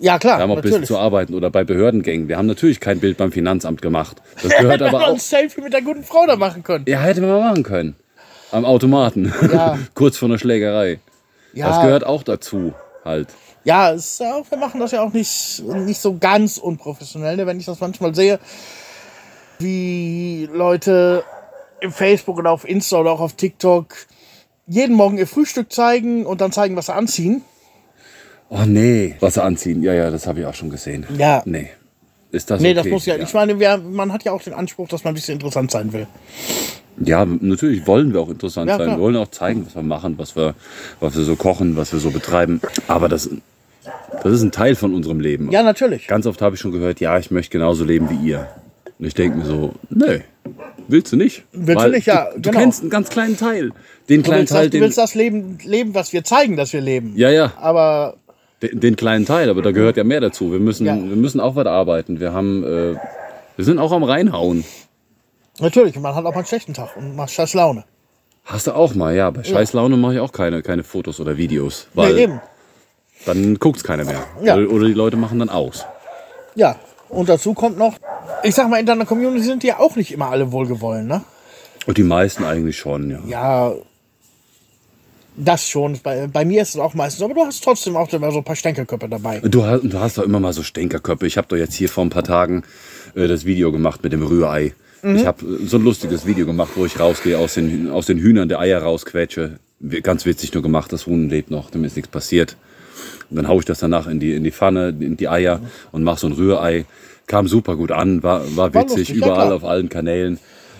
Ja, 0.00 0.18
klar. 0.18 0.38
Wir 0.38 0.42
haben 0.42 0.50
auch 0.50 0.56
ein 0.56 0.62
bisschen 0.62 0.84
zu 0.84 0.98
arbeiten 0.98 1.34
oder 1.34 1.50
bei 1.50 1.64
Behördengängen. 1.64 2.28
Wir 2.28 2.36
haben 2.36 2.46
natürlich 2.46 2.80
kein 2.80 3.00
Bild 3.00 3.16
beim 3.16 3.32
Finanzamt 3.32 3.82
gemacht. 3.82 4.20
Das 4.42 4.52
gehört 4.58 4.82
aber 4.82 4.98
wir 4.98 5.06
auch. 5.08 5.12
ein 5.14 5.18
Selfie 5.18 5.60
mit 5.60 5.72
der 5.72 5.82
guten 5.82 6.02
Frau 6.04 6.26
da 6.26 6.36
machen 6.36 6.62
können. 6.62 6.84
Ja, 6.88 7.00
hätte 7.00 7.20
man 7.20 7.30
mal 7.30 7.50
machen 7.50 7.62
können. 7.62 7.96
Am 8.50 8.64
Automaten. 8.64 9.32
Ja. 9.52 9.78
Kurz 9.94 10.16
vor 10.16 10.28
einer 10.28 10.38
Schlägerei. 10.38 11.00
Ja, 11.52 11.68
Das 11.68 11.82
gehört 11.82 12.04
auch 12.04 12.22
dazu, 12.24 12.72
halt. 13.04 13.28
ja 13.62 13.90
ist 13.90 14.18
ja 14.20 14.42
wir 14.48 14.58
machen 14.58 14.80
das 14.80 14.90
ja 14.90 15.02
auch 15.02 15.12
nicht, 15.12 15.62
nicht 15.62 16.00
so 16.00 16.18
ganz 16.18 16.58
unprofessionell, 16.58 17.36
ne? 17.36 17.46
wenn 17.46 17.60
ich 17.60 17.66
das 17.66 17.78
manchmal 17.80 18.12
sehe, 18.14 18.40
wie 19.58 20.48
Leute 20.52 21.22
im 21.80 21.92
Facebook 21.92 22.38
oder 22.38 22.50
auf 22.50 22.68
Insta 22.68 22.98
oder 22.98 23.12
auch 23.12 23.20
auf 23.20 23.34
TikTok 23.34 23.94
jeden 24.66 24.96
Morgen 24.96 25.18
ihr 25.18 25.26
Frühstück 25.26 25.72
zeigen 25.72 26.26
und 26.26 26.40
dann 26.40 26.50
zeigen, 26.50 26.76
was 26.76 26.86
sie 26.86 26.94
anziehen. 26.94 27.42
Oh 28.48 28.62
nee. 28.66 29.14
Wasser 29.20 29.44
anziehen. 29.44 29.82
Ja, 29.82 29.94
ja, 29.94 30.10
das 30.10 30.26
habe 30.26 30.40
ich 30.40 30.46
auch 30.46 30.54
schon 30.54 30.70
gesehen. 30.70 31.06
Ja. 31.18 31.42
Nee. 31.44 31.70
Ist 32.30 32.50
das 32.50 32.60
Nee, 32.60 32.68
okay? 32.70 32.74
das 32.82 32.86
muss 32.86 33.06
ja. 33.06 33.16
Ich 33.16 33.32
meine, 33.32 33.58
wir, 33.60 33.78
man 33.78 34.12
hat 34.12 34.24
ja 34.24 34.32
auch 34.32 34.42
den 34.42 34.54
Anspruch, 34.54 34.88
dass 34.88 35.04
man 35.04 35.12
ein 35.12 35.14
bisschen 35.14 35.34
interessant 35.34 35.70
sein 35.70 35.92
will. 35.92 36.06
Ja, 36.98 37.24
natürlich 37.24 37.86
wollen 37.86 38.12
wir 38.12 38.20
auch 38.20 38.28
interessant 38.30 38.68
Ja, 38.68 38.76
sein. 38.76 38.86
klar. 38.86 38.98
Wir 38.98 39.02
wollen 39.02 39.16
auch 39.16 39.28
zeigen, 39.30 39.66
was 39.66 39.74
wir 39.74 39.82
machen, 39.82 40.14
was 40.18 40.36
wir, 40.36 40.54
was 41.00 41.16
wir 41.16 41.24
so 41.24 41.34
kochen, 41.36 41.76
was 41.76 41.92
wir 41.92 41.98
so 42.00 42.10
betreiben. 42.10 42.60
Aber 42.86 43.08
das, 43.08 43.28
das 44.22 44.32
ist 44.32 44.42
ein 44.42 44.52
Teil 44.52 44.74
von 44.76 44.94
unserem 44.94 45.18
Leben. 45.20 45.50
Ja, 45.50 45.62
natürlich. 45.62 46.06
Ganz 46.06 46.26
oft 46.26 46.40
habe 46.42 46.54
ich 46.54 46.60
schon 46.60 46.70
gehört, 46.72 47.00
ja, 47.00 47.18
ich 47.18 47.30
möchte 47.32 47.50
genauso 47.50 47.84
leben 47.84 48.08
wie 48.10 48.28
ihr. 48.28 48.48
Und 48.98 49.06
ich 49.06 49.14
denke 49.14 49.38
mir 49.38 49.44
so, 49.44 49.74
nee, 49.90 50.20
willst 50.86 51.12
du 51.12 51.16
nicht? 51.16 51.42
Willst 51.52 51.82
Weil 51.82 51.90
du 51.90 51.96
nicht, 51.96 52.06
ja, 52.06 52.28
Du, 52.34 52.40
du 52.40 52.50
genau. 52.50 52.60
kennst 52.60 52.82
einen 52.82 52.90
ganz 52.90 53.08
kleinen 53.10 53.36
Teil. 53.36 53.70
Den 54.08 54.22
Du 54.22 54.28
kleinen 54.28 54.40
willst, 54.42 54.52
Teil, 54.52 54.62
das, 54.62 54.70
du 54.70 54.76
den, 54.76 54.80
willst 54.82 54.98
das 54.98 55.14
Leben, 55.16 55.58
leben, 55.64 55.94
was 55.94 56.12
wir 56.12 56.22
zeigen, 56.22 56.56
dass 56.56 56.72
wir 56.72 56.80
leben. 56.80 57.12
ja, 57.16 57.30
ja, 57.30 57.52
Aber 57.56 58.16
den, 58.68 58.80
den 58.80 58.96
kleinen 58.96 59.26
Teil, 59.26 59.48
aber 59.50 59.62
da 59.62 59.70
gehört 59.72 59.96
ja 59.96 60.04
mehr 60.04 60.20
dazu. 60.20 60.52
Wir 60.52 60.60
müssen, 60.60 60.86
Ja. 60.86 60.94
wir 60.94 61.16
müssen 61.16 61.40
auch 61.40 61.56
was 61.56 61.66
arbeiten. 61.66 62.20
Wir 62.20 62.32
haben, 62.32 62.64
äh, 62.64 62.96
wir 63.56 63.64
sind 63.64 63.78
auch 63.78 63.92
am 63.92 64.02
Reinhauen. 64.04 64.64
natürlich, 65.60 65.98
man 65.98 66.14
hat 66.14 66.24
auch 66.24 66.30
mal 66.32 66.38
einen 66.38 66.46
schlechten 66.46 66.74
Tag 66.74 66.96
und 66.96 67.14
macht 67.16 67.30
scheiß 67.30 67.54
Laune. 67.54 67.84
Hast 68.44 68.66
du 68.66 68.72
auch 68.72 68.94
mal, 68.94 69.14
ja. 69.14 69.30
Bei 69.30 69.42
Scheißlaune 69.42 69.96
mache 69.96 70.14
ich 70.14 70.20
auch 70.20 70.32
keine, 70.32 70.62
keine 70.62 70.82
Fotos 70.84 71.18
oder 71.20 71.36
Videos. 71.38 71.86
Nee, 71.94 72.02
Weil 72.02 72.18
eben. 72.18 72.40
dann 73.24 73.54
guckt 73.58 73.78
es 73.78 73.84
keiner 73.84 74.04
mehr. 74.04 74.22
Ja. 74.42 74.56
Oder, 74.56 74.70
oder 74.70 74.86
die 74.86 74.92
Leute 74.92 75.16
machen 75.16 75.38
dann 75.38 75.48
aus. 75.48 75.86
Ja. 76.54 76.76
Und 77.08 77.28
dazu 77.28 77.54
kommt 77.54 77.78
noch, 77.78 77.94
ich 78.42 78.54
sag 78.54 78.68
mal, 78.68 78.80
in 78.80 78.86
deiner 78.86 79.06
Community 79.06 79.42
sind 79.44 79.62
die 79.62 79.68
ja 79.68 79.78
auch 79.78 79.96
nicht 79.96 80.12
immer 80.12 80.28
alle 80.30 80.52
wohlgewollen, 80.52 81.06
ne? 81.06 81.22
Und 81.86 81.96
die 81.96 82.02
meisten 82.02 82.44
eigentlich 82.44 82.76
schon, 82.76 83.10
ja. 83.10 83.18
Ja, 83.26 83.72
das 85.36 85.68
schon. 85.68 85.98
Bei, 86.02 86.26
bei 86.26 86.44
mir 86.44 86.62
ist 86.62 86.70
es 86.70 86.76
auch 86.76 86.94
meistens, 86.94 87.22
aber 87.22 87.34
du 87.34 87.40
hast 87.44 87.62
trotzdem 87.62 87.96
auch 87.96 88.12
immer 88.12 88.30
so 88.30 88.38
ein 88.38 88.44
paar 88.44 88.56
Stänkerköpfe 88.56 89.08
dabei. 89.08 89.40
Du 89.40 89.64
hast, 89.64 89.82
du 89.82 89.98
hast 89.98 90.18
doch 90.18 90.22
immer 90.24 90.40
mal 90.40 90.52
so 90.52 90.62
Stänkerköpfe. 90.62 91.26
Ich 91.26 91.36
habe 91.36 91.48
doch 91.48 91.56
jetzt 91.56 91.74
hier 91.74 91.88
vor 91.88 92.04
ein 92.04 92.10
paar 92.10 92.24
Tagen 92.24 92.62
äh, 93.14 93.26
das 93.28 93.44
Video 93.44 93.72
gemacht 93.72 94.02
mit 94.02 94.12
dem 94.12 94.22
Rührei. 94.22 94.74
Mhm. 95.02 95.16
Ich 95.16 95.26
habe 95.26 95.44
so 95.66 95.76
ein 95.76 95.84
lustiges 95.84 96.26
Video 96.26 96.46
gemacht, 96.46 96.72
wo 96.76 96.86
ich 96.86 96.98
rausgehe, 96.98 97.38
aus 97.38 97.54
den, 97.54 97.90
aus 97.90 98.06
den 98.06 98.18
Hühnern 98.18 98.48
der 98.48 98.60
Eier 98.60 98.82
rausquetsche. 98.82 99.58
Ganz 100.02 100.24
witzig 100.24 100.54
nur 100.54 100.62
gemacht, 100.62 100.92
das 100.92 101.06
Huhn 101.06 101.28
lebt 101.28 101.50
noch, 101.50 101.70
dem 101.70 101.84
ist 101.84 101.96
nichts 101.96 102.10
passiert. 102.10 102.56
Und 103.28 103.36
dann 103.36 103.48
haue 103.48 103.58
ich 103.58 103.64
das 103.66 103.80
danach 103.80 104.06
in 104.06 104.20
die, 104.20 104.34
in 104.34 104.44
die 104.44 104.52
Pfanne, 104.52 104.94
in 104.98 105.16
die 105.16 105.28
Eier 105.28 105.60
und 105.92 106.04
mache 106.04 106.20
so 106.20 106.26
ein 106.26 106.32
Rührei. 106.32 106.86
Kam 107.26 107.48
super 107.48 107.76
gut 107.76 107.90
an, 107.90 108.22
war, 108.22 108.42
war 108.56 108.72
War 108.74 108.82
witzig, 108.82 109.08
lustig, 109.08 109.16
ja, 109.20 109.26
überall 109.26 109.46
klar. 109.46 109.56
auf 109.56 109.64
allen 109.64 109.88
Kanälen. 109.88 110.38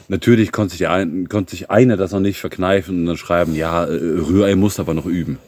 Natürlich 0.09 0.53
konnte 0.53 0.73
sich, 0.77 0.87
ein, 0.89 1.29
konnte 1.29 1.53
sich 1.53 1.71
einer 1.71 1.97
das 1.97 2.13
noch 2.13 2.21
nicht 2.21 2.39
verkneifen 2.41 3.01
und 3.01 3.07
dann 3.07 3.17
schreiben, 3.17 3.55
ja, 3.55 3.85
äh, 3.85 3.89
Rührei 3.93 4.55
muss 4.55 4.79
aber 4.79 4.93
noch 4.95 5.07
üben. 5.07 5.39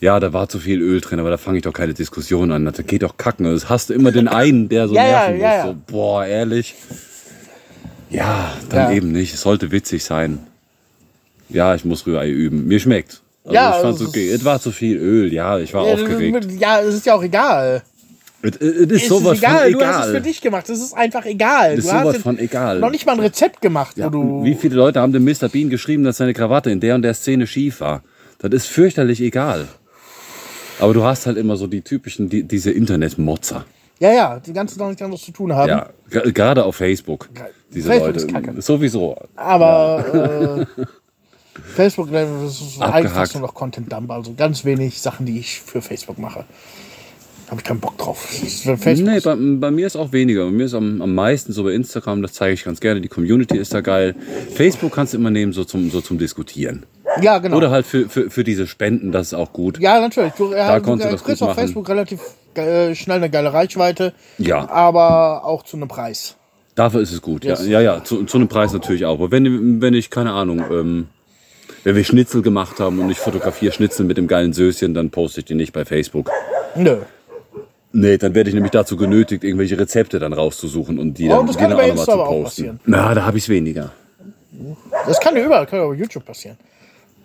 Ja, 0.00 0.18
da 0.18 0.32
war 0.32 0.48
zu 0.48 0.58
viel 0.58 0.80
Öl 0.80 1.00
drin, 1.00 1.20
aber 1.20 1.30
da 1.30 1.36
fange 1.36 1.58
ich 1.58 1.62
doch 1.64 1.72
keine 1.74 1.92
Diskussion 1.94 2.50
an. 2.52 2.64
Da 2.64 2.70
geht 2.82 3.02
doch 3.02 3.16
kacken. 3.18 3.44
Das 3.44 3.68
hast 3.68 3.90
du 3.90 3.94
immer 3.94 4.12
den 4.12 4.28
einen, 4.28 4.68
der 4.68 4.88
so 4.88 4.94
Ja, 4.94 5.02
nerven 5.02 5.40
ja, 5.40 5.46
muss. 5.48 5.56
ja. 5.56 5.66
So, 5.66 5.76
boah, 5.86 6.24
ehrlich. 6.24 6.74
Ja, 8.08 8.52
dann 8.70 8.92
eben 8.92 9.12
nicht. 9.12 9.34
Es 9.34 9.42
sollte 9.42 9.70
witzig 9.70 10.04
sein. 10.04 10.38
Ja, 11.48 11.74
ich 11.74 11.84
muss 11.84 12.06
Rührei 12.06 12.28
üben. 12.30 12.66
Mir 12.66 12.80
schmeckt. 12.80 13.20
Also 13.44 13.54
Ja, 13.54 13.76
ich 13.76 13.82
fand's 13.82 14.00
es 14.00 14.08
okay. 14.08 14.30
Es 14.30 14.44
war 14.44 14.60
zu 14.60 14.72
viel 14.72 14.96
Öl. 14.96 15.32
Ja, 15.32 15.58
ich 15.58 15.74
war 15.74 15.82
aufgeregt. 15.82 16.48
Ja, 16.58 16.80
es 16.80 16.94
ist 16.94 17.06
ja 17.06 17.14
auch 17.14 17.22
egal. 17.22 17.82
Es, 18.42 18.56
ist 18.56 19.08
sowas 19.08 19.34
ist 19.36 19.42
egal, 19.42 19.70
von 19.70 19.80
du 19.80 19.86
hast 19.86 19.96
es 19.98 20.04
für 20.04 20.10
egal. 20.12 20.22
dich 20.22 20.40
gemacht. 20.40 20.68
Es 20.70 20.80
ist 20.80 20.94
einfach 20.94 21.26
egal. 21.26 21.72
Es 21.72 21.80
ist 21.80 21.88
du 21.88 21.92
hast 21.92 22.00
sowas 22.02 22.14
jetzt 22.14 22.22
von 22.22 22.38
egal. 22.38 22.78
noch 22.80 22.90
nicht 22.90 23.04
mal 23.06 23.12
ein 23.12 23.20
Rezept 23.20 23.60
gemacht, 23.60 23.96
Ja, 23.98 24.06
wo 24.06 24.10
du. 24.10 24.44
Wie 24.44 24.54
viele 24.54 24.76
Leute 24.76 25.00
haben 25.00 25.12
dem 25.12 25.24
Mr. 25.24 25.48
Bean 25.50 25.68
geschrieben, 25.68 26.04
dass 26.04 26.16
seine 26.16 26.32
Krawatte 26.32 26.70
in 26.70 26.80
der 26.80 26.94
und 26.94 27.02
der 27.02 27.14
Szene 27.14 27.46
schief 27.46 27.80
war? 27.80 28.02
Das 28.38 28.50
ist 28.52 28.66
fürchterlich 28.66 29.20
egal. 29.20 29.68
Aber 30.78 30.94
du 30.94 31.04
hast 31.04 31.26
halt 31.26 31.36
immer 31.36 31.56
so 31.56 31.66
die 31.66 31.82
typischen, 31.82 32.30
die, 32.30 32.42
diese 32.42 32.70
Internetmotzer. 32.70 33.66
Ja, 33.98 34.12
ja, 34.12 34.40
die 34.40 34.54
ganzen 34.54 34.78
Tag 34.78 34.88
nichts 34.88 35.02
anderes 35.02 35.22
zu 35.22 35.32
tun 35.32 35.52
haben. 35.52 35.68
Ja, 35.68 35.90
gerade 36.08 36.64
auf 36.64 36.76
Facebook. 36.76 37.28
Diese 37.74 37.88
Facebook 37.88 38.14
Leute. 38.14 38.18
ist 38.20 38.32
kacke. 38.32 38.62
Sowieso. 38.62 39.14
Aber 39.36 40.66
äh, 40.76 40.84
Facebook, 41.74 42.08
ist 42.10 42.78
fast 43.12 43.34
nur 43.34 43.42
noch 43.42 43.52
Content 43.52 43.92
Dump. 43.92 44.10
Also 44.10 44.32
ganz 44.34 44.64
wenig 44.64 45.02
Sachen, 45.02 45.26
die 45.26 45.38
ich 45.38 45.60
für 45.60 45.82
Facebook 45.82 46.18
mache. 46.18 46.46
Habe 47.50 47.60
ich 47.60 47.64
keinen 47.64 47.80
Bock 47.80 47.98
drauf. 47.98 48.28
Nee, 48.84 49.18
bei, 49.20 49.34
bei 49.36 49.70
mir 49.72 49.86
ist 49.86 49.96
auch 49.96 50.12
weniger. 50.12 50.44
Bei 50.44 50.50
mir 50.52 50.66
ist 50.66 50.74
am, 50.74 51.02
am 51.02 51.14
meisten 51.14 51.52
so 51.52 51.64
bei 51.64 51.72
Instagram, 51.72 52.22
das 52.22 52.32
zeige 52.34 52.54
ich 52.54 52.64
ganz 52.64 52.80
gerne. 52.80 53.00
Die 53.00 53.08
Community 53.08 53.58
ist 53.58 53.74
da 53.74 53.80
geil. 53.80 54.14
Facebook 54.54 54.92
kannst 54.92 55.14
du 55.14 55.18
immer 55.18 55.30
nehmen, 55.30 55.52
so 55.52 55.64
zum, 55.64 55.90
so 55.90 56.00
zum 56.00 56.16
Diskutieren. 56.18 56.84
ja, 57.20 57.38
genau. 57.38 57.56
Oder 57.56 57.70
halt 57.72 57.86
für, 57.86 58.08
für, 58.08 58.30
für 58.30 58.44
diese 58.44 58.68
Spenden, 58.68 59.10
das 59.10 59.28
ist 59.28 59.34
auch 59.34 59.52
gut. 59.52 59.80
ja, 59.80 59.98
natürlich. 60.00 60.32
Du, 60.34 60.52
ja, 60.52 60.76
du 60.78 60.82
konntest 60.84 61.08
du 61.08 61.12
das 61.12 61.24
kriegst 61.24 61.40
gut 61.40 61.48
auf 61.48 61.56
machen. 61.56 61.66
Facebook 61.66 61.88
relativ 61.88 62.20
äh, 62.54 62.94
schnell 62.94 63.16
eine 63.16 63.30
geile 63.30 63.52
Reichweite. 63.52 64.12
Ja. 64.38 64.70
Aber 64.70 65.44
auch 65.44 65.64
zu 65.64 65.76
einem 65.76 65.88
Preis. 65.88 66.36
Dafür 66.76 67.00
ist 67.00 67.12
es 67.12 67.20
gut. 67.20 67.44
Ja, 67.44 67.50
Yes. 67.54 67.66
ja, 67.66 67.80
ja 67.80 68.04
zu, 68.04 68.22
zu 68.24 68.38
einem 68.38 68.46
Preis 68.46 68.72
natürlich 68.72 69.04
auch. 69.06 69.14
Aber 69.14 69.32
wenn, 69.32 69.82
wenn 69.82 69.94
ich, 69.94 70.08
keine 70.10 70.30
Ahnung, 70.32 70.62
ähm, 70.70 71.08
wenn 71.82 71.96
wir 71.96 72.04
Schnitzel 72.04 72.42
gemacht 72.42 72.78
haben 72.78 73.00
und 73.00 73.10
ich 73.10 73.18
fotografiere 73.18 73.72
Schnitzel 73.72 74.06
mit 74.06 74.18
dem 74.18 74.28
geilen 74.28 74.52
Söschen, 74.52 74.94
dann 74.94 75.10
poste 75.10 75.40
ich 75.40 75.46
die 75.46 75.54
nicht 75.54 75.72
bei 75.72 75.84
Facebook. 75.84 76.30
Nö. 76.76 76.98
Nee, 77.92 78.18
dann 78.18 78.34
werde 78.34 78.48
ich 78.50 78.54
nämlich 78.54 78.70
dazu 78.70 78.96
genötigt, 78.96 79.42
irgendwelche 79.42 79.78
Rezepte 79.78 80.18
dann 80.20 80.32
rauszusuchen 80.32 80.98
und 80.98 81.14
die 81.18 81.26
Oh, 81.28 81.36
dann, 81.38 81.46
das 81.46 81.56
die 81.56 81.62
kann 81.62 81.70
dann 81.70 81.80
auch 81.80 81.86
nochmal 81.88 82.04
zu 82.04 82.12
auch 82.12 82.26
posten. 82.28 82.44
passieren. 82.44 82.80
Na, 82.86 83.14
da 83.14 83.24
habe 83.26 83.36
ich 83.38 83.44
es 83.44 83.48
weniger. 83.48 83.90
Das 85.06 85.18
kann 85.20 85.34
ja 85.36 85.44
überall, 85.44 85.66
kann 85.66 85.78
ja 85.80 85.84
auf 85.86 85.94
YouTube 85.94 86.24
passieren. 86.24 86.56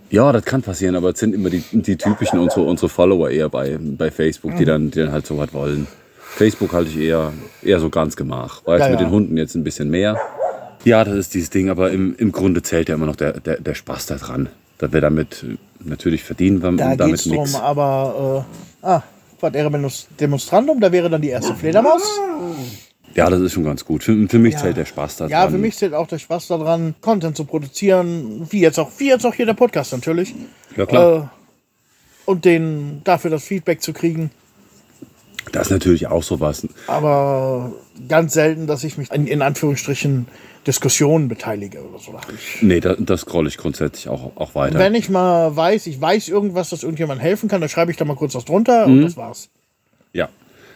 Ja, 0.10 0.32
das 0.32 0.46
kann 0.46 0.62
passieren, 0.62 0.96
aber 0.96 1.10
es 1.10 1.20
sind 1.20 1.34
immer 1.36 1.50
die, 1.50 1.64
die 1.72 1.96
typischen 1.98 2.40
unsere, 2.40 2.62
unsere 2.62 2.90
Follower 2.90 3.30
eher 3.30 3.50
bei, 3.50 3.78
bei 3.80 4.10
Facebook, 4.12 4.54
Mhm. 4.54 4.58
die, 4.58 4.66
dann, 4.66 4.92
die 4.92 5.00
dann 5.00 5.12
halt 5.12 5.26
so 5.26 5.38
was 5.38 5.54
wollen. 5.54 5.88
Facebook 6.20 6.74
halte 6.74 6.90
ich 6.92 6.98
eher, 6.98 7.32
eher 7.64 7.80
so 7.80 7.90
ganz 7.90 8.16
gemach. 8.16 8.66
War 8.66 8.76
jetzt 8.78 8.86
Ja, 8.86 8.92
mit 8.92 9.00
ja. 9.02 9.06
den 9.08 9.12
Hunden 9.12 9.38
jetzt 9.38 9.56
ein 9.56 9.64
bisschen 9.64 9.90
mehr. 9.90 10.18
Ja, 10.84 11.04
das 11.04 11.16
ist 11.16 11.34
dieses 11.34 11.50
Ding, 11.50 11.70
aber 11.70 11.92
im, 11.92 12.16
im 12.18 12.32
Grunde 12.32 12.62
zählt 12.62 12.90
ja 12.90 12.96
immer 12.96 13.08
noch 13.08 13.16
der, 13.16 13.40
der, 13.40 13.60
der 13.60 13.74
Spaß 13.74 14.06
daran. 14.08 14.50
Dass 14.78 14.92
wir 14.94 15.02
damit 15.02 15.44
äh, 15.44 15.56
natürlich 15.84 16.24
verdienen 16.24 16.62
wir 16.62 16.72
Da 16.74 16.96
damit 16.96 17.16
geht's 17.16 17.24
drum, 17.24 17.38
nichts. 17.38 17.56
aber 17.60 18.46
äh, 18.84 18.86
ah, 18.88 19.04
was 19.42 19.54
wäre 19.54 19.70
Demonst- 19.70 20.08
Demonstrandum, 20.20 20.80
da 20.80 20.92
wäre 20.92 21.10
dann 21.10 21.22
die 21.22 21.30
erste 21.30 21.56
Fledermaus. 21.56 22.04
Ja, 23.16 23.30
das 23.30 23.40
ist 23.42 23.54
schon 23.54 23.64
ganz 23.64 23.86
gut. 23.86 24.04
Für, 24.04 24.28
für 24.28 24.40
mich 24.40 24.58
zählt 24.58 24.76
der 24.76 24.86
Spaß 24.86 25.18
daran. 25.18 25.32
Ja, 25.32 25.48
für 25.48 25.58
mich 25.58 25.78
zählt 25.78 25.94
auch 25.94 26.08
der 26.08 26.20
Spaß 26.20 26.48
daran, 26.48 26.96
Content 27.02 27.38
zu 27.38 27.46
produzieren, 27.46 28.46
wie 28.50 28.60
jetzt 28.60 28.78
auch, 28.78 28.92
wie 28.98 29.08
jetzt 29.08 29.26
auch 29.26 29.34
hier 29.34 29.46
der 29.46 29.54
Podcast 29.54 29.94
natürlich. 29.94 30.36
Ja, 30.76 30.86
klar. 30.86 31.32
Äh, 31.34 32.30
und 32.30 32.44
den 32.44 33.02
dafür 33.04 33.32
das 33.32 33.44
Feedback 33.44 33.82
zu 33.82 33.94
kriegen. 33.94 34.32
Das 35.52 35.68
ist 35.68 35.72
natürlich 35.72 36.08
auch 36.08 36.24
sowas. 36.24 36.68
Aber 36.88 37.74
ganz 38.10 38.34
selten, 38.34 38.68
dass 38.68 38.84
ich 38.84 38.98
mich 38.98 39.12
in, 39.12 39.28
in 39.28 39.42
Anführungsstrichen 39.42 40.28
Diskussionen 40.68 41.28
beteilige 41.28 41.80
oder 41.84 42.00
so. 42.00 42.14
Ich, 42.34 42.62
Nee, 42.64 42.80
das, 42.80 42.98
das 43.00 43.22
scroll 43.22 43.48
ich 43.48 43.58
grundsätzlich 43.58 44.10
auch, 44.10 44.36
auch 44.36 44.56
weiter. 44.56 44.80
Wenn 44.80 44.96
ich 44.96 45.10
mal 45.10 45.56
weiß, 45.56 45.86
ich 45.88 46.02
weiß 46.02 46.28
irgendwas, 46.30 46.72
dass 46.72 46.82
irgendjemand 46.84 47.22
helfen 47.22 47.48
kann, 47.50 47.62
dann 47.62 47.70
schreibe 47.70 47.92
ich 47.92 47.98
da 47.98 48.06
mal 48.06 48.16
kurz 48.16 48.34
was 48.36 48.46
drunter 48.46 48.88
Mhm. 48.88 48.94
und 48.94 49.02
das 49.04 49.16
war's. 49.18 49.50
Ja. 50.14 50.30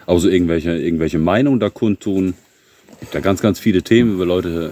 Also 0.06 0.30
irgendwelche, 0.30 0.72
irgendwelche 0.78 1.18
Meinungen 1.20 1.60
da 1.60 1.70
kundtun. 1.70 2.36
Gibt 3.00 3.16
da 3.16 3.20
ganz, 3.20 3.42
ganz 3.42 3.60
viele 3.60 3.82
Themen, 3.82 4.14
über, 4.16 4.26
Leute, 4.26 4.72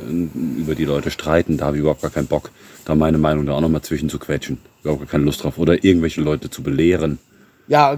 über 0.58 0.76
die 0.76 0.84
Leute 0.86 1.12
streiten. 1.12 1.58
Da 1.58 1.66
habe 1.68 1.78
ich 1.78 1.82
überhaupt 1.82 2.02
gar 2.02 2.12
keinen 2.12 2.28
Bock, 2.28 2.52
da 2.86 2.94
meine 2.94 3.18
Meinung 3.18 3.46
da 3.46 3.54
auch 3.54 3.62
nochmal 3.62 3.82
zwischen 3.84 4.10
zu 4.10 4.20
quetschen. 4.20 4.58
Überhaupt 4.84 5.02
gar 5.04 5.10
keine 5.10 5.24
Lust 5.24 5.44
drauf. 5.44 5.58
Oder 5.58 5.84
irgendwelche 5.84 6.22
Leute 6.22 6.50
zu 6.50 6.62
belehren. 6.62 7.20
Ja, 7.68 7.98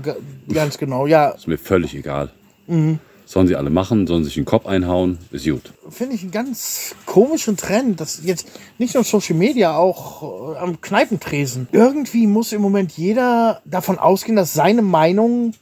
ganz 0.51 0.77
genau. 0.77 1.05
Ja, 1.07 1.29
Ist 1.29 1.47
mir 1.47 1.57
völlig 1.57 1.95
egal. 1.95 2.29
Mhm. 2.67 2.99
Sollen 3.25 3.47
sie 3.47 3.55
alle 3.55 3.69
machen, 3.69 4.07
sollen 4.07 4.23
sich 4.23 4.33
den 4.33 4.45
Kopf 4.45 4.65
einhauen, 4.65 5.19
ist 5.29 5.45
gut. 5.45 5.71
finde 5.91 6.15
ich 6.15 6.23
einen 6.23 6.31
ganz 6.31 6.95
komischen 7.05 7.57
Trend, 7.57 8.01
dass 8.01 8.21
jetzt 8.23 8.47
nicht 8.79 8.95
nur 8.95 9.03
Social 9.03 9.35
Media, 9.35 9.75
auch 9.77 10.55
äh, 10.55 10.57
am 10.57 10.81
Kneipentresen. 10.81 11.67
Irgendwie 11.71 12.25
muss 12.25 12.53
im 12.53 12.61
Moment 12.63 12.93
jeder 12.93 13.61
davon 13.65 13.99
ausgehen, 13.99 14.35
dass 14.35 14.55
seine 14.55 14.81
Meinung 14.81 15.53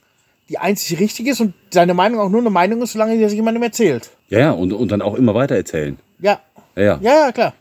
die 0.48 0.60
einzig 0.60 0.98
richtige 1.00 1.32
ist 1.32 1.42
und 1.42 1.54
seine 1.70 1.94
Meinung 1.94 2.22
auch 2.22 2.30
nur 2.30 2.40
eine 2.40 2.50
Meinung 2.50 2.82
ist, 2.82 2.94
solange 2.94 3.16
er 3.16 3.28
sich 3.28 3.36
jemandem 3.36 3.64
erzählt. 3.64 4.12
Ja, 4.30 4.40
ja, 4.40 4.52
und, 4.52 4.72
und 4.72 4.90
dann 4.90 5.02
auch 5.02 5.16
immer 5.16 5.36
weiter 5.36 5.56
erzählen. 5.56 5.98
Ja, 6.20 6.40
Ja, 6.78 6.84
ja. 6.84 7.00
ja, 7.02 7.26
ja, 7.26 7.32
klar. 7.34 7.54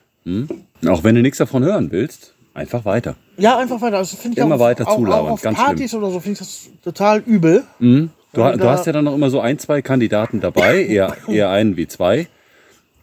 Auch 0.86 1.02
wenn 1.02 1.16
du 1.16 1.22
nichts 1.22 1.38
davon 1.38 1.64
hören 1.64 1.90
willst, 1.90 2.32
einfach 2.54 2.84
weiter. 2.84 3.16
Ja, 3.38 3.58
einfach 3.58 3.80
weiter. 3.80 3.98
Also 3.98 4.16
finde 4.16 4.38
ich 4.38 4.44
Immer 4.44 4.56
auch, 4.56 4.60
weiter 4.60 4.86
auch, 4.86 4.92
auch 4.92 4.96
zulabern, 4.96 5.32
auf 5.32 5.42
ganz 5.42 5.58
Partys 5.58 5.94
oder 5.94 6.10
so 6.10 6.20
finde 6.20 6.32
ich 6.34 6.38
das 6.38 6.68
total 6.82 7.20
übel. 7.20 7.64
Du, 7.78 8.08
Ja, 8.34 8.56
du 8.56 8.68
hast 8.68 8.86
ja 8.86 8.92
dann 8.92 9.04
noch 9.04 9.14
immer 9.14 9.30
so 9.30 9.40
ein, 9.40 9.58
zwei 9.58 9.82
Kandidaten 9.82 10.40
dabei, 10.40 10.84
eher, 10.88 11.16
eher 11.28 11.50
einen 11.50 11.76
wie 11.76 11.86
zwei, 11.86 12.28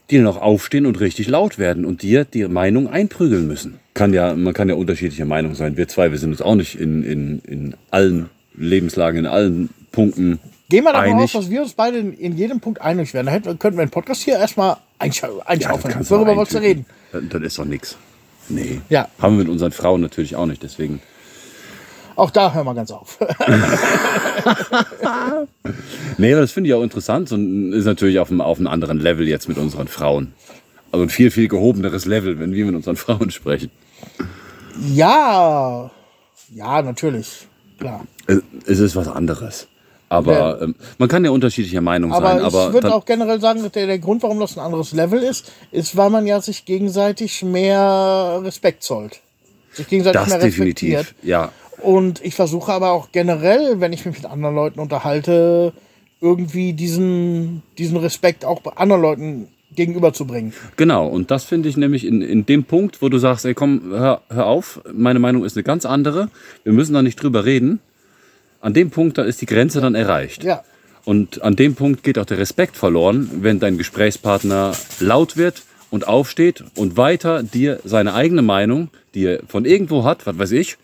die 0.09 0.19
noch 0.19 0.41
aufstehen 0.41 0.85
und 0.85 0.99
richtig 0.99 1.27
laut 1.27 1.57
werden 1.57 1.85
und 1.85 2.01
dir 2.01 2.25
die 2.25 2.47
Meinung 2.47 2.87
einprügeln 2.87 3.47
müssen. 3.47 3.79
Kann 3.93 4.13
ja, 4.13 4.33
man 4.33 4.53
kann 4.53 4.69
ja 4.69 4.75
unterschiedlicher 4.75 5.25
Meinung 5.25 5.55
sein. 5.55 5.77
Wir 5.77 5.87
zwei, 5.87 6.11
wir 6.11 6.17
sind 6.17 6.31
uns 6.31 6.41
auch 6.41 6.55
nicht 6.55 6.79
in, 6.79 7.03
in, 7.03 7.39
in 7.39 7.75
allen 7.91 8.29
Lebenslagen, 8.55 9.19
in 9.19 9.25
allen 9.25 9.69
Punkten 9.91 10.39
Gehen 10.69 10.85
wir 10.85 10.93
davon 10.93 11.19
aus, 11.19 11.33
dass 11.33 11.49
wir 11.51 11.61
uns 11.61 11.73
beide 11.73 11.99
in, 11.99 12.13
in 12.13 12.35
jedem 12.35 12.59
Punkt 12.59 12.81
einig 12.81 13.13
werden. 13.13 13.27
Da 13.27 13.31
hätten, 13.33 13.59
könnten 13.59 13.77
wir 13.77 13.85
den 13.85 13.91
Podcast 13.91 14.23
hier 14.23 14.37
erstmal 14.37 14.69
Ja, 14.69 14.79
einschaufeln. 15.45 15.99
du 15.99 16.09
Worüber 16.09 16.35
wolltest 16.35 16.55
du 16.55 16.61
reden? 16.61 16.85
das 17.11 17.41
ist 17.43 17.59
doch 17.59 17.65
nichts. 17.65 17.95
Nee. 18.53 18.81
Ja. 18.89 19.07
Haben 19.19 19.37
wir 19.37 19.43
mit 19.43 19.51
unseren 19.51 19.71
Frauen 19.71 20.01
natürlich 20.01 20.35
auch 20.35 20.45
nicht, 20.45 20.61
deswegen. 20.63 21.01
Auch 22.15 22.29
da 22.29 22.53
hören 22.53 22.65
wir 22.65 22.75
ganz 22.75 22.91
auf. 22.91 23.17
Nee, 26.17 26.33
aber 26.33 26.41
das 26.41 26.51
finde 26.51 26.69
ich 26.69 26.73
auch 26.73 26.83
interessant 26.83 27.31
und 27.31 27.73
ist 27.73 27.85
natürlich 27.85 28.19
auf 28.19 28.29
einem, 28.29 28.41
auf 28.41 28.57
einem 28.57 28.67
anderen 28.67 28.99
Level 28.99 29.27
jetzt 29.27 29.47
mit 29.47 29.57
unseren 29.57 29.87
Frauen. 29.87 30.33
Also 30.91 31.03
ein 31.03 31.09
viel, 31.09 31.31
viel 31.31 31.47
gehobeneres 31.47 32.05
Level, 32.05 32.39
wenn 32.39 32.53
wir 32.53 32.65
mit 32.65 32.75
unseren 32.75 32.95
Frauen 33.03 33.31
sprechen. 33.31 33.71
ja, 34.93 35.89
ja, 36.53 36.81
natürlich. 36.81 37.47
Klar. 37.79 38.05
Es- 38.27 38.41
Es 38.65 38.79
ist 38.79 38.95
was 38.95 39.07
anderes. 39.07 39.67
Aber 40.13 40.61
ähm, 40.61 40.75
man 40.97 41.09
kann 41.09 41.25
ja 41.25 41.31
unterschiedlicher 41.31 41.81
Meinung 41.81 42.13
Aber 42.13 42.27
sein. 42.27 42.37
ich 42.39 42.43
Aber 42.43 42.73
würde 42.73 42.87
dann, 42.87 42.91
auch 42.93 43.05
generell 43.05 43.39
sagen, 43.41 43.63
dass 43.63 43.71
der, 43.71 43.87
der 43.87 43.99
Grund, 43.99 44.21
warum 44.23 44.39
das 44.39 44.57
ein 44.57 44.63
anderes 44.63 44.91
Level 44.93 45.21
ist, 45.21 45.51
ist, 45.71 45.97
weil 45.97 46.09
man 46.09 46.27
ja 46.27 46.39
sich 46.41 46.65
gegenseitig 46.65 47.43
mehr 47.43 48.41
Respekt 48.43 48.83
zollt. 48.83 49.21
Sich 49.71 49.87
gegenseitig 49.87 50.21
das 50.21 50.29
mehr 50.29 50.41
respektiert. 50.41 50.99
definitiv. 50.99 51.15
Ja, 51.23 51.51
Und 51.81 52.23
ich 52.23 52.35
versuche 52.35 52.71
aber 52.71 52.91
auch 52.91 53.11
generell, 53.11 53.79
wenn 53.79 53.91
ich 53.91 54.05
mich 54.05 54.17
mit 54.17 54.25
anderen 54.29 54.55
Leuten 54.55 54.79
unterhalte, 54.79 55.73
irgendwie 56.21 56.73
diesen, 56.73 57.63
diesen 57.77 57.97
Respekt 57.97 58.45
auch 58.45 58.61
bei 58.61 58.71
anderen 58.77 59.01
Leuten 59.01 59.47
gegenüberzubringen. 59.75 60.53
Genau, 60.77 61.07
und 61.07 61.31
das 61.31 61.43
finde 61.43 61.67
ich 61.67 61.77
nämlich 61.77 62.05
in, 62.05 62.21
in 62.21 62.45
dem 62.45 62.63
Punkt, 62.63 63.01
wo 63.01 63.09
du 63.09 63.17
sagst, 63.17 63.45
ey 63.45 63.53
komm, 63.55 63.81
hör, 63.89 64.21
hör 64.29 64.45
auf, 64.45 64.79
meine 64.93 65.17
Meinung 65.19 65.43
ist 65.43 65.57
eine 65.57 65.63
ganz 65.63 65.85
andere, 65.85 66.29
wir 66.63 66.73
müssen 66.73 66.93
da 66.93 67.01
nicht 67.01 67.21
drüber 67.21 67.45
reden. 67.45 67.79
An 68.63 68.73
dem 68.73 68.89
Punkt, 68.89 69.17
da 69.17 69.23
ist 69.23 69.41
die 69.41 69.45
Grenze 69.45 69.81
dann 69.81 69.93
erreicht. 69.93 70.43
Ja, 70.43 70.63
Und 71.05 71.41
an 71.41 71.55
dem 71.57 71.75
Punkt 71.75 72.01
geht 72.03 72.17
auch 72.17 72.25
der 72.25 72.37
Respekt 72.37 72.77
verloren, 72.77 73.29
wenn 73.41 73.59
dein 73.59 73.77
Gesprächspartner 73.77 74.71
laut 74.99 75.35
wird 75.35 75.63
und 75.89 76.07
aufsteht 76.07 76.63
und 76.75 76.95
weiter 76.95 77.43
dir 77.43 77.79
seine 77.83 78.13
eigene 78.13 78.41
Meinung, 78.41 78.89
die 79.13 79.25
er 79.25 79.41
von 79.47 79.65
irgendwo 79.65 80.05
hat, 80.05 80.25
was 80.25 80.39
weiß 80.39 80.51
ich, 80.53 80.77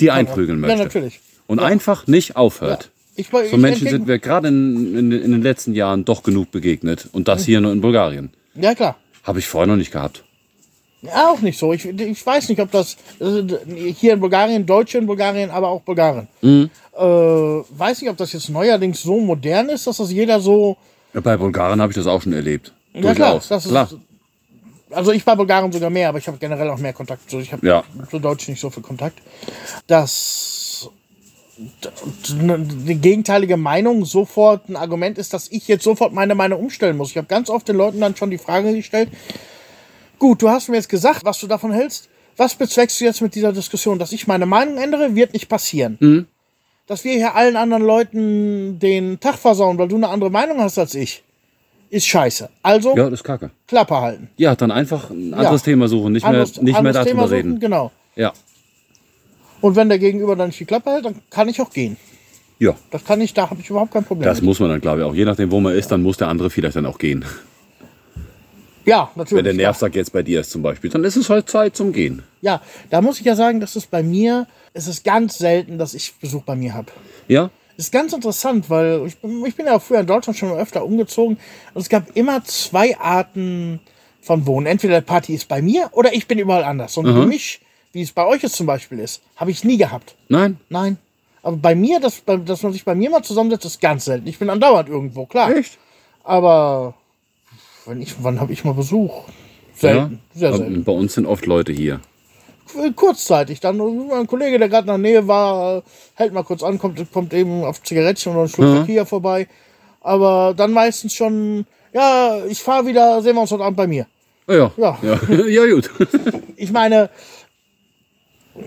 dir 0.00 0.14
einprügeln 0.14 0.60
ja 0.62 0.68
möchte. 0.68 0.84
natürlich. 0.84 1.20
Und 1.46 1.58
einfach 1.60 2.06
nicht 2.06 2.34
aufhört. 2.36 2.90
Ich, 3.14 3.28
So 3.28 3.40
ich 3.42 3.52
Menschen 3.52 3.86
entgegen- 3.86 3.90
sind 3.90 4.08
wir 4.08 4.18
gerade 4.18 4.48
in, 4.48 4.96
in, 4.98 5.12
in 5.12 5.32
den 5.32 5.42
letzten 5.42 5.74
Jahren 5.74 6.04
doch 6.04 6.22
genug 6.22 6.50
begegnet. 6.50 7.08
Und 7.12 7.28
das 7.28 7.44
hier 7.44 7.60
nur 7.60 7.72
in 7.72 7.80
Bulgarien. 7.80 8.30
Ja, 8.54 8.74
klar. 8.74 8.96
Habe 9.22 9.38
ich 9.38 9.46
vorher 9.46 9.66
noch 9.66 9.76
nicht 9.76 9.92
gehabt. 9.92 10.24
Auch 11.14 11.40
nicht 11.40 11.58
so. 11.58 11.72
Ich, 11.72 11.84
ich 11.84 12.26
weiß 12.26 12.48
nicht, 12.48 12.60
ob 12.60 12.70
das 12.70 12.96
äh, 13.20 13.42
hier 13.92 14.14
in 14.14 14.20
Bulgarien, 14.20 14.64
Deutsche 14.66 14.98
in 14.98 15.06
Bulgarien, 15.06 15.50
aber 15.50 15.68
auch 15.68 15.80
Bulgaren. 15.82 16.28
Mhm. 16.42 16.70
Äh, 16.96 17.00
weiß 17.00 18.00
nicht, 18.02 18.10
ob 18.10 18.16
das 18.16 18.32
jetzt 18.32 18.48
neuerdings 18.48 19.02
so 19.02 19.20
modern 19.20 19.68
ist, 19.68 19.86
dass 19.86 19.98
das 19.98 20.10
jeder 20.12 20.40
so. 20.40 20.76
Ja, 21.14 21.20
Bei 21.20 21.36
Bulgaren 21.36 21.80
habe 21.80 21.92
ich 21.92 21.96
das 21.96 22.06
auch 22.06 22.22
schon 22.22 22.32
erlebt. 22.32 22.72
Ja, 22.94 23.14
klar, 23.14 23.34
das 23.48 23.64
ist- 23.64 23.70
klar. 23.70 23.88
Also 24.90 25.10
ich 25.12 25.24
bei 25.24 25.34
Bulgaren 25.34 25.72
sogar 25.72 25.90
mehr, 25.90 26.08
aber 26.08 26.18
ich 26.18 26.28
habe 26.28 26.38
generell 26.38 26.70
auch 26.70 26.78
mehr 26.78 26.92
Kontakt. 26.92 27.28
So, 27.28 27.40
ich 27.40 27.52
habe 27.52 27.66
Ja. 27.66 27.82
zu 28.08 28.18
Deutsch 28.20 28.46
nicht 28.48 28.60
so 28.60 28.70
viel 28.70 28.82
Kontakt. 28.84 29.18
Dass 29.86 30.88
d- 31.58 31.88
die 32.86 32.94
gegenteilige 32.94 33.56
Meinung 33.56 34.04
sofort 34.04 34.68
ein 34.68 34.76
Argument 34.76 35.18
ist, 35.18 35.32
dass 35.34 35.50
ich 35.50 35.66
jetzt 35.68 35.82
sofort 35.84 36.12
meine 36.12 36.34
Meinung 36.34 36.60
umstellen 36.60 36.96
muss. 36.96 37.10
Ich 37.10 37.16
habe 37.16 37.26
ganz 37.26 37.50
oft 37.50 37.66
den 37.68 37.76
Leuten 37.76 38.00
dann 38.00 38.14
schon 38.16 38.30
die 38.30 38.38
Frage 38.38 38.72
gestellt, 38.74 39.08
gut, 40.18 40.42
du 40.42 40.48
hast 40.48 40.68
mir 40.68 40.76
jetzt 40.76 40.88
gesagt, 40.88 41.24
was 41.24 41.38
du 41.38 41.46
davon 41.46 41.72
hältst. 41.72 42.08
Was 42.38 42.54
bezweckst 42.54 43.00
du 43.00 43.04
jetzt 43.06 43.22
mit 43.22 43.34
dieser 43.34 43.52
Diskussion? 43.52 43.98
Dass 43.98 44.12
ich 44.12 44.26
meine 44.26 44.44
Meinung 44.46 44.76
ändere, 44.76 45.14
wird 45.14 45.32
nicht 45.32 45.48
passieren. 45.48 45.96
Mhm. 46.00 46.26
Dass 46.86 47.02
wir 47.02 47.14
hier 47.14 47.34
allen 47.34 47.56
anderen 47.56 47.82
Leuten 47.82 48.78
den 48.78 49.18
Tag 49.20 49.36
versauen, 49.36 49.78
weil 49.78 49.88
du 49.88 49.96
eine 49.96 50.08
andere 50.08 50.30
Meinung 50.30 50.60
hast 50.60 50.78
als 50.78 50.94
ich, 50.94 51.22
ist 51.88 52.06
scheiße. 52.06 52.48
Also 52.62 52.94
Ja, 52.96 53.04
das 53.04 53.20
ist 53.20 53.24
kacke. 53.24 53.50
Klappe 53.66 53.96
halten. 53.98 54.28
Ja, 54.36 54.54
dann 54.54 54.70
einfach 54.70 55.10
ein 55.10 55.32
anderes 55.34 55.62
Ja. 55.62 55.64
Thema 55.64 55.88
suchen, 55.88 56.12
nicht 56.12 56.24
Anderes- 56.26 56.56
mehr, 56.56 56.64
nicht 56.64 56.82
mehr 56.82 56.92
darüber 56.92 57.08
Thema 57.10 57.22
suchen, 57.22 57.34
reden. 57.34 57.60
Genau. 57.60 57.90
Ja. 58.16 58.32
Und 59.62 59.74
wenn 59.76 59.88
der 59.88 59.98
Gegenüber 59.98 60.36
dann 60.36 60.48
nicht 60.48 60.60
die 60.60 60.64
Klappe 60.66 60.90
hält, 60.90 61.04
dann 61.06 61.16
kann 61.30 61.48
ich 61.48 61.60
auch 61.60 61.70
gehen. 61.70 61.96
Ja. 62.58 62.74
Das 62.90 63.04
kann 63.04 63.20
ich, 63.20 63.32
da 63.34 63.48
habe 63.50 63.60
ich 63.60 63.70
überhaupt 63.70 63.92
kein 63.92 64.04
Problem. 64.04 64.24
Das 64.24 64.38
mit. 64.38 64.44
muss 64.46 64.60
man 64.60 64.68
dann, 64.70 64.80
glaube 64.80 65.00
ich, 65.00 65.06
auch. 65.06 65.14
Je 65.14 65.24
nachdem, 65.24 65.50
wo 65.50 65.60
man 65.60 65.74
ist, 65.74 65.90
dann 65.90 66.02
muss 66.02 66.16
der 66.18 66.28
andere 66.28 66.50
vielleicht 66.50 66.76
dann 66.76 66.86
auch 66.86 66.98
gehen. 66.98 67.24
Ja, 68.86 69.10
Wenn 69.14 69.20
natürlich. 69.22 69.44
der 69.44 69.52
Nervsack 69.54 69.94
jetzt 69.94 70.12
bei 70.12 70.22
dir 70.22 70.40
ist 70.40 70.50
zum 70.50 70.62
Beispiel, 70.62 70.88
dann 70.90 71.04
ist 71.04 71.16
es 71.16 71.28
halt 71.28 71.48
Zeit 71.50 71.76
zum 71.76 71.92
Gehen. 71.92 72.22
Ja, 72.40 72.62
da 72.90 73.02
muss 73.02 73.18
ich 73.18 73.26
ja 73.26 73.34
sagen, 73.34 73.60
dass 73.60 73.76
es 73.76 73.86
bei 73.86 74.02
mir, 74.02 74.46
es 74.72 74.86
ist 74.86 75.04
ganz 75.04 75.36
selten, 75.38 75.76
dass 75.78 75.92
ich 75.94 76.14
Besuch 76.20 76.42
bei 76.44 76.54
mir 76.56 76.72
habe. 76.74 76.86
Ja? 77.28 77.50
Das 77.76 77.86
ist 77.86 77.92
ganz 77.92 78.12
interessant, 78.12 78.70
weil 78.70 79.02
ich, 79.06 79.18
bin- 79.18 79.44
ich 79.44 79.54
bin 79.56 79.66
ja 79.66 79.76
auch 79.76 79.82
früher 79.82 80.00
in 80.00 80.06
Deutschland 80.06 80.38
schon 80.38 80.50
öfter 80.52 80.84
umgezogen 80.84 81.36
und 81.74 81.80
es 81.82 81.88
gab 81.88 82.16
immer 82.16 82.42
zwei 82.44 82.96
Arten 82.98 83.80
von 84.22 84.46
Wohnen. 84.46 84.66
Entweder 84.66 85.00
die 85.00 85.04
Party 85.06 85.34
ist 85.34 85.46
bei 85.48 85.60
mir 85.60 85.88
oder 85.92 86.14
ich 86.14 86.26
bin 86.26 86.38
überall 86.38 86.64
anders. 86.64 86.96
Und 86.96 87.06
für 87.06 87.26
mich, 87.26 87.60
wie 87.92 88.02
es 88.02 88.12
bei 88.12 88.24
euch 88.24 88.42
jetzt 88.42 88.56
zum 88.56 88.66
Beispiel 88.66 88.98
ist, 89.00 89.20
habe 89.36 89.50
ich 89.50 89.62
nie 89.64 89.76
gehabt. 89.76 90.14
Nein? 90.28 90.58
Nein. 90.70 90.96
Aber 91.42 91.56
bei 91.58 91.74
mir, 91.74 92.00
dass, 92.00 92.22
dass 92.24 92.62
man 92.62 92.72
sich 92.72 92.84
bei 92.84 92.94
mir 92.94 93.10
mal 93.10 93.22
zusammensetzt, 93.22 93.66
ist 93.66 93.80
ganz 93.80 94.04
selten. 94.06 94.26
Ich 94.26 94.38
bin 94.38 94.48
andauernd 94.50 94.88
irgendwo, 94.88 95.26
klar. 95.26 95.54
Echt? 95.54 95.76
Aber 96.24 96.94
wenn 97.86 98.02
ich, 98.02 98.14
wann 98.22 98.40
habe 98.40 98.52
ich 98.52 98.64
mal 98.64 98.74
Besuch? 98.74 99.24
Selten, 99.74 100.20
sehr 100.34 100.48
Aber 100.48 100.58
selten. 100.58 100.84
Bei 100.84 100.92
uns 100.92 101.14
sind 101.14 101.26
oft 101.26 101.46
Leute 101.46 101.72
hier. 101.72 102.00
Kurzzeitig. 102.96 103.60
Dann 103.60 103.80
ein 103.80 104.26
Kollege, 104.26 104.58
der 104.58 104.68
gerade 104.68 104.82
in 104.82 104.86
der 104.88 104.98
Nähe 104.98 105.28
war, 105.28 105.82
hält 106.14 106.32
mal 106.32 106.42
kurz 106.42 106.62
an, 106.62 106.78
kommt, 106.78 107.00
kommt 107.12 107.32
eben 107.32 107.64
auf 107.64 107.82
Zigarettchen 107.82 108.32
oder 108.32 108.42
ein 108.42 108.48
Schluck 108.48 108.68
Mhm. 108.68 108.76
Verkehr 108.76 109.06
vorbei. 109.06 109.46
Aber 110.00 110.54
dann 110.56 110.72
meistens 110.72 111.14
schon, 111.14 111.66
ja, 111.92 112.38
ich 112.48 112.60
fahre 112.60 112.86
wieder, 112.86 113.22
sehen 113.22 113.34
wir 113.34 113.42
uns 113.42 113.50
heute 113.50 113.64
Abend 113.64 113.76
bei 113.76 113.86
mir. 113.86 114.06
Ah 114.46 114.54
Ja. 114.54 114.72
Ja. 114.76 114.98
Ja, 115.02 115.20
ja 115.46 115.66
gut. 115.66 115.90
Ich 116.56 116.72
meine, 116.72 117.10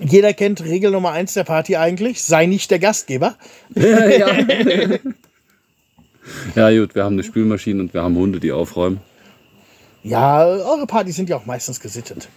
jeder 0.01 0.33
kennt 0.33 0.63
Regel 0.63 0.91
Nummer 0.91 1.11
eins 1.11 1.33
der 1.33 1.43
Party 1.43 1.75
eigentlich, 1.75 2.23
sei 2.23 2.45
nicht 2.45 2.69
der 2.69 2.77
Gastgeber. 2.79 3.35
ja. 3.75 4.29
ja, 6.55 6.69
gut, 6.79 6.93
wir 6.93 7.03
haben 7.03 7.13
eine 7.13 7.23
Spülmaschine 7.23 7.81
und 7.81 7.93
wir 7.93 8.03
haben 8.03 8.15
Hunde, 8.15 8.39
die 8.39 8.51
aufräumen. 8.51 9.01
Ja, 10.03 10.45
eure 10.45 10.87
Partys 10.87 11.15
sind 11.15 11.29
ja 11.29 11.37
auch 11.37 11.45
meistens 11.45 11.79
gesittet. 11.79 12.29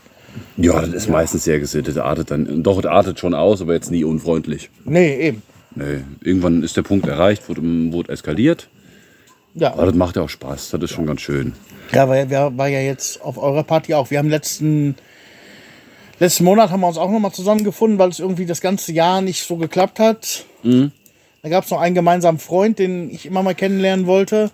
Ja, 0.56 0.80
das 0.80 0.90
ist 0.90 1.08
meistens 1.08 1.44
sehr 1.44 1.60
gesittet. 1.60 1.98
Artet 1.98 2.30
dann, 2.30 2.62
doch, 2.62 2.78
es 2.78 2.86
artet 2.86 3.18
schon 3.18 3.34
aus, 3.34 3.60
aber 3.60 3.74
jetzt 3.74 3.90
nie 3.90 4.04
unfreundlich. 4.04 4.70
Nee, 4.84 5.14
eben. 5.28 5.42
Nee, 5.74 6.04
irgendwann 6.20 6.62
ist 6.62 6.76
der 6.76 6.82
Punkt 6.82 7.06
erreicht, 7.06 7.48
wurde, 7.48 7.62
wurde 7.92 8.12
eskaliert. 8.12 8.68
Ja, 9.54 9.72
Aber 9.74 9.86
das 9.86 9.94
macht 9.94 10.16
ja 10.16 10.22
auch 10.22 10.28
Spaß. 10.28 10.70
Das 10.70 10.82
ist 10.82 10.90
schon 10.90 11.06
ganz 11.06 11.20
schön. 11.20 11.52
Ja, 11.92 12.08
war, 12.08 12.30
war, 12.30 12.56
war 12.56 12.68
ja 12.68 12.80
jetzt 12.80 13.20
auf 13.22 13.36
eurer 13.36 13.62
Party 13.62 13.94
auch. 13.94 14.10
Wir 14.10 14.18
haben 14.18 14.30
letzten, 14.30 14.94
letzten 16.18 16.44
Monat 16.44 16.70
haben 16.70 16.80
wir 16.80 16.88
uns 16.88 16.96
auch 16.96 17.10
nochmal 17.10 17.32
zusammengefunden, 17.32 17.98
weil 17.98 18.08
es 18.08 18.18
irgendwie 18.18 18.46
das 18.46 18.60
ganze 18.62 18.92
Jahr 18.92 19.20
nicht 19.20 19.46
so 19.46 19.56
geklappt 19.56 19.98
hat. 19.98 20.46
Mhm. 20.62 20.92
Da 21.42 21.48
gab 21.48 21.64
es 21.64 21.70
noch 21.70 21.80
einen 21.80 21.94
gemeinsamen 21.94 22.38
Freund, 22.38 22.78
den 22.78 23.10
ich 23.10 23.26
immer 23.26 23.42
mal 23.42 23.54
kennenlernen 23.54 24.06
wollte. 24.06 24.50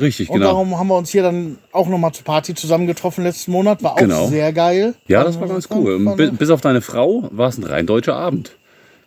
Richtig, 0.00 0.30
Und 0.30 0.36
genau. 0.40 0.52
darum 0.52 0.78
haben 0.78 0.88
wir 0.88 0.96
uns 0.96 1.10
hier 1.10 1.22
dann 1.22 1.58
auch 1.70 1.86
nochmal 1.88 2.12
zur 2.12 2.24
Party 2.24 2.54
zusammengetroffen 2.54 3.24
letzten 3.24 3.52
Monat. 3.52 3.82
War 3.82 3.92
auch 3.92 3.96
Genau. 3.96 4.26
sehr 4.28 4.52
geil. 4.52 4.94
Ja, 5.06 5.22
das 5.22 5.38
war 5.38 5.48
ganz 5.48 5.68
cool. 5.74 5.94
Und 5.96 6.16
bi- 6.16 6.30
Bis 6.30 6.48
auf 6.50 6.60
deine 6.62 6.80
Frau 6.80 7.28
war 7.30 7.48
es 7.48 7.58
ein 7.58 7.64
rein 7.64 7.86
deutscher 7.86 8.16
Abend. 8.16 8.52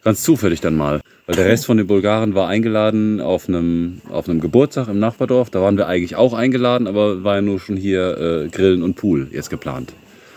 Ganz 0.04 0.22
zufällig 0.22 0.62
dann 0.62 0.76
mal. 0.76 1.02
Weil 1.26 1.36
der 1.38 1.46
Rest 1.46 1.66
von 1.66 1.78
den 1.78 1.88
Bulgaren 1.88 2.36
war 2.36 2.48
eingeladen 2.48 3.20
auf 3.20 3.50
einem, 3.50 4.02
auf 4.12 4.30
einem 4.30 4.40
Geburtstag 4.40 4.88
im 4.88 5.00
Nachbardorf. 5.00 5.50
Da 5.50 5.60
waren 5.62 5.78
wir 5.78 5.88
eigentlich 5.88 6.16
auch 6.16 6.34
eingeladen, 6.34 6.86
aber 6.86 7.24
war 7.24 7.36
ja 7.38 7.42
nur 7.42 7.60
schon 7.60 7.76
hier 7.78 8.44
äh, 8.46 8.48
Grillen 8.50 8.84
und 8.84 8.94
Pool 8.94 9.28
jetzt 9.32 9.50
geplant. 9.50 9.94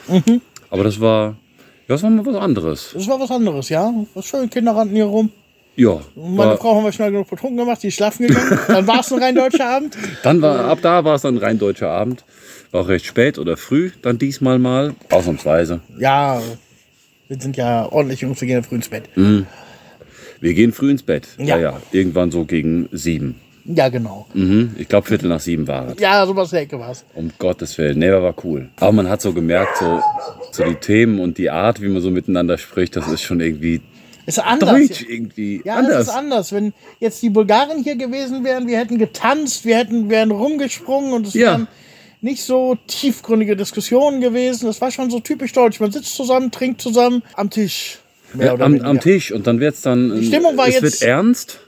Mhm. 0.09 0.41
Aber 0.71 0.85
das 0.85 0.99
war, 1.03 1.27
ja, 1.27 1.35
das 1.89 2.03
war 2.03 2.09
mal 2.09 2.25
was 2.25 2.37
anderes. 2.37 2.91
Das 2.95 3.07
war 3.07 3.21
was 3.21 3.31
anderes, 3.31 3.69
ja. 3.69 3.93
Was 4.15 4.25
schön, 4.25 4.49
Kinder 4.49 4.75
rannten 4.75 4.95
hier 4.97 5.05
rum. 5.05 5.31
Ja, 5.79 6.01
meine 6.17 6.39
war, 6.51 6.59
Frau 6.59 6.75
haben 6.75 6.85
wir 6.85 6.91
schnell 6.91 7.13
genug 7.13 7.31
betrunken 7.31 7.57
gemacht, 7.57 7.81
die 7.85 7.87
ist 7.89 7.95
schlafen 7.95 8.27
gegangen. 8.27 8.59
dann 8.67 8.87
war 8.89 8.99
es 8.99 9.13
ein 9.13 9.23
rein 9.23 9.37
deutscher 9.37 9.69
Abend. 9.69 9.97
dann 10.25 10.43
war, 10.43 10.65
ab 10.65 10.81
da 10.83 11.05
war 11.05 11.15
es 11.15 11.23
dann 11.23 11.37
ein 11.37 11.39
rein 11.39 11.59
deutscher 11.61 11.89
Abend. 11.89 12.25
War 12.73 12.81
auch 12.81 12.89
recht 12.89 13.07
spät 13.07 13.39
oder 13.39 13.57
früh, 13.57 13.93
dann 14.03 14.19
diesmal 14.19 14.59
mal. 14.59 14.97
Ausnahmsweise. 15.11 15.81
Ja, 16.01 16.43
wir 17.29 17.41
sind 17.41 17.57
ja 17.57 17.87
ordentlich 17.93 18.23
Jungs, 18.23 18.41
wir 18.41 18.49
gehen 18.49 18.57
ja 18.57 18.63
früh 18.63 18.75
ins 18.75 18.89
Bett. 18.89 19.05
Wir 20.41 20.55
gehen 20.55 20.73
früh 20.73 20.91
ins 20.91 21.05
Bett. 21.05 21.29
Ja. 21.39 21.45
ja, 21.45 21.59
ja. 21.59 21.83
Irgendwann 21.93 22.33
so 22.33 22.45
gegen 22.45 22.89
sieben. 22.91 23.37
Ja, 23.65 23.89
genau. 23.89 24.27
Mhm. 24.35 24.75
Ich 24.79 24.89
glaube, 24.89 25.07
Viertel 25.07 25.29
nach 25.29 25.41
sieben 25.41 25.69
war 25.69 25.91
es. 25.91 26.01
Ja, 26.01 26.27
sowas 26.27 26.51
der 26.51 26.63
Ecke 26.63 26.81
war's. 26.81 27.05
Um 27.15 27.31
Gottes 27.39 27.77
Willen. 27.79 27.99
Nee, 27.99 28.09
aber 28.09 28.25
war 28.25 28.35
cool. 28.45 28.69
Aber 28.81 28.93
man 28.93 29.09
hat 29.09 29.21
so 29.21 29.33
gemerkt, 29.33 29.77
so, 29.77 30.03
so 30.51 30.65
die 30.65 30.75
Themen 30.75 31.21
und 31.21 31.39
die 31.39 31.51
Art, 31.51 31.81
wie 31.81 31.89
man 31.89 32.01
so 32.01 32.11
miteinander 32.11 32.57
spricht, 32.59 32.97
das 32.97 33.07
ist 33.09 33.23
schon 33.23 33.41
irgendwie 33.41 33.83
Ist 34.29 34.39
anders. 34.41 34.71
deutsch 34.71 35.07
irgendwie. 35.09 35.63
Ja, 35.65 35.77
anders. 35.77 36.09
ist 36.09 36.15
anders. 36.15 36.53
Wenn 36.53 36.75
jetzt 37.01 37.23
die 37.23 37.31
Bulgaren 37.31 37.83
hier 37.83 37.97
gewesen 37.97 38.45
wären, 38.45 38.67
wir 38.67 38.79
hätten 38.79 38.99
getanzt, 38.99 39.65
wir 39.65 39.77
hätten 39.77 40.11
wären 40.11 40.31
rumgesprungen 40.31 41.13
und 41.15 41.27
es 41.27 41.35
Ja. 41.35 41.47
wären 41.53 41.69
nicht 42.21 42.43
so 42.45 42.77
tiefgründige 42.87 43.57
Diskussionen 43.57 44.21
gewesen. 44.21 44.67
Das 44.67 44.81
war 44.81 44.91
schon 44.91 45.09
so 45.11 45.21
typisch 45.21 45.53
deutsch. 45.53 45.81
Man 45.81 45.93
sitzt 45.93 46.15
zusammen, 46.15 46.51
trinkt 46.51 46.83
zusammen 46.83 47.23
am 47.35 47.49
Tisch. 47.49 47.99
Ja, 48.39 48.53
oder 48.53 48.67
am, 48.67 48.79
am 48.83 49.01
Tisch 49.01 49.33
und 49.33 49.47
dann 49.47 49.61
wird's 49.61 49.81
dann. 49.81 50.21
Die 50.21 50.27
Stimmung 50.27 50.57
war 50.59 50.69
es 50.69 50.75
jetzt- 50.75 50.83
wird 50.83 51.03
ernst. 51.03 51.61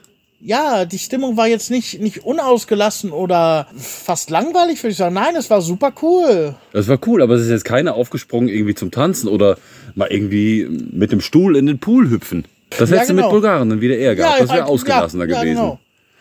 Ja, 0.43 0.87
die 0.87 0.99
Stimmung 0.99 1.37
war 1.37 1.49
jetzt 1.49 1.71
nicht, 1.71 2.01
nicht 2.01 2.25
unausgelassen 2.25 3.11
oder 3.13 3.67
fast 3.77 4.31
langweilig, 4.31 4.83
würde 4.83 4.93
ich 4.93 4.97
sagen. 4.97 5.15
Nein, 5.15 5.37
es 5.37 5.51
war 5.51 5.61
super 5.61 5.93
cool. 6.01 6.55
Das 6.73 6.89
war 6.89 6.99
cool, 7.07 7.21
aber 7.23 7.35
es 7.35 7.43
ist 7.43 7.51
jetzt 7.51 7.65
keiner 7.67 7.95
aufgesprungen 7.95 8.49
irgendwie 8.49 8.75
zum 8.75 8.91
Tanzen 8.91 9.29
oder 9.29 9.59
mal 9.95 10.09
irgendwie 10.11 10.67
mit 10.93 11.13
dem 11.13 11.21
Stuhl 11.21 11.57
in 11.57 11.67
den 11.67 11.79
Pool 11.79 12.09
hüpfen. 12.09 12.47
Das 12.71 12.89
Ja, 12.89 12.97
hättest 12.97 13.11
du 13.11 13.15
genau. 13.17 13.27
mit 13.27 13.33
Bulgaren 13.33 13.69
dann 13.69 13.81
wieder 13.83 13.99
eher 13.99 14.17
gehabt. 14.17 14.35
Ja, 14.37 14.41
das 14.41 14.49
wäre 14.51 14.63
halt, 14.63 14.71
ausgelassener 14.73 15.27
ja, 15.27 15.41
gewesen. 15.43 15.57
genau. 15.57 15.79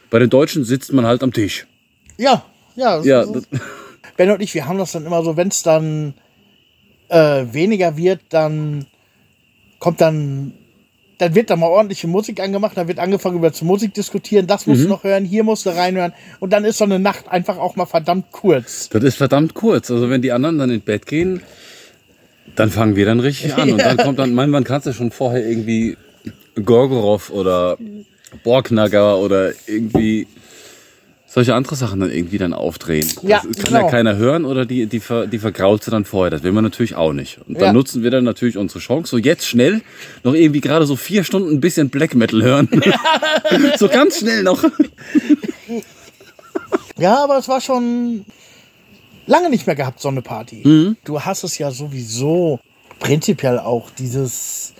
Bei 0.09 0.20
den 0.20 0.30
Deutschen 0.30 0.65
sitzt 0.65 0.91
man 0.91 1.05
halt 1.05 1.24
am 1.24 1.32
Tisch. 1.32 1.65
Ja, 2.17 2.43
ja. 2.76 3.01
Ja, 3.03 3.22
ist- 3.22 3.36
das, 3.36 3.43
Ben 4.17 4.32
und 4.32 4.41
ich, 4.41 4.53
wir 4.53 4.65
haben 4.67 4.78
das 4.80 4.91
dann 4.91 5.05
immer 5.05 5.24
so, 5.24 5.38
wenn 5.38 5.47
es 5.47 5.63
dann 5.63 6.13
äh, 7.07 7.45
weniger 7.53 7.95
wird, 7.95 8.20
dann 8.32 8.86
kommt 9.80 10.01
dann, 10.01 10.53
dann 11.20 11.36
wird 11.36 11.49
da 11.51 11.55
mal 11.55 11.67
ordentliche 11.67 12.07
Musik 12.07 12.39
angemacht, 12.41 12.76
dann 12.78 12.88
wird 12.88 12.97
angefangen 12.97 13.38
über 13.38 13.53
zu 13.53 13.65
Musik 13.65 13.93
diskutieren, 13.93 14.47
das 14.47 14.65
musst 14.65 14.80
Mhm. 14.82 14.84
du 14.86 14.89
noch 14.89 15.03
hören, 15.03 15.26
hier 15.26 15.43
musst 15.43 15.65
du 15.65 15.70
reinhören 15.70 16.13
und 16.39 16.51
dann 16.51 16.65
ist 16.65 16.80
so 16.80 16.86
eine 16.86 16.97
Nacht 16.97 17.28
einfach 17.30 17.57
auch 17.57 17.76
mal 17.76 17.86
verdammt 17.86 18.32
kurz. 18.32 18.89
das 18.89 19.03
ist 19.03 19.15
verdammt 19.17 19.53
kurz. 19.53 19.91
Also 19.91 20.09
wenn 20.09 20.22
die 20.22 20.32
anderen 20.32 20.57
dann 20.57 20.70
ins 20.72 20.84
Bett 20.84 21.05
gehen, 21.05 21.41
dann 22.55 22.72
fangen 22.72 22.95
wir 22.95 23.05
dann 23.05 23.20
richtig 23.20 23.53
an. 23.55 23.72
Und 23.72 23.78
dann 23.80 23.97
kommt 23.97 24.17
dann, 24.17 24.34
mein, 24.34 24.49
man 24.49 24.63
kannst 24.63 24.88
du 24.88 24.93
schon 24.93 25.11
vorher 25.11 25.47
irgendwie 25.47 25.95
Gorgorov 26.55 27.30
oder 27.30 27.78
Borknagger 28.43 29.17
oder 29.20 29.51
irgendwie 29.67 30.28
solche 31.32 31.53
andere 31.53 31.75
Sachen 31.75 31.99
dann 31.99 32.11
irgendwie 32.11 32.38
dann 32.39 32.53
aufdrehen. 32.53 33.07
Ja, 33.21 33.43
das 33.47 33.57
kann 33.57 33.65
genau. 33.73 33.86
ja 33.86 33.89
keiner 33.91 34.15
hören 34.15 34.45
oder 34.45 34.65
die, 34.65 34.88
die, 34.88 34.99
ver, 34.99 35.27
die 35.27 35.38
vergrault 35.38 35.84
sie 35.84 35.91
dann 35.91 36.03
vorher. 36.05 36.32
Das 36.32 36.41
will 36.43 36.51
man 36.51 36.63
natürlich 36.63 36.95
auch 36.95 37.13
nicht. 37.13 37.39
Und 37.47 37.55
dann 37.55 37.67
Ja. 37.67 37.73
nutzen 37.73 38.01
wir 38.01 38.09
dann 38.11 38.23
natürlich 38.23 38.57
unsere 38.57 38.80
Chance. 38.80 39.11
So 39.11 39.17
jetzt 39.17 39.45
schnell 39.47 39.82
noch 40.23 40.34
irgendwie 40.34 40.59
gerade 40.61 40.86
so 40.88 40.95
vier 40.95 41.23
Stunden 41.23 41.51
ein 41.51 41.59
bisschen 41.61 41.89
Black 41.89 42.15
Metal 42.15 42.41
hören. 42.41 42.67
so 43.77 43.88
ganz 43.88 44.19
schnell 44.19 44.41
noch. 44.43 44.63
Ja, 46.97 47.23
aber 47.23 47.38
es 47.38 47.47
war 47.47 47.61
schon 47.61 48.25
lange 49.25 49.49
nicht 49.49 49.67
mehr 49.67 49.75
gehabt, 49.75 49.99
so 50.01 50.09
eine 50.09 50.21
Party. 50.21 50.63
Mhm. 50.67 50.97
Du 51.05 51.21
hast 51.21 51.43
es 51.43 51.57
ja 51.57 51.71
sowieso 51.71 52.59
prinzipiell 52.99 53.59
auch 53.59 53.89
dieses, 53.91 54.73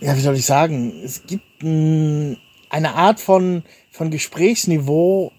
ja, 0.00 0.16
wie 0.16 0.20
soll 0.20 0.34
ich 0.36 0.46
sagen, 0.46 0.92
es 1.04 1.22
gibt 1.26 1.62
mh, 1.62 2.36
eine 2.70 2.94
Art 2.94 3.20
von, 3.20 3.62
von 3.96 4.10
Gesprächsniveau, 4.10 5.32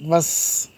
was 0.00 0.68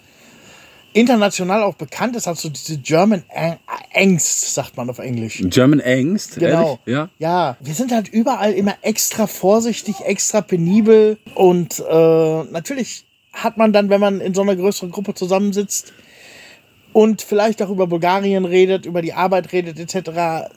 international 0.93 1.63
auch 1.63 1.75
bekannt 1.75 2.15
ist, 2.17 2.29
also 2.29 2.49
diese 2.49 2.79
German 2.79 3.25
Ang- 3.35 3.59
Angst, 3.95 4.55
sagt 4.55 4.77
man 4.77 4.89
auf 4.91 4.99
Englisch. 4.99 5.43
German 5.47 5.81
Angst. 5.81 6.37
Genau. 6.39 6.79
Ehrlich? 6.85 6.87
Ja. 6.87 7.09
Ja, 7.19 7.57
wir 7.61 7.75
sind 7.75 7.93
halt 7.93 8.09
überall 8.09 8.53
immer 8.53 8.75
extra 8.83 9.27
vorsichtig, 9.27 9.97
extra 10.05 10.41
penibel 10.41 11.19
und 11.35 11.81
äh, 11.81 12.45
natürlich 12.45 13.07
hat 13.33 13.57
man 13.57 13.73
dann, 13.73 13.89
wenn 13.89 14.01
man 14.01 14.21
in 14.21 14.35
so 14.35 14.43
einer 14.43 14.55
größeren 14.55 14.91
Gruppe 14.93 15.15
zusammensitzt 15.15 15.93
und 16.93 17.23
vielleicht 17.23 17.61
auch 17.63 17.71
über 17.71 17.87
Bulgarien 17.89 18.45
redet, 18.45 18.87
über 18.87 19.03
die 19.03 19.15
Arbeit 19.15 19.53
redet 19.53 19.81
etc., 19.81 20.51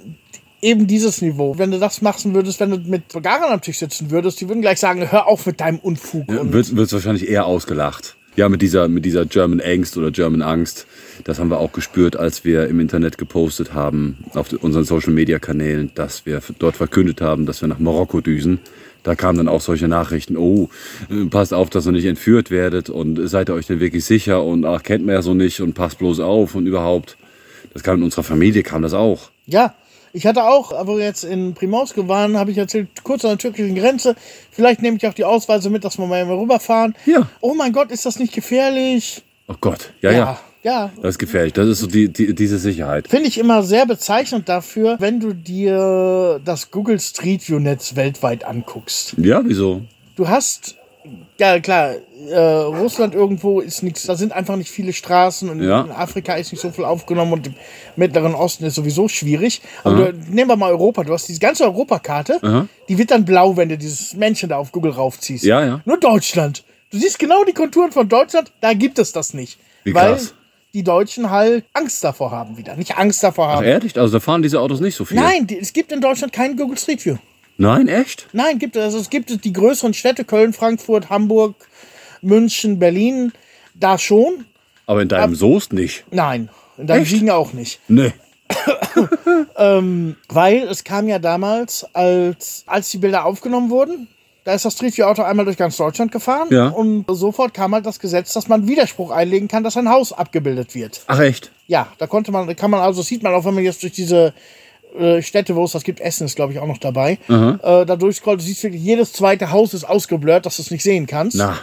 eben 0.62 0.88
dieses 0.88 1.22
Niveau. 1.22 1.58
Wenn 1.58 1.72
du 1.72 1.80
das 1.80 2.02
machen 2.02 2.34
würdest, 2.34 2.60
wenn 2.60 2.72
du 2.72 2.78
mit 2.78 3.08
Bulgarien 3.10 3.52
am 3.52 3.62
Tisch 3.62 3.80
sitzen 3.80 4.12
würdest, 4.12 4.42
die 4.42 4.48
würden 4.48 4.62
gleich 4.62 4.80
sagen, 4.80 5.12
hör 5.12 5.28
auf 5.28 5.46
mit 5.46 5.60
deinem 5.60 5.80
Unfug. 5.80 6.30
Ja, 6.30 6.52
wird 6.52 6.78
es 6.78 6.94
wahrscheinlich 6.94 7.30
eher 7.30 7.46
ausgelacht. 7.46 8.16
Ja, 8.36 8.50
mit 8.50 8.62
dieser, 8.62 8.88
mit 8.88 9.04
dieser 9.04 9.26
German 9.26 9.60
Angst 9.62 9.98
oder 9.98 10.12
German 10.12 10.44
Angst. 10.44 10.86
Das 11.24 11.40
haben 11.40 11.50
wir 11.50 11.60
auch 11.60 11.72
gespürt, 11.72 12.16
als 12.18 12.46
wir 12.46 12.68
im 12.68 12.80
Internet 12.80 13.18
gepostet 13.18 13.74
haben, 13.74 14.26
auf 14.36 14.54
unseren 14.54 14.84
Social 14.84 15.12
Media 15.12 15.40
Kanälen, 15.40 15.92
dass 15.96 16.28
wir 16.28 16.40
dort 16.60 16.78
verkündet 16.78 17.20
haben, 17.20 17.48
dass 17.48 17.62
wir 17.62 17.68
nach 17.68 17.80
Marokko 17.80 18.22
düsen. 18.22 18.60
Da 19.02 19.16
kamen 19.16 19.38
dann 19.38 19.48
auch 19.48 19.62
solche 19.62 19.88
Nachrichten, 19.88 20.38
oh, 20.38 20.70
äh, 21.10 21.26
passt 21.26 21.54
auf, 21.54 21.72
dass 21.72 21.88
ihr 21.88 21.94
nicht 21.94 22.06
entführt 22.06 22.52
werdet 22.52 22.90
und 22.90 23.28
seid 23.28 23.50
ihr 23.50 23.56
euch 23.56 23.66
denn 23.66 23.80
wirklich 23.80 24.06
sicher 24.06 24.44
und 24.44 24.66
ach, 24.66 24.84
kennt 24.84 25.06
man 25.06 25.16
ja 25.16 25.22
so 25.22 25.34
nicht 25.34 25.60
und 25.62 25.74
passt 25.74 25.98
bloß 25.98 26.20
auf 26.20 26.54
und 26.54 26.68
überhaupt. 26.68 27.18
Das 27.74 27.84
kam 27.84 27.98
in 27.98 28.04
unserer 28.04 28.24
Familie, 28.24 28.64
kam 28.64 28.82
das 28.82 28.94
auch. 28.94 29.32
Ja, 29.46 29.74
ich 30.14 30.26
hatte 30.26 30.44
auch, 30.44 30.72
aber 30.72 30.98
wir 30.98 31.06
jetzt 31.06 31.24
in 31.24 31.54
Primorsko 31.54 32.08
waren, 32.08 32.38
habe 32.38 32.52
ich 32.52 32.58
erzählt, 32.58 32.88
kurz 33.04 33.24
an 33.26 33.32
der 33.32 33.38
türkischen 33.38 33.76
Grenze. 33.76 34.16
Vielleicht 34.52 34.82
nehme 34.82 34.98
ich 34.98 35.08
auch 35.08 35.14
die 35.14 35.26
Ausweise 35.26 35.70
mit, 35.70 35.84
dass 35.84 35.98
wir 35.98 36.08
mal 36.08 36.24
rüberfahren. 36.24 36.96
Ja. 37.06 37.28
Oh 37.42 37.54
mein 37.54 37.74
Gott, 37.74 37.92
ist 37.92 38.06
das 38.06 38.20
nicht 38.20 38.34
gefährlich? 38.34 39.24
Oh 39.48 39.56
Gott, 39.60 39.94
ja, 40.02 40.12
ja. 40.12 40.18
ja. 40.18 40.40
ja. 40.64 40.92
Das 41.02 41.12
ist 41.12 41.20
gefährlich. 41.20 41.54
Das 41.54 41.68
ist 41.68 41.80
so 41.80 41.88
die, 41.88 42.10
die, 42.10 42.34
diese 42.34 42.58
Sicherheit. 42.58 43.08
Finde 43.08 43.28
ich 43.28 43.38
immer 43.38 43.64
sehr 43.64 43.86
bezeichnend 43.86 44.50
dafür, 44.50 44.98
wenn 45.00 45.20
du 45.20 45.34
dir 45.34 46.40
das 46.44 46.72
Google 46.72 47.00
Street 47.00 47.48
View 47.48 47.60
Netz 47.60 47.96
weltweit 47.96 48.44
anguckst. 48.46 49.16
Ja, 49.18 49.42
wieso? 49.46 49.84
Du 50.16 50.28
hast, 50.28 50.77
ja 51.40 51.60
klar, 51.60 51.96
äh, 52.30 52.38
Russland 52.40 53.14
irgendwo 53.14 53.60
ist 53.60 53.84
nichts, 53.84 54.04
da 54.04 54.16
sind 54.16 54.34
einfach 54.34 54.56
nicht 54.56 54.72
viele 54.72 54.92
Straßen 54.94 55.50
und 55.50 55.62
Ja. 55.64 55.82
in 55.82 55.92
Afrika 55.92 56.34
ist 56.36 56.52
nicht 56.52 56.62
so 56.62 56.72
viel 56.72 56.84
aufgenommen 56.86 57.34
und 57.34 57.48
im 57.48 57.54
Mittleren 57.96 58.34
Osten 58.36 58.66
ist 58.66 58.76
sowieso 58.76 59.08
schwierig. 59.08 59.62
Aber 59.84 60.12
du, 60.12 60.18
nehmen 60.32 60.50
wir 60.50 60.56
mal 60.56 60.72
Europa, 60.72 61.04
du 61.04 61.14
hast 61.14 61.28
diese 61.28 61.40
ganze 61.40 61.64
Europakarte, 61.66 62.40
Aha. 62.42 62.68
die 62.90 62.98
wird 62.98 63.12
dann 63.12 63.26
blau, 63.26 63.56
wenn 63.58 63.70
du 63.70 63.78
dieses 63.78 64.14
Männchen 64.16 64.50
da 64.50 64.58
auf 64.58 64.72
Google 64.72 64.92
raufziehst. 64.92 65.44
Ja, 65.44 65.64
ja. 65.64 65.82
Nur 65.86 66.00
Deutschland. 66.00 66.64
Du 66.90 66.98
siehst 66.98 67.20
genau 67.20 67.44
die 67.44 67.54
Konturen 67.54 67.92
von 67.92 68.08
Deutschland, 68.10 68.52
da 68.62 68.74
gibt 68.74 68.98
es 69.00 69.12
das 69.12 69.34
nicht. 69.34 69.60
Wie 69.84 69.94
weil 69.94 70.14
krass. 70.14 70.34
die 70.74 70.84
Deutschen 70.84 71.30
halt 71.30 71.66
Angst 71.74 72.04
davor 72.04 72.32
haben 72.32 72.58
wieder. 72.58 72.76
Nicht 72.76 72.98
Angst 72.98 73.22
davor 73.24 73.48
Ach, 73.50 73.56
haben. 73.58 73.66
ehrlich? 73.66 73.98
Also 74.00 74.14
da 74.14 74.20
fahren 74.20 74.42
diese 74.42 74.60
Autos 74.60 74.80
nicht 74.80 74.96
so 74.96 75.06
viel? 75.06 75.18
Nein, 75.20 75.46
die, 75.48 75.58
es 75.60 75.72
gibt 75.74 75.92
in 75.92 76.02
Deutschland 76.02 76.34
keinen 76.34 76.56
Google 76.58 76.78
Street 76.78 77.06
View. 77.06 77.18
Nein, 77.58 77.88
echt? 77.88 78.28
Nein, 78.34 78.60
gibt 78.60 78.76
es. 78.76 78.84
Also 78.84 79.00
es 79.00 79.10
gibt 79.10 79.44
die 79.44 79.54
größeren 79.54 79.94
Städte, 79.94 80.24
Köln, 80.24 80.54
Frankfurt, 80.54 81.10
Hamburg, 81.10 81.56
München, 82.22 82.80
Berlin, 82.80 83.34
da 83.74 83.98
schon. 83.98 84.46
Aber 84.86 85.02
in 85.02 85.10
deinem 85.10 85.36
Soest 85.36 85.74
nicht. 85.74 86.06
Nein, 86.12 86.50
in 86.78 86.88
deinem 86.88 87.02
Echt? 87.02 87.12
Siegen 87.12 87.30
auch 87.30 87.54
nicht. 87.54 87.80
Nee. 87.88 88.14
Weil 90.30 90.64
es 90.64 90.84
kam 90.84 91.08
ja 91.08 91.20
damals, 91.20 91.86
als, 91.94 92.64
als 92.66 92.90
die 92.92 92.98
Bilder 92.98 93.26
aufgenommen 93.26 93.70
wurden, 93.70 94.08
da 94.48 94.54
ist 94.54 94.64
das 94.64 94.76
Street 94.76 94.98
View 94.98 95.04
Auto 95.04 95.24
einmal 95.24 95.44
durch 95.44 95.58
ganz 95.58 95.76
Deutschland 95.76 96.12
gefahren. 96.14 96.48
Ja. 96.52 96.70
Und 96.70 97.06
sofort 97.10 97.54
kam 97.54 97.74
halt 97.74 97.86
das 97.86 98.00
Gesetz, 98.00 98.32
dass 98.32 98.48
man 98.48 98.66
Widerspruch 98.66 99.12
einlegen 99.12 99.50
kann, 99.50 99.64
dass 99.64 99.76
ein 99.76 99.90
Haus 99.90 100.14
abgebildet 100.14 100.74
wird. 100.74 101.02
Ach 101.08 101.20
echt? 101.20 101.52
Ja, 101.68 101.88
da 101.98 102.08
konnte 102.08 102.32
man, 102.32 102.56
kann 102.56 102.72
man 102.72 102.80
also, 102.80 103.02
sieht 103.02 103.24
man 103.24 103.34
auch, 103.34 103.44
wenn 103.44 103.56
man 103.56 103.66
jetzt 103.66 103.84
durch 103.84 103.92
diese 103.92 104.34
äh, 105.00 105.22
Städte, 105.22 105.56
wo 105.56 105.64
es 105.66 105.72
das 105.72 105.84
gibt, 105.84 106.00
Essen 106.00 106.26
ist, 106.26 106.36
glaube 106.36 106.54
ich, 106.54 106.60
auch 106.60 106.68
noch 106.68 106.78
dabei, 106.80 107.20
äh, 107.30 107.58
da 107.86 107.96
durchscrollt, 107.96 108.40
du 108.40 108.44
siehst 108.46 108.64
wirklich, 108.64 108.82
jedes 108.84 109.14
zweite 109.14 109.52
Haus 109.52 109.74
ist 109.74 109.84
ausgeblurrt, 109.84 110.46
dass 110.46 110.58
du 110.58 110.62
es 110.64 110.72
nicht 110.72 110.84
sehen 110.84 111.06
kannst. 111.08 111.38
Na, 111.38 111.60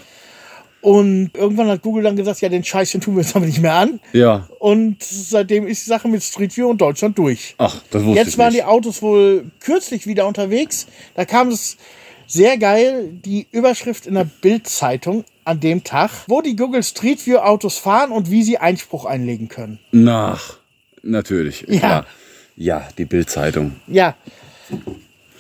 Und 0.81 1.31
irgendwann 1.35 1.69
hat 1.69 1.83
Google 1.83 2.03
dann 2.05 2.17
gesagt, 2.17 2.41
ja, 2.43 2.49
den 2.49 2.63
Scheiß, 2.65 2.93
den 2.93 3.01
tun 3.01 3.17
wir 3.17 3.23
jetzt 3.23 3.35
aber 3.35 3.47
nicht 3.47 3.61
mehr 3.61 3.75
an. 3.75 4.01
ja. 4.13 4.49
Und 4.59 5.03
seitdem 5.03 5.67
ist 5.67 5.85
die 5.87 5.89
Sache 5.91 6.09
mit 6.09 6.23
Street 6.23 6.57
View 6.57 6.69
und 6.69 6.81
Deutschland 6.81 7.17
durch. 7.19 7.55
Ach, 7.59 7.81
das 7.91 8.05
wusste 8.05 8.19
Jetzt 8.19 8.29
ich 8.31 8.39
waren 8.39 8.49
nicht. 8.53 8.59
die 8.63 8.65
Autos 8.65 9.01
wohl 9.03 9.45
kürzlich 9.61 10.07
wieder 10.07 10.27
unterwegs. 10.27 10.87
Da 11.15 11.25
kam 11.25 11.49
es 11.49 11.77
sehr 12.27 12.57
geil, 12.59 13.11
die 13.25 13.47
Überschrift 13.51 14.07
in 14.07 14.15
der 14.15 14.25
Bild-Zeitung 14.25 15.25
an 15.45 15.61
dem 15.61 15.85
Tag, 15.85 16.11
wo 16.27 16.41
die 16.41 16.57
Google 16.57 16.83
Street 16.83 17.25
View 17.27 17.37
Autos 17.39 17.77
fahren 17.77 18.11
und 18.13 18.31
wie 18.31 18.43
sie 18.43 18.57
Einspruch 18.59 19.05
einlegen 19.05 19.49
können. 19.49 19.79
Nach. 19.93 20.59
Natürlich. 21.03 21.67
Ja. 21.69 21.79
Klar. 21.79 22.07
Ja, 22.57 22.89
die 22.99 23.05
Bildzeitung. 23.05 23.73
Ja. 23.87 24.15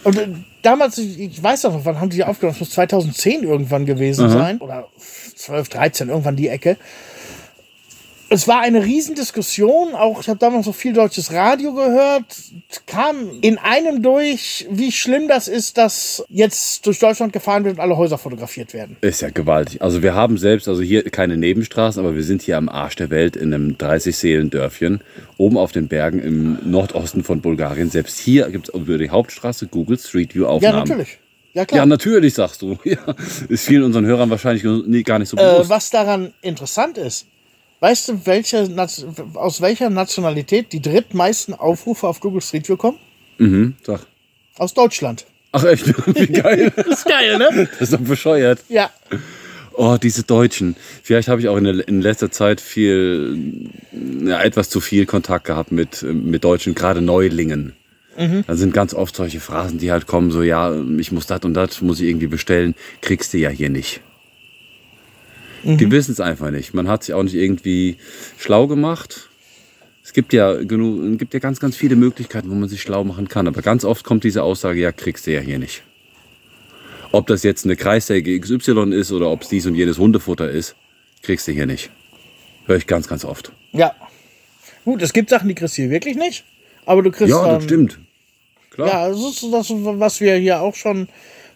Und 0.04 0.18
äh, 0.18 0.28
damals, 0.62 0.98
ich, 0.98 1.42
weiß 1.42 1.64
noch, 1.64 1.84
wann 1.84 2.00
haben 2.00 2.10
die 2.10 2.16
die 2.16 2.24
aufgenommen? 2.24 2.54
Das 2.58 2.60
muss 2.60 2.70
2010 2.70 3.44
irgendwann 3.44 3.86
gewesen 3.86 4.30
sein. 4.30 4.58
Oder 4.58 4.88
12, 5.36 5.68
13, 5.68 6.08
irgendwann 6.08 6.36
die 6.36 6.48
Ecke. 6.48 6.76
Es 8.30 8.48
war 8.48 8.60
eine 8.62 8.82
Riesendiskussion, 8.84 9.94
auch 9.94 10.20
ich 10.20 10.28
habe 10.28 10.38
damals 10.38 10.66
noch 10.66 10.74
viel 10.74 10.92
deutsches 10.92 11.32
Radio 11.32 11.72
gehört, 11.74 12.24
kam 12.86 13.16
in 13.42 13.58
einem 13.58 14.02
durch, 14.02 14.66
wie 14.70 14.90
schlimm 14.92 15.28
das 15.28 15.46
ist, 15.46 15.76
dass 15.78 16.24
jetzt 16.30 16.86
durch 16.86 16.98
Deutschland 16.98 17.32
gefahren 17.32 17.64
wird 17.64 17.76
und 17.76 17.80
alle 17.80 17.96
Häuser 17.96 18.18
fotografiert 18.18 18.72
werden. 18.72 18.96
Ist 19.02 19.20
ja 19.22 19.30
gewaltig. 19.30 19.82
Also 19.82 20.02
wir 20.02 20.14
haben 20.14 20.38
selbst, 20.38 20.68
also 20.68 20.82
hier 20.82 21.04
keine 21.10 21.36
Nebenstraßen, 21.36 22.00
aber 22.04 22.16
wir 22.16 22.24
sind 22.24 22.42
hier 22.42 22.56
am 22.56 22.68
Arsch 22.68 22.96
der 22.96 23.10
Welt 23.10 23.36
in 23.36 23.52
einem 23.54 23.72
30-Seelen-Dörfchen, 23.76 25.00
oben 25.36 25.56
auf 25.58 25.72
den 25.72 25.88
Bergen 25.88 26.20
im 26.20 26.58
Nordosten 26.68 27.22
von 27.24 27.40
Bulgarien. 27.40 27.90
Selbst 27.90 28.18
hier 28.18 28.48
gibt 28.50 28.68
es 28.68 28.74
über 28.74 28.98
die 28.98 29.10
Hauptstraße 29.10 29.66
Google 29.66 29.98
Street 29.98 30.34
View 30.34 30.42
Ja, 30.44 30.48
Aufnahmen. 30.48 30.78
natürlich. 30.88 31.18
Ja, 31.52 31.64
klar. 31.66 31.80
Ja, 31.82 31.86
natürlich, 31.86 32.34
sagst 32.34 32.62
du. 32.62 32.78
Ja, 32.84 33.14
ist 33.48 33.66
vielen 33.66 33.84
unseren 33.84 34.06
Hörern 34.06 34.28
wahrscheinlich 34.30 34.64
gar 35.04 35.18
nicht 35.20 35.28
so 35.28 35.36
Äh, 35.36 35.40
bewusst. 35.52 35.70
was 35.70 35.90
daran 35.90 36.32
interessant 36.42 36.98
ist, 36.98 37.26
weißt 37.84 38.08
du, 38.08 38.20
welche, 38.24 38.66
aus 39.34 39.60
welcher 39.60 39.90
Nationalität 39.90 40.72
die 40.72 40.80
drittmeisten 40.80 41.52
Aufrufe 41.52 42.08
auf 42.08 42.20
Google 42.20 42.40
Street 42.40 42.66
View 42.66 42.78
kommen? 42.78 42.98
mhm, 43.36 43.74
sag. 43.82 44.06
Aus 44.56 44.72
Deutschland. 44.72 45.26
Ach 45.52 45.64
echt, 45.64 45.86
wie 46.14 46.26
geil. 46.28 46.72
Das 46.74 46.86
ist 46.98 47.04
geil, 47.04 47.36
ne? 47.36 47.68
Das 47.72 47.82
ist 47.82 47.92
doch 47.92 48.00
bescheuert. 48.00 48.60
Ja. 48.70 48.90
Oh, 49.74 49.98
diese 50.02 50.22
Deutschen. 50.22 50.76
Vielleicht 51.02 51.28
habe 51.28 51.42
ich 51.42 51.48
auch 51.48 51.58
in, 51.58 51.64
der, 51.64 51.86
in 51.86 52.00
letzter 52.00 52.30
Zeit 52.30 52.62
viel, 52.62 53.68
ja, 54.24 54.40
etwas 54.40 54.70
zu 54.70 54.80
viel 54.80 55.04
Kontakt 55.04 55.44
gehabt 55.44 55.70
mit, 55.70 56.02
mit 56.02 56.42
Deutschen, 56.42 56.74
gerade 56.74 57.02
Neulingen. 57.02 57.74
Da 58.46 58.54
sind 58.54 58.72
ganz 58.72 58.94
oft 58.94 59.16
solche 59.16 59.40
Phrasen, 59.40 59.78
die 59.78 59.90
halt 59.90 60.06
kommen, 60.06 60.30
so, 60.30 60.42
ja, 60.42 60.72
ich 60.98 61.10
muss 61.10 61.26
das 61.26 61.40
und 61.42 61.52
das, 61.54 61.82
muss 61.82 62.00
ich 62.00 62.08
irgendwie 62.08 62.28
bestellen, 62.28 62.76
kriegst 63.00 63.34
du 63.34 63.38
ja 63.38 63.50
hier 63.50 63.70
nicht. 63.70 64.00
Die 65.64 65.90
wissen 65.90 66.12
es 66.12 66.20
einfach 66.20 66.50
nicht. 66.50 66.74
Man 66.74 66.88
hat 66.88 67.04
sich 67.04 67.14
auch 67.14 67.22
nicht 67.22 67.34
irgendwie 67.34 67.96
schlau 68.38 68.66
gemacht. 68.66 69.30
Es 70.02 70.12
gibt 70.12 70.32
ja 70.34 70.62
genug, 70.62 71.12
es 71.12 71.18
gibt 71.18 71.32
ja 71.32 71.40
ganz, 71.40 71.58
ganz 71.58 71.76
viele 71.76 71.96
Möglichkeiten, 71.96 72.50
wo 72.50 72.54
man 72.54 72.68
sich 72.68 72.82
schlau 72.82 73.04
machen 73.04 73.28
kann. 73.28 73.48
Aber 73.48 73.62
ganz 73.62 73.84
oft 73.84 74.04
kommt 74.04 74.24
diese 74.24 74.42
Aussage, 74.42 74.80
ja, 74.80 74.92
kriegst 74.92 75.26
du 75.26 75.32
ja 75.32 75.40
hier 75.40 75.58
nicht. 75.58 75.82
Ob 77.12 77.26
das 77.26 77.42
jetzt 77.42 77.64
eine 77.64 77.76
Kreissäge 77.76 78.38
XY 78.38 78.92
ist 78.92 79.12
oder 79.12 79.30
ob 79.30 79.42
es 79.42 79.48
dies 79.48 79.66
und 79.66 79.74
jenes 79.74 79.98
Hundefutter 79.98 80.50
ist, 80.50 80.76
kriegst 81.22 81.48
du 81.48 81.52
hier 81.52 81.66
nicht. 81.66 81.90
Höre 82.66 82.76
ich 82.76 82.86
ganz, 82.86 83.08
ganz 83.08 83.24
oft. 83.24 83.52
Ja. 83.72 83.94
Gut, 84.84 85.00
es 85.00 85.12
gibt 85.12 85.30
Sachen, 85.30 85.48
die 85.48 85.54
kriegst 85.54 85.78
du 85.78 85.82
hier 85.82 85.90
wirklich 85.90 86.16
nicht. 86.16 86.44
Aber 86.84 87.02
du 87.02 87.10
kriegst 87.10 87.30
Ja, 87.30 87.54
das 87.54 87.64
stimmt. 87.64 87.98
Klar. 88.70 88.88
Ja, 88.88 89.08
das 89.08 89.18
ist 89.18 89.44
das, 89.52 89.70
was 89.70 90.20
wir 90.20 90.34
hier 90.36 90.60
auch 90.60 90.74
schon 90.74 91.08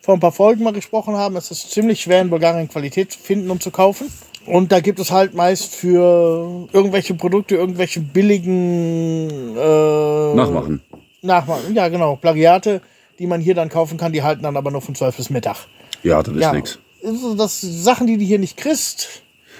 vor 0.09 0.15
ein 0.17 0.21
paar 0.21 0.33
Folgen 0.33 0.65
mal 0.65 0.73
gesprochen 0.73 1.17
haben. 1.19 1.37
Es 1.37 1.51
ist 1.51 1.71
ziemlich 1.71 2.01
schwer 2.01 2.23
in 2.23 2.31
Bulgarien 2.31 2.67
Qualität 2.67 3.13
zu 3.13 3.19
finden 3.19 3.51
und 3.51 3.63
zu 3.63 3.71
kaufen. 3.71 4.11
Und 4.47 4.73
da 4.73 4.81
gibt 4.81 4.99
es 5.01 5.11
halt 5.11 5.35
meist 5.35 5.75
für 5.75 6.67
irgendwelche 6.73 7.13
Produkte, 7.13 7.57
irgendwelche 7.57 8.01
billigen 8.01 9.55
äh, 9.55 10.35
Nachmachen. 10.35 10.81
Nachmachen. 11.21 11.75
Ja, 11.75 11.89
genau. 11.89 12.17
Plagiate, 12.17 12.81
die 13.19 13.27
man 13.27 13.43
hier 13.43 13.55
dann 13.55 13.69
kaufen 13.69 13.99
kann, 13.99 14.15
die 14.15 14.23
halten 14.23 14.45
dann 14.45 14.57
aber 14.57 14.71
nur 14.71 14.81
von 14.81 14.95
12 14.95 15.15
bis 15.15 15.29
Mittag. 15.29 15.67
Ja, 16.03 16.23
das 16.23 16.35
ist 16.35 16.41
Ja, 16.41 16.53
nix. 16.55 16.79
also 17.05 17.35
das 17.35 17.61
Sachen, 17.61 18.07
die 18.07 18.17
du 18.17 18.25
hier 18.25 18.39
nicht 18.39 18.57
kriegst. 18.57 19.09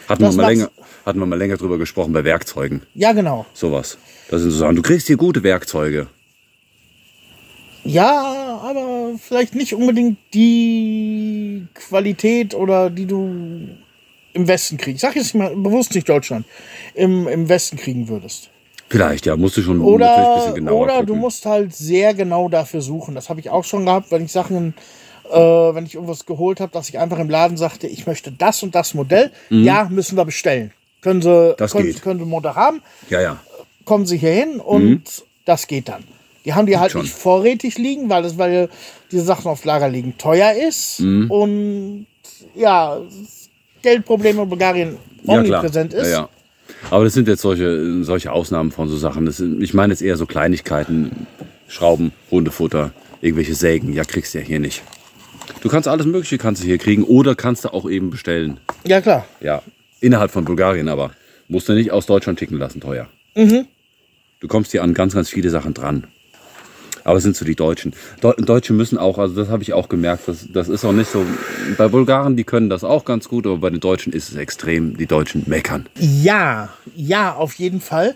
Hatten 0.09 0.23
wir, 0.23 0.33
mal 0.33 0.49
länger, 0.49 0.71
hatten 1.05 1.19
wir 1.19 1.27
mal 1.27 1.39
länger 1.39 1.59
drüber 1.59 1.77
gesprochen 1.77 2.15
bei 2.15 2.25
Werkzeugen. 2.25 2.85
Ja, 2.95 3.13
genau. 3.13 3.45
Sowas. 3.53 3.99
Das 4.31 4.41
sind 4.41 4.53
so 4.53 4.61
Sachen. 4.61 4.77
Du 4.77 4.81
kriegst 4.81 5.09
hier 5.09 5.19
gute 5.19 5.43
Werkzeuge. 5.43 6.07
Ja, 7.89 8.61
aber 8.63 9.13
vielleicht 9.19 9.55
nicht 9.55 9.75
unbedingt 9.75 10.19
die 10.35 11.67
Qualität 11.75 12.55
oder 12.55 12.91
die 12.91 13.07
du 13.07 13.69
im 14.35 14.47
Westen 14.49 14.77
kriegst. 14.77 15.01
Sag 15.01 15.17
jetzt 15.17 15.35
mal 15.35 15.55
bewusst 15.57 15.95
nicht 15.95 16.09
Deutschland. 16.09 16.47
Im, 16.95 17.27
im 17.29 17.49
Westen 17.49 17.77
kriegen 17.77 18.09
würdest. 18.09 18.51
Vielleicht, 18.91 19.27
ja, 19.27 19.37
musst 19.37 19.57
du 19.57 19.63
schon 19.63 19.79
natürlich 19.79 19.95
ein 20.01 20.25
Oder, 20.25 20.35
bisschen 20.37 20.55
genauer 20.55 20.81
oder 20.83 21.01
du 21.01 21.07
gucken. 21.07 21.21
musst 21.21 21.45
halt 21.47 21.75
sehr 21.75 22.15
genau 22.15 22.49
dafür 22.49 22.81
suchen. 22.81 23.15
Das 23.15 23.29
habe 23.29 23.41
ich 23.41 23.51
auch 23.51 23.65
schon 23.65 23.85
gehabt, 23.85 24.11
wenn 24.11 24.25
ich 24.25 24.33
Sachen, 24.33 24.75
äh, 25.31 25.37
wenn 25.37 25.85
ich 25.85 25.95
irgendwas 25.95 26.25
geholt 26.25 26.61
habe, 26.61 26.73
dass 26.73 26.89
ich 26.89 26.99
einfach 26.99 27.19
im 27.19 27.29
Laden 27.29 27.57
sagte, 27.59 27.87
ich 27.87 28.07
möchte 28.07 28.33
das 28.33 28.63
und 28.63 28.75
das 28.75 28.95
Modell. 28.95 29.31
Ja, 29.51 29.89
müssen 29.91 30.17
wir 30.17 30.25
bestellen. 30.25 30.73
Können 31.03 31.21
Sie, 31.23 31.29
Mhm. 31.31 31.55
Das 31.59 31.73
können, 31.73 31.87
geht. 31.87 32.03
können 32.03 32.19
Sie 32.21 32.27
Montag 32.27 32.57
haben 32.57 32.81
Ja, 33.11 33.21
ja. 33.21 33.41
kommen 33.85 34.05
sie 34.07 34.17
hier 34.19 34.33
hin 34.33 34.59
und 34.61 35.03
das 35.45 35.67
geht 35.67 35.89
dann. 35.89 36.05
Die 36.49 36.55
haben 36.55 36.65
die 36.65 36.79
halt 36.79 36.93
schon. 36.93 37.03
nicht 37.03 37.13
vorrätig 37.13 37.77
liegen, 37.77 38.09
weil 38.09 38.25
es, 38.25 38.39
weil 38.39 38.71
diese 39.13 39.23
Sachen 39.23 39.49
auf 39.49 39.67
Lager 39.67 39.87
liegen, 39.87 40.17
teuer 40.17 40.55
ist 40.67 40.99
und 40.99 42.07
ja, 42.55 42.99
das 42.99 43.51
Geldproblem 43.83 44.39
in 44.39 44.49
Bulgarien 44.49 44.97
Ja, 45.25 45.35
omnipräsent 45.35 45.93
ist. 45.93 46.11
Ja, 46.11 46.21
ja. 46.23 46.29
Aber 46.91 47.05
das 47.05 47.13
sind 47.13 47.29
jetzt 47.29 47.43
solche, 47.43 48.03
solche 48.03 48.33
Ausnahmen 48.33 48.71
von 48.71 48.89
so 48.89 48.97
Sachen. 48.97 49.27
Das 49.27 49.37
sind, 49.37 49.63
ich 49.63 49.75
meine 49.75 49.93
jetzt 49.93 50.01
eher 50.01 50.17
so 50.17 50.25
Kleinigkeiten. 50.25 51.27
Schrauben, 51.67 52.13
Hundefutter, 52.31 52.93
irgendwelche 53.21 53.55
Sägen. 53.55 53.93
Ja, 53.93 54.05
kriegst 54.05 54.33
du 54.33 54.39
ja 54.39 54.45
hier 54.45 54.59
nicht. 54.59 54.83
Du 55.61 55.69
kannst 55.69 55.87
alles 55.87 56.07
Mögliche 56.07 56.39
kannst 56.39 56.63
du 56.63 56.67
hier 56.67 56.79
kriegen 56.79 57.05
oder 57.05 57.35
kannst 57.35 57.67
du 57.67 57.75
auch 57.75 57.91
eben 57.91 58.09
bestellen. 58.09 58.59
Ja, 58.87 59.03
klar. 59.03 59.27
Ja, 59.43 59.61
innerhalb 60.01 60.31
von 60.31 60.47
Bulgarien 60.47 60.89
aber. 60.89 61.11
Musst 61.47 61.69
du 61.69 61.75
nicht 61.75 61.91
aus 61.91 62.07
Deutschland 62.07 62.39
schicken 62.39 62.57
lassen, 62.57 62.81
teuer. 62.81 63.07
Du 63.35 64.49
kommst 64.49 64.71
hier 64.71 64.83
an 64.83 64.95
ganz, 64.95 65.15
ganz 65.15 65.29
viele 65.29 65.51
Sachen 65.51 65.75
dran. 65.75 66.07
Aber 67.09 67.17
es 67.17 67.23
sind 67.23 67.37
so 67.37 67.47
die 67.47 67.55
Deutschen. 67.55 67.95
Deu 68.21 68.35
Deutsche 68.35 68.75
müssen 68.75 68.99
auch, 68.99 69.17
also 69.17 69.35
das 69.35 69.49
habe 69.49 69.63
ich 69.63 69.73
auch 69.73 69.89
gemerkt, 69.89 70.29
das, 70.29 70.47
das 70.53 70.69
ist 70.69 70.85
auch 70.85 70.93
nicht 70.93 71.11
so. 71.11 71.25
Bei 71.79 71.89
Bulgaren, 71.89 72.37
die 72.37 72.45
können 72.45 72.69
das 72.69 72.85
auch 72.85 73.07
ganz 73.07 73.31
gut, 73.31 73.47
aber 73.47 73.57
bei 73.57 73.71
den 73.71 73.81
Deutschen 73.81 74.13
ist 74.13 74.29
es 74.29 74.37
extrem. 74.37 74.95
Die 74.95 75.07
Deutschen 75.07 75.45
meckern. 75.47 75.87
Ja, 75.99 76.69
ja, 76.95 77.35
auf 77.35 77.55
jeden 77.55 77.81
Fall. 77.81 78.15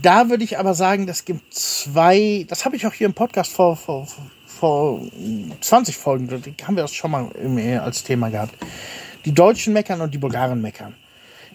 Da 0.00 0.30
würde 0.30 0.44
ich 0.44 0.56
aber 0.56 0.74
sagen, 0.74 1.08
das 1.08 1.24
gibt 1.24 1.52
zwei, 1.52 2.46
das 2.48 2.64
habe 2.64 2.76
ich 2.76 2.86
auch 2.86 2.92
hier 2.92 3.08
im 3.08 3.14
Podcast 3.14 3.52
vor, 3.52 3.76
vor, 3.76 4.06
vor 4.46 5.00
20 5.60 5.96
Folgen, 5.96 6.28
da 6.28 6.36
haben 6.64 6.76
wir 6.76 6.82
das 6.82 6.94
schon 6.94 7.10
mal 7.10 7.32
als 7.82 8.04
Thema 8.04 8.28
gehabt. 8.28 8.54
Die 9.24 9.32
Deutschen 9.32 9.72
meckern 9.72 10.00
und 10.00 10.14
die 10.14 10.18
Bulgaren 10.18 10.62
meckern. 10.62 10.94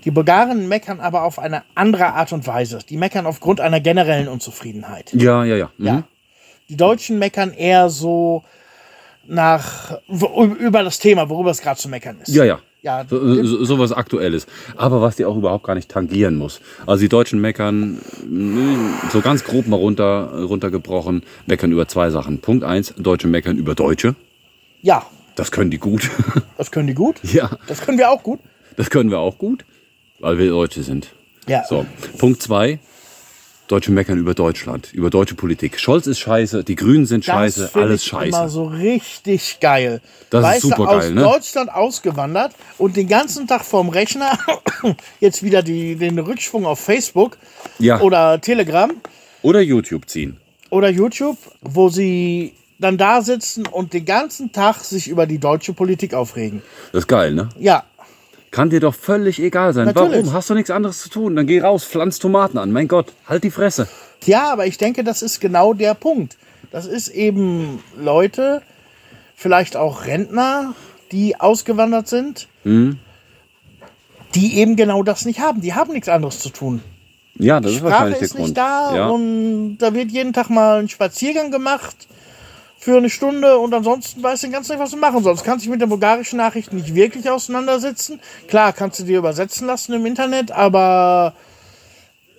Die 0.03 0.11
Bulgaren 0.11 0.67
meckern 0.67 0.99
aber 0.99 1.23
auf 1.23 1.39
eine 1.39 1.63
andere 1.75 2.07
Art 2.07 2.34
und 2.34 2.45
Weise. 2.45 2.79
Die 2.89 2.97
meckern 2.97 3.25
aufgrund 3.25 3.61
einer 3.61 3.79
generellen 3.79 4.27
Unzufriedenheit. 4.27 5.13
Ja, 5.13 5.45
ja, 5.45 5.55
ja. 5.55 5.69
Mhm. 5.77 5.86
Ja. 5.86 6.03
Die 6.70 6.78
Deutschen 6.78 7.20
meckern 7.20 7.51
eher 7.53 7.89
so 7.89 8.43
nach 9.26 9.97
über 10.59 10.84
das 10.84 10.99
Thema, 10.99 11.30
worüber 11.30 11.51
es 11.51 11.61
gerade 11.61 11.80
zu 11.80 11.89
meckern 11.89 12.18
ist. 12.22 12.34
Ja, 12.34 12.43
ja. 12.43 12.59
Ja, 12.82 13.05
So, 13.09 13.43
so, 13.45 13.64
so 13.64 13.80
was 13.80 13.93
Aktuelles. 13.93 14.45
Aber 14.76 15.01
was 15.01 15.16
die 15.16 15.24
auch 15.24 15.38
überhaupt 15.38 15.64
gar 15.64 15.74
nicht 15.74 15.88
tangieren 15.89 16.36
muss. 16.36 16.59
Also 16.86 16.99
die 16.99 17.07
Deutschen 17.07 17.39
meckern, 17.39 18.01
mh, 18.30 19.09
so 19.09 19.22
ganz 19.22 19.45
grob 19.45 19.68
mal 19.68 19.78
runter, 19.78 20.43
runtergebrochen, 20.43 21.24
meckern 21.45 21.72
über 21.72 21.88
zwei 21.88 22.09
Sachen. 22.09 22.39
Punkt 22.41 22.66
eins, 22.66 22.93
Deutsche 22.97 23.28
meckern 23.30 23.55
über 23.57 23.74
Deutsche. 23.74 24.16
ja, 24.82 25.05
Das 25.36 25.49
können 25.53 25.72
die 25.72 25.78
gut. 25.78 26.11
das 26.57 26.72
können 26.72 26.88
die 26.88 26.93
gut. 26.93 27.22
ja, 27.24 27.51
Das 27.68 27.80
können 27.80 27.97
wir 27.97 28.09
auch 28.11 28.22
gut. 28.22 28.41
das 28.76 28.89
können 28.89 29.09
wir 29.11 29.20
auch 29.20 29.38
gut, 29.38 29.64
weil 30.20 30.38
wir 30.38 30.49
Deutsche 30.49 30.84
sind. 30.84 31.07
Ja. 31.47 31.64
So, 31.64 31.86
Punkt 32.18 32.41
zwei, 32.41 32.80
Deutsche 33.74 33.91
meckern 33.91 34.19
über 34.19 34.36
Deutschland, 34.36 34.93
über 34.93 35.09
deutsche 35.09 35.34
Politik. 35.34 35.80
Scholz 35.80 36.05
ist 36.05 36.19
scheiße, 36.19 36.63
die 36.63 36.76
Grünen 36.76 37.07
sind 37.07 37.28
Das 37.28 37.34
scheiße, 37.34 37.71
alles 37.74 38.03
ich 38.03 38.07
scheiße. 38.07 38.28
Immer 38.38 38.47
so 38.47 38.65
richtig 38.65 39.59
geil. 39.61 39.99
Das 40.30 40.41
ist 40.41 40.47
weißt 40.51 40.63
du, 40.65 40.67
supergeil, 40.67 40.97
aus 40.99 41.09
ne? 41.09 41.21
Deutschland 41.24 41.74
ausgewandert 41.74 42.53
und 42.78 42.95
den 42.95 43.07
ganzen 43.07 43.47
Tag 43.47 43.65
vorm 43.65 43.89
Rechner 43.89 44.38
jetzt 45.19 45.41
wieder 45.41 45.63
die, 45.63 45.95
den 45.95 46.19
Rückschwung 46.19 46.67
auf 46.67 46.80
Facebook 46.82 47.39
Ja. 47.80 47.99
oder 48.01 48.39
Telegram 48.39 48.91
Oder 49.41 49.61
YouTube 49.61 50.07
ziehen. 50.07 50.38
oder 50.69 50.89
YouTube, 50.89 51.38
wo 51.61 51.89
sie 51.89 52.53
dann 52.78 52.99
da 52.99 53.24
sitzen 53.24 53.65
und 53.65 53.93
den 53.93 54.05
ganzen 54.05 54.51
Tag 54.51 54.82
sich 54.84 55.07
über 55.07 55.26
die 55.26 55.39
deutsche 55.39 55.74
Politik 55.74 56.13
aufregen. 56.13 56.61
Das 56.91 57.05
ist 57.05 57.07
geil, 57.07 57.34
ne? 57.34 57.49
Ja, 57.57 57.86
Kann 58.54 58.70
dir 58.70 58.80
doch 58.80 58.93
völlig 58.93 59.39
egal 59.41 59.74
sein. 59.74 59.86
Natürlich. 59.86 60.12
Warum? 60.26 60.34
Hast 60.34 60.47
du 60.51 60.54
nichts 60.54 60.70
anderes 60.70 61.01
zu 61.01 61.10
tun? 61.10 61.36
Dann 61.36 61.47
geh 61.47 61.60
raus, 61.60 61.84
pflanz 61.86 62.20
Tomaten 62.20 62.60
an. 62.60 62.72
Mein 62.72 62.88
Gott, 62.88 63.12
halt 63.28 63.43
die 63.43 63.49
Fresse. 63.49 63.88
Ja, 64.26 64.51
aber 64.54 64.68
ich 64.68 64.78
denke, 64.78 65.04
das 65.04 65.24
ist 65.24 65.39
genau 65.41 65.74
der 65.74 65.95
Punkt. 65.95 66.38
Das 66.72 66.86
ist 66.86 67.08
eben 67.08 67.84
Leute, 67.99 68.62
vielleicht 69.36 69.76
auch 69.76 70.06
Rentner, 70.06 70.76
die 71.12 71.39
ausgewandert 71.39 72.08
sind, 72.08 72.47
Mhm. 72.64 72.99
die 74.36 74.60
eben 74.60 74.76
genau 74.76 75.01
das 75.01 75.26
nicht 75.26 75.39
haben. 75.39 75.62
Die 75.62 75.74
haben 75.74 75.91
nichts 75.91 76.08
anderes 76.08 76.38
zu 76.38 76.49
tun. 76.49 76.84
Ja, 77.39 77.60
das 77.60 77.72
ist 77.72 77.78
Sprache 77.80 77.91
wahrscheinlich 77.91 78.18
der 78.20 78.26
ist 78.28 78.34
nicht 78.36 78.43
Grund. 78.45 78.58
da 78.58 78.95
ja. 78.95 79.08
und 79.08 79.78
da 79.80 79.95
wird 79.95 80.12
jeden 80.12 80.32
Tag 80.34 80.51
mal 80.51 80.80
ein 80.80 80.89
Spaziergang 80.89 81.49
gemacht 81.49 81.95
für 82.84 82.97
eine 82.97 83.09
Stunde 83.09 83.57
und 83.59 83.73
ansonsten 83.73 84.21
weißt 84.21 84.43
du 84.43 84.49
ganz 84.51 84.67
nicht, 84.67 84.79
was 84.79 84.91
du 84.91 84.97
machen 84.97 85.23
sollst. 85.23 85.45
Kannst 85.45 85.63
dich 85.63 85.71
mit 85.71 85.79
der 85.79 85.88
bulgarischen 85.88 86.38
Nachricht 86.38 86.73
nicht 86.73 86.93
wirklich 86.93 87.29
auseinandersetzen. 87.29 88.19
Klar, 88.47 88.73
kannst 88.73 88.99
du 88.99 89.03
dir 89.03 89.19
übersetzen 89.19 89.67
lassen 89.67 89.93
im 89.93 90.05
Internet, 90.05 90.51
aber 90.51 91.34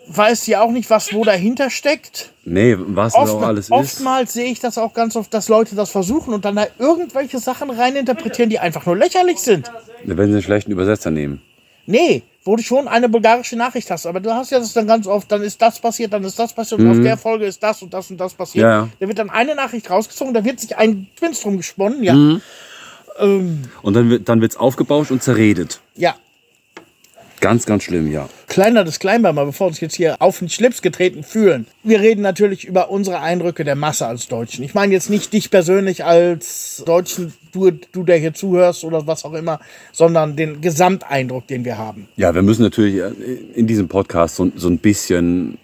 weißt 0.06 0.46
ja 0.48 0.60
auch 0.60 0.70
nicht, 0.70 0.90
was 0.90 1.14
wo 1.14 1.24
dahinter 1.24 1.70
steckt. 1.70 2.30
nee, 2.44 2.76
was 2.78 3.14
Oft, 3.14 3.24
das 3.24 3.30
auch 3.34 3.42
alles 3.42 3.64
ist. 3.66 3.72
oftmals 3.72 4.34
sehe 4.34 4.44
ich 4.52 4.60
das 4.60 4.76
auch 4.76 4.92
ganz 4.92 5.16
oft, 5.16 5.32
dass 5.32 5.48
Leute 5.48 5.74
das 5.76 5.90
versuchen 5.90 6.34
und 6.34 6.44
dann 6.44 6.56
da 6.56 6.66
irgendwelche 6.78 7.38
Sachen 7.38 7.70
reininterpretieren, 7.70 8.50
die 8.50 8.58
einfach 8.58 8.84
nur 8.84 8.96
lächerlich 8.98 9.38
sind. 9.38 9.72
Wenn 10.04 10.16
sie 10.28 10.34
einen 10.34 10.42
schlechten 10.42 10.72
Übersetzer 10.72 11.10
nehmen. 11.10 11.40
Nee, 11.86 12.22
wo 12.44 12.56
du 12.56 12.62
schon 12.62 12.88
eine 12.88 13.08
bulgarische 13.08 13.56
Nachricht 13.56 13.90
hast, 13.90 14.06
aber 14.06 14.20
du 14.20 14.32
hast 14.34 14.50
ja 14.50 14.58
das 14.58 14.72
dann 14.74 14.86
ganz 14.86 15.06
oft, 15.06 15.32
dann 15.32 15.42
ist 15.42 15.60
das 15.62 15.80
passiert, 15.80 16.12
dann 16.12 16.24
ist 16.24 16.38
das 16.38 16.52
passiert 16.52 16.80
und 16.80 16.90
auf 16.90 17.00
der 17.00 17.16
Folge 17.16 17.46
ist 17.46 17.62
das 17.62 17.82
und 17.82 17.94
das 17.94 18.10
und 18.10 18.18
das 18.18 18.34
passiert. 18.34 18.64
Mhm. 18.64 18.70
Ja. 18.70 18.88
Da 19.00 19.08
wird 19.08 19.18
dann 19.18 19.30
eine 19.30 19.54
Nachricht 19.54 19.90
rausgezogen, 19.90 20.34
da 20.34 20.44
wird 20.44 20.60
sich 20.60 20.76
ein 20.76 21.06
Twins 21.16 21.40
drum 21.40 21.56
gesponnen, 21.56 22.02
ja. 22.02 22.14
Mhm. 22.14 22.42
Und 23.82 23.94
dann 23.94 24.10
wird 24.10 24.28
dann 24.28 24.40
wird's 24.40 24.56
aufgebauscht 24.56 25.10
und 25.10 25.22
zerredet. 25.22 25.80
Ja. 25.94 26.16
Ganz, 27.44 27.66
ganz 27.66 27.82
schlimm, 27.82 28.10
ja. 28.10 28.26
Kleiner 28.46 28.84
Disclaimer 28.84 29.34
mal, 29.34 29.44
bevor 29.44 29.66
wir 29.66 29.68
uns 29.72 29.80
jetzt 29.80 29.96
hier 29.96 30.16
auf 30.20 30.38
den 30.38 30.48
Schlips 30.48 30.80
getreten 30.80 31.22
fühlen. 31.22 31.66
Wir 31.82 32.00
reden 32.00 32.22
natürlich 32.22 32.64
über 32.64 32.88
unsere 32.88 33.20
Eindrücke 33.20 33.64
der 33.64 33.74
Masse 33.74 34.06
als 34.06 34.28
Deutschen. 34.28 34.64
Ich 34.64 34.72
meine 34.72 34.94
jetzt 34.94 35.10
nicht 35.10 35.30
dich 35.34 35.50
persönlich 35.50 36.06
als 36.06 36.82
Deutschen, 36.86 37.34
du, 37.52 37.70
du 37.70 38.02
der 38.02 38.16
hier 38.16 38.32
zuhörst 38.32 38.82
oder 38.82 39.06
was 39.06 39.26
auch 39.26 39.34
immer, 39.34 39.60
sondern 39.92 40.36
den 40.36 40.62
Gesamteindruck, 40.62 41.46
den 41.46 41.66
wir 41.66 41.76
haben. 41.76 42.08
Ja, 42.16 42.34
wir 42.34 42.40
müssen 42.40 42.62
natürlich 42.62 42.96
äh, 42.96 43.10
in 43.54 43.66
diesem 43.66 43.88
Podcast 43.88 44.36
so, 44.36 44.50
so 44.56 44.68
ein 44.68 44.78
bisschen 44.78 45.58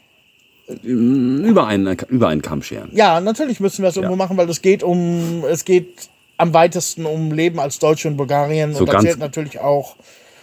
äh, 0.68 0.74
über 0.86 1.66
einen, 1.66 1.96
über 2.10 2.28
einen 2.28 2.42
Kamm 2.42 2.62
scheren. 2.62 2.90
Ja, 2.92 3.22
natürlich 3.22 3.58
müssen 3.58 3.80
wir 3.80 3.88
es 3.88 3.96
irgendwo 3.96 4.12
Ja. 4.16 4.18
machen, 4.18 4.36
weil 4.36 4.50
es 4.50 4.60
geht 4.60 4.82
um, 4.82 5.44
es 5.50 5.64
geht 5.64 6.10
am 6.36 6.52
weitesten 6.52 7.06
um 7.06 7.32
Leben 7.32 7.58
als 7.58 7.78
Deutsche 7.78 8.08
in 8.08 8.18
Bulgarien 8.18 8.74
So 8.74 8.80
und 8.80 8.86
da 8.88 8.92
ganz- 8.92 9.04
zählt 9.04 9.18
natürlich 9.18 9.60
auch 9.60 9.96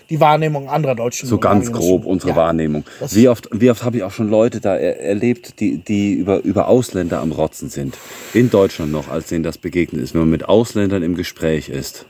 die 0.09 0.19
Wahrnehmung 0.19 0.69
anderer 0.69 0.95
Deutschen. 0.95 1.27
So 1.27 1.37
ganz 1.37 1.71
grob 1.71 2.05
unsere 2.05 2.31
ja. 2.31 2.35
Wahrnehmung. 2.37 2.85
Das- 2.99 3.15
Wie 3.15 3.27
oft, 3.27 3.49
wie 3.51 3.69
oft 3.71 3.83
habe 3.83 3.97
ich 3.97 4.03
auch 4.03 4.11
schon 4.11 4.29
Leute 4.29 4.59
da 4.61 4.75
er, 4.75 4.99
erlebt, 5.01 5.59
die, 5.59 5.77
die 5.77 6.13
über, 6.13 6.43
über 6.43 6.67
Ausländer 6.67 7.19
am 7.21 7.31
Rotzen 7.31 7.69
sind. 7.69 7.97
In 8.33 8.49
Deutschland 8.49 8.91
noch, 8.91 9.09
als 9.09 9.27
denen 9.27 9.43
das 9.43 9.57
begegnet 9.57 10.01
ist. 10.01 10.13
Wenn 10.13 10.21
man 10.21 10.29
mit 10.29 10.47
Ausländern 10.47 11.03
im 11.03 11.15
Gespräch 11.15 11.69
ist 11.69 12.05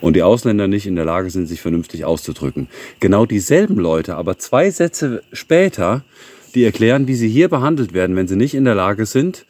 und 0.00 0.14
die 0.14 0.22
Ausländer 0.22 0.68
nicht 0.68 0.86
in 0.86 0.96
der 0.96 1.04
Lage 1.04 1.30
sind, 1.30 1.46
sich 1.46 1.60
vernünftig 1.62 2.04
auszudrücken. 2.04 2.68
Genau 3.00 3.26
dieselben 3.26 3.76
Leute, 3.76 4.16
aber 4.16 4.38
zwei 4.38 4.70
Sätze 4.70 5.22
später, 5.32 6.02
die 6.54 6.64
erklären, 6.64 7.06
wie 7.06 7.14
sie 7.14 7.28
hier 7.28 7.48
behandelt 7.48 7.92
werden, 7.94 8.16
wenn 8.16 8.28
sie 8.28 8.36
nicht 8.36 8.54
in 8.54 8.64
der 8.64 8.74
Lage 8.74 9.06
sind, 9.06 9.46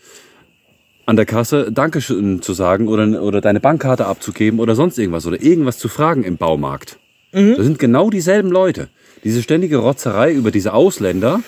an 1.06 1.16
der 1.16 1.24
Kasse 1.26 1.70
Dankeschön 1.70 2.42
zu 2.42 2.52
sagen 2.52 2.88
oder, 2.88 3.22
oder 3.22 3.40
deine 3.40 3.60
Bankkarte 3.60 4.06
abzugeben 4.06 4.58
oder 4.58 4.74
sonst 4.74 4.98
irgendwas 4.98 5.26
oder 5.26 5.40
irgendwas 5.40 5.78
zu 5.78 5.88
fragen 5.88 6.24
im 6.24 6.36
Baumarkt. 6.36 6.98
Das 7.56 7.66
sind 7.66 7.78
genau 7.78 8.08
dieselben 8.08 8.50
Leute. 8.50 8.88
Diese 9.22 9.42
ständige 9.42 9.76
Rotzerei 9.78 10.32
über 10.32 10.50
diese 10.50 10.72
Ausländer, 10.72 11.42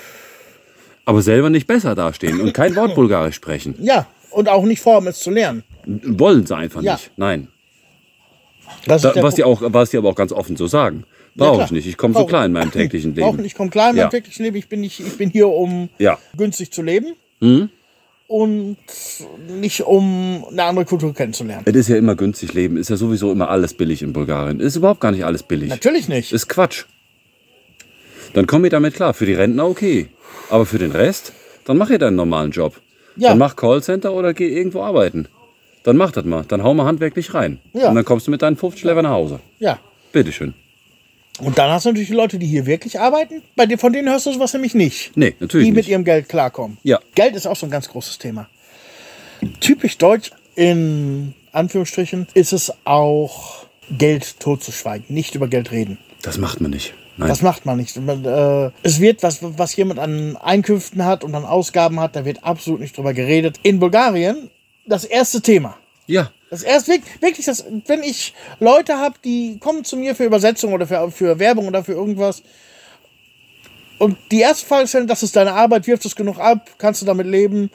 aber 1.07 1.23
selber 1.23 1.49
nicht 1.49 1.67
besser 1.67 1.95
dastehen 1.95 2.41
und 2.41 2.53
kein 2.53 2.77
Wort 2.77 2.95
Bulgarisch 2.95 3.37
sprechen. 3.37 3.75
Ja, 3.81 4.07
und 4.31 4.49
auch 4.51 4.65
nicht 4.65 4.81
vorhaben, 4.83 5.07
es 5.07 5.21
zu 5.21 5.31
lernen. 5.31 5.65
Wollen 5.87 6.45
sie 6.47 6.55
einfach 6.57 6.83
Ja. 6.83 6.95
nicht. 6.95 7.11
Nein. 7.17 7.49
Das 8.85 9.01
Da, 9.03 9.15
was, 9.23 9.35
die 9.37 9.45
auch, 9.45 9.63
was 9.65 9.91
die 9.91 9.97
aber 9.97 10.11
auch 10.11 10.15
ganz 10.15 10.31
offen 10.33 10.57
so 10.57 10.67
sagen. 10.67 11.05
Ja, 11.35 11.45
Brauche 11.45 11.55
klar. 11.57 11.67
ich 11.67 11.71
nicht. 11.73 11.87
Ich 11.87 11.97
komme 11.97 12.13
so 12.15 12.27
klar 12.27 12.45
in 12.45 12.53
meinem 12.53 12.71
täglichen 12.73 13.15
Leben. 13.15 13.45
ich 13.45 13.55
komme 13.55 13.71
klar 13.71 13.91
in 13.91 13.97
meinem 13.97 14.05
Ja. 14.07 14.09
täglichen 14.11 14.45
Leben. 14.45 14.57
Ich 14.59 14.69
bin, 14.69 14.81
nicht, 14.81 15.01
ich 15.01 15.17
bin 15.17 15.31
hier, 15.31 15.49
um 15.49 15.89
Ja. 15.99 16.19
günstig 16.37 16.71
zu 16.73 16.83
leben 16.83 17.15
Mhm. 17.41 17.71
Und 18.29 18.77
nicht 19.49 19.81
um 19.81 20.45
eine 20.51 20.63
andere 20.65 20.85
Kultur 20.85 21.15
kennenzulernen. 21.15 21.65
Es 21.67 21.75
ist 21.75 21.89
ja 21.89 21.97
immer 21.97 22.15
günstig 22.15 22.53
leben. 22.53 22.77
Ist 22.77 22.91
ja 22.91 22.97
sowieso 22.97 23.33
immer 23.33 23.49
alles 23.49 23.75
billig 23.75 24.03
in 24.03 24.13
Bulgarien. 24.13 24.61
Ist 24.61 24.77
überhaupt 24.77 25.01
gar 25.01 25.11
nicht 25.11 25.25
alles 25.25 25.43
billig. 25.43 25.71
Natürlich 25.71 26.09
nicht. 26.09 26.33
Ist 26.33 26.47
Quatsch. 26.49 26.85
Dann 28.35 28.47
komm 28.47 28.65
ihr 28.65 28.71
damit 28.71 28.95
klar. 28.95 29.15
Für 29.15 29.25
die 29.25 29.33
Rentner 29.33 29.67
okay. 29.67 30.09
Aber 30.51 30.67
für 30.67 30.79
den 30.79 30.93
Rest, 30.93 31.33
dann 31.65 31.79
mach 31.79 31.89
ihr 31.89 31.99
deinen 31.99 32.17
normalen 32.17 32.51
Job. 32.51 32.81
Ja. 33.17 33.31
Dann 33.31 33.39
mach 33.39 33.57
Callcenter 33.57 34.13
oder 34.13 34.35
geh 34.35 34.49
irgendwo 34.49 34.83
arbeiten. 34.83 35.27
Dann 35.83 35.97
mach 35.97 36.13
das 36.13 36.27
mal. 36.27 36.45
Dann 36.47 36.63
hau 36.63 36.75
mal 36.75 36.85
handwerklich 36.85 37.33
rein. 37.33 37.61
Ja. 37.73 37.89
Und 37.89 37.95
dann 37.95 38.05
kommst 38.05 38.27
du 38.27 38.31
mit 38.31 38.43
deinen 38.43 38.57
50 38.57 38.85
Lever 38.85 39.03
nach 39.03 39.13
Hause. 39.13 39.41
Ja. 39.59 39.81
Bitteschön. 40.13 40.53
Und 41.41 41.57
dann 41.59 41.71
hast 41.71 41.85
du 41.87 41.91
natürlich 41.91 42.09
die 42.09 42.15
Leute, 42.15 42.39
die 42.39 42.47
hier 42.47 42.67
wirklich 42.67 42.99
arbeiten. 42.99 43.43
Bei 43.57 43.67
dir, 43.67 43.79
von 43.79 43.93
denen 43.93 44.09
hörst 44.09 44.27
du 44.27 44.33
sowas 44.33 44.53
nämlich 44.55 44.75
nicht. 44.75 45.17
Nee, 45.17 45.35
natürlich 45.39 45.67
Die 45.67 45.71
mit 45.73 45.85
nicht. 45.85 45.89
ihrem 45.91 46.05
Geld 46.05 46.29
klarkommen. 46.29 46.79
Ja. 46.83 46.99
Geld 47.15 47.37
ist 47.37 47.47
auch 47.47 47.57
so 47.57 47.67
ein 47.67 47.71
ganz 47.71 47.89
großes 47.89 48.19
Thema. 48.19 48.49
Typisch 49.61 49.99
deutsch 49.99 50.33
in 50.57 51.35
Anführungsstrichen 51.53 52.27
ist 52.35 52.53
es 52.53 52.73
auch, 52.85 53.67
Geld 53.91 54.39
totzuschweigen, 54.41 55.07
nicht 55.09 55.35
über 55.35 55.49
Geld 55.49 55.71
reden. 55.71 55.99
Das 56.23 56.37
macht 56.39 56.61
man 56.61 56.73
nicht. 56.73 56.93
Nein. 57.17 57.29
Das 57.29 57.41
macht 57.43 57.65
man 57.67 57.79
nicht. 57.79 57.97
Man, 57.97 58.25
äh, 58.25 58.71
es 58.83 59.01
wird, 59.01 59.23
was, 59.23 59.39
was 59.41 59.75
jemand 59.77 59.99
an 59.99 60.37
Einkünften 60.37 61.05
hat 61.05 61.25
und 61.25 61.35
an 61.35 61.45
Ausgaben 61.45 61.99
hat, 62.01 62.15
da 62.15 62.25
wird 62.25 62.45
absolut 62.45 62.81
nicht 62.81 62.97
drüber 62.97 63.15
geredet. 63.15 63.57
In 63.63 63.79
Bulgarien 63.79 64.51
das 64.87 65.05
erste 65.05 65.41
Thema. 65.41 65.77
ja. 66.07 66.31
Das 66.51 66.63
erste 66.63 66.93
wirk- 66.93 67.03
wirklich, 67.21 67.47
das, 67.47 67.65
wenn 67.87 68.03
ich 68.03 68.35
Leute 68.61 68.97
habe, 68.99 69.17
die 69.25 69.59
kommen 69.59 69.85
zu 69.85 69.97
mir 69.97 70.15
für 70.15 70.25
Übersetzung 70.25 70.73
oder 70.73 70.87
für, 70.87 71.11
für 71.11 71.39
Werbung 71.39 71.69
oder 71.69 71.85
für 71.85 71.93
irgendwas. 71.93 72.43
Und 73.99 74.17
die 74.31 74.41
erste 74.41 74.65
Frage 74.67 74.85
ist, 74.85 74.95
das 75.09 75.23
ist 75.23 75.37
deine 75.37 75.53
Arbeit, 75.53 75.87
wirft 75.87 76.05
es 76.05 76.15
genug 76.15 76.39
ab, 76.39 76.71
kannst 76.79 77.03
du 77.03 77.07
damit 77.07 77.27
leben? 77.27 77.71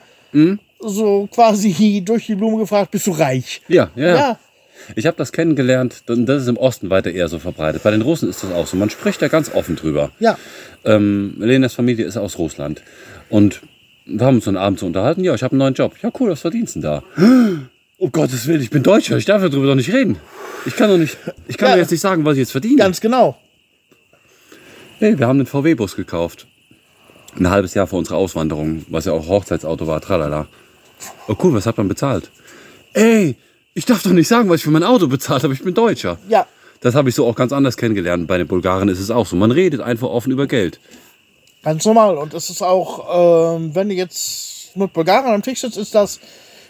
So 0.80 1.28
quasi 1.32 2.02
durch 2.04 2.26
die 2.26 2.34
Blume 2.34 2.58
gefragt, 2.58 2.90
bist 2.90 3.06
du 3.06 3.12
reich? 3.12 3.62
Ja, 3.68 3.90
ja. 3.94 4.14
ja. 4.16 4.38
Ich 4.96 5.06
habe 5.06 5.16
das 5.16 5.30
kennengelernt, 5.32 6.02
das 6.06 6.42
ist 6.42 6.48
im 6.48 6.56
Osten 6.56 6.90
weiter 6.90 7.10
eher 7.12 7.28
so 7.28 7.38
verbreitet. 7.38 7.82
Bei 7.84 7.90
den 7.92 8.02
Russen 8.02 8.28
ist 8.28 8.42
das 8.42 8.52
auch 8.52 8.66
so. 8.66 8.76
Man 8.76 8.90
spricht 8.90 9.22
da 9.22 9.28
ganz 9.28 9.54
offen 9.54 9.76
drüber. 9.76 10.10
Ja. 10.18 10.36
Ähm, 10.84 11.36
Lenas 11.38 11.74
Familie 11.74 12.04
ist 12.04 12.16
aus 12.16 12.38
Russland. 12.38 12.82
Und 13.30 13.62
wir 14.04 14.26
haben 14.26 14.36
uns 14.36 14.44
dann 14.44 14.56
abends 14.56 14.80
so 14.80 14.86
unterhalten. 14.86 15.22
Ja, 15.24 15.34
ich 15.34 15.42
habe 15.42 15.52
einen 15.52 15.60
neuen 15.60 15.74
Job. 15.74 15.94
Ja, 16.02 16.10
cool, 16.18 16.30
was 16.30 16.40
verdienst 16.40 16.74
du 16.76 16.80
denn 16.80 16.90
da? 16.90 17.02
Oh 17.98 18.10
Gottes 18.10 18.46
Willen, 18.46 18.60
ich 18.60 18.70
bin 18.70 18.82
Deutscher, 18.82 19.16
ich 19.16 19.24
darf 19.24 19.42
darüber 19.42 19.66
doch 19.66 19.74
nicht 19.74 19.92
reden. 19.92 20.18
Ich 20.66 20.76
kann 20.76 20.90
doch 20.90 20.98
nicht, 20.98 21.16
ich 21.48 21.56
kann 21.56 21.68
Ja. 21.68 21.74
doch 21.74 21.80
jetzt 21.82 21.90
nicht 21.90 22.00
sagen, 22.00 22.24
was 22.24 22.34
ich 22.34 22.40
jetzt 22.40 22.52
verdiene. 22.52 22.76
Ganz 22.76 23.00
genau. 23.00 23.36
Hey, 24.98 25.18
wir 25.18 25.26
haben 25.26 25.38
einen 25.38 25.46
VW-Bus 25.46 25.96
gekauft. 25.96 26.46
Ein 27.38 27.50
halbes 27.50 27.74
Jahr 27.74 27.86
vor 27.86 27.98
unserer 27.98 28.16
Auswanderung, 28.16 28.84
was 28.88 29.04
ja 29.06 29.12
auch 29.12 29.26
Hochzeitsauto 29.28 29.86
war, 29.86 30.00
tralala. 30.00 30.46
Oh 31.28 31.34
cool, 31.42 31.54
was 31.54 31.66
hat 31.66 31.76
man 31.76 31.88
bezahlt? 31.88 32.30
Ey, 32.94 33.36
ich 33.74 33.84
darf 33.86 34.02
doch 34.02 34.12
nicht 34.12 34.28
sagen, 34.28 34.48
was 34.48 34.58
ich 34.58 34.64
für 34.64 34.70
mein 34.70 34.84
Auto 34.84 35.08
bezahlt 35.08 35.42
habe, 35.42 35.52
ich 35.52 35.62
bin 35.62 35.74
Deutscher. 35.74 36.18
Ja. 36.28 36.46
Das 36.80 36.94
habe 36.94 37.08
ich 37.08 37.14
so 37.14 37.26
auch 37.26 37.34
ganz 37.34 37.52
anders 37.52 37.76
kennengelernt. 37.76 38.26
Bei 38.26 38.38
den 38.38 38.46
Bulgaren 38.46 38.88
ist 38.88 39.00
es 39.00 39.10
auch 39.10 39.26
so. 39.26 39.36
Man 39.36 39.50
redet 39.50 39.80
einfach 39.80 40.08
offen 40.08 40.30
über 40.32 40.46
Geld. 40.46 40.80
Ganz 41.62 41.84
normal. 41.84 42.16
Und 42.18 42.34
es 42.34 42.50
ist 42.50 42.62
auch, 42.62 43.56
ähm, 43.56 43.74
wenn 43.74 43.88
du 43.88 43.94
jetzt 43.94 44.76
mit 44.76 44.92
Bulgarien 44.92 45.34
am 45.34 45.42
Tisch 45.42 45.60
sitzt, 45.60 45.78
ist 45.78 45.94
das, 45.94 46.20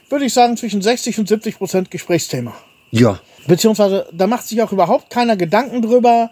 würde 0.09 0.25
ich 0.25 0.33
sagen, 0.33 0.57
zwischen 0.57 0.83
60 0.83 1.19
und 1.19 1.29
70 1.29 1.59
Prozent 1.59 1.91
Gesprächsthema. 1.91 2.55
Ja. 2.91 3.21
Beziehungsweise, 3.47 4.07
da 4.13 4.27
macht 4.27 4.47
sich 4.47 4.63
auch 4.63 4.73
überhaupt 4.73 5.11
keiner 5.11 5.37
Gedanken 5.37 5.83
drüber, 5.83 6.31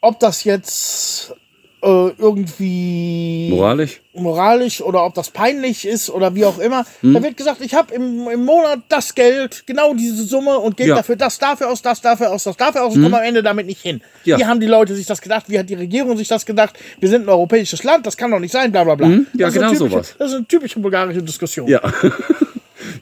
ob 0.00 0.18
das 0.18 0.44
jetzt 0.44 1.34
äh, 1.82 2.08
irgendwie 2.18 3.48
Moralisch? 3.50 4.00
moralisch 4.12 4.82
oder 4.82 5.04
ob 5.04 5.14
das 5.14 5.30
peinlich 5.30 5.86
ist 5.86 6.10
oder 6.10 6.34
wie 6.34 6.44
auch 6.44 6.58
immer. 6.58 6.84
Hm? 7.00 7.14
Da 7.14 7.22
wird 7.22 7.36
gesagt, 7.36 7.60
ich 7.62 7.74
habe 7.74 7.94
im, 7.94 8.28
im 8.28 8.44
Monat 8.44 8.80
das 8.88 9.14
Geld, 9.14 9.64
genau 9.66 9.94
diese 9.94 10.24
Summe 10.24 10.58
und 10.58 10.76
gebe 10.76 10.90
Ja. 10.90 10.96
dafür 10.96 11.16
das 11.16 11.38
dafür 11.38 11.70
aus, 11.70 11.80
das 11.80 12.00
dafür 12.00 12.30
aus, 12.30 12.44
das 12.44 12.56
dafür 12.56 12.84
aus 12.84 12.96
und 12.96 13.02
komme 13.02 13.18
am 13.18 13.24
Ende 13.24 13.42
damit 13.42 13.66
nicht 13.66 13.80
hin. 13.80 13.96
Hm? 13.96 14.02
Ja. 14.24 14.38
Wie 14.38 14.44
haben 14.44 14.60
die 14.60 14.66
Leute 14.66 14.94
sich 14.94 15.06
das 15.06 15.20
gedacht? 15.22 15.44
Wie 15.48 15.58
hat 15.58 15.70
die 15.70 15.74
Regierung 15.74 16.16
sich 16.16 16.28
das 16.28 16.44
gedacht? 16.44 16.78
Wir 16.98 17.08
sind 17.08 17.22
ein 17.24 17.28
europäisches 17.28 17.82
Land, 17.82 18.06
das 18.06 18.16
kann 18.16 18.30
doch 18.30 18.40
nicht 18.40 18.52
sein, 18.52 18.72
bla 18.72 18.84
bla 18.84 18.94
bla. 18.94 19.06
Hm? 19.06 19.26
Ja, 19.34 19.48
genau 19.48 19.70
typische, 19.70 19.90
sowas. 19.90 20.14
Das 20.18 20.30
ist 20.30 20.36
eine 20.36 20.46
typische 20.46 20.80
bulgarische 20.80 21.22
Diskussion. 21.22 21.68
Ja. 21.68 21.80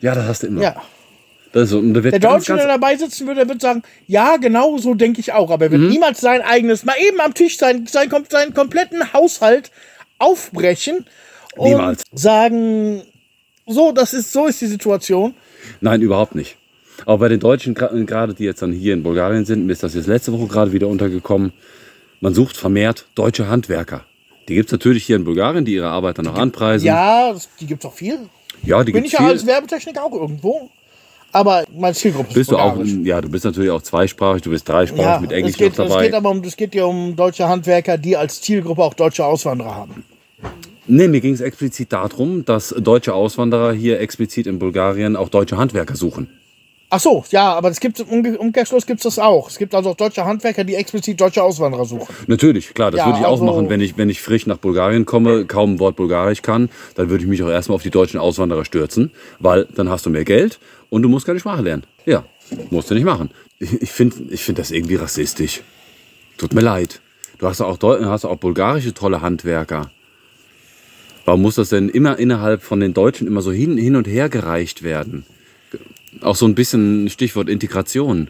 ja, 0.01 0.15
das 0.15 0.27
hast 0.27 0.43
du 0.43 0.47
immer. 0.49 0.63
Ja. 0.63 0.83
Das 1.53 1.65
ist 1.65 1.71
so. 1.71 1.79
Und 1.79 1.95
da 1.95 2.05
wird 2.05 2.13
Der 2.13 2.21
ganz, 2.21 2.45
Deutsche, 2.45 2.59
der 2.59 2.67
dabei 2.69 2.97
sitzen 2.97 3.27
würde, 3.27 3.41
der 3.41 3.49
wird 3.49 3.61
sagen, 3.63 3.83
ja, 4.07 4.37
genau 4.37 4.77
so 4.79 4.95
denke 4.95 5.21
ich 5.21 5.33
auch. 5.33 5.51
Aber 5.51 5.65
er 5.67 5.71
wird 5.73 5.83
Mhm. 5.83 5.89
niemals 5.89 6.21
sein 6.21 6.43
eigenes, 6.43 6.85
mal 6.85 6.95
eben 7.01 7.21
am 7.21 7.33
Tisch 7.33 7.57
sein, 7.57 7.87
sein, 7.87 8.11
seinen 8.29 8.53
kompletten 8.53 9.13
Haushalt 9.15 9.71
aufbrechen 10.19 11.07
und 11.57 11.71
Niemals. 11.71 12.03
sagen, 12.13 13.03
so, 13.67 13.93
das 13.93 14.13
ist, 14.15 14.33
so 14.33 14.47
ist 14.47 14.61
die 14.61 14.67
Situation. 14.67 15.35
Nein, 15.81 16.03
überhaupt 16.03 16.35
nicht. 16.35 16.57
Aber 17.07 17.19
bei 17.19 17.29
den 17.29 17.41
Deutschen, 17.41 17.75
gerade 17.75 18.35
die 18.35 18.45
jetzt 18.45 18.61
dann 18.61 18.73
hier 18.73 18.93
in 18.93 19.03
Bulgarien 19.03 19.45
sind, 19.45 19.65
mir 19.67 19.73
ist 19.73 19.83
das 19.83 19.95
jetzt 19.95 20.07
letzte 20.07 20.33
Woche 20.33 20.49
gerade 20.49 20.73
wieder 20.73 20.89
untergekommen, 20.89 21.53
man 22.21 22.35
sucht 22.35 22.57
vermehrt 22.57 23.07
deutsche 23.15 23.49
Handwerker. 23.49 24.05
Die 24.49 24.55
gibt 24.55 24.69
es 24.69 24.73
natürlich 24.73 25.05
hier 25.05 25.17
in 25.17 25.25
Bulgarien, 25.25 25.65
die 25.65 25.75
ihre 25.75 25.89
Arbeit 25.89 26.19
dann 26.19 26.25
noch 26.25 26.37
anpreisen. 26.37 26.87
Ja, 26.87 27.35
die 27.61 27.67
gibt 27.67 27.85
es 27.85 27.91
auch 27.91 27.95
viel. 27.95 28.19
Ja 28.65 28.85
die 28.85 28.93
Bin 28.93 29.05
ich 29.05 29.13
ja 29.13 29.21
als 29.21 29.47
Werbetechniker 29.47 30.05
auch 30.05 30.13
irgendwo. 30.13 30.71
Aber 31.31 31.65
meine 31.77 31.95
Zielgruppe 31.95 32.31
ist 32.31 32.35
Bist 32.35 32.51
du 32.51 32.57
auch, 32.57 32.77
ja, 33.05 33.21
du 33.21 33.29
bist 33.29 33.45
natürlich 33.45 33.71
auch 33.71 33.83
zweisprachig, 33.83 34.43
du 34.43 34.51
bist 34.51 34.67
dreisprachig 34.67 35.05
Ja, 35.05 35.21
mit 35.21 35.31
es 35.31 35.37
Englisch 35.37 35.57
geht, 35.59 35.77
noch 35.77 35.85
es 35.85 35.91
dabei. 35.91 36.07
geht 36.07 36.15
aber 36.15 36.31
um, 36.31 36.43
es 36.43 36.57
geht 36.57 36.75
ja 36.75 36.85
um 36.87 37.17
deutsche 37.17 37.47
Handwerker, 37.47 37.99
die 37.99 38.17
als 38.17 38.41
Zielgruppe 38.41 38.83
auch 38.83 38.95
deutsche 38.95 39.25
Auswanderer 39.27 39.75
haben. 39.75 40.05
Nee, 40.87 41.07
mir 41.07 41.21
ging 41.21 41.35
es 41.35 41.43
explizit 41.43 41.93
darum, 41.93 42.47
dass 42.47 42.75
deutsche 42.79 43.13
Auswanderer 43.13 43.75
hier 43.75 44.01
explizit 44.01 44.47
in 44.47 44.59
Bulgarien 44.59 45.17
auch 45.17 45.29
deutsche 45.29 45.59
Handwerker 45.59 45.97
suchen. 45.97 46.29
Ach 46.91 47.01
so, 47.01 47.23
ja, 47.31 47.53
aber 47.53 47.69
es 47.69 47.81
gibt, 47.81 48.01
im 48.01 48.37
Umkehrschluss 48.37 48.87
gibt 48.87 49.01
es 49.01 49.05
das 49.05 49.19
auch. 49.19 49.51
Es 49.51 49.59
gibt 49.59 49.75
also 49.75 49.91
auch 49.91 49.95
deutsche 49.97 50.25
Handwerker, 50.25 50.65
die 50.65 50.75
explizit 50.75 51.21
deutsche 51.21 51.43
Auswanderer 51.43 51.85
suchen. 51.85 52.15
Natürlich, 52.29 52.73
klar, 52.73 52.91
das 52.91 52.99
Ja, 53.01 53.07
würde 53.07 53.19
ich 53.19 53.27
auch 53.27 53.33
also- 53.33 53.45
machen, 53.45 53.69
wenn 53.69 53.83
ich, 53.83 53.99
wenn 53.99 54.09
ich 54.09 54.23
frisch 54.23 54.47
nach 54.47 54.57
Bulgarien 54.57 55.05
komme, 55.05 55.45
kaum 55.45 55.75
ein 55.75 55.79
Wort 55.81 55.97
Bulgarisch 55.97 56.41
kann, 56.41 56.71
dann 56.95 57.11
würde 57.11 57.25
ich 57.25 57.29
mich 57.29 57.43
auch 57.43 57.51
erstmal 57.51 57.77
auf 57.77 57.83
die 57.83 57.91
deutschen 57.91 58.19
Auswanderer 58.19 58.65
stürzen, 58.65 59.11
weil 59.39 59.67
dann 59.75 59.91
hast 59.91 60.07
du 60.07 60.11
mehr 60.11 60.25
Geld 60.25 60.61
und 60.89 61.03
du 61.03 61.11
musst 61.11 61.27
keine 61.27 61.41
Sprache 61.41 61.61
lernen. 61.61 61.85
Ja, 62.07 62.25
musst 62.71 62.91
du 62.91 62.95
nicht 62.95 63.05
machen. 63.05 63.31
Ich, 63.59 63.91
finde 63.93 64.17
ich 64.31 64.43
find 64.43 64.59
das 64.59 64.71
irgendwie 64.71 64.95
rassistisch. 64.95 65.63
Tut 66.39 66.55
mir 66.55 66.63
leid. 66.63 67.01
Du 67.39 67.47
hast 67.47 67.61
auch, 67.61 67.79
hast 67.83 68.25
auch 68.25 68.37
bulgarische 68.37 68.95
tolle 68.95 69.21
Handwerker. 69.21 69.91
Warum 71.27 71.43
muss 71.43 71.57
das 71.57 71.69
denn 71.69 71.91
immer 71.91 72.19
innerhalb 72.19 72.63
von 72.63 72.81
den 72.81 72.95
Deutschen 72.95 73.27
immer 73.27 73.43
so 73.43 73.53
hin, 73.53 73.77
hin 73.77 73.97
und 73.97 74.07
her 74.07 74.31
gereicht 74.31 74.83
werden? 74.83 75.27
Auch 76.23 76.37
so 76.37 76.47
ein 76.47 76.55
bisschen 76.55 77.09
Stichwort 77.11 77.49
Integration. 77.49 78.29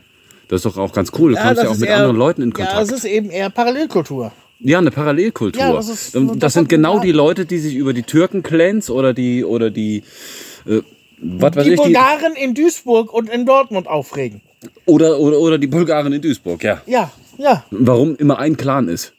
Das 0.49 0.59
ist 0.59 0.67
doch 0.67 0.79
auch 0.79 0.93
ganz 0.93 1.13
cool. 1.19 1.33
Du 1.33 1.37
kommst 1.37 1.49
ja 1.49 1.55
das 1.55 1.67
auch 1.67 1.77
mit 1.79 1.89
eher- 1.89 1.97
anderen 1.99 2.17
Leuten 2.17 2.43
in 2.43 2.49
Ja, 2.51 2.55
Kontakt. 2.55 2.83
es 2.83 2.91
ist 2.93 3.05
eben 3.05 3.31
eher 3.31 3.51
Parallelkultur. 3.51 4.33
Ja, 4.61 4.79
eine 4.79 4.91
Parallelkultur. 4.91 5.61
Ja, 5.63 5.73
das 5.75 5.89
ist- 5.89 6.15
das 6.15 6.23
das 6.37 6.53
sind 6.55 6.69
genau 6.69 6.99
die 7.01 7.13
Leute, 7.13 7.45
die 7.47 7.59
sich 7.59 7.75
über 7.77 7.93
die 7.93 8.03
Türken-Clans 8.03 8.91
oder 8.91 9.13
die 9.15 9.45
oder 9.45 9.71
die 9.71 10.03
äh, 10.67 10.81
was 11.21 11.55
weiß 11.57 11.65
Die 11.65 11.71
ich, 11.73 11.77
die, 11.81 11.85
Bulgaren 11.85 12.35
in 12.37 12.55
Duisburg 12.55 13.13
und 13.13 13.29
in 13.29 13.45
Dortmund 13.47 13.87
aufregen. 13.89 14.41
oder, 14.87 15.19
oder 15.21 15.39
oder 15.39 15.59
die 15.59 15.67
Bulgaren 15.69 16.13
in 16.13 16.21
Duisburg, 16.23 16.63
ja. 16.65 16.81
Ja, 16.87 17.13
ja, 17.39 17.65
Warum 17.71 18.17
immer 18.17 18.39
ein 18.39 18.57
Clan 18.57 18.89
ist. 18.89 19.13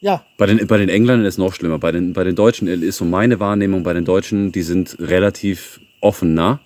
ja. 0.00 0.24
Bei 0.38 0.46
den, 0.46 0.66
bei 0.66 0.78
den 0.78 0.88
Engländern 0.88 1.26
ist 1.26 1.34
es 1.34 1.38
noch 1.38 1.54
schlimmer. 1.54 1.78
Bei 1.78 1.92
den, 1.92 2.12
bei 2.12 2.24
den 2.24 2.34
Deutschen 2.34 2.66
ist 2.66 2.96
so 2.96 3.04
meine 3.04 3.38
Wahrnehmung, 3.38 3.82
bei 3.84 3.92
den 3.92 4.04
Deutschen, 4.04 4.50
die 4.50 4.62
sind 4.62 4.96
relativ 4.98 5.80
offener. 6.00 6.58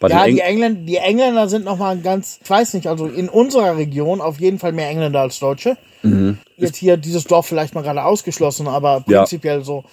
Bei 0.00 0.08
Ja, 0.08 0.26
die, 0.26 0.40
Eng 0.40 0.54
Engländer, 0.62 0.80
die 0.84 0.96
Engländer 0.96 1.48
sind 1.48 1.64
noch 1.64 1.78
mal 1.78 1.96
ganz, 1.98 2.38
ich 2.42 2.48
weiß 2.50 2.74
nicht, 2.74 2.86
also 2.86 3.06
in 3.06 3.28
unserer 3.28 3.76
Region 3.76 4.20
auf 4.20 4.38
jeden 4.40 4.58
Fall 4.58 4.72
mehr 4.72 4.88
Engländer 4.88 5.20
als 5.20 5.38
Deutsche. 5.38 5.76
Jetzt 6.56 6.76
hier 6.76 6.96
dieses 6.96 7.24
Dorf 7.24 7.46
vielleicht 7.46 7.74
mal 7.74 7.82
gerade 7.82 8.04
ausgeschlossen, 8.04 8.68
aber 8.68 9.04
Ja. 9.08 9.20
prinzipiell 9.20 9.64
so. 9.64 9.84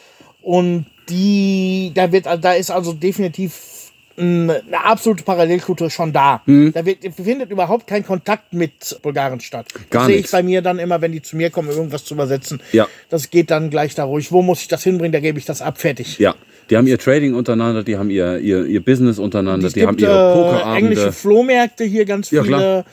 Und 0.42 0.86
die, 1.10 1.92
da 1.96 2.12
wird, 2.12 2.26
da 2.26 2.54
ist 2.54 2.70
also 2.72 2.94
definitiv 2.94 3.92
eine 4.18 4.64
absolute 4.84 5.24
Parallelkultur 5.24 5.90
schon 5.90 6.14
da. 6.14 6.42
Da 6.46 6.86
wird, 6.86 7.00
findet 7.16 7.52
überhaupt 7.52 7.86
kein 7.86 8.06
Kontakt 8.06 8.54
mit 8.54 8.98
Bulgaren 9.02 9.42
statt. 9.42 9.66
Das 9.74 9.90
Gar 9.90 10.06
sehe 10.06 10.16
ich 10.18 10.32
bei 10.32 10.42
mir 10.42 10.62
dann 10.62 10.80
immer, 10.80 11.02
wenn 11.02 11.12
die 11.12 11.22
zu 11.22 11.36
mir 11.36 11.50
kommen, 11.50 11.68
irgendwas 11.70 12.06
zu 12.06 12.14
übersetzen. 12.14 12.62
Ja. 12.72 12.88
Das 13.10 13.30
geht 13.30 13.52
dann 13.52 13.70
gleich 13.70 13.94
da 13.94 14.06
ruhig. 14.06 14.32
Wo 14.32 14.42
muss 14.42 14.62
ich 14.62 14.68
das 14.70 14.84
hinbringen? 14.84 15.12
Da 15.12 15.20
gebe 15.20 15.38
ich 15.38 15.44
das 15.46 15.62
ab, 15.62 15.80
fertig. 15.80 16.18
Ja, 16.18 16.34
die 16.70 16.78
haben 16.78 16.88
ihr 16.88 16.98
Trading 16.98 17.34
untereinander, 17.36 17.84
die 17.84 17.98
haben 17.98 18.10
ihr, 18.10 18.40
ihr, 18.40 18.66
ihr 18.66 18.84
Business 18.84 19.20
untereinander, 19.20 19.68
Es 19.68 19.74
die 19.74 19.86
haben 19.86 19.98
gibt 19.98 20.02
ihre 20.10 20.32
äh, 20.32 20.34
Pokerabende. 20.34 20.78
englische 20.90 21.12
Flohmärkte 21.12 21.84
hier 21.84 22.06
ganz 22.06 22.32
Ja, 22.32 22.44
viele. 22.44 22.58
klar. 22.58 22.86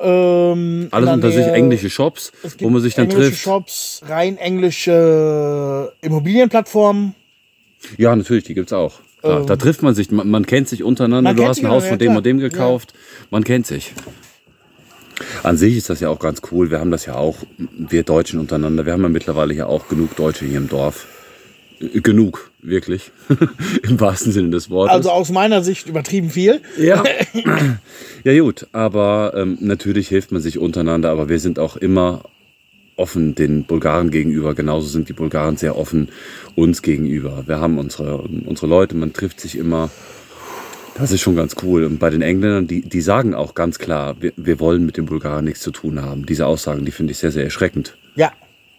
Ähm, 0.00 0.88
Alles 0.92 1.10
unter 1.10 1.32
sich 1.32 1.44
englische 1.46 1.90
Shops, 1.90 2.30
Es 2.44 2.54
wo 2.54 2.58
gibt 2.58 2.70
man 2.70 2.82
sich 2.82 2.94
dann 2.94 3.06
englische 3.10 3.30
trifft. 3.30 3.42
Shops, 3.42 4.02
rein 4.06 4.36
englische 4.36 5.92
Immobilienplattformen. 6.02 7.14
Ja, 7.96 8.14
natürlich, 8.14 8.44
die 8.44 8.54
gibt's 8.54 8.72
auch. 8.72 9.00
Da, 9.22 9.40
da 9.40 9.56
trifft 9.56 9.82
man 9.82 9.96
sich, 9.96 10.12
man, 10.12 10.30
man 10.30 10.46
kennt 10.46 10.68
sich 10.68 10.84
untereinander. 10.84 11.30
Ähm. 11.32 11.36
Du 11.36 11.44
hast 11.48 11.58
ein 11.64 11.68
Haus 11.68 11.82
ja, 11.84 11.90
von 11.90 11.98
dem 11.98 12.06
klar. 12.06 12.16
und 12.18 12.26
dem 12.26 12.38
gekauft. 12.38 12.94
Man 13.30 13.42
kennt 13.42 13.66
sich. 13.66 13.92
An 15.42 15.56
sich 15.56 15.76
ist 15.76 15.90
das 15.90 15.98
ja 15.98 16.08
auch 16.10 16.20
ganz 16.20 16.42
cool. 16.52 16.70
Wir 16.70 16.78
haben 16.78 16.92
das 16.92 17.04
ja 17.06 17.16
auch, 17.16 17.38
wir 17.76 18.04
Deutschen 18.04 18.38
untereinander. 18.38 18.86
Wir 18.86 18.92
haben 18.92 19.02
ja 19.02 19.08
mittlerweile 19.08 19.52
ja 19.54 19.66
auch 19.66 19.88
genug 19.88 20.14
Deutsche 20.14 20.44
hier 20.44 20.58
im 20.58 20.68
Dorf. 20.68 21.06
Genug, 21.80 22.50
wirklich. 22.60 23.12
Im 23.82 24.00
wahrsten 24.00 24.32
Sinne 24.32 24.50
des 24.50 24.68
Wortes. 24.68 24.94
Also 24.94 25.10
aus 25.10 25.30
meiner 25.30 25.62
Sicht 25.62 25.86
übertrieben 25.86 26.30
viel. 26.30 26.60
Ja. 26.76 27.04
ja 28.24 28.40
gut, 28.40 28.66
aber 28.72 29.32
ähm, 29.36 29.58
natürlich 29.60 30.08
hilft 30.08 30.32
man 30.32 30.42
sich 30.42 30.58
untereinander, 30.58 31.10
aber 31.10 31.28
wir 31.28 31.38
sind 31.38 31.58
auch 31.58 31.76
immer 31.76 32.24
offen 32.96 33.34
den 33.34 33.64
Bulgaren 33.64 34.10
gegenüber. 34.10 34.54
Genauso 34.54 34.88
sind 34.88 35.08
die 35.08 35.12
Bulgaren 35.12 35.56
sehr 35.56 35.76
offen 35.76 36.08
uns 36.56 36.82
gegenüber. 36.82 37.44
Wir 37.46 37.60
haben 37.60 37.78
unsere, 37.78 38.18
unsere 38.18 38.66
Leute, 38.66 38.96
man 38.96 39.12
trifft 39.12 39.40
sich 39.40 39.56
immer. 39.56 39.90
Das 40.96 41.12
ist 41.12 41.20
schon 41.20 41.36
ganz 41.36 41.54
cool. 41.62 41.84
Und 41.84 42.00
bei 42.00 42.10
den 42.10 42.22
Engländern, 42.22 42.66
die, 42.66 42.80
die 42.80 43.00
sagen 43.00 43.34
auch 43.34 43.54
ganz 43.54 43.78
klar, 43.78 44.16
wir, 44.20 44.32
wir 44.36 44.58
wollen 44.58 44.84
mit 44.84 44.96
den 44.96 45.06
Bulgaren 45.06 45.44
nichts 45.44 45.60
zu 45.60 45.70
tun 45.70 46.02
haben. 46.02 46.26
Diese 46.26 46.44
Aussagen, 46.44 46.84
die 46.84 46.90
finde 46.90 47.12
ich 47.12 47.18
sehr, 47.18 47.30
sehr 47.30 47.44
erschreckend. 47.44 47.96
Ja. 48.16 48.32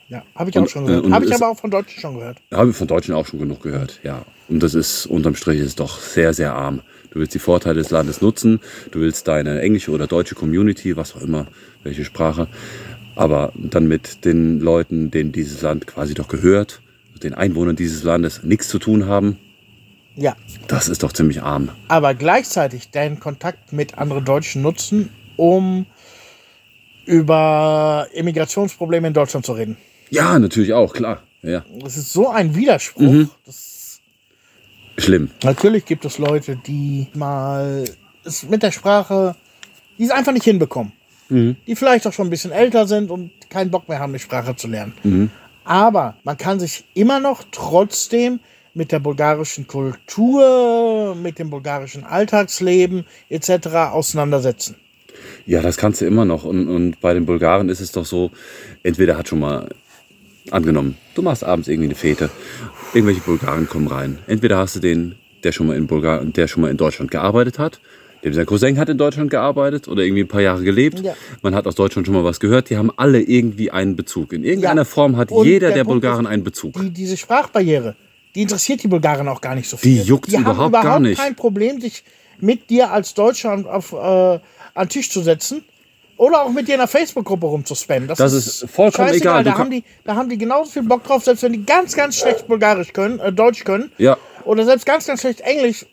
Ja, 0.09 0.23
habe 0.35 0.49
ich 0.49 0.57
auch 0.57 0.63
Und, 0.63 0.69
schon 0.71 0.83
äh, 0.85 0.87
gehört. 0.87 1.11
Habe 1.11 1.25
ich 1.25 1.33
aber 1.35 1.49
auch 1.49 1.57
von 1.57 1.69
Deutschen 1.69 2.01
schon 2.01 2.15
gehört. 2.17 2.39
Habe 2.51 2.71
ich 2.71 2.75
von 2.75 2.87
Deutschen 2.87 3.13
auch 3.13 3.27
schon 3.27 3.39
genug 3.39 3.61
gehört, 3.61 3.99
ja. 4.03 4.25
Und 4.47 4.63
das 4.63 4.73
ist 4.73 5.05
unterm 5.05 5.35
Strich 5.35 5.59
ist 5.59 5.79
doch 5.79 5.99
sehr, 5.99 6.33
sehr 6.33 6.53
arm. 6.55 6.81
Du 7.11 7.19
willst 7.19 7.33
die 7.35 7.39
Vorteile 7.39 7.75
des 7.75 7.91
Landes 7.91 8.21
nutzen, 8.21 8.59
du 8.91 8.99
willst 8.99 9.27
deine 9.27 9.61
englische 9.61 9.91
oder 9.91 10.07
deutsche 10.07 10.35
Community, 10.35 10.95
was 10.97 11.15
auch 11.15 11.21
immer, 11.21 11.47
welche 11.83 12.05
Sprache, 12.05 12.47
aber 13.15 13.51
dann 13.55 13.87
mit 13.87 14.25
den 14.25 14.59
Leuten, 14.59 15.11
denen 15.11 15.31
dieses 15.31 15.61
Land 15.61 15.85
quasi 15.87 16.13
doch 16.15 16.27
gehört, 16.27 16.81
den 17.21 17.33
Einwohnern 17.33 17.75
dieses 17.75 18.03
Landes 18.03 18.43
nichts 18.43 18.67
zu 18.69 18.79
tun 18.79 19.05
haben, 19.07 19.37
Ja. 20.15 20.35
das 20.67 20.87
ist 20.87 21.03
doch 21.03 21.11
ziemlich 21.13 21.41
arm. 21.41 21.69
Aber 21.87 22.13
gleichzeitig 22.15 22.91
deinen 22.91 23.19
Kontakt 23.19 23.73
mit 23.73 23.97
anderen 23.97 24.25
Deutschen 24.25 24.61
nutzen, 24.61 25.09
um 25.35 25.85
über 27.05 28.07
Immigrationsprobleme 28.13 29.07
in 29.07 29.13
Deutschland 29.13 29.45
zu 29.45 29.53
reden. 29.53 29.77
Ja, 30.09 30.37
natürlich 30.39 30.73
auch, 30.73 30.93
klar. 30.93 31.23
Ja, 31.41 31.63
Das 31.81 31.97
ist 31.97 32.11
so 32.11 32.29
ein 32.29 32.55
Widerspruch. 32.55 33.01
Mhm. 33.01 33.29
Schlimm. 34.97 35.29
natürlich 35.43 35.85
gibt 35.85 36.03
es 36.03 36.17
Leute, 36.17 36.57
die 36.57 37.07
mal 37.13 37.85
es 38.25 38.43
mit 38.49 38.63
der 38.63 38.71
Sprache, 38.71 39.35
die 39.97 40.03
es 40.03 40.11
einfach 40.11 40.33
nicht 40.33 40.43
hinbekommen. 40.43 40.91
Mhm. 41.29 41.55
Die 41.67 41.75
vielleicht 41.75 42.05
auch 42.05 42.11
schon 42.11 42.27
ein 42.27 42.31
bisschen 42.31 42.51
älter 42.51 42.85
sind 42.87 43.09
und 43.09 43.31
keinen 43.49 43.71
Bock 43.71 43.87
mehr 43.87 43.99
haben, 43.99 44.11
die 44.11 44.19
Sprache 44.19 44.55
zu 44.55 44.67
lernen. 44.67 44.93
Mhm. 45.03 45.29
Aber 45.63 46.17
man 46.23 46.37
kann 46.37 46.59
sich 46.59 46.83
immer 46.95 47.19
noch 47.19 47.43
trotzdem 47.51 48.39
mit 48.73 48.91
der 48.91 48.99
bulgarischen 48.99 49.67
Kultur, 49.67 51.15
mit 51.15 51.39
dem 51.39 51.49
bulgarischen 51.49 52.03
Alltagsleben 52.03 53.05
etc. 53.29 53.67
auseinandersetzen. 53.91 54.75
Ja, 55.45 55.61
das 55.61 55.77
kannst 55.77 56.01
du 56.01 56.05
immer 56.05 56.25
noch. 56.25 56.43
Und, 56.43 56.67
und 56.67 56.99
bei 57.01 57.13
den 57.13 57.25
Bulgaren 57.25 57.69
ist 57.69 57.79
es 57.81 57.91
doch 57.91 58.05
so, 58.05 58.31
entweder 58.83 59.17
hat 59.17 59.27
schon 59.27 59.39
mal 59.39 59.69
angenommen, 60.51 60.97
du 61.15 61.21
machst 61.21 61.43
abends 61.43 61.67
irgendwie 61.67 61.87
eine 61.89 61.95
Fete, 61.95 62.29
irgendwelche 62.93 63.21
Bulgaren 63.21 63.67
kommen 63.67 63.87
rein. 63.87 64.19
Entweder 64.27 64.57
hast 64.57 64.75
du 64.75 64.79
den, 64.79 65.15
der 65.43 65.51
schon 65.51 65.67
mal 65.67 65.75
in 65.77 65.87
Bulgar 65.87 66.23
der 66.25 66.47
schon 66.47 66.61
mal 66.61 66.69
in 66.71 66.77
Deutschland 66.77 67.11
gearbeitet 67.11 67.59
hat, 67.59 67.79
dem 68.23 68.33
sein 68.33 68.45
Cousin 68.45 68.77
hat 68.77 68.89
in 68.89 68.97
Deutschland 68.97 69.29
gearbeitet 69.29 69.87
oder 69.87 70.03
irgendwie 70.03 70.23
ein 70.23 70.27
paar 70.27 70.41
Jahre 70.41 70.63
gelebt. 70.63 70.99
Ja. 70.99 71.13
Man 71.41 71.55
hat 71.55 71.65
aus 71.67 71.75
Deutschland 71.75 72.05
schon 72.05 72.13
mal 72.15 72.25
was 72.25 72.41
gehört. 72.41 72.69
Die 72.69 72.75
haben 72.75 72.91
alle 72.97 73.21
irgendwie 73.21 73.71
einen 73.71 73.95
Bezug. 73.95 74.33
In 74.33 74.43
irgendeiner 74.43 74.81
Ja. 74.81 74.85
Form 74.85 75.15
hat 75.15 75.31
Und 75.31 75.45
jeder 75.45 75.67
der 75.69 75.77
der 75.77 75.83
Bulgaren 75.85 76.25
ist, 76.25 76.31
einen 76.31 76.43
Bezug. 76.43 76.73
Die, 76.81 76.89
diese 76.89 77.15
Sprachbarriere, 77.15 77.95
die 78.35 78.41
interessiert 78.41 78.83
die 78.83 78.89
Bulgaren 78.89 79.27
auch 79.29 79.39
gar 79.39 79.55
nicht 79.55 79.69
so 79.69 79.77
Die 79.77 79.95
viel. 79.99 80.01
juckt's 80.03 80.31
die 80.31 80.35
haben 80.35 80.41
überhaupt 80.43 80.69
überhaupt 80.69 80.83
gar 80.85 80.99
nicht. 80.99 81.17
kein 81.21 81.35
Problem, 81.35 81.79
sich 81.79 82.03
mit 82.41 82.69
dir 82.69 82.91
als 82.91 83.13
Deutscher 83.13 83.51
an- 83.51 83.65
auf, 83.65 83.93
äh, 83.93 83.95
an 83.95 84.41
den 84.77 84.89
Tisch 84.89 85.09
zu 85.09 85.21
setzen. 85.21 85.63
Oder 86.19 86.41
auch 86.41 86.49
mit 86.49 86.67
dir 86.67 86.75
in 86.75 86.81
einer 86.81 86.89
Facebook-Gruppe 86.89 87.45
rumzuspammen. 87.45 88.09
Das 88.09 88.19
ist 88.19 88.69
vollkommen 88.69 89.07
scheißegal. 89.07 89.39
egal. 89.39 89.43
Da 89.45 89.57
haben, 89.57 89.71
die, 89.71 89.85
da 90.03 90.15
haben 90.15 90.27
die 90.27 90.37
genauso 90.37 90.69
viel 90.71 90.83
Bock 90.83 91.05
drauf, 91.05 91.23
selbst 91.23 91.43
wenn 91.43 91.53
die 91.53 91.65
ganz, 91.65 91.95
ganz 91.95 92.17
schlecht 92.17 92.45
Bulgarisch 92.45 92.91
können, 92.91 93.21
äh, 93.21 93.31
Deutsch 93.31 93.63
können. 93.63 93.89
Ja. 93.97 94.17
Oder 94.43 94.65
selbst 94.65 94.85
ganz, 94.85 95.07
ganz 95.07 95.21
schlecht 95.21 95.39
Englisch. 95.39 95.85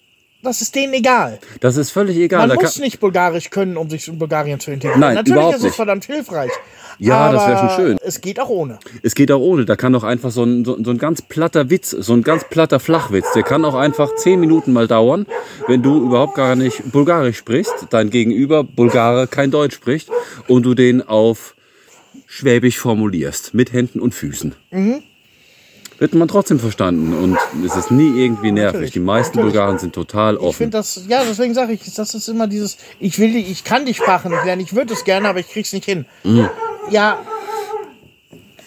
Das 0.46 0.62
ist 0.62 0.74
denen 0.74 0.94
egal. 0.94 1.38
Das 1.60 1.76
ist 1.76 1.90
völlig 1.90 2.16
egal. 2.16 2.46
Man 2.46 2.56
Da 2.56 2.62
muss 2.62 2.78
nicht 2.78 3.00
Bulgarisch 3.00 3.50
können, 3.50 3.76
um 3.76 3.90
sich 3.90 4.06
in 4.08 4.18
Bulgarien 4.18 4.60
zu 4.60 4.70
integrieren. 4.70 5.00
Nein, 5.00 5.14
Natürlich 5.14 5.32
überhaupt 5.34 5.54
ist 5.56 5.60
es 5.60 5.64
nicht. 5.64 5.74
verdammt 5.76 6.04
hilfreich. 6.04 6.50
Ja, 6.98 7.30
das 7.30 7.46
wär 7.46 7.56
schon 7.58 7.68
aber 7.68 7.76
schön. 7.76 7.98
Es 8.02 8.20
geht 8.20 8.40
auch 8.40 8.48
ohne. 8.48 8.78
Es 9.02 9.14
geht 9.14 9.30
auch 9.30 9.40
ohne. 9.40 9.66
Da 9.66 9.76
kann 9.76 9.92
doch 9.92 10.04
einfach 10.04 10.30
so 10.30 10.44
ein, 10.44 10.64
so, 10.64 10.82
so 10.82 10.90
ein 10.90 10.98
ganz 10.98 11.20
platter 11.20 11.68
Witz, 11.68 11.90
so 11.90 12.14
ein 12.14 12.22
ganz 12.22 12.44
platter 12.48 12.80
Flachwitz, 12.80 13.26
der 13.34 13.42
kann 13.42 13.64
auch 13.64 13.74
einfach 13.74 14.14
zehn 14.14 14.40
Minuten 14.40 14.72
mal 14.72 14.86
dauern, 14.86 15.26
wenn 15.66 15.82
du 15.82 16.06
überhaupt 16.06 16.36
gar 16.36 16.56
nicht 16.56 16.90
Bulgarisch 16.92 17.36
sprichst, 17.36 17.88
dein 17.90 18.08
Gegenüber 18.08 18.64
Bulgare 18.64 19.26
kein 19.26 19.50
Deutsch 19.50 19.74
spricht 19.74 20.08
und 20.48 20.62
du 20.64 20.74
den 20.74 21.02
auf 21.06 21.54
Schwäbisch 22.26 22.78
formulierst, 22.78 23.52
mit 23.52 23.72
Händen 23.72 24.00
und 24.00 24.14
Füßen. 24.14 24.54
Mhm. 24.70 25.02
Wird 25.98 26.14
man 26.14 26.28
trotzdem 26.28 26.58
verstanden 26.58 27.14
und 27.14 27.38
es 27.64 27.74
ist 27.76 27.90
nie 27.90 28.22
irgendwie 28.22 28.52
nervig. 28.52 28.72
Natürlich, 28.74 28.90
Die 28.92 29.00
meisten 29.00 29.36
natürlich. 29.38 29.54
Bulgaren 29.54 29.78
sind 29.78 29.94
total 29.94 30.34
Ich 30.34 30.40
offen. 30.40 30.56
finde 30.58 30.76
das, 30.78 31.00
ja, 31.08 31.22
deswegen 31.28 31.54
sage 31.54 31.72
ich, 31.72 31.80
das 31.94 32.14
ist 32.14 32.28
immer 32.28 32.46
dieses, 32.46 32.76
ich 33.00 33.18
will, 33.18 33.32
die, 33.32 33.40
ich 33.40 33.64
kann 33.64 33.86
die 33.86 33.94
Sprache 33.94 34.28
nicht 34.28 34.44
lernen, 34.44 34.60
ich 34.62 34.74
würde 34.74 34.92
es 34.92 35.04
gerne, 35.04 35.28
aber 35.28 35.40
ich 35.40 35.48
krieg's 35.48 35.72
nicht 35.72 35.86
hin. 35.86 36.04
Mhm. 36.24 36.48
Ja, 36.90 37.18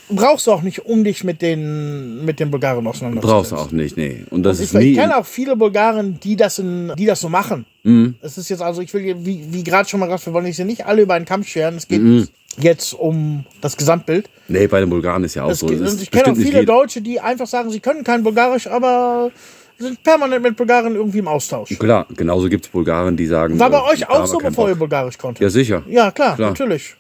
brauchst 0.10 0.48
du 0.48 0.52
auch 0.52 0.62
nicht, 0.62 0.86
um 0.86 1.04
dich 1.04 1.24
mit 1.24 1.42
den, 1.42 2.26
mit 2.26 2.40
den 2.40 2.52
Bulgaren 2.52 2.86
auseinanderzusetzen. 2.88 3.36
Brauchst 3.38 3.52
du 3.52 3.56
auch 3.56 3.72
nicht, 3.72 3.96
nee. 3.98 4.26
Und 4.30 4.44
das 4.44 4.60
Ich, 4.60 4.66
ist 4.66 4.74
nie. 4.74 4.92
ich 4.92 4.98
kenne 4.98 5.18
auch 5.18 5.26
viele 5.26 5.56
Bulgaren, 5.56 6.20
die 6.20 6.36
das, 6.36 6.60
in, 6.60 6.92
die 6.98 7.06
das 7.06 7.22
so 7.22 7.30
machen. 7.30 7.66
Mhm. 7.84 8.16
Es 8.22 8.38
ist 8.38 8.50
jetzt 8.50 8.62
also, 8.62 8.82
ich 8.82 8.94
will, 8.94 9.02
hier, 9.04 9.26
wie, 9.26 9.46
wie 9.52 9.64
gerade 9.64 9.88
schon 9.88 10.00
mal 10.00 10.08
gesagt, 10.08 10.26
wir 10.26 10.34
wollen 10.34 10.46
jetzt 10.46 10.60
nicht 10.60 10.86
alle 10.86 11.02
über 11.04 11.14
einen 11.14 11.26
Kampf 11.26 11.48
scheren. 11.48 11.76
Es 11.76 11.88
geht 11.88 12.02
Mhm. 12.02 12.28
jetzt 12.58 12.94
um 12.94 13.46
das 13.62 13.78
Gesamtbild. 13.78 14.30
Nee, 14.48 14.68
bei 14.68 14.80
den 14.80 14.90
Bulgaren 14.90 15.24
ist 15.24 15.36
ja 15.36 15.44
auch 15.44 15.52
Es 15.52 15.60
so. 15.60 15.68
und 15.68 16.02
ich 16.02 16.12
kenne 16.12 16.32
auch 16.32 16.36
viele 16.36 16.66
Deutsche, 16.66 17.02
die 17.02 17.20
einfach 17.20 17.48
sagen, 17.48 17.70
sie 17.70 17.80
können 17.80 18.04
kein 18.04 18.24
Bulgarisch, 18.24 18.68
aber 18.68 19.32
sind 19.78 20.04
permanent 20.04 20.44
mit 20.44 20.58
Bulgaren 20.58 20.94
irgendwie 20.96 21.20
im 21.20 21.28
Austausch. 21.30 21.70
Klar, 21.80 22.06
genauso 22.16 22.50
gibt 22.50 22.66
es 22.66 22.72
Bulgaren, 22.72 23.16
die 23.16 23.26
sagen. 23.28 23.58
War 23.60 23.70
bei 23.70 23.78
äh, 23.78 23.94
euch 23.94 24.10
auch 24.10 24.26
so, 24.26 24.38
bevor 24.38 24.68
ihr 24.68 24.74
Bock. 24.74 24.80
Bulgarisch 24.90 25.18
konntet? 25.18 25.42
Ja, 25.42 25.50
sicher. 25.50 25.84
Ja, 25.88 26.12
klar, 26.12 26.36
Klar. 26.36 26.50
natürlich. 26.50 26.96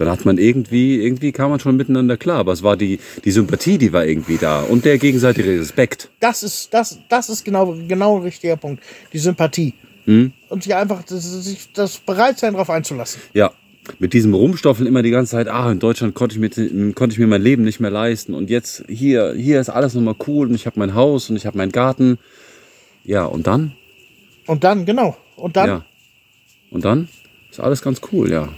Dann 0.00 0.08
hat 0.08 0.24
man 0.24 0.38
irgendwie, 0.38 0.98
irgendwie 1.04 1.30
kam 1.30 1.50
man 1.50 1.60
schon 1.60 1.76
miteinander 1.76 2.16
klar. 2.16 2.38
Aber 2.38 2.52
es 2.52 2.62
war 2.62 2.78
die, 2.78 2.98
die 3.22 3.30
Sympathie, 3.30 3.76
die 3.76 3.92
war 3.92 4.06
irgendwie 4.06 4.38
da. 4.38 4.62
Und 4.62 4.86
der 4.86 4.96
gegenseitige 4.96 5.60
Respekt. 5.60 6.08
Das 6.20 6.42
ist, 6.42 6.72
das, 6.72 6.98
das 7.10 7.28
ist 7.28 7.44
genau, 7.44 7.76
genau 7.86 8.16
ein 8.16 8.22
richtiger 8.22 8.56
Punkt. 8.56 8.82
Die 9.12 9.18
Sympathie. 9.18 9.74
Hm? 10.06 10.32
Und 10.48 10.62
sich 10.62 10.74
einfach 10.74 11.02
das, 11.02 11.44
sich 11.44 11.70
das 11.74 11.98
Bereitsein 11.98 12.54
darauf 12.54 12.70
einzulassen. 12.70 13.20
Ja. 13.34 13.52
Mit 13.98 14.14
diesem 14.14 14.32
Rumstoffeln 14.32 14.86
immer 14.86 15.02
die 15.02 15.10
ganze 15.10 15.32
Zeit, 15.32 15.48
ah, 15.48 15.70
in 15.70 15.80
Deutschland 15.80 16.14
konnte 16.14 16.34
ich, 16.34 16.40
mir, 16.40 16.94
konnte 16.94 17.12
ich 17.12 17.18
mir 17.18 17.26
mein 17.26 17.42
Leben 17.42 17.64
nicht 17.64 17.80
mehr 17.80 17.90
leisten. 17.90 18.32
Und 18.32 18.48
jetzt 18.48 18.84
hier, 18.88 19.34
hier 19.36 19.60
ist 19.60 19.68
alles 19.68 19.92
nochmal 19.92 20.16
cool 20.26 20.48
und 20.48 20.54
ich 20.54 20.64
habe 20.64 20.78
mein 20.78 20.94
Haus 20.94 21.28
und 21.28 21.36
ich 21.36 21.44
habe 21.44 21.58
meinen 21.58 21.72
Garten. 21.72 22.18
Ja, 23.04 23.26
und 23.26 23.46
dann? 23.46 23.72
Und 24.46 24.64
dann, 24.64 24.86
genau. 24.86 25.18
Und 25.36 25.58
dann 25.58 25.68
Ja. 25.68 25.84
Und 26.70 26.86
dann 26.86 27.08
ist 27.50 27.60
alles 27.60 27.82
ganz 27.82 28.00
cool, 28.10 28.30
ja. 28.32 28.48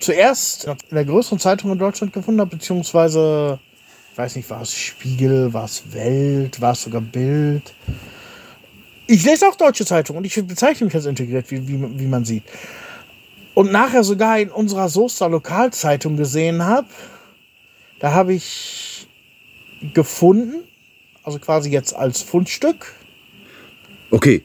Zuerst 0.00 0.66
in 0.66 0.94
der 0.94 1.04
größeren 1.04 1.38
Zeitung 1.38 1.72
in 1.72 1.78
Deutschland 1.78 2.12
gefunden 2.12 2.40
habe, 2.40 2.56
beziehungsweise, 2.56 3.58
ich 4.12 4.18
weiß 4.18 4.36
nicht, 4.36 4.48
war 4.50 4.62
es 4.62 4.74
Spiegel, 4.74 5.52
war 5.52 5.64
es 5.64 5.92
Welt, 5.92 6.60
war 6.60 6.72
es 6.72 6.82
sogar 6.82 7.00
Bild. 7.00 7.74
Ich 9.06 9.24
lese 9.24 9.48
auch 9.48 9.56
deutsche 9.56 9.86
Zeitungen 9.86 10.18
und 10.18 10.24
ich 10.24 10.34
bezeichne 10.46 10.86
mich 10.86 10.94
als 10.94 11.06
integriert, 11.06 11.50
wie, 11.50 11.66
wie, 11.66 11.98
wie 11.98 12.06
man 12.06 12.24
sieht. 12.24 12.44
Und 13.54 13.72
nachher 13.72 14.04
sogar 14.04 14.38
in 14.38 14.50
unserer 14.50 14.88
Soester 14.88 15.28
Lokalzeitung 15.28 16.16
gesehen 16.16 16.64
habe, 16.64 16.88
da 18.00 18.12
habe 18.12 18.34
ich 18.34 19.08
gefunden, 19.94 20.62
also 21.24 21.38
quasi 21.38 21.70
jetzt 21.70 21.94
als 21.96 22.22
Fundstück, 22.22 22.94
Okay. 24.10 24.42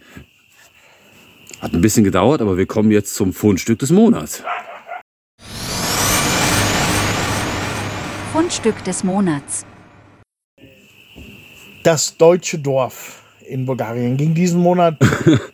Hat 1.62 1.74
ein 1.74 1.82
bisschen 1.82 2.04
gedauert, 2.04 2.42
aber 2.42 2.58
wir 2.58 2.66
kommen 2.66 2.92
jetzt 2.92 3.16
zum 3.16 3.34
Fundstück 3.34 3.80
des 3.80 3.92
Monats. 3.92 4.44
Fundstück 8.34 8.84
des 8.84 9.04
Monats. 9.04 9.64
das 11.84 12.18
deutsche 12.18 12.58
Dorf 12.60 13.22
in 13.48 13.66
Bulgarien. 13.66 14.16
Ging 14.18 14.34
diesen 14.34 14.60
Monat 14.62 14.96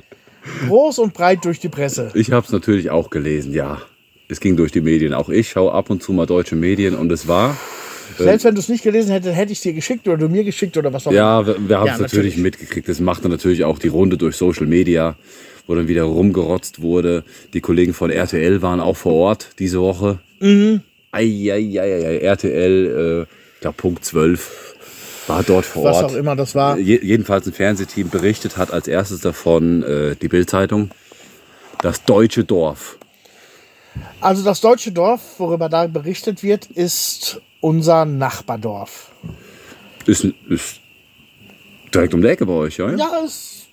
groß 0.68 1.00
und 1.00 1.14
breit 1.14 1.44
durch 1.44 1.60
die 1.60 1.70
Presse. 1.70 2.12
Ich 2.14 2.32
habe 2.32 2.46
es 2.46 2.52
natürlich 2.52 2.90
auch 2.92 3.10
gelesen, 3.10 3.52
ja. 3.54 3.82
Es 4.30 4.40
ging 4.40 4.56
durch 4.56 4.72
die 4.72 4.82
Medien. 4.82 5.14
Auch 5.16 5.30
ich 5.30 5.50
schaue 5.50 5.74
ab 5.74 5.90
und 5.90 6.04
zu 6.04 6.14
mal 6.14 6.28
deutsche 6.28 6.56
Medien 6.56 6.96
und 6.96 7.12
es 7.12 7.28
war. 7.28 7.58
Selbst 8.18 8.44
wenn 8.46 8.54
du 8.54 8.60
es 8.62 8.70
nicht 8.70 8.84
gelesen 8.84 9.12
hättest, 9.12 9.36
hätte 9.36 9.52
ich 9.52 9.58
es 9.58 9.64
dir 9.64 9.74
geschickt 9.74 10.08
oder 10.08 10.18
du 10.18 10.30
mir 10.30 10.44
geschickt 10.44 10.78
oder 10.78 10.94
was 10.94 11.08
auch 11.08 11.12
Ja, 11.12 11.46
wir, 11.48 11.56
wir 11.68 11.80
haben 11.80 11.88
Ja, 11.88 11.94
es 11.96 12.00
natürlich 12.00 12.36
natürlich. 12.36 12.38
mitgekriegt. 12.38 12.88
Es 12.88 13.00
machte 13.00 13.28
natürlich 13.28 13.64
auch 13.66 13.80
die 13.80 13.88
Runde 13.88 14.18
durch 14.18 14.36
Social 14.36 14.68
Media, 14.68 15.16
wo 15.68 15.74
dann 15.76 15.88
wieder 15.88 16.04
rumgerotzt 16.04 16.82
wurde. 16.82 17.24
Die 17.54 17.62
Kollegen 17.62 17.94
von 17.94 18.12
RTL 18.12 18.62
waren 18.62 18.80
auch 18.80 18.98
vor 18.98 19.14
Ort 19.14 19.50
diese 19.58 19.82
Woche. 19.82 20.20
Mhm. 20.40 20.82
Eieieiei, 21.12 22.20
RTL, 22.20 23.28
äh, 23.28 23.62
glaube 23.62 23.78
Punkt 23.78 24.06
12, 24.06 24.76
war 25.28 25.44
dort 25.44 25.66
vor 25.66 25.86
Was 25.86 25.98
Ort. 25.98 26.06
auch 26.06 26.16
immer 26.16 26.36
das 26.36 26.56
war. 26.56 26.78
Je, 26.78 27.00
jedenfalls 27.02 27.46
ein 27.48 27.54
Fernsehteam 27.54 28.10
berichtet 28.10 28.58
hat 28.58 28.72
als 28.72 28.88
erstes 28.88 29.22
davon 29.22 29.84
äh, 29.84 30.16
die 30.16 30.28
Bildzeitung. 30.28 30.92
Das 31.82 32.04
deutsche 32.04 32.44
Dorf. 32.44 32.98
Also 34.22 34.44
das 34.44 34.62
deutsche 34.62 34.92
Dorf, 34.92 35.22
worüber 35.40 35.70
da 35.70 35.88
berichtet 35.88 36.44
wird, 36.44 36.66
ist 36.66 37.42
unser 37.62 38.06
Nachbardorf. 38.06 39.12
Ist, 40.06 40.26
ist 40.50 40.80
direkt 41.94 42.14
um 42.14 42.22
die 42.22 42.28
Ecke 42.28 42.46
bei 42.46 42.54
euch, 42.54 42.78
ja? 42.78 42.94
Ja, 42.96 43.22
ist 43.26 43.69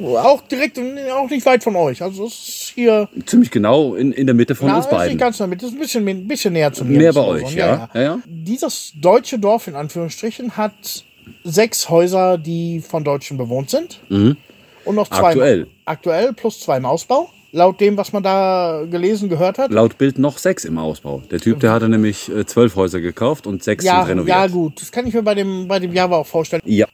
auch 0.00 0.42
direkt, 0.42 0.78
auch 1.12 1.28
nicht 1.30 1.44
weit 1.46 1.62
von 1.62 1.76
euch. 1.76 2.02
Also 2.02 2.26
es 2.26 2.32
ist 2.32 2.72
hier 2.74 3.08
Ziemlich 3.26 3.50
genau 3.50 3.94
in, 3.94 4.12
in 4.12 4.26
der 4.26 4.34
Mitte 4.34 4.54
von 4.54 4.68
na, 4.68 4.76
uns 4.76 4.86
ist 4.86 4.92
nicht 4.92 4.98
beiden. 4.98 5.18
ganz 5.18 5.38
damit, 5.38 5.62
ist 5.62 5.72
ein 5.72 5.78
bisschen, 5.78 6.06
ein 6.08 6.26
bisschen 6.26 6.52
näher 6.52 6.72
zu 6.72 6.84
mir. 6.84 7.12
Zu 7.12 7.20
bei 7.20 7.26
euch, 7.26 7.54
ja. 7.54 7.88
ja, 7.94 8.00
ja. 8.00 8.18
Dieses 8.26 8.92
deutsche 9.00 9.38
Dorf 9.38 9.66
in 9.68 9.74
Anführungsstrichen 9.74 10.56
hat 10.56 11.04
sechs 11.44 11.88
Häuser, 11.88 12.38
die 12.38 12.80
von 12.80 13.04
Deutschen 13.04 13.36
bewohnt 13.36 13.70
sind. 13.70 14.00
Und 14.08 14.94
noch 14.94 15.08
zwei. 15.08 15.18
Mhm. 15.20 15.24
Aktuell. 15.26 15.66
Aktuell 15.84 16.32
plus 16.32 16.60
zwei 16.60 16.76
im 16.76 16.86
Ausbau. 16.86 17.30
Laut 17.52 17.80
dem, 17.80 17.96
was 17.96 18.12
man 18.12 18.22
da 18.22 18.84
gelesen, 18.90 19.28
gehört 19.30 19.56
hat. 19.58 19.70
Laut 19.70 19.96
Bild 19.96 20.18
noch 20.18 20.36
sechs 20.36 20.64
im 20.64 20.76
Ausbau. 20.78 21.22
Der 21.30 21.40
Typ, 21.40 21.60
der 21.60 21.72
hatte 21.72 21.88
nämlich 21.88 22.28
äh, 22.30 22.44
zwölf 22.44 22.76
Häuser 22.76 23.00
gekauft 23.00 23.46
und 23.46 23.62
sechs 23.62 23.84
Ja, 23.84 24.00
sind 24.00 24.10
renoviert. 24.10 24.36
ja, 24.36 24.46
gut. 24.46 24.80
Das 24.80 24.92
kann 24.92 25.06
ich 25.06 25.14
mir 25.14 25.22
bei 25.22 25.34
dem, 25.34 25.66
bei 25.66 25.78
dem 25.78 25.92
Java 25.92 26.16
auch 26.16 26.26
vorstellen. 26.26 26.60
Ja. 26.66 26.86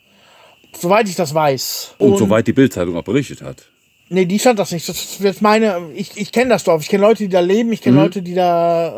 Soweit 0.76 1.08
ich 1.08 1.14
das 1.16 1.34
weiß. 1.34 1.94
Und, 1.98 2.16
soweit 2.18 2.46
die 2.46 2.52
Bildzeitung 2.52 2.96
auch 2.96 3.04
berichtet 3.04 3.42
hat. 3.42 3.68
Nee, 4.08 4.26
die 4.26 4.38
stand 4.38 4.58
das 4.58 4.72
nicht. 4.72 4.86
Das 4.88 5.20
ist 5.20 5.40
meine. 5.42 5.80
Ich, 5.94 6.16
ich 6.16 6.32
kenne 6.32 6.50
das 6.50 6.64
Dorf. 6.64 6.82
Ich 6.82 6.88
kenne 6.88 7.02
Leute, 7.02 7.22
die 7.24 7.28
da 7.30 7.40
leben. 7.40 7.72
Ich 7.72 7.80
Mhm. 7.80 7.84
kenne 7.84 7.96
Leute, 8.02 8.20
die 8.22 8.34
da, 8.34 8.88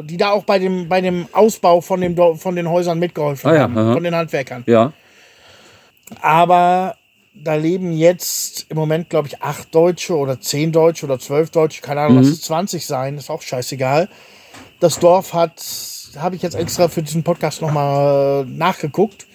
äh, 0.00 0.02
die 0.02 0.16
da 0.16 0.30
auch 0.30 0.42
bei 0.44 0.58
dem, 0.58 0.88
bei 0.88 1.00
dem 1.00 1.26
Ausbau 1.32 1.80
von 1.80 2.00
dem 2.00 2.16
Dorf, 2.16 2.40
von 2.42 2.56
den 2.56 2.68
Häusern 2.68 2.98
mitgeholfen 2.98 3.50
Ah 3.50 3.54
ja, 3.54 3.60
haben. 3.62 3.78
aha. 3.78 3.92
Von 3.94 4.02
den 4.02 4.14
Handwerkern. 4.14 4.64
Ja. 4.66 4.92
Aber 6.20 6.96
da 7.34 7.54
leben 7.54 7.92
jetzt 7.92 8.66
im 8.68 8.76
Moment, 8.76 9.08
glaube 9.08 9.28
ich, 9.28 9.40
acht 9.42 9.74
Deutsche 9.74 10.16
oder 10.16 10.40
zehn 10.40 10.72
Deutsche 10.72 11.06
oder 11.06 11.18
zwölf 11.18 11.50
Deutsche. 11.50 11.80
Keine 11.80 12.00
Ahnung, 12.02 12.18
lass 12.18 12.26
Mhm. 12.26 12.32
es 12.32 12.40
20 12.42 12.86
sein. 12.86 13.16
Ist 13.16 13.30
auch 13.30 13.42
scheißegal. 13.42 14.08
Das 14.80 14.98
Dorf 14.98 15.32
hat, 15.32 15.62
habe 16.18 16.34
ich 16.36 16.42
jetzt 16.42 16.54
extra 16.54 16.88
für 16.88 17.02
diesen 17.02 17.22
Podcast 17.22 17.62
nochmal 17.62 18.44
nachgeguckt. 18.46 19.26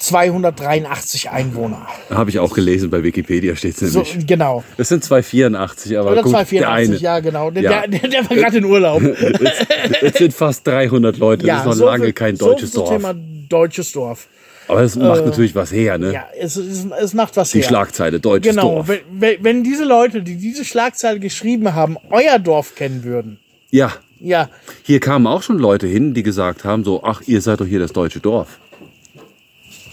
283 0.00 1.30
Einwohner. 1.30 1.86
Habe 2.10 2.30
ich 2.30 2.38
auch 2.38 2.52
gelesen, 2.54 2.90
bei 2.90 3.02
Wikipedia 3.02 3.54
steht 3.54 3.80
es 3.80 3.92
So, 3.92 4.02
nämlich. 4.02 4.26
genau. 4.26 4.64
Es 4.76 4.88
sind 4.88 5.04
284, 5.04 5.96
aber 5.98 6.12
Oder 6.12 6.22
gut, 6.22 6.32
284, 6.32 6.58
der 6.58 6.70
eine. 6.72 6.96
ja, 6.96 7.20
genau. 7.20 7.50
Der, 7.50 7.62
Ja. 7.62 7.86
Der, 7.86 8.08
der 8.08 8.28
war 8.28 8.36
gerade 8.36 8.58
in 8.58 8.64
Urlaub. 8.64 9.02
Es 10.02 10.14
sind 10.18 10.32
fast 10.34 10.66
300 10.66 11.18
Leute, 11.18 11.46
das 11.46 11.60
ist 11.60 11.64
noch 11.66 11.72
so 11.74 11.86
lange 11.86 12.04
viel- 12.04 12.12
kein 12.12 12.36
so 12.36 12.46
deutsches 12.46 12.72
zum 12.72 12.84
Dorf. 12.84 12.90
Thema 12.96 13.14
deutsches 13.48 13.92
Dorf. 13.92 14.28
Aber 14.68 14.82
es 14.82 14.94
macht 14.96 15.24
natürlich 15.26 15.54
was 15.54 15.72
her, 15.72 15.98
ne? 15.98 16.12
Ja, 16.12 16.24
es, 16.38 16.54
es, 16.56 16.86
es 17.02 17.12
macht 17.14 17.36
was 17.36 17.50
Die 17.50 17.58
her. 17.58 17.66
Schlagzeile, 17.68 18.20
deutsches 18.20 18.54
Genau, 18.54 18.76
Dorf. 18.76 18.88
wenn, 18.88 19.00
wenn, 19.18 19.36
wenn 19.44 19.64
diese 19.64 19.84
Leute, 19.84 20.22
die 20.22 20.36
diese 20.36 20.64
Schlagzeile 20.64 21.18
geschrieben 21.18 21.74
haben, 21.74 21.96
euer 22.10 22.38
Dorf 22.38 22.74
kennen 22.76 23.02
würden, 23.04 23.38
Ja, 23.70 23.92
ja, 24.20 24.48
hier 24.82 25.00
kamen 25.00 25.26
auch 25.26 25.42
schon 25.42 25.58
Leute 25.58 25.86
hin, 25.86 26.14
die 26.14 26.22
gesagt 26.22 26.64
haben, 26.64 26.84
so, 26.84 27.02
ach, 27.02 27.22
ihr 27.26 27.40
seid 27.40 27.60
doch 27.60 27.66
hier 27.66 27.80
das 27.80 27.92
deutsche 27.92 28.20
Dorf. 28.20 28.58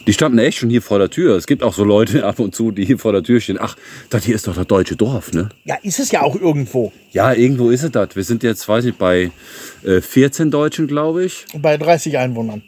Die 0.07 0.13
standen 0.13 0.39
echt 0.39 0.57
schon 0.57 0.69
hier 0.69 0.81
vor 0.81 0.99
der 0.99 1.09
Tür. 1.09 1.35
Es 1.35 1.45
gibt 1.47 1.61
auch 1.63 1.73
so 1.73 1.83
Leute 1.83 2.25
ab 2.25 2.39
und 2.39 2.55
zu, 2.55 2.71
die 2.71 2.85
hier 2.85 2.97
vor 2.97 3.11
der 3.11 3.23
Tür 3.23 3.39
stehen. 3.41 3.57
Ach, 3.59 3.75
das 4.09 4.23
hier 4.25 4.35
ist 4.35 4.47
doch 4.47 4.55
das 4.55 4.65
deutsche 4.65 4.95
Dorf, 4.95 5.33
ne? 5.33 5.49
ja, 5.65 5.75
ist 5.83 5.99
es 5.99 6.11
ja 6.11 6.21
auch 6.21 6.35
irgendwo. 6.35 6.91
Ja, 7.11 7.33
irgendwo 7.33 7.69
ist 7.69 7.83
es 7.83 7.91
das. 7.91 8.15
Wir 8.15 8.23
sind 8.23 8.41
jetzt, 8.43 8.67
weiß 8.67 8.85
nicht, 8.85 8.97
bei 8.97 9.31
äh, 9.83 10.01
14 10.01 10.49
Deutschen, 10.49 10.87
glaube 10.87 11.25
ich. 11.25 11.45
Bei 11.57 11.77
30 11.77 12.17
Einwohnern. 12.17 12.61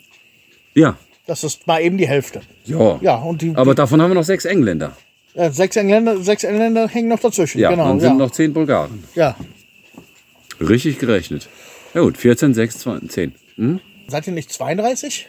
Ja. 0.75 0.97
Das 1.27 1.43
ist 1.43 1.65
mal 1.67 1.81
eben 1.81 1.97
die 1.97 2.07
Hälfte. 2.07 2.41
Ja. 2.65 2.99
Ja, 3.01 3.15
und 3.15 3.41
die, 3.41 3.53
Aber 3.55 3.73
davon 3.75 4.01
haben 4.01 4.11
wir 4.11 4.15
noch 4.15 4.23
sechs 4.23 4.45
Engländer. 4.45 4.97
äh, 5.35 5.49
sechs, 5.51 5.75
Engländer, 5.75 6.17
sechs 6.17 6.43
Engländer 6.43 6.87
hängen 6.87 7.07
noch 7.07 7.19
dazwischen. 7.19 7.59
Ja, 7.59 7.69
genau. 7.69 7.87
dann 7.87 7.99
ja. 7.99 8.07
sind 8.07 8.17
noch 8.17 8.31
zehn 8.31 8.53
Bulgaren. 8.53 9.03
ja. 9.15 9.35
Richtig 10.59 10.99
gerechnet. 10.99 11.47
Ja 11.93 12.01
gut, 12.01 12.17
14, 12.17 12.53
6, 12.53 12.79
2, 12.79 12.99
10. 13.07 13.35
Hm? 13.55 13.79
Seid 14.07 14.27
ihr 14.27 14.33
nicht 14.33 14.51
32? 14.51 15.27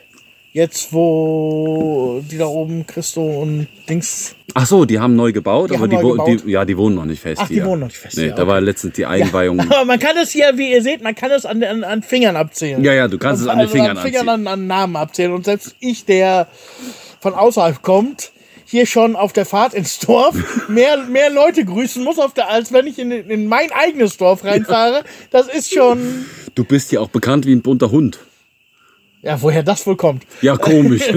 Jetzt, 0.52 0.92
wo 0.92 2.22
die 2.28 2.36
da 2.36 2.46
oben, 2.46 2.84
Christo 2.84 3.22
und 3.42 3.68
Dings. 3.88 4.34
Ach 4.54 4.66
so, 4.66 4.84
die 4.84 4.98
haben 4.98 5.14
neu 5.14 5.30
gebaut, 5.30 5.70
Die 5.70 5.76
aber 5.76 5.86
die, 5.86 5.94
neu 5.94 6.10
gebaut? 6.10 6.42
die, 6.44 6.50
ja, 6.50 6.64
die 6.64 6.76
wohnen 6.76 6.96
noch 6.96 7.04
nicht 7.04 7.20
fest 7.22 7.40
Ach, 7.44 7.46
die 7.46 7.54
hier. 7.54 7.66
wohnen 7.66 7.82
noch 7.82 7.86
nicht 7.86 7.98
fest 7.98 8.16
nee, 8.16 8.24
hier, 8.24 8.34
Da 8.34 8.48
war 8.48 8.60
letztens 8.60 8.94
die 8.94 9.06
Einweihung. 9.06 9.60
Aber 9.70 9.84
man 9.84 10.00
kann 10.00 10.16
es 10.16 10.30
hier, 10.32 10.50
wie 10.56 10.72
ihr 10.72 10.82
seht, 10.82 11.02
man 11.04 11.14
kann 11.14 11.30
es 11.30 11.46
an, 11.46 11.62
an, 11.62 11.84
an 11.84 12.02
Fingern 12.02 12.34
abzählen. 12.34 12.82
Ja, 12.82 12.92
ja, 12.92 13.06
du 13.06 13.16
kannst 13.16 13.42
es 13.42 13.48
an 13.48 13.58
den 13.58 13.62
Also 13.68 13.74
Fingern 13.74 13.96
an, 13.96 14.02
Fingern 14.02 14.28
anziehen. 14.28 14.46
an, 14.48 14.60
an 14.60 14.66
Namen 14.66 14.96
abzählen. 14.96 15.32
Und 15.32 15.44
selbst 15.44 15.76
ich, 15.78 16.04
der 16.04 16.48
von 17.20 17.34
außerhalb 17.34 17.80
kommt, 17.82 18.32
hier 18.64 18.86
schon 18.86 19.14
auf 19.14 19.32
der 19.32 19.46
Fahrt 19.46 19.72
ins 19.74 20.00
Dorf 20.00 20.34
mehr, 20.68 20.96
mehr 21.04 21.30
Leute 21.30 21.64
grüßen 21.64 22.02
muss, 22.02 22.18
auf 22.18 22.34
der, 22.34 22.50
als 22.50 22.72
wenn 22.72 22.88
ich 22.88 22.98
in, 22.98 23.12
in 23.12 23.46
mein 23.46 23.70
eigenes 23.70 24.16
Dorf 24.16 24.42
reinfahre. 24.42 25.04
Das 25.30 25.46
ist 25.46 25.72
schon. 25.72 26.26
Du 26.56 26.64
bist 26.64 26.90
ja 26.90 26.98
auch 26.98 27.08
bekannt 27.10 27.46
wie 27.46 27.52
ein 27.52 27.62
bunter 27.62 27.92
Hund. 27.92 28.18
Ja, 29.22 29.40
woher 29.42 29.62
das 29.62 29.86
wohl 29.86 29.96
kommt. 29.96 30.24
Ja, 30.40 30.56
komisch. 30.56 31.02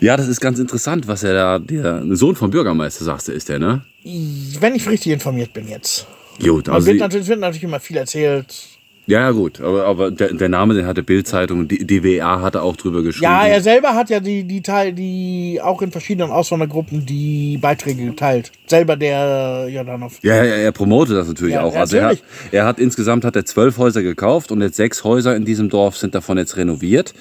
ja, 0.00 0.16
das 0.16 0.28
ist 0.28 0.40
ganz 0.40 0.58
interessant, 0.58 1.06
was 1.06 1.22
er 1.22 1.34
da, 1.34 1.58
der 1.58 2.02
Sohn 2.16 2.34
vom 2.34 2.50
Bürgermeister, 2.50 3.04
sagst 3.04 3.28
du, 3.28 3.32
ist 3.32 3.48
der, 3.48 3.58
ne? 3.58 3.82
Wenn 4.04 4.74
ich 4.74 4.88
richtig 4.88 5.12
informiert 5.12 5.52
bin 5.52 5.68
jetzt. 5.68 6.06
Gut, 6.42 6.66
Es 6.66 6.74
also, 6.74 6.86
wird, 6.88 7.14
es 7.14 7.28
wird 7.28 7.40
natürlich 7.40 7.62
immer 7.62 7.78
viel 7.80 7.98
erzählt. 7.98 8.71
Ja, 9.06 9.20
ja, 9.20 9.30
gut, 9.32 9.60
aber, 9.60 9.84
aber 9.84 10.10
der, 10.12 10.32
der 10.32 10.48
Name, 10.48 10.74
den 10.74 10.86
hatte 10.86 11.02
Bildzeitung, 11.02 11.66
die, 11.66 11.84
die 11.84 12.04
WA 12.04 12.40
hatte 12.40 12.62
auch 12.62 12.76
drüber 12.76 13.02
geschrieben. 13.02 13.24
Ja, 13.24 13.46
er 13.46 13.60
selber 13.60 13.96
hat 13.96 14.10
ja 14.10 14.20
die, 14.20 14.44
die 14.44 14.62
Teil, 14.62 14.92
die 14.92 15.60
auch 15.60 15.82
in 15.82 15.90
verschiedenen 15.90 16.30
Auswandergruppen 16.30 17.04
die 17.04 17.58
Beiträge 17.60 18.04
geteilt. 18.04 18.52
Selber 18.66 18.96
der 18.96 19.66
ja 19.68 19.82
dann 19.82 20.04
auf. 20.04 20.22
Ja, 20.22 20.36
ja, 20.44 20.54
er 20.54 20.70
promotet 20.70 21.16
das 21.16 21.26
natürlich 21.26 21.54
Ja, 21.54 21.62
auch. 21.62 21.74
Also 21.74 21.96
er 21.96 22.06
hat, 22.06 22.22
er 22.52 22.64
hat 22.64 22.78
insgesamt 22.78 23.24
hat 23.24 23.34
er 23.34 23.44
zwölf 23.44 23.76
Häuser 23.76 24.02
gekauft 24.02 24.52
und 24.52 24.62
jetzt 24.62 24.76
sechs 24.76 25.02
Häuser 25.02 25.34
in 25.34 25.44
diesem 25.44 25.68
Dorf 25.68 25.96
sind 25.96 26.14
davon 26.14 26.38
jetzt 26.38 26.56
renoviert. 26.56 27.12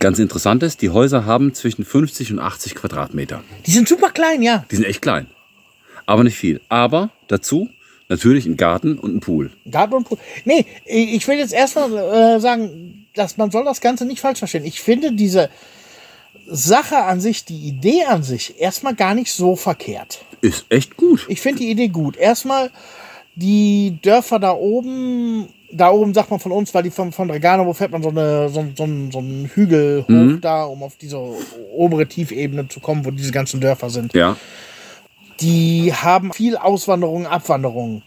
Ganz 0.00 0.18
interessant 0.18 0.64
ist, 0.64 0.82
die 0.82 0.90
Häuser 0.90 1.26
haben 1.26 1.54
zwischen 1.54 1.84
50 1.84 2.32
und 2.32 2.38
80 2.40 2.74
Quadratmeter. 2.74 3.42
Die 3.66 3.70
sind 3.70 3.88
super 3.88 4.10
klein, 4.10 4.42
ja. 4.42 4.64
Die 4.70 4.76
sind 4.76 4.84
echt 4.84 5.00
klein, 5.00 5.28
aber 6.06 6.24
nicht 6.24 6.36
viel. 6.36 6.60
Aber 6.68 7.10
dazu 7.28 7.68
natürlich 8.10 8.44
ein 8.44 8.58
Garten 8.58 8.98
und 8.98 9.16
ein 9.16 9.20
Pool. 9.20 9.50
Garten 9.70 9.94
und 9.94 10.04
Pool. 10.08 10.18
Nee, 10.44 10.66
ich 10.84 11.26
will 11.26 11.38
jetzt 11.38 11.54
erstmal 11.54 11.96
äh, 11.96 12.40
sagen, 12.40 13.06
dass 13.14 13.38
man 13.38 13.50
soll 13.50 13.64
das 13.64 13.80
Ganze 13.80 14.04
nicht 14.04 14.20
falsch 14.20 14.40
verstehen. 14.40 14.64
Ich 14.66 14.80
finde 14.80 15.12
diese 15.12 15.48
Sache 16.46 16.96
an 17.04 17.20
sich, 17.20 17.44
die 17.44 17.68
Idee 17.68 18.04
an 18.04 18.22
sich, 18.22 18.60
erstmal 18.60 18.94
gar 18.94 19.14
nicht 19.14 19.32
so 19.32 19.56
verkehrt. 19.56 20.24
Ist 20.42 20.66
echt 20.68 20.96
gut. 20.96 21.24
Ich 21.28 21.40
finde 21.40 21.60
die 21.60 21.70
Idee 21.70 21.88
gut. 21.88 22.16
Erstmal 22.16 22.70
die 23.36 23.98
Dörfer 24.02 24.38
da 24.38 24.52
oben, 24.52 25.48
da 25.72 25.90
oben 25.90 26.12
sagt 26.14 26.30
man 26.30 26.40
von 26.40 26.52
uns, 26.52 26.74
weil 26.74 26.82
die 26.82 26.90
von, 26.90 27.12
von 27.12 27.30
Regano, 27.30 27.72
fährt 27.72 27.92
man 27.92 28.02
so, 28.02 28.08
eine, 28.10 28.48
so, 28.48 28.64
so, 28.76 28.86
so 29.10 29.18
einen 29.18 29.50
Hügel 29.54 30.04
hoch 30.08 30.40
da, 30.40 30.64
um 30.64 30.82
auf 30.82 30.96
diese 30.96 31.18
obere 31.72 32.06
Tiefebene 32.06 32.68
zu 32.68 32.80
kommen, 32.80 33.04
wo 33.04 33.10
diese 33.10 33.32
ganzen 33.32 33.60
Dörfer 33.60 33.90
sind. 33.90 34.12
Ja, 34.14 34.36
Die 35.40 35.92
haben 35.94 36.32
viel 36.32 36.56
Auswanderung, 36.56 37.26
Abwanderung. 37.26 38.02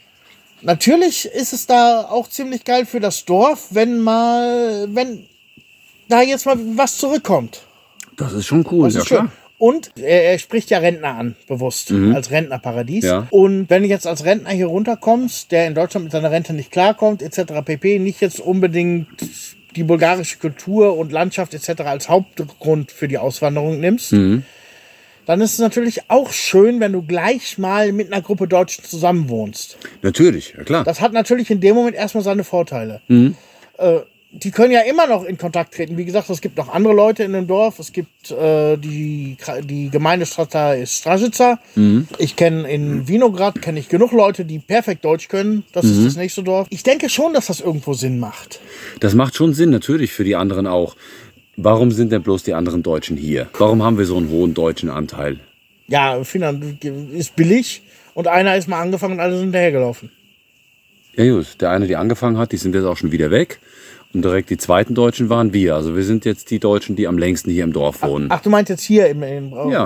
Natürlich 0.63 1.25
ist 1.25 1.53
es 1.53 1.65
da 1.65 2.01
auch 2.09 2.29
ziemlich 2.29 2.63
geil 2.63 2.85
für 2.85 2.99
das 2.99 3.25
Dorf, 3.25 3.67
wenn 3.71 3.99
mal, 3.99 4.87
wenn 4.89 5.25
da 6.07 6.21
jetzt 6.21 6.45
mal 6.45 6.57
was 6.75 6.97
zurückkommt. 6.97 7.63
das 8.17 8.33
ist 8.33 8.45
schon 8.45 8.65
cool. 8.71 8.85
Das 8.85 8.95
ja, 8.95 9.01
ist 9.01 9.07
schön. 9.07 9.17
klar. 9.17 9.31
Und 9.57 9.91
er, 9.97 10.25
er 10.25 10.39
spricht 10.39 10.69
ja 10.71 10.79
Rentner 10.79 11.15
an, 11.15 11.35
bewusst, 11.47 11.91
als 11.91 12.31
Rentnerparadies. 12.31 13.05
Ja. 13.05 13.27
Und 13.29 13.69
wenn 13.69 13.83
du 13.83 13.87
jetzt 13.87 14.05
als 14.05 14.25
Rentner 14.25 14.49
hier 14.49 14.67
runterkommst, 14.67 15.51
der 15.51 15.67
in 15.67 15.75
Deutschland 15.75 16.05
mit 16.05 16.11
seiner 16.11 16.31
Rente 16.31 16.53
nicht 16.53 16.71
klarkommt, 16.71 17.21
etc. 17.21 17.61
pp., 17.63 17.99
nicht 17.99 18.19
jetzt 18.19 18.41
unbedingt 18.41 19.07
die 19.75 19.83
bulgarische 19.83 20.37
Kultur 20.37 20.97
und 20.97 21.11
Landschaft 21.11 21.53
etc. 21.53 21.81
als 21.83 22.09
Hauptgrund 22.09 22.91
für 22.91 23.07
die 23.07 23.17
Auswanderung 23.17 23.79
nimmst, 23.79 24.13
dann 25.25 25.41
ist 25.41 25.53
es 25.53 25.59
natürlich 25.59 26.09
auch 26.09 26.31
schön, 26.31 26.79
wenn 26.79 26.91
du 26.91 27.01
gleich 27.01 27.57
mal 27.57 27.91
mit 27.91 28.11
einer 28.11 28.21
Gruppe 28.21 28.47
Deutschen 28.47 28.83
zusammenwohnst. 28.83 29.77
Natürlich, 30.01 30.55
ja 30.57 30.63
klar. 30.63 30.83
Das 30.83 31.01
hat 31.01 31.13
natürlich 31.13 31.49
in 31.49 31.59
dem 31.59 31.75
Moment 31.75 31.95
erstmal 31.95 32.23
seine 32.23 32.43
Vorteile. 32.43 33.01
Äh, 33.77 33.99
die 34.35 34.49
können 34.49 34.71
ja 34.71 34.81
immer 34.81 35.05
noch 35.05 35.23
in 35.23 35.37
Kontakt 35.37 35.75
treten. 35.75 35.95
Wie 35.95 36.05
gesagt, 36.05 36.27
es 36.29 36.41
gibt 36.41 36.57
noch 36.57 36.73
andere 36.73 36.93
Leute 36.93 37.23
in 37.23 37.33
dem 37.33 37.45
Dorf. 37.45 37.77
Es 37.77 37.91
gibt 37.91 38.31
äh, 38.31 38.77
die, 38.77 39.37
die 39.63 39.89
Gemeindestraße 39.91 40.81
ist 40.81 40.95
Stražica. 40.97 41.59
Ich 42.17 42.35
kenne 42.35 42.67
in 42.69 43.07
Vinograd 43.07 43.61
kenne 43.61 43.79
ich 43.79 43.89
genug 43.89 44.11
Leute, 44.11 44.43
die 44.43 44.57
perfekt 44.57 45.05
Deutsch 45.05 45.27
können. 45.27 45.63
Das 45.71 45.85
ist 45.85 46.03
das 46.05 46.15
nächste 46.15 46.41
Dorf. 46.41 46.67
Ich 46.71 46.81
denke 46.81 47.09
schon, 47.09 47.33
dass 47.33 47.45
das 47.45 47.59
irgendwo 47.59 47.93
Sinn 47.93 48.19
macht. 48.19 48.59
Das 48.99 49.13
macht 49.13 49.35
schon 49.35 49.53
Sinn, 49.53 49.69
natürlich 49.69 50.11
für 50.11 50.23
die 50.23 50.35
anderen 50.35 50.65
auch. 50.65 50.95
Warum 51.55 51.91
sind 51.91 52.11
denn 52.11 52.23
bloß 52.23 52.43
die 52.43 52.53
anderen 52.53 52.81
Deutschen 52.83 53.15
hier? 53.15 53.47
Warum 53.57 53.83
haben 53.83 53.97
wir 53.97 54.05
so 54.05 54.17
einen 54.17 54.29
hohen 54.29 54.53
deutschen 54.53 54.89
Anteil? 54.89 55.39
Ja, 55.87 56.23
Finnland 56.23 56.83
ist 56.83 57.35
billig 57.35 57.83
und 58.13 58.27
einer 58.27 58.55
ist 58.57 58.67
mal 58.67 58.81
angefangen 58.81 59.15
und 59.15 59.19
alle 59.19 59.33
sind 59.35 59.43
hinterhergelaufen. 59.45 60.11
Ja 61.15 61.31
gut, 61.31 61.61
der 61.61 61.69
eine, 61.69 61.85
die 61.85 61.95
angefangen 61.95 62.37
hat, 62.37 62.51
die 62.51 62.57
sind 62.57 62.73
jetzt 62.73 62.85
auch 62.85 62.97
schon 62.97 63.11
wieder 63.11 63.29
weg. 63.29 63.59
Und 64.13 64.23
direkt 64.23 64.49
die 64.51 64.57
zweiten 64.57 64.93
Deutschen 64.93 65.29
waren 65.29 65.53
wir. 65.53 65.75
Also 65.75 65.95
wir 65.95 66.03
sind 66.03 66.23
jetzt 66.25 66.51
die 66.51 66.59
Deutschen, 66.59 66.95
die 66.95 67.07
am 67.07 67.17
längsten 67.17 67.49
hier 67.49 67.63
im 67.63 67.73
Dorf 67.73 68.03
wohnen. 68.03 68.27
Ach, 68.29 68.41
du 68.41 68.49
meinst 68.49 68.69
jetzt 68.69 68.83
hier 68.83 69.07
im, 69.07 69.23
im 69.23 69.51
Ja. 69.71 69.85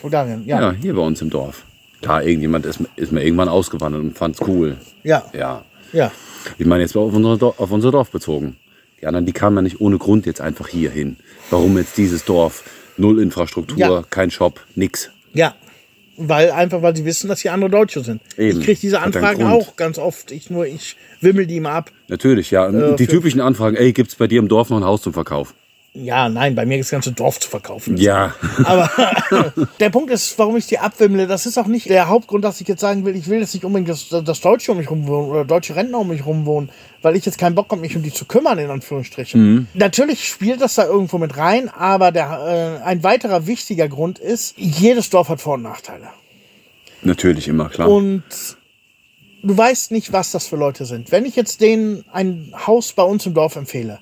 Bulgarien. 0.00 0.46
Ja. 0.46 0.60
Ja, 0.60 0.72
hier 0.72 0.94
bei 0.94 1.02
uns 1.02 1.20
im 1.20 1.28
Dorf. 1.28 1.64
Klar, 2.00 2.24
irgendjemand 2.24 2.64
ist, 2.64 2.80
ist 2.96 3.12
mir 3.12 3.22
irgendwann 3.22 3.48
ausgewandert 3.48 4.00
und 4.00 4.16
fand's 4.16 4.40
cool. 4.46 4.78
Ja. 5.02 5.24
Ja. 5.34 5.64
Ja. 5.92 6.10
Ich 6.58 6.64
meine 6.64 6.82
jetzt 6.82 6.96
auf 6.96 7.12
unser, 7.12 7.36
Dorf, 7.36 7.60
auf 7.60 7.70
unser 7.70 7.90
Dorf 7.90 8.10
bezogen. 8.10 8.56
Die 9.00 9.06
anderen, 9.06 9.26
die 9.26 9.32
kamen 9.32 9.56
ja 9.56 9.62
nicht 9.62 9.80
ohne 9.80 9.98
Grund 9.98 10.26
jetzt 10.26 10.40
einfach 10.40 10.68
hier 10.68 10.90
hin. 10.90 11.16
Warum 11.50 11.76
jetzt 11.78 11.96
dieses 11.96 12.24
Dorf? 12.24 12.64
Null 12.96 13.20
Infrastruktur, 13.22 13.78
Ja. 13.78 14.04
kein 14.10 14.30
Shop, 14.30 14.60
nix. 14.74 15.10
Ja. 15.32 15.54
Weil 16.18 16.50
einfach, 16.50 16.82
weil 16.82 16.94
sie 16.94 17.06
wissen, 17.06 17.28
dass 17.28 17.40
hier 17.40 17.54
andere 17.54 17.70
Deutsche 17.70 18.04
sind. 18.04 18.20
Eben. 18.36 18.58
Ich 18.60 18.64
kriege 18.66 18.78
diese 18.78 19.00
Anfragen 19.00 19.44
auch 19.44 19.76
ganz 19.76 19.98
oft. 19.98 20.32
Ich 20.32 20.50
nur, 20.50 20.66
ich 20.66 20.96
wimmel 21.22 21.46
die 21.46 21.56
immer 21.56 21.70
ab. 21.70 21.90
Natürlich, 22.08 22.50
ja. 22.50 22.68
Äh, 22.68 22.96
die 22.96 23.06
typischen 23.06 23.40
Anfragen, 23.40 23.76
ey, 23.76 23.94
gibt's 23.94 24.16
bei 24.16 24.26
dir 24.26 24.38
im 24.38 24.48
Dorf 24.48 24.68
noch 24.68 24.76
ein 24.76 24.84
Haus 24.84 25.00
zum 25.00 25.14
Verkauf? 25.14 25.54
Ja, 25.92 26.28
nein, 26.28 26.54
bei 26.54 26.66
mir 26.66 26.78
ist 26.78 26.86
das 26.86 26.92
ganze 26.92 27.12
Dorf 27.12 27.40
zu 27.40 27.48
verkaufen. 27.48 27.96
Ja. 27.96 28.34
Aber 28.62 28.88
der 29.80 29.90
Punkt 29.90 30.12
ist, 30.12 30.38
warum 30.38 30.56
ich 30.56 30.66
die 30.66 30.78
abwimmle, 30.78 31.26
das 31.26 31.46
ist 31.46 31.58
auch 31.58 31.66
nicht 31.66 31.90
der 31.90 32.06
Hauptgrund, 32.06 32.44
dass 32.44 32.60
ich 32.60 32.68
jetzt 32.68 32.80
sagen 32.80 33.04
will, 33.04 33.16
ich 33.16 33.26
will 33.26 33.40
jetzt 33.40 33.54
nicht 33.54 33.64
unbedingt, 33.64 33.88
dass, 33.88 34.08
dass 34.08 34.40
Deutsche 34.40 34.70
um 34.70 34.78
mich 34.78 34.88
rumwohnen 34.88 35.30
oder 35.30 35.44
deutsche 35.44 35.74
Rentner 35.74 35.98
um 35.98 36.08
mich 36.08 36.24
rumwohnen, 36.24 36.70
weil 37.02 37.16
ich 37.16 37.26
jetzt 37.26 37.38
keinen 37.38 37.56
Bock 37.56 37.72
habe, 37.72 37.80
mich 37.80 37.96
um 37.96 38.04
die 38.04 38.12
zu 38.12 38.24
kümmern, 38.24 38.58
in 38.60 38.70
Anführungsstrichen. 38.70 39.66
Natürlich 39.74 40.28
spielt 40.28 40.60
das 40.60 40.76
da 40.76 40.84
irgendwo 40.84 41.18
mit 41.18 41.36
rein, 41.36 41.68
aber 41.68 42.12
der, 42.12 42.80
äh, 42.82 42.86
ein 42.86 43.02
weiterer 43.02 43.48
wichtiger 43.48 43.88
Grund 43.88 44.20
ist, 44.20 44.54
jedes 44.56 45.10
Dorf 45.10 45.28
hat 45.28 45.40
Vor- 45.40 45.54
und 45.54 45.62
Nachteile. 45.62 46.08
Natürlich 47.02 47.48
immer, 47.48 47.68
klar. 47.68 47.88
Und 47.88 48.22
du 49.42 49.56
weißt 49.56 49.90
nicht, 49.90 50.12
was 50.12 50.30
das 50.30 50.46
für 50.46 50.56
Leute 50.56 50.84
sind. 50.84 51.10
Wenn 51.10 51.24
ich 51.24 51.34
jetzt 51.34 51.60
denen 51.60 52.04
ein 52.12 52.52
Haus 52.66 52.92
bei 52.92 53.02
uns 53.02 53.26
im 53.26 53.34
Dorf 53.34 53.56
empfehle 53.56 53.98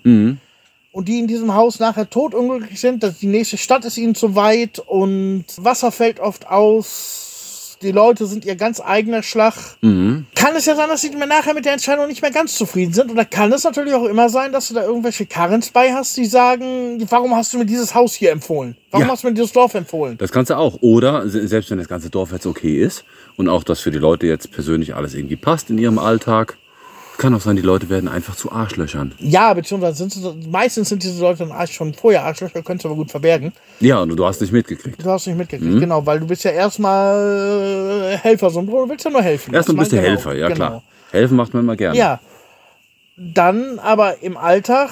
und 0.93 1.09
die 1.09 1.19
in 1.19 1.27
diesem 1.27 1.55
Haus 1.55 1.79
nachher 1.81 2.09
totunglücklich 2.09 2.81
sind, 2.81 3.03
dass 3.03 3.19
die 3.19 3.27
nächste 3.27 3.57
Stadt 3.59 3.85
ist 3.85 3.99
ihnen 3.99 4.15
zu 4.15 4.35
weit 4.35 4.79
und 4.79 5.45
Wasser 5.59 5.93
fällt 5.93 6.19
oft 6.21 6.49
aus, 6.49 7.77
die 7.81 7.93
Leute 7.93 8.27
sind 8.27 8.45
ihr 8.45 8.57
ganz 8.57 8.81
eigener 8.81 9.23
Schlag, 9.23 9.55
kann 9.83 10.57
es 10.57 10.67
ja 10.67 10.75
sein, 10.75 10.89
dass 10.89 11.03
sie 11.03 11.11
nachher 11.11 11.55
mit 11.55 11.65
der 11.65 11.75
Entscheidung 11.75 12.09
nicht 12.09 12.23
mehr 12.23 12.33
ganz 12.33 12.57
zufrieden 12.57 12.93
sind. 12.93 13.09
Oder 13.13 13.25
kann 13.25 13.53
es 13.53 13.63
natürlich 13.63 13.95
auch 13.95 14.07
immer 14.07 14.29
sein, 14.31 14.51
dass 14.51 14.67
du 14.67 14.75
da 14.75 14.83
irgendwelche 14.83 15.27
Karrens 15.27 15.71
bei 15.71 15.93
hast, 15.93 16.17
die 16.17 16.25
sagen, 16.25 16.99
warum 17.09 17.37
hast 17.37 17.53
du 17.53 17.59
mir 17.59 17.67
dieses 17.67 17.95
Haus 17.95 18.15
hier 18.15 18.33
empfohlen? 18.33 18.77
Warum 18.91 19.07
Ja. 19.07 19.13
hast 19.13 19.23
du 19.23 19.29
mir 19.29 19.35
dieses 19.35 19.53
Dorf 19.53 19.75
empfohlen? 19.75 20.19
Das 20.19 20.33
kannst 20.33 20.51
du 20.51 20.57
auch. 20.57 20.79
Oder 20.81 21.29
se- 21.29 21.47
selbst 21.47 21.71
wenn 21.71 21.79
das 21.79 21.87
ganze 21.87 22.11
Dorf 22.11 22.33
jetzt 22.33 22.47
okay 22.47 22.83
ist 22.83 23.05
und 23.37 23.49
auch 23.49 23.63
das 23.63 23.79
für 23.79 23.93
die 23.93 23.99
Leute 23.99 24.27
jetzt 24.27 24.51
persönlich 24.51 24.97
alles 24.97 25.15
irgendwie 25.15 25.37
passt 25.37 25.71
in 25.71 25.79
ihrem 25.79 26.01
Alltag, 26.01 26.59
kann 27.19 27.35
auch 27.35 27.41
sein, 27.41 27.57
die 27.57 27.63
Leute 27.63 27.89
werden 27.91 28.09
einfach 28.09 28.35
zu 28.37 28.51
Arschlöchern. 28.51 29.15
Ja, 29.19 29.53
beziehungsweise 29.53 29.97
sind 29.99 30.13
sie, 30.13 30.49
meistens 30.49 30.89
sind 30.89 31.03
diese 31.03 31.21
Leute 31.21 31.47
schon 31.71 31.93
vorher 31.93 32.25
Arschlöcher, 32.25 32.63
können 32.63 32.79
es 32.79 32.87
aber 32.87 32.95
gut 32.95 33.11
verbergen. 33.11 33.53
Ja, 33.81 34.01
und 34.01 34.17
du 34.17 34.25
hast 34.25 34.41
nicht 34.41 34.53
mitgekriegt. 34.53 35.05
Du 35.05 35.11
hast 35.11 35.27
nicht 35.27 35.37
mitgekriegt, 35.37 35.81
genau, 35.81 36.07
weil 36.07 36.21
du 36.21 36.27
bist 36.27 36.45
ja 36.45 36.53
erstmal 36.53 38.13
äh, 38.15 38.17
Helfer, 38.17 38.49
so 38.51 38.63
du 38.63 38.89
willst 38.89 39.05
ja 39.05 39.11
nur 39.11 39.23
helfen. 39.23 39.53
Erstmal 39.53 39.77
bist 39.79 39.93
du 39.93 39.97
mein- 39.97 40.05
Helfer, 40.07 40.35
ja 40.35 40.49
genau. 40.49 40.57
klar. 40.57 40.83
Helfen 41.11 41.37
macht 41.37 41.53
man 41.55 41.63
immer 41.65 41.77
gerne. 41.77 41.99
Ja. 41.99 42.21
Dann 43.17 43.79
aber 43.81 44.23
im 44.23 44.37
Alltag, 44.37 44.91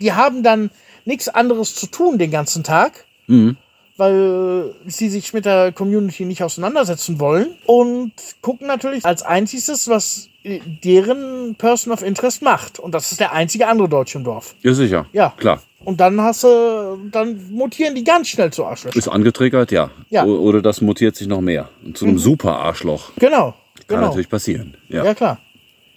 die 0.00 0.12
haben 0.12 0.42
dann 0.42 0.70
nichts 1.04 1.28
anderes 1.28 1.74
zu 1.74 1.86
tun 1.88 2.18
den 2.18 2.30
ganzen 2.30 2.62
Tag, 2.62 3.04
Mhm. 3.26 3.56
weil 3.96 4.74
sie 4.86 5.08
sich 5.10 5.32
mit 5.34 5.44
der 5.46 5.72
Community 5.72 6.24
nicht 6.24 6.42
auseinandersetzen 6.44 7.18
wollen 7.20 7.48
und 7.66 8.12
gucken 8.40 8.66
natürlich 8.66 9.04
als 9.04 9.22
einziges, 9.22 9.88
was 9.88 10.28
deren 10.44 11.54
Person 11.56 11.92
of 11.92 12.02
Interest 12.02 12.42
macht. 12.42 12.78
Und 12.78 12.92
das 12.94 13.12
ist 13.12 13.20
der 13.20 13.32
einzige 13.32 13.66
andere 13.68 13.88
Deutsche 13.88 14.18
im 14.18 14.24
Dorf. 14.24 14.54
Ja, 14.62 14.72
sicher. 14.74 15.06
Ja. 15.12 15.34
Klar. 15.36 15.62
Und 15.84 16.00
dann 16.00 16.20
hast 16.20 16.44
du, 16.44 16.98
dann 17.10 17.50
mutieren 17.50 17.94
die 17.94 18.04
ganz 18.04 18.28
schnell 18.28 18.52
zu 18.52 18.64
Arschlöchern. 18.64 18.98
Ist 18.98 19.08
angetriggert, 19.08 19.72
ja. 19.72 19.90
Ja. 20.10 20.24
O- 20.24 20.38
Oder 20.40 20.60
das 20.60 20.80
mutiert 20.80 21.16
sich 21.16 21.26
noch 21.26 21.40
mehr. 21.40 21.68
Und 21.84 21.96
zu 21.96 22.06
einem 22.06 22.18
super 22.18 22.58
Arschloch. 22.58 23.12
Genau. 23.18 23.54
Kann 23.86 23.96
genau. 23.96 24.00
natürlich 24.08 24.28
passieren. 24.28 24.76
Ja. 24.88 25.04
Ja, 25.04 25.14
klar. 25.14 25.38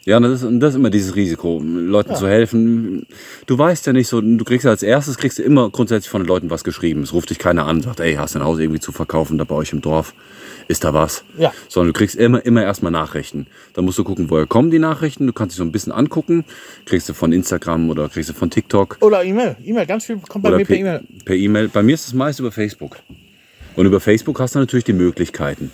Ja, 0.05 0.17
und 0.17 0.23
das 0.23 0.41
ist, 0.41 0.43
und 0.43 0.59
das 0.59 0.71
ist 0.71 0.75
immer 0.75 0.89
dieses 0.89 1.15
Risiko, 1.15 1.61
Leuten 1.63 2.15
zu 2.15 2.27
helfen. 2.27 3.05
Du 3.45 3.57
weißt 3.57 3.85
ja 3.87 3.93
nicht 3.93 4.09
so, 4.09 4.19
du 4.19 4.43
kriegst 4.43 4.65
ja 4.65 4.71
als 4.71 4.83
erstes, 4.83 5.17
kriegst 5.17 5.39
du 5.39 5.43
immer 5.43 5.69
grundsätzlich 5.69 6.09
von 6.09 6.21
den 6.21 6.27
Leuten 6.27 6.49
was 6.49 6.65
geschrieben. 6.65 7.03
Es 7.03 7.13
ruft 7.13 7.29
dich 7.29 7.39
keiner 7.39 7.65
an, 7.65 7.81
sagt, 7.81 8.01
ey, 8.01 8.15
hast 8.15 8.35
du 8.35 8.39
ein 8.39 8.45
Haus 8.45 8.59
irgendwie 8.59 8.81
zu 8.81 8.91
verkaufen 8.91 9.37
da 9.37 9.45
bei 9.45 9.55
euch 9.55 9.71
im 9.71 9.79
Dorf? 9.79 10.13
Ist 10.67 10.83
da 10.83 10.93
was? 10.93 11.23
Ja. 11.37 11.53
Sondern 11.69 11.93
du 11.93 11.97
kriegst 11.97 12.15
immer, 12.15 12.45
immer 12.45 12.63
erstmal 12.63 12.91
Nachrichten. 12.91 13.47
Dann 13.73 13.85
musst 13.85 13.97
du 13.97 14.03
gucken, 14.03 14.29
woher 14.29 14.45
kommen 14.45 14.71
die 14.71 14.79
Nachrichten. 14.79 15.27
Du 15.27 15.33
kannst 15.33 15.53
dich 15.53 15.57
so 15.57 15.63
ein 15.63 15.71
bisschen 15.71 15.91
angucken. 15.93 16.43
Kriegst 16.85 17.07
du 17.07 17.13
von 17.13 17.31
Instagram 17.31 17.89
oder 17.89 18.09
kriegst 18.09 18.29
du 18.29 18.33
von 18.33 18.49
TikTok 18.49 18.97
Oder 19.01 19.23
E-Mail. 19.23 19.55
E-Mail, 19.63 19.85
ganz 19.85 20.05
viel 20.05 20.17
kommt 20.27 20.43
bei 20.43 20.49
oder 20.49 20.57
mir 20.57 20.65
per 20.65 20.75
per 20.75 20.79
E-Mail. 20.79 21.01
per 21.25 21.35
E-Mail. 21.35 21.67
Bei 21.69 21.83
mir 21.83 21.95
ist 21.95 22.07
es 22.07 22.13
meist 22.13 22.39
über 22.39 22.51
Facebook. 22.51 22.97
Und 23.75 23.85
über 23.85 23.99
Facebook 23.99 24.39
hast 24.39 24.55
du 24.55 24.59
natürlich 24.59 24.85
die 24.85 24.93
Möglichkeiten, 24.93 25.71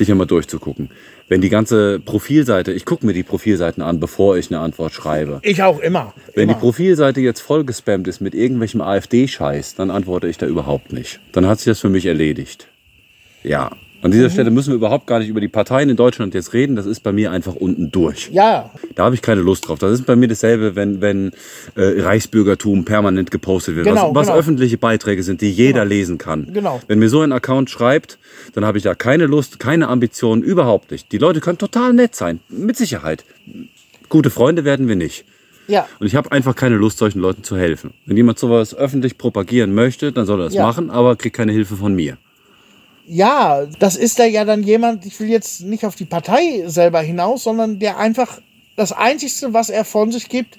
dich 0.00 0.10
einmal 0.10 0.26
durchzugucken. 0.26 0.90
Wenn 1.28 1.40
die 1.40 1.48
ganze 1.48 2.00
Profilseite, 2.00 2.72
ich 2.72 2.84
gucke 2.84 3.06
mir 3.06 3.14
die 3.14 3.22
Profilseiten 3.22 3.82
an, 3.82 3.98
bevor 3.98 4.36
ich 4.36 4.50
eine 4.50 4.60
Antwort 4.60 4.92
schreibe. 4.92 5.40
Ich 5.42 5.62
auch 5.62 5.80
immer. 5.80 6.12
Wenn 6.34 6.44
immer. 6.44 6.54
die 6.54 6.60
Profilseite 6.60 7.20
jetzt 7.20 7.40
voll 7.40 7.64
gespammt 7.64 8.06
ist 8.08 8.20
mit 8.20 8.34
irgendwelchem 8.34 8.82
AfD-Scheiß, 8.82 9.74
dann 9.74 9.90
antworte 9.90 10.28
ich 10.28 10.36
da 10.36 10.46
überhaupt 10.46 10.92
nicht. 10.92 11.20
Dann 11.32 11.46
hat 11.46 11.60
sich 11.60 11.66
das 11.66 11.80
für 11.80 11.88
mich 11.88 12.06
erledigt. 12.06 12.68
Ja. 13.42 13.70
An 14.04 14.10
dieser 14.10 14.28
Stelle 14.28 14.50
müssen 14.50 14.68
wir 14.70 14.74
überhaupt 14.76 15.06
gar 15.06 15.18
nicht 15.18 15.28
über 15.30 15.40
die 15.40 15.48
Parteien 15.48 15.88
in 15.88 15.96
Deutschland 15.96 16.34
jetzt 16.34 16.52
reden. 16.52 16.76
Das 16.76 16.84
ist 16.84 17.00
bei 17.00 17.10
mir 17.10 17.30
einfach 17.32 17.54
unten 17.54 17.90
durch. 17.90 18.28
ja, 18.32 18.70
Da 18.94 19.04
habe 19.06 19.14
ich 19.14 19.22
keine 19.22 19.40
Lust 19.40 19.66
drauf. 19.66 19.78
Das 19.78 19.92
ist 19.92 20.04
bei 20.04 20.14
mir 20.14 20.28
dasselbe, 20.28 20.76
wenn, 20.76 21.00
wenn 21.00 21.32
äh, 21.74 22.02
Reichsbürgertum 22.02 22.84
permanent 22.84 23.30
gepostet 23.30 23.76
wird. 23.76 23.86
Genau, 23.86 24.10
was, 24.10 24.14
was 24.14 24.26
genau. 24.26 24.38
öffentliche 24.38 24.76
Beiträge 24.76 25.22
sind, 25.22 25.40
die 25.40 25.50
jeder 25.50 25.86
lesen 25.86 26.18
kann. 26.18 26.52
Genau. 26.52 26.82
Wenn 26.86 26.98
mir 26.98 27.08
so 27.08 27.22
ein 27.22 27.32
Account 27.32 27.70
schreibt, 27.70 28.18
dann 28.52 28.64
habe 28.66 28.76
ich 28.76 28.84
da 28.84 28.94
keine 28.94 29.24
Lust, 29.24 29.58
keine 29.58 29.88
Ambitionen, 29.88 30.42
überhaupt 30.42 30.90
nicht. 30.90 31.10
Die 31.10 31.18
Leute 31.18 31.40
können 31.40 31.56
total 31.56 31.94
nett 31.94 32.14
sein, 32.14 32.40
mit 32.50 32.76
Sicherheit. 32.76 33.24
Gute 34.10 34.28
Freunde 34.28 34.64
werden 34.66 34.86
wir 34.86 34.96
nicht. 34.96 35.24
ja. 35.66 35.88
Und 35.98 36.06
ich 36.06 36.14
habe 36.14 36.30
einfach 36.30 36.54
keine 36.54 36.76
Lust, 36.76 36.98
solchen 36.98 37.20
Leuten 37.20 37.42
zu 37.42 37.56
helfen. 37.56 37.94
Wenn 38.04 38.18
jemand 38.18 38.38
sowas 38.38 38.74
öffentlich 38.74 39.16
propagieren 39.16 39.72
möchte, 39.74 40.12
dann 40.12 40.26
soll 40.26 40.40
er 40.42 40.44
das 40.44 40.54
Ja. 40.54 40.62
machen, 40.66 40.90
aber 40.90 41.16
kriegt 41.16 41.36
keine 41.36 41.52
Hilfe 41.52 41.76
von 41.76 41.94
mir. 41.94 42.18
Ja, 43.06 43.66
das 43.78 43.96
ist 43.96 44.18
da 44.18 44.24
ja 44.24 44.44
dann 44.44 44.62
jemand, 44.62 45.04
ich 45.06 45.18
will 45.20 45.28
jetzt 45.28 45.60
nicht 45.62 45.84
auf 45.84 45.94
die 45.94 46.04
Partei 46.06 46.62
selber 46.66 47.00
hinaus, 47.00 47.44
sondern 47.44 47.78
der 47.78 47.98
einfach 47.98 48.40
das 48.76 48.92
Einzige, 48.92 49.52
was 49.52 49.70
er 49.70 49.84
von 49.84 50.10
sich 50.10 50.28
gibt, 50.28 50.58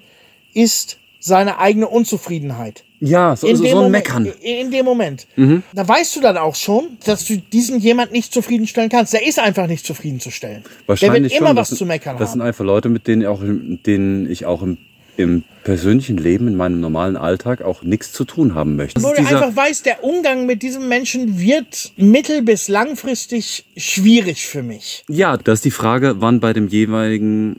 ist 0.53 0.97
seine 1.19 1.57
eigene 1.59 1.87
Unzufriedenheit. 1.87 2.83
Ja, 3.01 3.35
so, 3.35 3.47
In 3.47 3.57
so, 3.57 3.63
so 3.63 3.69
ein 3.69 3.75
Moment, 3.75 3.91
Meckern. 3.91 4.23
Mhm. 4.23 4.31
In 4.41 4.71
dem 4.71 4.85
Moment. 4.85 5.27
Da 5.73 5.87
weißt 5.87 6.15
du 6.15 6.21
dann 6.21 6.37
auch 6.37 6.55
schon, 6.55 6.97
dass 7.03 7.25
du 7.25 7.37
diesen 7.37 7.79
jemand 7.79 8.11
nicht 8.13 8.31
zufriedenstellen 8.33 8.89
kannst. 8.89 9.13
Der 9.13 9.27
ist 9.27 9.37
einfach 9.39 9.67
nicht 9.67 9.85
zufriedenzustellen. 9.85 10.63
Wahrscheinlich 10.85 11.13
der 11.15 11.23
wird 11.23 11.39
immer 11.39 11.49
schon. 11.49 11.57
was 11.57 11.69
das, 11.69 11.77
zu 11.79 11.85
meckern 11.85 12.17
Das 12.17 12.31
sind 12.31 12.41
haben. 12.41 12.47
einfach 12.47 12.63
Leute, 12.63 12.89
mit 12.89 13.07
denen, 13.07 13.25
auch, 13.25 13.41
mit 13.41 13.85
denen 13.85 14.29
ich 14.31 14.45
auch 14.45 14.61
im, 14.61 14.77
im 15.17 15.43
persönlichen 15.63 16.17
Leben, 16.17 16.47
in 16.47 16.55
meinem 16.55 16.79
normalen 16.79 17.17
Alltag 17.17 17.61
auch 17.61 17.81
nichts 17.81 18.11
zu 18.11 18.23
tun 18.25 18.53
haben 18.53 18.75
möchte. 18.75 19.01
Wo 19.01 19.11
du 19.11 19.19
einfach 19.19 19.55
weißt, 19.55 19.85
der 19.85 20.03
Umgang 20.03 20.45
mit 20.45 20.61
diesem 20.61 20.87
Menschen 20.87 21.39
wird 21.39 21.91
mittel- 21.97 22.43
bis 22.43 22.67
langfristig 22.67 23.65
schwierig 23.75 24.45
für 24.45 24.63
mich. 24.63 25.03
ja, 25.09 25.37
das 25.37 25.59
ist 25.59 25.65
die 25.65 25.71
Frage, 25.71 26.15
wann 26.19 26.39
bei 26.39 26.53
dem 26.53 26.67
jeweiligen 26.67 27.57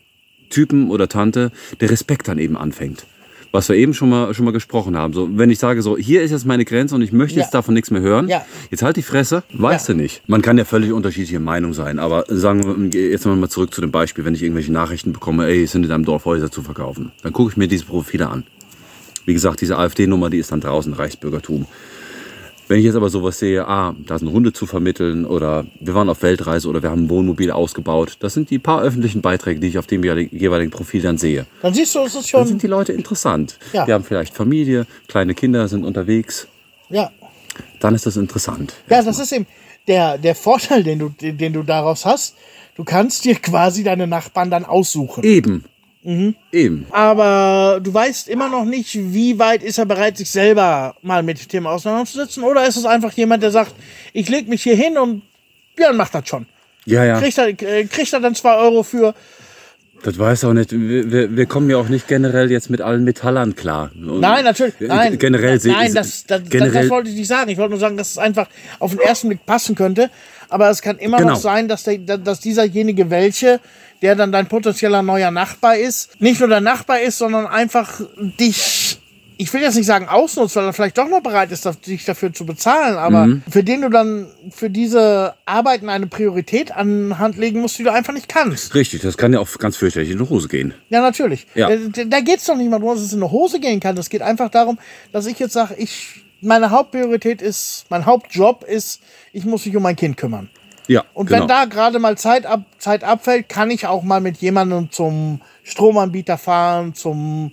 Typen 0.51 0.91
oder 0.91 1.09
Tante 1.09 1.51
der 1.81 1.91
Respekt 1.91 2.29
dann 2.29 2.39
eben 2.39 2.57
anfängt. 2.57 3.05
Was 3.53 3.69
wir 3.69 3.77
eben 3.77 3.95
schon 3.95 4.11
mal, 4.11 4.35
schon 4.35 4.45
mal 4.45 4.51
gesprochen 4.51 4.97
haben. 4.97 5.13
So, 5.15 5.29
wenn 5.33 5.51
ich 5.51 5.59
sage, 5.59 5.81
so, 5.83 5.97
hier 5.97 6.23
ist 6.23 6.31
jetzt 6.31 6.45
meine 6.47 6.65
Grenze 6.65 6.95
und 6.95 7.03
ich 7.03 7.13
möchte 7.13 7.39
jetzt 7.39 7.53
Ja. 7.55 7.59
davon 7.59 7.75
nichts 7.75 7.91
mehr 7.91 8.03
hören, 8.03 8.29
Ja. 8.29 8.45
jetzt 8.71 8.83
halt 8.83 8.97
die 8.97 9.03
Fresse, 9.03 9.45
weißt 9.53 9.89
Ja. 9.89 9.95
du 9.95 10.01
nicht. 10.03 10.23
Man 10.29 10.43
kann 10.43 10.59
ja 10.59 10.65
völlig 10.65 10.93
unterschiedliche 10.93 11.41
Meinung 11.41 11.73
sein, 11.73 11.99
aber 11.99 12.25
sagen 12.29 12.93
wir 12.93 13.09
jetzt 13.11 13.25
mal 13.25 13.49
zurück 13.49 13.73
zu 13.73 13.81
dem 13.81 13.91
Beispiel, 13.93 14.25
wenn 14.25 14.35
ich 14.35 14.43
irgendwelche 14.43 14.73
Nachrichten 14.73 15.13
bekomme, 15.13 15.47
ey, 15.47 15.63
es 15.65 15.73
sind 15.73 15.85
in 15.85 15.89
deinem 15.89 16.05
Dorf 16.05 16.25
Häuser 16.27 16.51
zu 16.51 16.63
verkaufen, 16.63 17.13
dann 17.23 17.33
gucke 17.33 17.51
ich 17.53 17.57
mir 17.57 17.69
diese 17.69 17.85
Profile 17.87 18.29
an. 18.29 18.45
Wie 19.25 19.33
gesagt, 19.33 19.61
diese 19.61 19.79
AfD-Nummer, 19.79 20.31
die 20.31 20.39
ist 20.39 20.53
dann 20.53 20.61
draußen 20.61 20.93
Reichsbürgertum. 20.93 21.67
Wenn 22.69 22.79
ich 22.79 22.85
jetzt 22.85 22.97
aber 22.97 23.11
sowas 23.11 23.39
sehe, 23.39 23.67
ah, 23.67 23.95
da 24.07 24.19
sind 24.19 24.33
Hunde 24.33 24.53
zu 24.53 24.67
vermitteln 24.67 25.25
oder 25.25 25.67
wir 25.79 25.95
waren 25.95 26.09
auf 26.09 26.23
Weltreise 26.23 26.69
oder 26.69 26.83
wir 26.83 26.91
haben 26.91 27.05
ein 27.05 27.11
Wohnmobil 27.11 27.51
ausgebaut, 27.53 28.17
das 28.21 28.35
sind 28.35 28.51
die 28.51 28.59
paar 28.59 28.83
öffentlichen 28.83 29.23
Beiträge, 29.23 29.61
die 29.61 29.69
ich 29.69 29.79
auf 29.79 29.87
dem 29.87 30.03
jeweiligen 30.03 30.71
Profil 30.71 31.03
dann 31.03 31.17
sehe. 31.17 31.47
Dann 31.63 31.75
siehst 31.75 31.95
du, 31.95 32.01
es 32.01 32.07
ist 32.07 32.15
Dann 32.15 32.41
schon. 32.41 32.47
sind 32.49 32.63
die 32.63 32.67
Leute 32.67 32.93
interessant. 32.93 33.59
Ja. 33.73 33.85
Die 33.85 33.93
haben 33.93 34.03
vielleicht 34.05 34.35
Familie, 34.35 34.87
kleine 35.07 35.35
Kinder 35.35 35.69
sind 35.69 35.85
unterwegs. 35.85 36.49
Ja. 36.91 37.11
Dann 37.81 37.95
ist 37.95 38.05
das 38.07 38.17
interessant. 38.17 38.75
Ja, 38.91 39.03
das 39.03 39.19
ist 39.19 39.33
eben 39.33 39.47
der, 39.87 40.19
der 40.19 40.35
Vorteil, 40.35 40.83
den 40.83 40.99
du, 40.99 41.09
den 41.11 41.53
du 41.53 41.63
daraus 41.63 42.05
hast. 42.05 42.35
Du 42.75 42.85
kannst 42.85 43.25
dir 43.25 43.37
quasi 43.37 43.85
deine 43.85 44.07
Nachbarn 44.07 44.51
dann 44.51 44.65
aussuchen. 44.65 45.23
Eben. 45.25 45.65
Mhm. 46.07 46.37
Eben. 46.53 46.87
Aber 46.91 47.81
du 47.83 47.93
weißt 47.93 48.29
immer 48.29 48.49
noch 48.49 48.65
nicht, 48.65 48.95
wie 48.95 49.41
weit 49.41 49.65
ist 49.65 49.79
er 49.79 49.87
bereit, 49.87 50.17
sich 50.17 50.31
selber 50.31 50.95
mal 51.03 51.25
mit 51.25 51.41
dem 51.41 51.49
Thema 51.49 51.71
auseinanderzusetzen. 51.73 52.45
Oder 52.45 52.65
ist 52.65 52.77
es 52.77 52.85
einfach 52.85 53.13
jemand, 53.15 53.43
der 53.43 53.51
sagt, 53.51 53.75
ich 54.13 54.29
leg 54.29 54.47
mich 54.47 54.63
hier 54.63 54.77
hin 54.77 54.99
und 54.99 55.23
Björn 55.75 55.97
macht 55.97 56.15
das 56.15 56.29
schon. 56.29 56.47
Ja, 56.85 57.05
ja. 57.05 57.21
Kriegt 57.21 57.37
er, 57.39 57.49
äh, 57.49 57.85
kriegt 57.87 58.13
er 58.13 58.21
dann 58.21 58.37
zwei 58.37 58.55
Euro 58.55 58.85
für. 58.85 59.15
Das 60.05 60.17
weiß 60.17 60.45
auch 60.45 60.53
nicht. 60.53 60.71
Wir, 60.71 61.11
wir, 61.11 61.37
wir 61.37 61.47
kommen 61.47 61.69
ja 61.69 61.77
auch 61.77 61.89
nicht 61.89 62.07
generell 62.07 62.53
jetzt 62.53 62.71
mit 62.71 62.81
allen 62.81 63.03
Metallern 63.03 63.57
klar. 63.57 63.91
Und 63.93 64.21
Nein, 64.21 64.45
natürlich. 64.45 64.75
Nein, 64.79 65.19
Generell 65.19 65.59
Nein, 65.65 65.93
das, 65.93 66.25
das, 66.25 66.43
generell, 66.49 66.83
das 66.83 66.91
wollte 66.91 67.11
ich 67.11 67.17
nicht 67.17 67.27
sagen. 67.27 67.51
Ich 67.51 67.59
wollte 67.59 67.71
nur 67.71 67.81
sagen, 67.81 67.97
dass 67.97 68.13
es 68.13 68.19
einfach 68.19 68.47
auf 68.79 68.93
den 68.93 69.01
ersten 69.01 69.29
Blick 69.29 69.45
passen 69.45 69.75
könnte. 69.75 70.11
Aber 70.49 70.71
es 70.71 70.83
kann 70.83 70.99
immer 70.99 71.19
Genau. 71.19 71.31
noch 71.35 71.41
sein, 71.41 71.69
dass, 71.69 71.83
der, 71.85 71.99
dass 72.19 72.41
dieserjenige 72.41 73.11
welche, 73.11 73.61
der 74.03 74.15
dann 74.15 74.33
dein 74.33 74.47
potenzieller 74.47 75.03
neuer 75.03 75.31
Nachbar 75.31 75.77
ist, 75.77 76.21
nicht 76.21 76.41
nur 76.41 76.49
dein 76.49 76.65
Nachbar 76.65 77.01
ist, 77.01 77.19
sondern 77.19 77.47
einfach 77.47 78.01
dich, 78.39 78.99
ich 79.39 79.53
will 79.53 79.61
jetzt 79.61 79.75
nicht 79.77 79.87
sagen 79.87 80.09
ausnutzt, 80.09 80.57
weil 80.57 80.65
er 80.65 80.73
vielleicht 80.73 80.97
doch 80.97 81.09
noch 81.09 81.21
bereit 81.23 81.51
ist, 81.53 81.69
dich 81.87 82.05
dafür 82.07 82.33
zu 82.33 82.47
bezahlen, 82.47 82.97
aber 82.97 83.27
Mhm. 83.27 83.43
für 83.51 83.63
den 83.65 83.83
du 83.83 83.89
dann 83.91 84.29
für 84.51 84.71
diese 84.71 85.35
Arbeiten 85.45 85.89
eine 85.91 86.07
Priorität 86.07 86.73
an 86.73 87.19
Hand 87.19 87.37
legen 87.37 87.61
musst, 87.61 87.79
die 87.79 87.83
du 87.85 87.93
einfach 87.93 88.13
nicht 88.15 88.29
kannst. 88.29 88.75
Richtig, 88.75 89.03
das 89.03 89.17
kann 89.19 89.33
ja 89.33 89.41
auch 89.41 89.49
ganz 89.59 89.77
fürchterlich 89.77 90.11
in 90.11 90.19
die 90.19 90.29
Hose 90.29 90.49
gehen. 90.49 90.73
Ja, 90.89 91.01
natürlich. 91.03 91.47
Ja. 91.55 91.69
Da, 91.69 91.77
da- 91.77 92.05
da 92.05 92.21
geht 92.21 92.39
es 92.39 92.45
doch 92.45 92.57
nicht 92.57 92.71
mal 92.71 92.79
darum, 92.79 92.95
dass 92.95 93.05
es 93.05 93.13
in 93.13 93.23
eine 93.23 93.31
Hose 93.31 93.61
gehen 93.61 93.81
kann. 93.81 93.97
Es 93.99 94.09
geht 94.11 94.23
einfach 94.23 94.51
darum, 94.51 94.79
dass 95.13 95.27
ich 95.27 95.39
jetzt 95.39 95.53
sage, 95.53 95.75
ich, 95.77 96.23
meine 96.41 96.71
Hauptpriorität 96.71 97.43
ist, 97.43 97.87
mein 97.89 98.07
Hauptjob 98.07 98.65
ist, 98.65 99.01
ich 99.33 99.45
muss 99.45 99.65
mich 99.67 99.77
um 99.77 99.83
mein 99.83 99.97
Kind 99.97 100.17
kümmern. 100.17 100.51
Ja, 100.89 101.05
Und 101.15 101.27
genau. 101.27 101.41
wenn 101.41 101.49
da 101.49 101.65
gerade 101.65 101.99
mal 101.99 102.17
Zeit, 102.17 102.47
ab, 102.47 102.61
Zeit 102.79 103.03
abfällt, 103.03 103.49
kann 103.49 103.71
ich 103.71 103.87
auch 103.87 104.03
mal 104.05 104.21
mit 104.21 104.37
jemandem 104.37 104.91
zum 104.93 105.41
Stromanbieter 105.65 106.39
fahren, 106.39 106.95
zum 106.95 107.53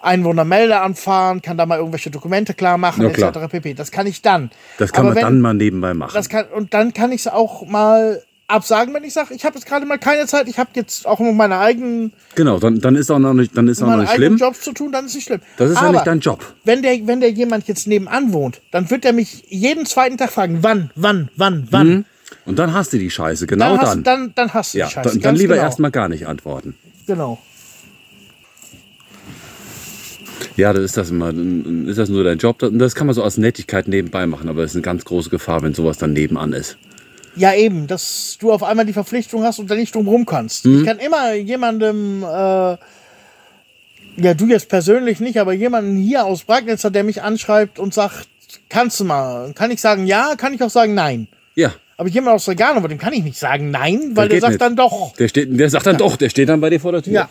Einwohnermeldeamt 0.00 0.98
fahren, 0.98 1.42
kann 1.42 1.56
da 1.56 1.64
mal 1.64 1.78
irgendwelche 1.78 2.10
Dokumente 2.10 2.54
klar 2.54 2.76
machen, 2.78 3.04
Ja, 3.04 3.10
klar. 3.10 3.34
etc. 3.36 3.48
pp. 3.52 3.74
Das 3.74 3.92
kann 3.92 4.06
ich 4.08 4.20
dann. 4.20 4.50
das 4.78 4.90
kann 4.92 5.06
Aber 5.06 5.10
man 5.10 5.16
wenn- 5.16 5.22
dann 5.22 5.40
mal 5.40 5.54
nebenbei 5.54 5.94
machen. 5.94 6.10
das 6.14 6.28
kann, 6.28 6.46
und 6.46 6.74
dann 6.74 6.92
kann 6.92 7.12
ich 7.12 7.20
es 7.22 7.28
auch 7.28 7.64
mal 7.66 8.20
absagen, 8.52 8.94
wenn 8.94 9.04
ich 9.04 9.12
sage, 9.12 9.34
ich 9.34 9.44
habe 9.44 9.56
jetzt 9.56 9.66
gerade 9.66 9.86
mal 9.86 9.98
keine 9.98 10.26
Zeit, 10.26 10.48
ich 10.48 10.58
habe 10.58 10.70
jetzt 10.74 11.06
auch 11.06 11.18
noch 11.20 11.32
meine 11.32 11.58
eigenen 11.58 12.12
genau, 12.34 12.58
dann, 12.58 12.80
dann 12.80 12.96
ist 12.96 13.10
auch 13.10 13.18
noch 13.18 13.34
nicht, 13.34 13.56
dann 13.56 13.68
ist 13.68 13.82
auch 13.82 13.88
noch 13.88 13.96
nicht 13.98 14.12
schlimm. 14.12 14.36
Jobs 14.36 14.60
zu 14.60 14.72
tun, 14.72 14.92
dann 14.92 15.06
ist 15.06 15.14
nicht 15.14 15.24
schlimm. 15.26 15.40
Das 15.56 15.70
ist 15.70 15.76
Aber 15.76 15.86
ja 15.86 15.92
nicht 15.92 16.06
dein 16.06 16.20
Job. 16.20 16.44
wenn 16.64 16.82
der, 16.82 17.06
wenn 17.06 17.20
der 17.20 17.30
jemand 17.30 17.66
jetzt 17.68 17.86
nebenan 17.86 18.32
wohnt, 18.32 18.60
dann 18.70 18.90
wird 18.90 19.04
er 19.04 19.12
mich 19.12 19.44
jeden 19.48 19.86
zweiten 19.86 20.16
Tag 20.18 20.30
fragen, 20.30 20.58
wann, 20.62 20.90
wann, 20.94 21.28
wann, 21.36 21.66
wann. 21.70 22.04
Und 22.46 22.58
dann 22.58 22.72
hast 22.72 22.92
du 22.92 22.98
die 22.98 23.10
Scheiße, 23.10 23.46
genau 23.46 23.76
dann, 23.76 23.78
dann. 23.78 23.86
hast, 23.86 23.96
du- 23.96 24.02
dann, 24.02 24.32
dann 24.34 24.54
hast 24.54 24.74
du 24.74 24.78
ja, 24.78 24.86
die 24.86 24.92
Scheiße. 24.92 25.08
dann, 25.10 25.20
dann 25.20 25.36
lieber 25.36 25.54
genau. 25.54 25.66
erstmal 25.66 25.90
gar 25.90 26.08
nicht 26.08 26.26
antworten. 26.26 26.74
Genau. 27.06 27.38
Ja, 30.56 30.72
das 30.72 30.84
ist 30.84 30.96
das 30.96 31.10
immer. 31.10 31.32
Dann 31.32 31.86
Ist 31.88 31.98
das 31.98 32.08
nur 32.08 32.24
dein 32.24 32.38
Job? 32.38 32.58
Das 32.72 32.94
kann 32.94 33.06
man 33.06 33.14
so 33.14 33.22
als 33.22 33.38
Nettigkeit 33.38 33.88
nebenbei 33.88 34.26
machen, 34.26 34.48
aber 34.48 34.62
es 34.62 34.72
ist 34.72 34.76
eine 34.76 34.82
ganz 34.82 35.04
große 35.04 35.30
Gefahr, 35.30 35.62
wenn 35.62 35.72
sowas 35.74 35.98
dann 35.98 36.12
nebenan 36.12 36.52
ist. 36.52 36.76
Ja, 37.34 37.54
eben, 37.54 37.86
dass 37.86 38.36
du 38.40 38.52
auf 38.52 38.62
einmal 38.62 38.84
die 38.84 38.92
Verpflichtung 38.92 39.42
hast 39.44 39.58
und 39.58 39.70
da 39.70 39.74
nicht 39.74 39.94
drum 39.94 40.06
rum 40.06 40.26
kannst. 40.26 40.66
Mhm. 40.66 40.80
Ich 40.80 40.86
kann 40.86 40.98
immer 40.98 41.32
jemandem, 41.32 42.22
äh, 42.22 42.76
ja, 44.16 44.34
du 44.36 44.46
jetzt 44.46 44.68
persönlich 44.68 45.20
nicht, 45.20 45.38
aber 45.38 45.52
jemanden 45.52 45.96
hier 45.96 46.24
aus 46.26 46.44
Bragnitzer, 46.44 46.90
der 46.90 47.04
mich 47.04 47.22
anschreibt 47.22 47.78
und 47.78 47.94
sagt, 47.94 48.28
kannst 48.68 49.00
du 49.00 49.04
mal, 49.04 49.52
kann 49.54 49.70
ich 49.70 49.80
sagen 49.80 50.06
ja, 50.06 50.34
kann 50.36 50.52
ich 50.52 50.62
auch 50.62 50.70
sagen 50.70 50.94
nein. 50.94 51.28
Ja, 51.54 51.74
Aber 51.96 52.08
jemand 52.08 52.34
aus 52.36 52.48
Regano, 52.48 52.86
dem 52.86 52.98
kann 52.98 53.12
ich 53.12 53.22
nicht 53.22 53.38
sagen 53.38 53.70
nein, 53.70 54.12
weil 54.14 54.28
der 54.28 54.36
geht 54.36 54.40
sagt 54.42 54.52
nicht. 54.52 54.60
dann 54.62 54.76
doch. 54.76 55.14
der, 55.16 55.28
steht, 55.28 55.58
der 55.58 55.70
sagt 55.70 55.86
dann 55.86 55.98
doch, 55.98 56.16
der 56.16 56.30
steht 56.30 56.48
dann 56.48 56.60
bei 56.60 56.70
dir 56.70 56.80
vor 56.80 56.92
der 56.92 57.02
Tür. 57.02 57.12
Ja. 57.12 57.28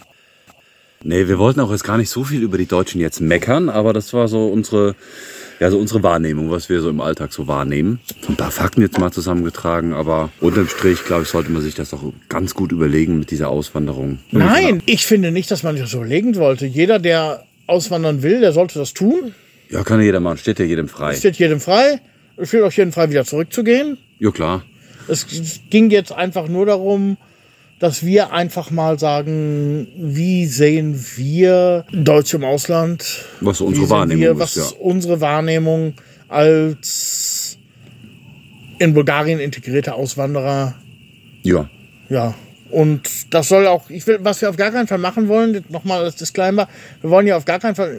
Nee, 1.03 1.27
wir 1.27 1.39
wollten 1.39 1.59
auch 1.59 1.71
jetzt 1.71 1.83
gar 1.83 1.97
nicht 1.97 2.09
so 2.09 2.23
viel 2.23 2.43
über 2.43 2.57
die 2.59 2.67
Deutschen 2.67 3.01
jetzt 3.01 3.21
meckern, 3.21 3.69
aber 3.69 3.93
das 3.93 4.13
war 4.13 4.27
so 4.27 4.47
unsere, 4.47 4.95
ja, 5.61 5.69
so 5.69 5.77
unsere 5.77 6.01
Wahrnehmung, 6.01 6.49
was 6.49 6.69
wir 6.69 6.81
so 6.81 6.89
im 6.89 7.01
Alltag 7.01 7.31
so 7.31 7.47
wahrnehmen. 7.47 7.99
Ein 8.27 8.35
paar 8.35 8.49
Fakten 8.49 8.81
jetzt 8.81 8.97
mal 8.97 9.11
zusammengetragen, 9.11 9.93
aber 9.93 10.31
unterm 10.39 10.67
Strich, 10.67 11.05
glaube 11.05 11.21
ich, 11.21 11.29
sollte 11.29 11.51
man 11.51 11.61
sich 11.61 11.75
das 11.75 11.93
auch 11.93 12.01
ganz 12.29 12.55
gut 12.55 12.71
überlegen 12.71 13.19
mit 13.19 13.29
dieser 13.29 13.49
Auswanderung. 13.49 14.17
Nein, 14.31 14.81
ich 14.87 15.05
finde 15.05 15.31
nicht, 15.31 15.51
dass 15.51 15.61
man 15.61 15.75
sich 15.75 15.83
das 15.83 15.93
überlegen 15.93 16.33
sollte. 16.33 16.65
Jeder, 16.65 16.97
der 16.97 17.45
auswandern 17.67 18.23
will, 18.23 18.39
der 18.39 18.53
sollte 18.53 18.79
das 18.79 18.95
tun. 18.95 19.35
Ja, 19.69 19.83
kann 19.83 19.99
ja 19.99 20.07
jeder 20.07 20.19
machen, 20.19 20.39
steht 20.39 20.57
ja 20.57 20.65
jedem 20.65 20.87
frei. 20.87 21.11
Es 21.11 21.19
steht 21.19 21.35
jedem 21.35 21.59
frei. 21.59 22.01
Es 22.37 22.47
steht 22.47 22.63
auch 22.63 22.71
jedem 22.71 22.91
frei, 22.91 23.11
wieder 23.11 23.23
zurückzugehen. 23.23 23.99
Ja, 24.17 24.31
klar. 24.31 24.63
Es 25.07 25.27
ging 25.69 25.91
jetzt 25.91 26.11
einfach 26.11 26.47
nur 26.47 26.65
darum, 26.65 27.17
dass 27.81 28.05
wir 28.05 28.31
einfach 28.31 28.69
mal 28.69 28.99
sagen, 28.99 29.87
wie 29.97 30.45
sehen 30.45 31.03
wir 31.15 31.83
Deutsche 31.91 32.37
im 32.37 32.43
Ausland? 32.43 33.25
Was 33.39 33.57
so 33.57 33.65
unsere 33.65 33.89
Wahrnehmung 33.89 34.21
wir, 34.21 34.31
ist, 34.33 34.39
was 34.39 34.55
ja. 34.55 34.77
unsere 34.79 35.19
Wahrnehmung 35.19 35.95
als 36.27 37.57
in 38.77 38.93
Bulgarien 38.93 39.39
integrierte 39.39 39.95
Auswanderer? 39.95 40.75
Ja. 41.41 41.71
Ja. 42.09 42.35
Und 42.69 43.01
das 43.31 43.47
soll 43.47 43.65
auch, 43.65 43.89
ich 43.89 44.05
will, 44.05 44.19
was 44.21 44.41
wir 44.41 44.49
auf 44.49 44.57
gar 44.57 44.71
keinen 44.71 44.87
Fall 44.87 44.97
machen 44.97 45.27
wollen, 45.27 45.63
nochmal 45.69 46.03
als 46.03 46.17
Disclaimer, 46.17 46.67
wir 47.01 47.09
wollen 47.09 47.25
ja 47.25 47.37
auf 47.37 47.45
gar 47.45 47.59
keinen 47.59 47.75
Fall 47.75 47.97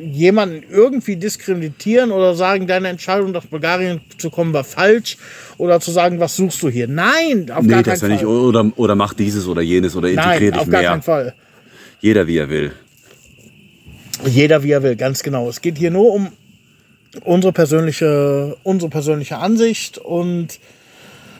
jemanden 0.00 0.62
irgendwie 0.70 1.16
diskreditieren 1.16 2.10
oder 2.10 2.34
sagen, 2.34 2.66
deine 2.66 2.88
Entscheidung, 2.88 3.32
nach 3.32 3.44
Bulgarien 3.44 4.00
zu 4.18 4.30
kommen, 4.30 4.52
war 4.52 4.64
falsch 4.64 5.18
oder 5.58 5.78
zu 5.78 5.90
sagen, 5.90 6.18
was 6.20 6.36
suchst 6.36 6.62
du 6.62 6.68
hier? 6.70 6.88
Nein, 6.88 7.50
auf 7.50 7.64
Nee, 7.64 7.70
gar 7.70 7.82
das 7.82 8.00
keinen 8.00 8.12
ja 8.12 8.16
Fall. 8.18 8.26
nicht. 8.26 8.26
Oder, 8.26 8.72
oder 8.76 8.94
mach 8.94 9.14
dieses 9.14 9.46
oder 9.46 9.62
jenes 9.62 9.94
oder 9.94 10.08
integrier 10.08 10.50
Nein, 10.50 10.52
dich 10.52 10.60
auf 10.60 10.70
gar 10.70 10.80
mehr. 10.80 10.90
keinen 10.90 11.02
Fall. 11.02 11.34
Jeder 12.00 12.26
wie 12.26 12.38
er 12.38 12.48
will. 12.48 12.72
Jeder 14.26 14.62
wie 14.62 14.70
er 14.70 14.82
will, 14.82 14.96
ganz 14.96 15.22
genau. 15.22 15.48
Es 15.48 15.60
geht 15.60 15.76
hier 15.78 15.90
nur 15.90 16.12
um 16.12 16.28
unsere 17.24 17.52
persönliche, 17.52 18.56
unsere 18.62 18.90
persönliche 18.90 19.36
Ansicht 19.36 19.98
und 19.98 20.58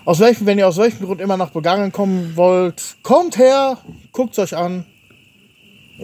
aus 0.05 0.21
welchem, 0.21 0.47
wenn 0.47 0.59
ihr 0.59 0.67
aus 0.67 0.79
welchem 0.79 1.07
Grund 1.07 1.21
immer 1.21 1.37
nach 1.37 1.51
Bulgarien 1.51 1.93
kommen 1.93 2.37
wollt, 2.37 2.97
kommt 3.03 3.39
her, 3.39 3.79
guckt 4.13 4.39
euch 4.39 4.57
an. 4.57 4.85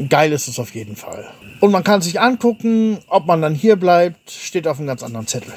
Geil 0.08 0.32
ist 0.32 0.46
es 0.46 0.58
auf 0.58 0.74
jeden 0.74 0.94
Fall. 0.94 1.28
Und 1.60 1.72
man 1.72 1.82
kann 1.82 2.00
sich 2.00 2.20
angucken, 2.20 2.98
ob 3.08 3.26
man 3.26 3.42
dann 3.42 3.54
hier 3.54 3.76
bleibt, 3.76 4.30
steht 4.30 4.68
auf 4.68 4.78
einem 4.78 4.86
ganz 4.86 5.02
anderen 5.02 5.26
Zettel. 5.26 5.52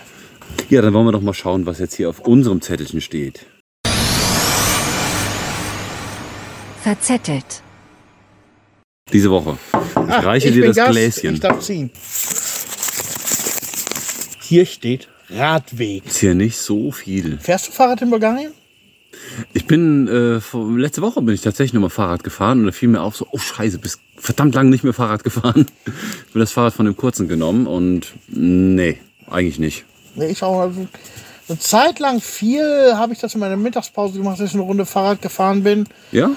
Ja, 0.69 0.81
dann 0.81 0.93
wollen 0.93 1.05
wir 1.05 1.11
doch 1.11 1.21
mal 1.21 1.33
schauen, 1.33 1.65
was 1.65 1.79
jetzt 1.79 1.95
hier 1.95 2.09
auf 2.09 2.19
unserem 2.21 2.61
Zettelchen 2.61 3.01
steht. 3.01 3.45
Verzettelt. 6.81 7.61
Diese 9.13 9.29
Woche. 9.29 9.57
Ich 9.71 9.97
reiche 9.97 10.27
Ah, 10.27 10.35
ich 10.35 10.43
dir 10.45 10.51
bin 10.53 10.63
das 10.63 10.75
Gast, 10.77 10.91
Gläschen. 10.91 11.33
Ich 11.35 11.39
darf 11.39 11.59
ziehen. 11.59 11.91
Hier 14.41 14.65
steht 14.65 15.07
Radweg. 15.31 16.05
Ist 16.05 16.17
hier 16.17 16.35
nicht 16.35 16.57
so 16.57 16.91
viel. 16.91 17.37
Fährst 17.39 17.67
du 17.67 17.71
Fahrrad 17.71 18.01
in 18.01 18.09
Bulgarien? 18.09 18.51
Ich 19.53 19.67
bin, 19.67 20.07
äh, 20.07 20.39
vor, 20.39 20.77
letzte 20.77 21.01
Woche 21.01 21.21
bin 21.21 21.35
ich 21.35 21.41
tatsächlich 21.41 21.73
nochmal 21.73 21.89
Fahrrad 21.89 22.23
gefahren 22.23 22.61
und 22.61 22.65
da 22.67 22.71
fiel 22.71 22.89
mir 22.89 23.01
auf 23.01 23.15
so, 23.15 23.27
oh 23.31 23.37
scheiße, 23.37 23.79
bist 23.79 23.99
verdammt 24.15 24.55
lang 24.55 24.69
nicht 24.69 24.83
mehr 24.83 24.93
Fahrrad 24.93 25.23
gefahren. 25.23 25.65
Ich 26.27 26.33
bin 26.33 26.39
das 26.39 26.53
Fahrrad 26.53 26.73
von 26.73 26.85
dem 26.85 26.95
Kurzen 26.95 27.27
genommen 27.27 27.67
und 27.67 28.13
nee, 28.27 28.97
eigentlich 29.29 29.59
nicht. 29.59 29.83
Nee, 30.15 30.27
ich 30.27 30.43
auch. 30.43 30.61
Also, 30.61 30.87
eine 31.49 31.59
Zeit 31.59 31.99
lang 31.99 32.21
viel 32.21 32.93
habe 32.95 33.11
ich 33.11 33.19
das 33.19 33.33
in 33.33 33.41
meiner 33.41 33.57
Mittagspause 33.57 34.17
gemacht, 34.17 34.39
dass 34.39 34.49
ich 34.49 34.53
eine 34.53 34.63
Runde 34.63 34.85
Fahrrad 34.85 35.21
gefahren 35.21 35.63
bin. 35.63 35.85
Ja? 36.13 36.31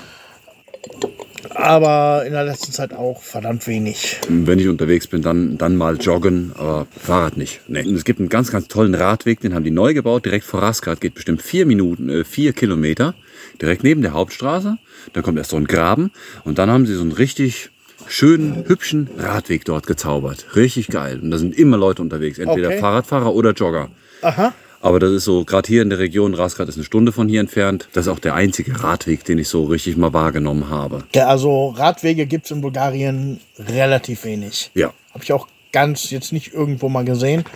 Aber 1.51 2.25
in 2.27 2.33
der 2.33 2.45
letzten 2.45 2.73
Zeit 2.73 2.93
auch 2.93 3.23
verdammt 3.23 3.66
wenig. 3.66 4.19
Wenn 4.29 4.59
ich 4.59 4.69
unterwegs 4.69 5.07
bin, 5.07 5.23
dann, 5.23 5.59
dann 5.59 5.77
mal 5.77 5.97
joggen, 5.97 6.53
aber 6.57 6.87
Fahrrad 6.97 7.37
nicht. 7.37 7.61
Nee. 7.69 7.81
Es 7.81 8.05
gibt 8.05 8.21
einen 8.21 8.29
ganz, 8.29 8.51
ganz 8.51 8.69
tollen 8.69 8.95
Radweg, 8.95 9.41
den 9.41 9.55
haben 9.55 9.65
die 9.65 9.71
neu 9.71 9.95
gebaut, 9.95 10.25
direkt 10.25 10.45
vor 10.45 10.62
Rasgrad, 10.62 11.01
geht 11.01 11.15
bestimmt 11.15 11.43
vier 11.43 11.66
Minuten, 11.66 12.09
äh, 12.09 12.25
vier 12.25 12.53
Kilometer, 12.53 13.15
direkt 13.61 13.85
neben 13.85 14.03
der 14.03 14.12
Hauptstraße. 14.12 14.79
Da 15.12 15.23
kommt 15.23 15.39
erst 15.39 15.51
so 15.51 15.57
ein 15.57 15.66
Graben 15.66 16.11
und 16.45 16.59
dann 16.59 16.71
haben 16.71 16.87
sie 16.87 16.95
so 16.95 17.03
einen 17.03 17.12
richtig 17.12 17.71
schönen, 18.07 18.65
hübschen 18.66 19.09
Radweg 19.19 19.65
dort 19.65 19.87
gezaubert. 19.87 20.57
Richtig 20.57 20.89
geil. 20.89 21.21
Und 21.23 21.31
da 21.31 21.39
sind 21.39 21.57
immer 21.57 21.77
Leute 21.77 22.03
unterwegs, 22.03 22.39
entweder 22.39 22.69
Okay. 22.69 22.79
Fahrradfahrer 22.79 23.35
oder 23.35 23.53
Jogger. 23.53 23.91
Aha. 24.23 24.55
Aber 24.85 25.01
das 25.01 25.12
ist 25.12 25.24
so, 25.24 25.47
gerade 25.47 25.66
hier 25.66 25.81
in 25.81 25.89
der 25.89 25.98
Region, 25.98 26.35
Rasgrad 26.35 26.69
ist 26.69 26.74
eine 26.74 26.85
Stunde 26.85 27.11
von 27.11 27.27
hier 27.27 27.40
entfernt. 27.40 27.89
Das 27.94 28.05
ist 28.05 28.12
auch 28.12 28.19
der 28.19 28.35
einzige 28.35 28.82
Radweg, 28.82 29.24
den 29.24 29.39
ich 29.39 29.48
so 29.48 29.65
richtig 29.65 29.97
mal 29.97 30.12
wahrgenommen 30.12 30.69
habe. 30.69 31.05
Ja, 31.15 31.27
also 31.28 31.69
Radwege 31.70 32.27
gibt 32.27 32.44
es 32.44 32.51
in 32.51 32.61
Bulgarien 32.61 33.40
relativ 33.59 34.24
wenig. 34.24 34.70
Ja. 34.74 34.93
Habe 35.15 35.24
ich 35.24 35.32
auch 35.32 35.48
ganz 35.73 36.11
jetzt 36.11 36.35
nicht 36.35 36.52
irgendwo 36.52 36.90
mal 36.90 37.02
gesehen. 37.02 37.47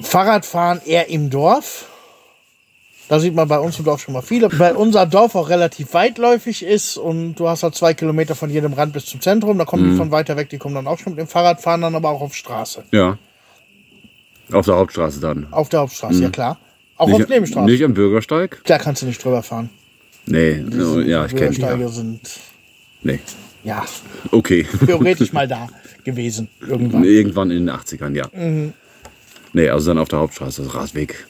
Fahrradfahren 0.00 0.80
eher 0.86 1.08
im 1.08 1.30
Dorf. 1.30 1.86
Da 3.08 3.18
sieht 3.18 3.34
man 3.34 3.48
bei 3.48 3.58
uns 3.58 3.76
im 3.80 3.84
Dorf 3.84 4.00
schon 4.00 4.14
mal 4.14 4.22
viele. 4.22 4.56
Weil 4.56 4.76
unser 4.76 5.04
Dorf 5.04 5.34
auch 5.34 5.48
relativ 5.48 5.94
weitläufig 5.94 6.64
ist 6.64 6.96
und 6.96 7.34
du 7.34 7.48
hast 7.48 7.64
halt 7.64 7.74
zwei 7.74 7.94
Kilometer 7.94 8.36
von 8.36 8.50
jedem 8.50 8.72
Rand 8.74 8.92
bis 8.92 9.06
zum 9.06 9.20
Zentrum. 9.20 9.58
Da 9.58 9.64
kommen 9.64 9.90
die 9.90 9.96
von 9.96 10.12
weiter 10.12 10.36
weg, 10.36 10.48
die 10.48 10.58
kommen 10.58 10.76
dann 10.76 10.86
auch 10.86 11.00
schon 11.00 11.14
mit 11.14 11.18
dem 11.18 11.26
Fahrrad, 11.26 11.60
fahren 11.60 11.80
dann 11.80 11.96
aber 11.96 12.10
auch 12.10 12.20
auf 12.20 12.36
Straße. 12.36 12.84
Ja. 12.92 13.18
Auf 14.52 14.66
der 14.66 14.76
Hauptstraße 14.76 15.20
dann. 15.20 15.46
Auf 15.50 15.68
der 15.68 15.80
Hauptstraße, 15.80 16.22
ja 16.22 16.30
klar. 16.30 16.58
Auch 16.96 17.10
auf 17.10 17.18
Nicht, 17.18 17.28
Nebenstraße. 17.28 17.66
nicht 17.70 17.84
am 17.84 17.94
Bürgersteig? 17.94 18.60
Da 18.64 18.78
kannst 18.78 19.02
du 19.02 19.06
nicht 19.06 19.22
drüber 19.22 19.42
fahren. 19.42 19.70
Nee, 20.26 20.56
no, 20.56 21.00
ja, 21.00 21.26
ich 21.26 21.34
kenne 21.34 21.50
die. 21.50 21.58
Bürgersteige 21.60 21.82
Ja. 21.84 21.88
sind, 21.88 22.20
Nee. 23.02 23.20
ja, 23.64 23.84
Okay. 24.32 24.66
theoretisch 24.86 25.32
mal 25.32 25.46
da 25.46 25.68
gewesen. 26.04 26.48
Irgendwann. 26.66 27.04
Irgendwann 27.04 27.50
in 27.50 27.66
den 27.66 27.70
80ern, 27.74 28.14
ja. 28.16 28.28
Mhm. 28.32 28.72
Nee, 29.52 29.68
also 29.70 29.88
dann 29.90 29.98
auf 29.98 30.08
der 30.08 30.18
Hauptstraße, 30.18 30.62
also 30.62 30.76
Radweg. 30.76 31.26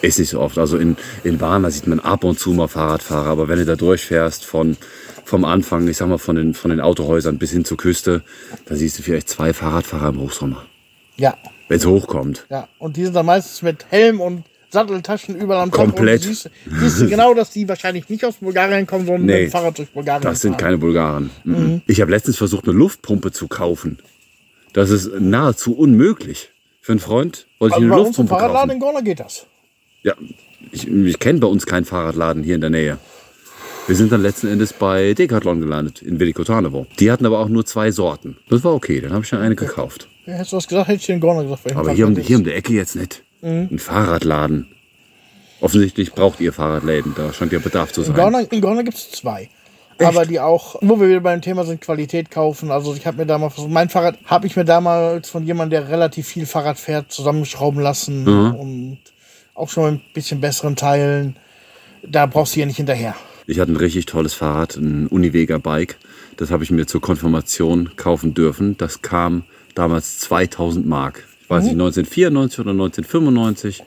Ist 0.00 0.18
nicht 0.18 0.30
so 0.30 0.40
oft. 0.40 0.56
Also 0.58 0.78
in, 0.78 0.96
in 1.24 1.38
Bahn, 1.38 1.62
da 1.64 1.70
sieht 1.70 1.86
man 1.86 2.00
ab 2.00 2.24
und 2.24 2.38
zu 2.38 2.52
mal 2.52 2.68
Fahrradfahrer, 2.68 3.28
aber 3.28 3.48
wenn 3.48 3.58
du 3.58 3.64
da 3.66 3.76
durchfährst 3.76 4.44
von, 4.44 4.76
vom 5.24 5.44
Anfang, 5.44 5.86
ich 5.88 5.96
sag 5.98 6.08
mal 6.08 6.18
von 6.18 6.36
den, 6.36 6.54
von 6.54 6.70
den 6.70 6.80
Autohäusern 6.80 7.38
bis 7.38 7.50
hin 7.50 7.64
zur 7.64 7.76
Küste, 7.76 8.22
da 8.66 8.74
siehst 8.76 8.98
du 8.98 9.02
vielleicht 9.02 9.28
zwei 9.28 9.52
Fahrradfahrer 9.52 10.08
im 10.10 10.20
Hochsommer. 10.20 10.64
Ja, 11.16 11.36
Wenn 11.68 11.76
es 11.78 11.86
hochkommt. 11.86 12.46
ja. 12.50 12.68
Und 12.78 12.96
die 12.96 13.04
sind 13.04 13.14
dann 13.14 13.26
meistens 13.26 13.62
mit 13.62 13.86
Helm 13.90 14.20
und 14.20 14.44
Satteltaschen 14.70 15.34
überall 15.36 15.62
am 15.62 15.70
Kopf. 15.70 15.84
Komplett. 15.84 16.22
Und 16.26 16.28
siehst, 16.34 16.50
siehst 16.78 17.00
du 17.00 17.08
genau, 17.08 17.32
dass 17.34 17.50
die 17.50 17.66
wahrscheinlich 17.68 18.08
nicht 18.10 18.24
aus 18.24 18.36
Bulgarien 18.36 18.86
kommen, 18.86 19.06
sondern 19.06 19.24
Nee. 19.26 19.32
mit 19.32 19.42
dem 19.44 19.50
Fahrrad 19.50 19.78
durch 19.78 19.88
Bulgarien 19.90 20.22
Das 20.22 20.40
sind 20.42 20.52
fahren. 20.52 20.60
keine 20.60 20.78
Bulgaren. 20.78 21.30
Mhm. 21.44 21.80
Ich 21.86 22.00
habe 22.02 22.10
letztens 22.10 22.36
versucht, 22.36 22.64
eine 22.68 22.76
Luftpumpe 22.76 23.32
zu 23.32 23.48
kaufen. 23.48 23.98
Das 24.74 24.90
ist 24.90 25.10
nahezu 25.18 25.74
unmöglich. 25.76 26.50
Für 26.82 26.92
einen 26.92 27.00
Freund 27.00 27.46
wollte 27.58 27.76
ich 27.78 27.82
Also 27.82 27.84
eine 27.86 27.90
bei 27.94 27.96
uns 27.96 28.18
im 28.18 28.22
Luftpumpe 28.24 28.30
Fahrradladen 28.30 28.68
kaufen. 28.68 28.70
in 28.72 28.80
Gorla 28.80 29.00
geht 29.00 29.20
das. 29.20 29.46
Ja, 30.02 30.14
ich, 30.72 30.86
ich 30.86 31.18
kenne 31.18 31.38
bei 31.38 31.46
uns 31.48 31.64
keinen 31.66 31.84
Fahrradladen 31.86 32.42
hier 32.42 32.54
in 32.54 32.60
der 32.60 32.70
Nähe. 32.70 32.98
Wir 33.86 33.96
sind 33.96 34.12
dann 34.12 34.20
letzten 34.20 34.48
Endes 34.48 34.74
bei 34.74 35.14
Decathlon 35.14 35.60
gelandet, 35.60 36.02
in 36.02 36.20
Velikotarnovo. 36.20 36.86
Die 36.98 37.10
hatten 37.10 37.24
aber 37.24 37.38
auch 37.38 37.48
nur 37.48 37.64
zwei 37.64 37.90
Sorten. 37.90 38.36
Das 38.50 38.62
war 38.64 38.74
okay, 38.74 39.00
dann 39.00 39.12
habe 39.14 39.24
ich 39.24 39.30
dann 39.30 39.40
eine 39.40 39.56
gekauft. 39.56 40.08
Ja, 40.28 40.34
Hättest 40.34 40.52
du 40.52 40.56
was 40.58 40.68
gesagt, 40.68 40.88
hätte 40.88 40.98
ich 41.00 41.06
dir 41.06 41.14
in 41.14 41.20
Gorla 41.20 41.42
gesagt. 41.42 41.74
Aber 41.74 41.92
hier 41.92 42.06
um, 42.06 42.12
Fahrrad 42.14 42.26
hier 42.28 42.36
um 42.36 42.44
die 42.44 42.52
Ecke 42.52 42.72
jetzt 42.74 42.96
nicht. 42.96 43.22
Mhm. 43.40 43.68
Ein 43.72 43.78
Fahrradladen. 43.78 44.68
Offensichtlich 45.60 46.12
braucht 46.12 46.38
ihr 46.40 46.52
Fahrradläden, 46.52 47.14
da 47.16 47.32
scheint 47.32 47.50
ja 47.52 47.58
Bedarf 47.58 47.92
zu 47.92 48.02
In 48.02 48.14
sein. 48.14 48.46
In 48.50 48.60
Gorla 48.60 48.82
gibt 48.82 48.96
es 48.96 49.10
zwei. 49.10 49.48
Aber 50.00 50.26
die 50.26 50.38
auch, 50.38 50.76
wo 50.80 51.00
wir 51.00 51.08
wieder 51.08 51.20
beim 51.20 51.40
Thema 51.42 51.64
sind, 51.64 51.80
Qualität 51.80 52.30
kaufen. 52.30 52.70
Also 52.70 52.94
ich 52.94 53.06
habe 53.06 53.16
mir 53.16 53.26
da 53.26 53.38
mal 53.38 53.48
versucht, 53.50 53.72
mein 53.72 53.88
Fahrrad 53.88 54.16
habe 54.26 54.46
ich 54.46 54.54
mir 54.54 54.64
damals 54.64 55.28
von 55.30 55.44
jemandem, 55.44 55.80
der 55.80 55.88
relativ 55.90 56.28
viel 56.28 56.46
Fahrrad 56.46 56.78
fährt, 56.78 57.10
zusammenschrauben 57.10 57.80
lassen 57.80 58.22
Mhm. 58.22 58.54
und 58.54 58.98
auch 59.54 59.68
schon 59.70 59.94
mit 59.94 60.02
ein 60.02 60.12
bisschen 60.14 60.40
besseren 60.40 60.76
Teilen. 60.76 61.36
Da 62.06 62.26
brauchst 62.26 62.52
du 62.52 62.56
hier 62.56 62.66
nicht 62.66 62.76
hinterher. 62.76 63.16
Ich 63.48 63.58
hatte 63.58 63.72
ein 63.72 63.76
richtig 63.76 64.06
tolles 64.06 64.34
Fahrrad, 64.34 64.76
ein 64.76 65.08
Univega 65.08 65.58
Bike. 65.58 65.96
Das 66.36 66.50
habe 66.52 66.62
ich 66.62 66.70
mir 66.70 66.86
zur 66.86 67.00
Konfirmation 67.00 67.96
kaufen 67.96 68.34
dürfen. 68.34 68.76
Das 68.76 69.02
kam 69.02 69.42
damals 69.78 70.18
2000 70.18 70.86
Mark. 70.86 71.24
Ich 71.40 71.50
weiß 71.50 71.64
nicht, 71.64 71.72
1994 71.72 72.58
oder 72.60 72.70
1995. 72.72 73.82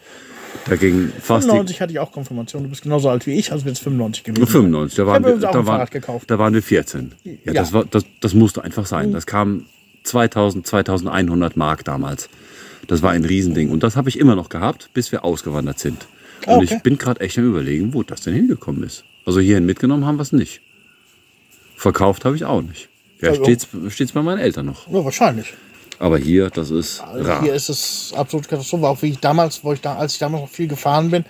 Da 0.66 0.76
ging 0.76 1.12
fast 1.20 1.46
die 1.46 1.50
95 1.50 1.82
hatte 1.82 1.94
ich 1.94 2.00
auch 2.00 2.12
Konfirmation. 2.12 2.64
Du 2.64 2.70
bist 2.70 2.82
genauso 2.82 3.10
alt 3.10 3.26
wie 3.28 3.34
ich, 3.34 3.52
also 3.52 3.68
es 3.70 3.80
95 3.80 4.24
gewesen. 4.24 4.48
95, 4.48 4.96
da 4.96 5.08
waren, 5.08 5.24
wir, 5.24 5.38
da, 5.38 5.66
waren, 5.66 5.88
da 6.28 6.40
waren 6.40 6.54
wir 6.54 6.62
14. 6.62 7.12
Ja, 7.24 7.32
Ja. 7.46 7.54
Das, 7.54 7.74
war, 7.74 7.86
das, 7.86 8.06
das 8.20 8.34
musste 8.34 8.64
einfach 8.64 8.86
sein. 8.86 9.12
Das 9.12 9.26
kam 9.26 9.66
2000, 10.04 10.66
2100 10.66 11.56
Mark 11.58 11.86
damals. 11.86 12.30
Das 12.88 13.02
war 13.02 13.12
ein 13.12 13.24
Riesending. 13.24 13.70
Und 13.70 13.84
das 13.84 13.96
habe 13.96 14.10
ich 14.10 14.20
immer 14.20 14.36
noch 14.36 14.50
gehabt, 14.50 14.90
bis 14.94 15.12
wir 15.12 15.24
ausgewandert 15.24 15.80
sind. 15.80 16.08
Und 16.48 16.64
okay. 16.64 16.76
ich 16.76 16.84
bin 16.84 16.98
gerade 16.98 17.22
echt 17.22 17.38
am 17.38 17.46
überlegen, 17.46 17.94
wo 17.94 18.04
das 18.04 18.22
denn 18.22 18.34
hingekommen 18.34 18.84
ist. 18.84 19.04
Also 19.26 19.40
hierhin 19.40 19.66
mitgenommen 19.66 20.06
haben 20.06 20.18
wir 20.18 20.24
es 20.24 20.32
nicht. 20.32 20.62
Verkauft 21.76 22.26
habe 22.26 22.36
ich 22.36 22.46
auch 22.46 22.62
nicht. 22.62 22.90
Ja, 23.22 23.30
Also- 23.30 23.44
steht's, 23.44 23.68
steht's 23.90 24.12
bei 24.12 24.22
meinen 24.22 24.40
Eltern 24.40 24.66
noch. 24.66 24.88
Ja, 24.88 25.06
wahrscheinlich. 25.06 25.54
Aber 26.02 26.18
hier, 26.18 26.50
das 26.50 26.72
ist 26.72 27.00
Also 27.02 27.30
rar. 27.30 27.42
hier 27.44 27.54
ist 27.54 27.70
es 27.70 28.12
absolut 28.16 28.48
Katastrophe. 28.50 28.88
Auch 28.88 29.02
wie 29.04 29.10
ich 29.10 29.20
damals, 29.20 29.64
wo 29.64 29.72
ich 29.74 29.82
da, 29.82 29.96
als 29.98 30.14
ich 30.14 30.20
damals 30.20 30.42
noch 30.44 30.50
viel 30.50 30.68
gefahren 30.68 31.12
bin, 31.12 31.26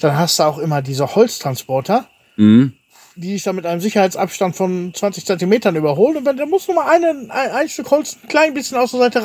dann 0.00 0.16
hast 0.16 0.38
du 0.38 0.44
auch 0.44 0.58
immer 0.58 0.80
diese 0.80 1.14
Holztransporter, 1.14 2.06
Mhm. 2.36 2.72
die 3.16 3.32
dich 3.32 3.42
dann 3.42 3.56
mit 3.56 3.66
einem 3.66 3.80
Sicherheitsabstand 3.80 4.54
von 4.54 4.92
20 4.94 5.24
Zentimetern 5.26 5.74
überholen. 5.74 6.18
Und 6.18 6.24
wenn 6.26 6.36
da 6.36 6.46
muss 6.46 6.68
nur 6.68 6.76
mal 6.76 6.88
eine, 6.88 7.08
ein, 7.30 7.50
ein 7.50 7.68
Stück 7.68 7.90
Holz 7.90 8.16
ein 8.22 8.28
klein 8.28 8.54
bisschen 8.54 8.76
aus 8.78 8.92
der 8.92 9.00
Seite 9.00 9.24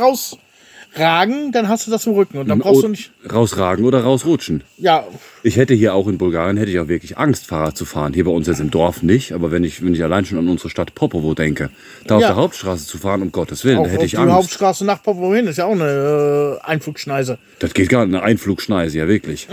rausragen, 0.93 1.51
dann 1.51 1.67
hast 1.69 1.87
du 1.87 1.91
das 1.91 2.05
im 2.05 2.13
Rücken. 2.13 2.37
Und 2.37 2.47
dann 2.49 2.59
brauchst 2.59 2.83
du 2.83 2.87
nicht. 2.89 3.11
Rausragen 3.31 3.85
oder 3.85 4.03
rausrutschen. 4.03 4.63
Ja, 4.77 5.05
Ich 5.43 5.55
hätte 5.57 5.73
hier 5.73 5.93
auch 5.93 6.07
in 6.07 6.17
Bulgarien, 6.17 6.57
hätte 6.57 6.71
ich 6.71 6.79
auch 6.79 6.87
wirklich 6.87 7.17
Angst, 7.17 7.47
Fahrrad 7.47 7.77
zu 7.77 7.85
fahren. 7.85 8.13
Hier 8.13 8.25
bei 8.25 8.31
uns 8.31 8.47
jetzt 8.47 8.59
im 8.59 8.71
Dorf 8.71 9.01
nicht, 9.03 9.31
aber 9.31 9.51
wenn 9.51 9.63
ich, 9.63 9.83
wenn 9.83 9.93
ich 9.93 10.03
allein 10.03 10.25
schon 10.25 10.37
an 10.37 10.47
unsere 10.49 10.69
Stadt 10.69 10.93
Popovo 10.95 11.33
denke, 11.33 11.69
da 12.07 12.15
auf 12.17 12.21
Ja. 12.21 12.27
der 12.29 12.35
Hauptstraße 12.37 12.85
zu 12.85 12.97
fahren, 12.97 13.21
um 13.21 13.31
Gottes 13.31 13.63
Willen, 13.63 13.77
auch 13.79 13.83
da 13.85 13.89
hätte 13.89 14.05
ich 14.05 14.11
die 14.11 14.17
Angst. 14.17 14.33
Hauptstraße 14.35 14.85
nach 14.85 15.01
Popovo 15.01 15.33
hin 15.33 15.47
ist 15.47 15.57
ja 15.57 15.65
auch 15.65 15.71
eine 15.71 16.59
äh, 16.61 16.65
Einflugschneise. 16.65 17.37
Das 17.59 17.73
geht 17.73 17.89
gar 17.89 18.05
nicht, 18.05 18.15
eine 18.15 18.23
Einflugschneise, 18.23 18.97
ja 18.97 19.07
wirklich. 19.07 19.47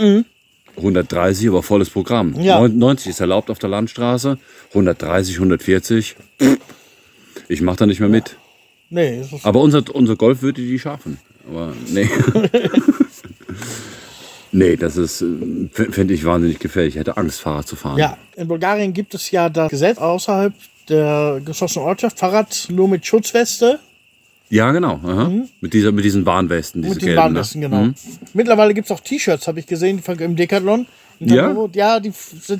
130, 0.77 1.47
aber 1.49 1.63
volles 1.63 1.89
Programm. 1.89 2.31
Mhm. 2.31 2.41
Ja. 2.41 2.59
Neun- 2.59 2.77
90 2.77 3.09
ist 3.09 3.19
erlaubt 3.19 3.49
auf 3.49 3.59
der 3.59 3.69
Landstraße, 3.69 4.37
130, 4.69 5.35
140. 5.35 6.15
Ich 7.47 7.61
mache 7.61 7.77
da 7.77 7.85
nicht 7.85 7.99
mehr 7.99 8.09
mit. 8.09 8.35
Nee, 8.91 9.21
ist, 9.21 9.45
Aber 9.45 9.59
unser, 9.61 9.83
unser 9.93 10.15
Golf 10.15 10.41
würde 10.41 10.61
die 10.61 10.79
schaffen. 10.79 11.19
Aber 11.49 11.73
nee. 11.87 12.07
nee, 14.51 14.75
das 14.75 14.97
ist, 14.97 15.21
äh, 15.21 15.67
fände 15.91 16.13
ich 16.13 16.25
wahnsinnig 16.25 16.59
gefährlich. 16.59 16.95
Ich 16.95 16.99
hätte 16.99 17.17
Angst, 17.17 17.41
Fahrrad 17.41 17.67
zu 17.67 17.75
fahren. 17.75 17.97
ja, 17.97 18.17
in 18.35 18.47
Bulgarien 18.47 18.93
gibt 18.93 19.13
es 19.13 19.31
ja 19.31 19.49
das 19.49 19.69
Gesetz 19.69 19.97
außerhalb 19.97 20.53
der 20.87 21.41
geschlossenen 21.45 21.87
Ortschaft, 21.87 22.19
Fahrrad 22.19 22.67
nur 22.71 22.87
mit 22.87 23.05
Schutzweste. 23.05 23.79
Ja, 24.49 24.71
genau. 24.71 24.99
Aha. 25.03 25.31
Mit, 25.61 25.73
dieser, 25.73 25.91
mit 25.91 26.03
diesen 26.03 26.25
Warnwesten. 26.25 26.81
Diese 26.81 26.93
Mhm. 26.93 26.95
Mit 26.95 27.01
den 27.01 27.05
gelben, 27.05 27.21
Warnwesten, 27.21 27.61
ne? 27.61 27.69
genau. 27.69 27.81
Mhm. 27.83 27.95
Mittlerweile 28.33 28.73
gibt 28.73 28.85
es 28.85 28.91
auch 28.91 28.99
T-Shirts, 28.99 29.47
habe 29.47 29.59
ich 29.59 29.67
gesehen, 29.67 30.01
im 30.19 30.35
Decathlon. 30.35 30.87
Ja? 31.19 31.55
Ja, 31.73 31.99
die 31.99 32.11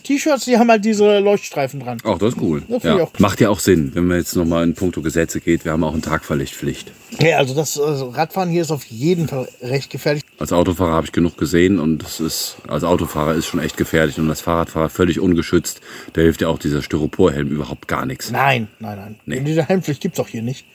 T-Shirts, 0.03 0.45
die 0.45 0.57
haben 0.57 0.69
halt 0.69 0.83
diese 0.83 1.19
Leuchtstreifen 1.19 1.79
dran. 1.79 1.97
Ach, 2.03 2.17
das 2.17 2.33
ist 2.33 2.41
cool. 2.41 2.61
Finde 2.61 2.87
Ja. 2.87 3.03
auch. 3.03 3.11
Macht 3.17 3.39
ja 3.39 3.49
auch 3.49 3.59
Sinn, 3.59 3.91
wenn 3.93 4.05
man 4.05 4.17
jetzt 4.17 4.35
nochmal 4.35 4.63
in 4.65 4.73
puncto 4.73 5.01
Gesetze 5.01 5.39
geht. 5.39 5.63
Wir 5.65 5.71
haben 5.71 5.83
auch 5.83 5.93
eine 5.93 6.01
Tagverlichtpflicht. 6.01 6.91
Ja, 7.19 7.37
also 7.37 7.55
das 7.55 7.79
also 7.79 8.09
Radfahren 8.09 8.49
hier 8.49 8.61
ist 8.61 8.71
auf 8.71 8.85
jeden 8.85 9.27
Fall 9.27 9.47
recht 9.61 9.89
gefährlich. 9.89 10.23
Als 10.37 10.51
Autofahrer 10.53 10.93
habe 10.93 11.05
ich 11.05 11.11
genug 11.11 11.37
gesehen 11.37 11.79
und 11.79 11.99
das 12.03 12.19
ist, 12.19 12.57
als 12.67 12.83
Autofahrer 12.83 13.33
ist 13.35 13.45
schon 13.47 13.59
echt 13.59 13.77
gefährlich 13.77 14.19
und 14.19 14.29
als 14.29 14.41
Fahrradfahrer 14.41 14.89
völlig 14.89 15.19
ungeschützt. 15.19 15.81
Da 16.13 16.21
hilft 16.21 16.41
ja 16.41 16.49
auch 16.49 16.59
dieser 16.59 16.81
Styroporhelm 16.81 17.47
überhaupt 17.49 17.87
gar 17.87 18.05
nichts. 18.05 18.29
Nein, 18.31 18.67
nein, 18.79 18.97
nein. 18.97 19.15
Nee. 19.25 19.39
Diese 19.41 19.63
Helmpflicht 19.63 20.01
gibt 20.01 20.15
es 20.15 20.19
auch 20.19 20.27
hier 20.27 20.41
nicht. 20.43 20.65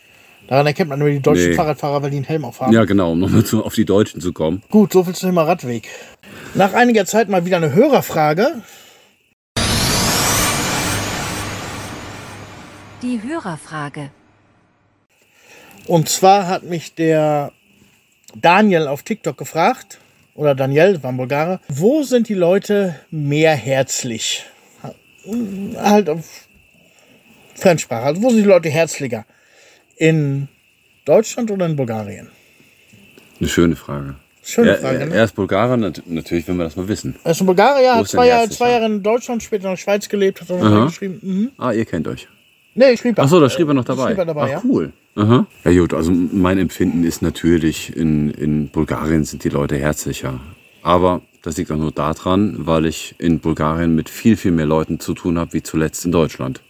Daran 0.46 0.66
erkennt 0.66 0.90
man 0.90 0.98
nur 0.98 1.08
die 1.08 1.20
deutschen 1.20 1.50
Nee. 1.50 1.54
Fahrradfahrer, 1.54 2.02
weil 2.02 2.10
die 2.10 2.16
einen 2.18 2.26
Helm 2.26 2.44
aufhaben. 2.44 2.72
Ja, 2.72 2.84
genau, 2.84 3.12
um 3.12 3.18
nochmal 3.18 3.44
zu- 3.44 3.64
auf 3.64 3.74
die 3.74 3.86
Deutschen 3.86 4.20
zu 4.20 4.32
kommen. 4.32 4.62
Gut, 4.70 4.92
so 4.92 5.02
viel 5.02 5.14
zum 5.14 5.30
Thema 5.30 5.44
Radweg. 5.44 5.88
Nach 6.54 6.74
einiger 6.74 7.06
Zeit 7.06 7.28
mal 7.28 7.46
wieder 7.46 7.56
eine 7.56 7.72
Hörerfrage. 7.72 8.62
Die 13.02 13.20
Hörerfrage. 13.22 14.10
Und 15.86 16.08
zwar 16.08 16.46
hat 16.48 16.62
mich 16.64 16.94
der 16.94 17.52
Daniel 18.34 18.86
auf 18.86 19.02
TikTok 19.02 19.36
gefragt, 19.36 19.98
oder 20.34 20.54
Daniel, 20.54 21.02
war 21.02 21.12
ein 21.12 21.16
Bulgare, 21.16 21.60
wo 21.68 22.02
sind 22.02 22.28
die 22.28 22.34
Leute 22.34 22.96
mehr 23.10 23.54
herzlich? 23.54 24.44
Halt 25.76 26.08
auf 26.08 26.48
Fremdsprache. 27.54 28.04
Also 28.04 28.22
wo 28.22 28.30
sind 28.30 28.38
die 28.42 28.48
Leute 28.48 28.68
herzlicher? 28.68 29.24
In 29.96 30.48
Deutschland 31.04 31.50
oder 31.50 31.66
in 31.66 31.76
Bulgarien? 31.76 32.28
Eine 33.40 33.48
schöne 33.48 33.76
Frage. 33.76 34.14
Schöne 34.42 34.70
er, 34.72 34.78
Frage, 34.78 34.98
er, 35.00 35.06
ne? 35.06 35.14
er 35.14 35.24
ist 35.24 35.34
Bulgarer, 35.34 35.76
nat 35.76 36.02
natürlich, 36.06 36.46
wenn 36.48 36.56
wir 36.56 36.64
das 36.64 36.76
mal 36.76 36.86
wissen. 36.88 37.14
Er 37.24 37.30
ist 37.30 37.40
in 37.40 37.46
Bulgarien, 37.46 37.94
Wo 37.94 37.98
hat 38.00 38.08
zwei 38.08 38.26
Jahre, 38.26 38.40
herzlicher? 38.40 38.58
zwei 38.58 38.70
Jahre 38.72 38.86
in 38.86 39.02
Deutschland, 39.02 39.42
später 39.42 39.64
in 39.64 39.70
der 39.70 39.76
Schweiz 39.76 40.08
gelebt, 40.08 40.40
hat 40.40 40.50
er 40.50 40.58
mal 40.58 40.86
geschrieben. 40.86 41.18
Mhm. 41.22 41.50
Ah, 41.56 41.72
ihr 41.72 41.84
kennt 41.84 42.06
euch. 42.08 42.28
Nee, 42.74 42.96
schrieb 42.96 43.16
er. 43.18 43.24
Ach 43.24 43.28
so, 43.28 43.40
da 43.40 43.48
schrieb 43.48 43.68
er 43.68 43.74
noch 43.74 43.84
dabei. 43.84 44.08
Schrieb 44.08 44.18
er 44.18 44.24
dabei, 44.26 44.42
Ach, 44.42 44.48
ja. 44.48 44.62
cool. 44.64 44.92
Aha. 45.14 45.46
Ja 45.64 45.70
gut, 45.70 45.94
also 45.94 46.10
mein 46.10 46.58
Empfinden 46.58 47.04
ist 47.04 47.22
natürlich, 47.22 47.96
in, 47.96 48.30
in 48.32 48.68
Bulgarien 48.68 49.24
sind 49.24 49.44
die 49.44 49.48
Leute 49.48 49.76
herzlicher. 49.76 50.40
Aber 50.82 51.22
das 51.42 51.56
liegt 51.56 51.70
auch 51.70 51.76
nur 51.76 51.92
daran, 51.92 52.66
weil 52.66 52.86
ich 52.86 53.14
in 53.18 53.38
Bulgarien 53.38 53.94
mit 53.94 54.08
viel, 54.10 54.36
viel 54.36 54.50
mehr 54.50 54.66
Leuten 54.66 54.98
zu 54.98 55.14
tun 55.14 55.38
habe, 55.38 55.52
wie 55.52 55.62
zuletzt 55.62 56.04
in 56.04 56.10
Deutschland. 56.10 56.62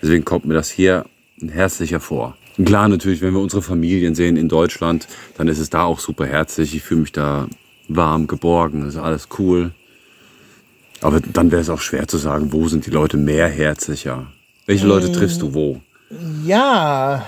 Deswegen 0.00 0.24
kommt 0.24 0.46
mir 0.46 0.54
das 0.54 0.70
hier 0.70 1.04
herzlicher 1.46 2.00
vor. 2.00 2.37
Klar, 2.64 2.88
natürlich, 2.88 3.20
wenn 3.20 3.34
wir 3.34 3.40
unsere 3.40 3.62
Familien 3.62 4.14
sehen 4.14 4.36
in 4.36 4.48
Deutschland, 4.48 5.06
dann 5.36 5.48
ist 5.48 5.58
es 5.58 5.70
da 5.70 5.84
auch 5.84 6.00
super 6.00 6.26
herzlich. 6.26 6.74
Ich 6.74 6.82
fühle 6.82 7.02
mich 7.02 7.12
da 7.12 7.46
warm, 7.88 8.26
geborgen, 8.26 8.86
ist 8.86 8.96
alles 8.96 9.28
cool. 9.38 9.72
Aber 11.00 11.20
dann 11.20 11.52
wäre 11.52 11.62
es 11.62 11.70
auch 11.70 11.80
schwer 11.80 12.08
zu 12.08 12.16
sagen, 12.16 12.52
wo 12.52 12.66
sind 12.68 12.86
die 12.86 12.90
Leute 12.90 13.16
mehr 13.16 13.48
herzlicher? 13.48 14.26
Welche 14.66 14.86
Leute 14.86 15.12
triffst 15.12 15.40
du 15.40 15.54
wo? 15.54 15.80
Ja, 16.44 17.26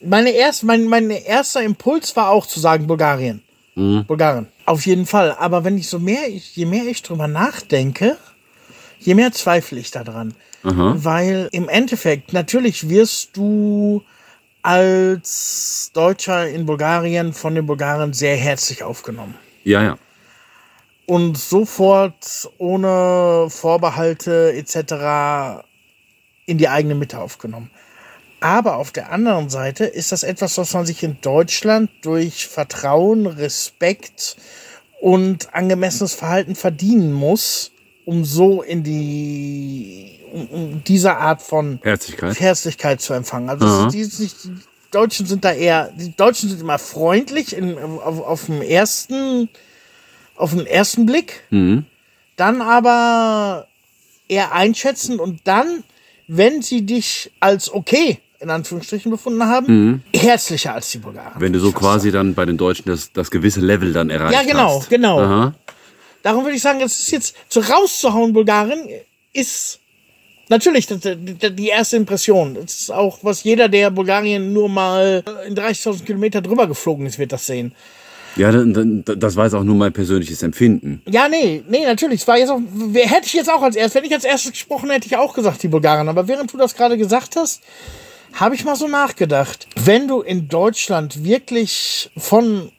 meine 0.00 0.30
erst, 0.30 0.64
mein, 0.64 0.86
mein 0.86 1.10
erster 1.10 1.62
Impuls 1.62 2.16
war 2.16 2.30
auch 2.30 2.46
zu 2.46 2.58
sagen 2.60 2.86
Bulgarien. 2.86 3.42
Bulgaren. 3.74 4.46
Auf 4.64 4.86
jeden 4.86 5.04
Fall. 5.04 5.36
Aber 5.38 5.62
wenn 5.64 5.76
ich 5.76 5.88
so 5.88 5.98
mehr, 5.98 6.28
ich, 6.28 6.56
je 6.56 6.64
mehr 6.64 6.86
ich 6.86 7.02
drüber 7.02 7.28
nachdenke, 7.28 8.16
je 8.98 9.14
mehr 9.14 9.32
zweifle 9.32 9.78
ich 9.78 9.90
daran. 9.90 10.34
Weil 10.62 11.48
im 11.52 11.68
Endeffekt, 11.68 12.32
natürlich 12.32 12.88
wirst 12.88 13.36
du 13.36 14.02
als 14.66 15.92
Deutscher 15.94 16.48
in 16.48 16.66
Bulgarien 16.66 17.32
von 17.32 17.54
den 17.54 17.66
Bulgaren 17.66 18.12
sehr 18.12 18.36
herzlich 18.36 18.82
aufgenommen. 18.82 19.36
Ja, 19.62 19.80
ja. 19.80 19.98
Und 21.06 21.38
sofort 21.38 22.50
ohne 22.58 23.46
Vorbehalte 23.48 24.52
etc. 24.54 25.62
in 26.46 26.58
die 26.58 26.68
eigene 26.68 26.96
Mitte 26.96 27.20
aufgenommen. 27.20 27.70
Aber 28.40 28.78
auf 28.78 28.90
der 28.90 29.12
anderen 29.12 29.50
Seite 29.50 29.84
ist 29.84 30.10
das 30.10 30.24
etwas, 30.24 30.58
was 30.58 30.74
man 30.74 30.84
sich 30.84 31.04
in 31.04 31.20
Deutschland 31.20 31.88
durch 32.02 32.48
Vertrauen, 32.48 33.28
Respekt 33.28 34.36
und 35.00 35.54
angemessenes 35.54 36.14
Verhalten 36.14 36.56
verdienen 36.56 37.12
muss, 37.12 37.70
um 38.04 38.24
so 38.24 38.62
in 38.62 38.82
die 38.82 40.15
um, 40.36 40.46
um 40.48 40.84
diese 40.84 41.16
Art 41.16 41.40
von 41.42 41.78
Herzlichkeit. 41.82 42.38
Herzlichkeit 42.38 43.00
zu 43.00 43.14
empfangen. 43.14 43.48
Also 43.48 43.86
ist, 43.86 43.94
die, 43.94 44.22
nicht, 44.22 44.44
die 44.44 44.50
Deutschen 44.90 45.26
sind 45.26 45.44
da 45.44 45.52
eher, 45.52 45.90
die 45.96 46.14
Deutschen 46.14 46.50
sind 46.50 46.60
immer 46.60 46.78
freundlich 46.78 47.56
in, 47.56 47.78
auf, 47.78 48.20
auf 48.20 48.46
dem 48.46 48.60
ersten, 48.62 49.48
auf 50.36 50.50
den 50.50 50.66
ersten 50.66 51.06
Blick, 51.06 51.42
dann 52.36 52.60
aber 52.62 53.66
eher 54.28 54.52
einschätzend 54.52 55.20
und 55.20 55.40
dann, 55.44 55.84
wenn 56.28 56.60
sie 56.62 56.84
dich 56.84 57.32
als 57.40 57.72
okay 57.72 58.18
in 58.38 58.50
Anführungsstrichen 58.50 59.10
befunden 59.10 59.44
haben, 59.46 60.02
herzlicher 60.14 60.74
als 60.74 60.90
die 60.90 60.98
Bulgaren. 60.98 61.40
Wenn 61.40 61.54
du 61.54 61.58
so 61.58 61.72
quasi 61.72 62.10
dann 62.12 62.34
bei 62.34 62.44
den 62.44 62.58
Deutschen 62.58 62.84
das, 62.86 63.10
das 63.12 63.30
gewisse 63.30 63.60
Level 63.60 63.94
dann 63.94 64.10
erreicht 64.10 64.34
Ja, 64.34 64.42
genau, 64.42 64.80
hast. 64.80 64.90
genau. 64.90 65.18
Aha. 65.20 65.54
Darum 66.22 66.44
würde 66.44 66.56
ich 66.56 66.62
sagen, 66.62 66.80
es 66.82 66.98
ist 66.98 67.10
jetzt 67.12 67.36
so 67.48 67.60
rauszuhauen, 67.60 68.34
Bulgarien 68.34 68.80
ist 69.32 69.78
natürlich 70.48 70.86
die 70.86 71.68
erste 71.68 71.96
Impression. 71.96 72.54
Das 72.54 72.80
ist 72.80 72.90
auch, 72.90 73.18
was 73.22 73.42
jeder, 73.44 73.68
der 73.68 73.90
Bulgarien 73.90 74.52
nur 74.52 74.68
mal 74.68 75.22
in 75.46 75.54
30.000 75.54 76.04
Kilometer 76.04 76.40
drüber 76.42 76.66
geflogen 76.66 77.06
ist, 77.06 77.18
wird 77.18 77.32
das 77.32 77.46
sehen. 77.46 77.72
Ja, 78.36 78.52
das 78.52 79.36
war 79.36 79.44
jetzt 79.46 79.54
auch 79.54 79.64
nur 79.64 79.76
mein 79.76 79.94
persönliches 79.94 80.42
Empfinden. 80.42 81.00
Ja, 81.10 81.26
nee, 81.26 81.62
nee, 81.68 81.84
natürlich. 81.86 82.20
Es 82.20 82.28
war 82.28 82.36
jetzt 82.36 82.50
auch, 82.50 82.60
hätte 82.94 83.24
ich 83.26 83.32
jetzt 83.32 83.50
auch 83.50 83.62
als 83.62 83.76
erstes, 83.76 83.94
wenn 84.02 84.06
ich 84.06 84.14
als 84.14 84.24
erstes 84.24 84.52
gesprochen 84.52 84.90
hätte, 84.90 85.06
ich 85.06 85.16
auch 85.16 85.32
gesagt, 85.32 85.62
die 85.62 85.68
Bulgaren. 85.68 86.06
Aber 86.10 86.28
während 86.28 86.52
du 86.52 86.58
das 86.58 86.74
gerade 86.74 86.98
gesagt 86.98 87.36
hast, 87.36 87.62
habe 88.34 88.54
ich 88.54 88.64
mal 88.66 88.76
so 88.76 88.88
nachgedacht. 88.88 89.66
Wenn 89.76 90.06
du 90.06 90.20
in 90.20 90.48
Deutschland 90.48 91.24
wirklich 91.24 92.10
von, 92.14 92.70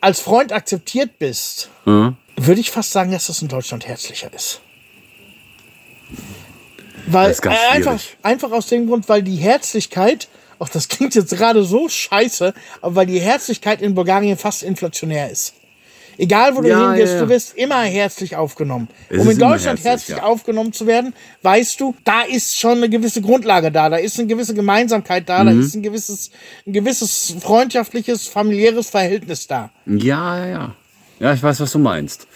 als 0.00 0.20
Freund 0.20 0.52
akzeptiert 0.54 1.18
bist, 1.18 1.68
Mhm. 1.84 2.16
würde 2.38 2.60
ich 2.62 2.70
fast 2.70 2.92
sagen, 2.92 3.12
dass 3.12 3.26
das 3.26 3.42
in 3.42 3.48
Deutschland 3.48 3.86
herzlicher 3.86 4.32
ist. 4.32 4.62
Weil, 7.06 7.30
äh, 7.32 7.48
einfach, 7.72 8.00
einfach 8.22 8.52
aus 8.52 8.66
dem 8.68 8.86
Grund, 8.86 9.08
weil 9.08 9.22
die 9.22 9.36
Herzlichkeit, 9.36 10.28
auch 10.58 10.68
das 10.68 10.88
klingt 10.88 11.14
jetzt 11.14 11.36
gerade 11.36 11.64
so 11.64 11.88
scheiße, 11.88 12.54
aber 12.80 12.94
weil 12.94 13.06
die 13.06 13.20
Herzlichkeit 13.20 13.82
in 13.82 13.94
Bulgarien 13.94 14.36
fast 14.38 14.62
inflationär 14.62 15.30
ist. 15.30 15.54
Egal 16.16 16.54
wo 16.54 16.60
du 16.60 16.68
Ja, 16.68 16.90
hingehst, 16.92 17.14
ja, 17.14 17.18
ja. 17.18 17.24
du 17.24 17.28
wirst 17.28 17.56
immer 17.56 17.82
herzlich 17.82 18.36
aufgenommen. 18.36 18.86
Es 19.08 19.18
um 19.20 19.28
in 19.28 19.36
Deutschland 19.36 19.82
herzlich, 19.82 20.10
herzlich 20.16 20.22
aufgenommen 20.22 20.72
zu 20.72 20.86
werden, 20.86 21.12
weißt 21.42 21.80
du, 21.80 21.94
da 22.04 22.22
ist 22.22 22.56
schon 22.56 22.76
eine 22.78 22.88
gewisse 22.88 23.20
Grundlage 23.20 23.72
da, 23.72 23.88
da 23.90 23.96
ist 23.96 24.16
eine 24.18 24.28
gewisse 24.28 24.54
Gemeinsamkeit 24.54 25.28
da, 25.28 25.42
Mhm. 25.42 25.46
da 25.60 25.66
ist 25.66 25.74
ein 25.74 25.82
gewisses, 25.82 26.30
ein 26.68 26.72
gewisses 26.72 27.34
freundschaftliches, 27.40 28.28
familiäres 28.28 28.90
Verhältnis 28.90 29.48
da. 29.48 29.70
Ja, 29.86 30.38
ja, 30.38 30.46
ja. 30.46 30.74
Ja, 31.20 31.32
ich 31.32 31.42
weiß, 31.42 31.60
was 31.60 31.72
du 31.72 31.78
meinst. 31.78 32.26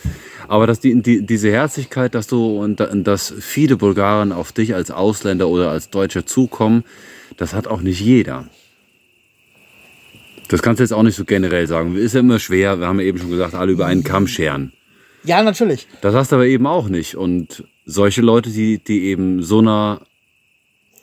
Aber 0.46 0.66
dass 0.66 0.80
die, 0.80 1.00
die, 1.02 1.24
diese 1.24 1.50
Herzlichkeit, 1.50 2.14
dass 2.14 2.26
du 2.26 2.58
und, 2.58 2.80
und 2.80 3.04
dass 3.04 3.34
viele 3.38 3.76
Bulgaren 3.76 4.32
auf 4.32 4.52
dich 4.52 4.74
als 4.74 4.90
Ausländer 4.90 5.48
oder 5.48 5.70
als 5.70 5.90
Deutscher 5.90 6.24
zukommen, 6.24 6.84
das 7.36 7.54
hat 7.54 7.66
auch 7.66 7.80
nicht 7.80 8.00
jeder. 8.00 8.46
Das 10.48 10.62
kannst 10.62 10.80
du 10.80 10.84
jetzt 10.84 10.92
auch 10.92 11.02
nicht 11.02 11.16
so 11.16 11.24
generell 11.24 11.66
sagen. 11.66 11.94
Ist 11.96 12.14
ja 12.14 12.20
immer 12.20 12.38
schwer. 12.38 12.80
Wir 12.80 12.86
haben 12.86 13.00
ja 13.00 13.06
eben 13.06 13.18
schon 13.18 13.30
gesagt, 13.30 13.54
alle 13.54 13.72
über 13.72 13.86
einen 13.86 14.02
Kamm 14.02 14.26
scheren. 14.26 14.72
Ja, 15.24 15.42
natürlich. 15.42 15.86
Das 16.00 16.14
hast 16.14 16.32
du 16.32 16.36
aber 16.36 16.46
eben 16.46 16.66
auch 16.66 16.88
nicht. 16.88 17.16
Und 17.16 17.64
solche 17.84 18.22
Leute, 18.22 18.50
die, 18.50 18.78
die 18.78 19.04
eben 19.04 19.42
so 19.42 19.58
einer, 19.58 20.00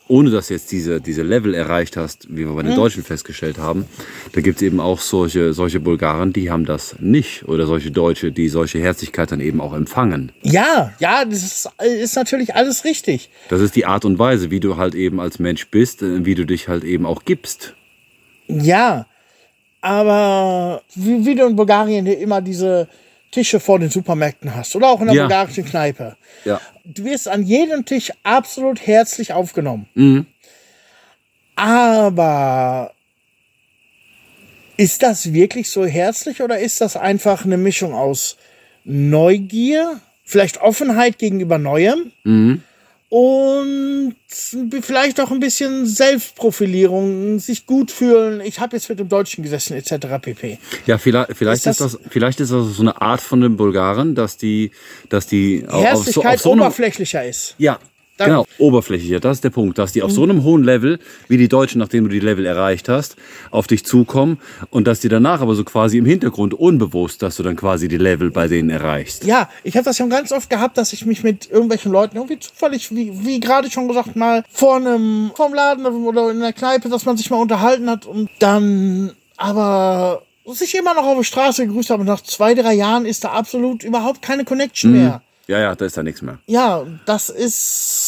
ohne 0.08 0.30
dass 0.30 0.48
du 0.48 0.54
jetzt 0.54 0.72
diese, 0.72 1.02
diese 1.02 1.24
Level 1.24 1.54
erreicht 1.54 1.98
hast, 1.98 2.28
wie 2.30 2.46
wir 2.46 2.54
bei 2.54 2.62
den 2.62 2.76
Deutschen 2.76 3.04
festgestellt 3.04 3.58
haben, 3.58 3.86
da 4.34 4.42
gibt 4.42 4.58
es 4.58 4.62
eben 4.62 4.80
auch 4.80 5.00
solche, 5.00 5.54
solche 5.54 5.80
Bulgaren, 5.80 6.32
die 6.32 6.52
haben 6.52 6.66
das 6.66 6.98
nicht. 7.00 7.48
Oder 7.48 7.66
solche 7.66 7.92
Deutsche, 7.92 8.32
die 8.32 8.50
solche 8.50 8.80
Herzlichkeit 8.80 9.32
dann 9.32 9.40
eben 9.40 9.62
auch 9.62 9.74
empfangen. 9.74 10.32
Ja, 10.44 10.94
ja, 11.00 11.26
das 11.26 11.44
ist, 11.44 11.70
ist 11.84 12.16
natürlich 12.16 12.54
alles 12.56 12.86
richtig. 12.86 13.30
Das 13.50 13.62
ist 13.62 13.76
die 13.76 13.86
Art 13.86 14.06
und 14.06 14.20
Weise, 14.20 14.52
wie 14.52 14.60
du 14.60 14.78
halt 14.78 14.94
eben 14.94 15.20
als 15.20 15.40
Mensch 15.40 15.68
bist, 15.70 16.04
äh, 16.04 16.26
wie 16.26 16.36
du 16.36 16.46
dich 16.46 16.68
halt 16.68 16.84
eben 16.84 17.06
auch 17.06 17.24
gibst. 17.26 17.74
Ja, 18.48 19.08
aber 19.82 20.84
wie, 20.94 21.26
wie 21.26 21.36
du 21.36 21.46
in 21.46 21.56
Bulgarien 21.56 22.06
hier 22.06 22.20
immer 22.20 22.42
diese 22.42 22.88
Tische 23.36 23.60
vor 23.60 23.80
den 23.80 23.90
Supermärkten 23.90 24.56
hast 24.56 24.76
oder 24.78 24.88
auch 24.88 25.02
in 25.02 25.08
der 25.08 25.16
Ja. 25.16 25.24
bulgarischen 25.24 25.66
Kneipe. 25.66 26.16
Ja. 26.46 26.62
Du 26.86 27.04
wirst 27.04 27.28
an 27.28 27.44
jedem 27.44 27.84
Tisch 27.86 28.12
absolut 28.24 28.88
herzlich 28.88 29.34
aufgenommen. 29.34 29.88
Mhm. 29.94 30.26
Aber 31.58 32.94
ist 34.78 35.04
das 35.04 35.34
wirklich 35.34 35.70
so 35.70 35.86
herzlich 35.86 36.42
oder 36.42 36.60
ist 36.60 36.80
das 36.80 36.96
einfach 36.96 37.44
eine 37.44 37.58
Mischung 37.58 37.94
aus 37.94 38.38
Neugier, 38.86 40.00
vielleicht 40.24 40.62
Offenheit 40.62 41.18
gegenüber 41.18 41.58
Neuem 41.58 42.12
Mhm. 42.24 42.64
Und 43.18 44.16
vielleicht 44.82 45.22
auch 45.22 45.32
ein 45.32 45.40
bisschen 45.40 45.86
Selbstprofilierung, 45.86 47.40
sich 47.40 47.66
gut 47.66 47.90
fühlen, 47.90 48.42
ich 48.42 48.60
habe 48.60 48.76
jetzt 48.76 48.90
mit 48.90 49.00
dem 49.00 49.08
Deutschen 49.08 49.42
gesessen 49.42 49.76
etc. 49.78 50.08
pp. 50.22 50.58
Ja, 50.86 50.98
vielleicht, 50.98 51.32
vielleicht 51.38 51.66
Ist 51.66 51.80
ist, 51.80 51.82
das- 51.82 51.92
das, 51.94 52.02
vielleicht 52.12 52.42
ist 52.42 52.52
das 52.52 52.76
so 52.76 52.82
eine 52.82 53.02
Art 53.02 53.22
von 53.22 53.40
den 53.40 53.56
Bulgaren, 53.56 54.16
dass 54.16 54.36
die, 54.36 54.72
dass 55.08 55.28
die 55.28 55.64
auf- 55.66 55.80
so, 55.80 55.84
Herzlichkeit 55.86 56.36
auf 56.36 56.42
so 56.42 56.52
einem, 56.52 56.62
oberflächlicher 56.62 57.26
ist. 57.26 57.56
Ja, 57.58 57.80
Danke. 58.18 58.32
genau, 58.32 58.46
oberflächlicher, 58.60 59.20
das 59.20 59.38
ist 59.38 59.44
der 59.44 59.50
Punkt, 59.50 59.78
dass 59.78 59.92
die 59.92 60.02
auf 60.02 60.10
so 60.10 60.24
einem 60.24 60.44
hohen 60.44 60.64
Level, 60.64 61.00
wie 61.28 61.36
die 61.38 61.50
Deutschen, 61.50 61.80
nachdem 61.80 62.06
du 62.06 62.10
die 62.10 62.22
Level 62.22 62.46
erreicht 62.46 62.88
hast, 62.88 63.18
auf 63.52 63.68
dich 63.68 63.86
zukommen 63.86 64.40
und 64.70 64.88
dass 64.88 65.02
die 65.02 65.10
danach 65.10 65.42
aber 65.42 65.54
so 65.54 65.66
quasi 65.66 65.98
im 65.98 66.06
Hintergrund 66.06 66.54
unbewusst, 66.54 67.22
dass 67.22 67.36
du 67.36 67.44
dann 67.44 67.58
quasi 67.58 67.90
die 67.90 67.98
Level 67.98 68.32
bei 68.32 68.48
denen 68.48 68.70
erreichst. 68.70 69.26
Ja, 69.26 69.50
ich 69.66 69.76
habe 69.76 69.84
das 69.84 69.98
schon 69.98 70.10
ganz 70.10 70.32
oft 70.32 70.50
gehabt, 70.50 70.78
dass 70.78 70.94
ich 70.94 71.06
mich 71.06 71.24
mit 71.24 71.50
irgendwelchen 71.50 71.92
Leuten 71.92 72.16
irgendwie 72.16 72.40
zufällig, 72.40 72.96
wie, 72.96 73.12
wie 73.26 73.42
gerade 73.42 73.70
schon 73.70 73.90
gesagt, 73.90 74.16
mal 74.16 74.46
vor 74.50 74.78
einem 74.78 75.32
vorm 75.36 75.54
Laden 75.54 75.86
oder 75.86 76.32
in 76.32 76.40
der 76.40 76.54
Kneipe, 76.54 76.88
dass 76.88 77.04
man 77.04 77.18
sich 77.18 77.30
mal 77.30 77.42
unterhalten 77.42 77.90
hat 77.90 78.06
und 78.06 78.30
dann 78.40 79.12
aber 79.36 80.22
sich 80.46 80.76
immer 80.76 80.94
noch 80.94 81.04
auf 81.04 81.18
der 81.18 81.24
Straße 81.24 81.68
gegrüßt 81.68 81.90
hat 81.90 82.00
und 82.00 82.06
nach 82.06 82.22
zwei, 82.22 82.54
drei 82.54 82.76
Jahren 82.76 83.06
ist 83.06 83.26
da 83.26 83.32
absolut 83.32 83.84
überhaupt 83.84 84.22
keine 84.22 84.46
Connection 84.46 84.94
mehr. 84.94 85.22
Ja, 85.48 85.60
ja, 85.60 85.76
da 85.76 85.86
ist 85.86 85.96
da 85.96 86.04
nichts 86.04 86.22
mehr. 86.22 86.40
Ja, 86.48 86.86
das 87.06 87.30
ist. 87.30 88.05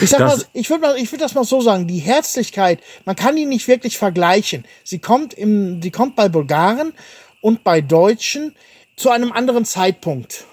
Ich 0.00 0.10
sag 0.10 0.20
mal, 0.20 0.42
ich 0.52 0.70
würde 0.70 0.96
ich 0.98 1.10
würde 1.12 1.22
das 1.22 1.34
mal 1.34 1.44
so 1.44 1.60
sagen, 1.60 1.86
die 1.86 1.98
Herzlichkeit, 1.98 2.80
man 3.04 3.16
kann 3.16 3.36
die 3.36 3.46
nicht 3.46 3.68
wirklich 3.68 3.98
vergleichen. 3.98 4.64
Sie 4.84 4.98
kommt 4.98 5.34
im, 5.34 5.82
sie 5.82 5.90
kommt 5.90 6.16
bei 6.16 6.28
Bulgaren 6.28 6.92
und 7.40 7.64
bei 7.64 7.80
Deutschen 7.80 8.54
zu 8.96 9.10
einem 9.10 9.32
anderen 9.32 9.64
Zeitpunkt. 9.64 10.44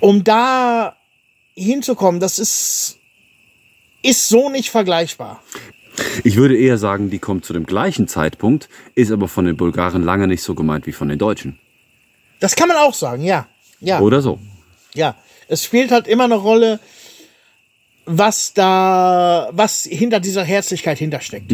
Um 0.00 0.24
da 0.24 0.96
hinzukommen, 1.54 2.20
das 2.20 2.38
ist, 2.38 2.98
ist 4.02 4.28
so 4.28 4.50
nicht 4.50 4.70
vergleichbar. 4.70 5.42
Ich 6.24 6.36
würde 6.36 6.56
eher 6.56 6.76
sagen, 6.76 7.10
die 7.10 7.18
kommt 7.18 7.44
zu 7.44 7.52
dem 7.52 7.64
gleichen 7.64 8.08
Zeitpunkt, 8.08 8.68
ist 8.94 9.10
aber 9.10 9.28
von 9.28 9.46
den 9.46 9.56
Bulgaren 9.56 10.02
lange 10.04 10.26
nicht 10.26 10.42
so 10.42 10.54
gemeint 10.54 10.86
wie 10.86 10.92
von 10.92 11.08
den 11.08 11.18
Deutschen. 11.18 11.58
Das 12.40 12.54
kann 12.54 12.68
man 12.68 12.76
auch 12.76 12.94
sagen, 12.94 13.24
ja. 13.24 13.46
Ja. 13.80 14.00
Oder 14.00 14.20
so. 14.20 14.38
Ja, 14.94 15.16
es 15.48 15.64
spielt 15.64 15.90
halt 15.90 16.06
immer 16.06 16.24
eine 16.24 16.34
Rolle, 16.34 16.80
was 18.06 18.52
da, 18.54 19.50
was 19.52 19.82
hinter 19.82 20.20
dieser 20.20 20.44
Herzlichkeit 20.44 20.98
hintersteckt. 20.98 21.52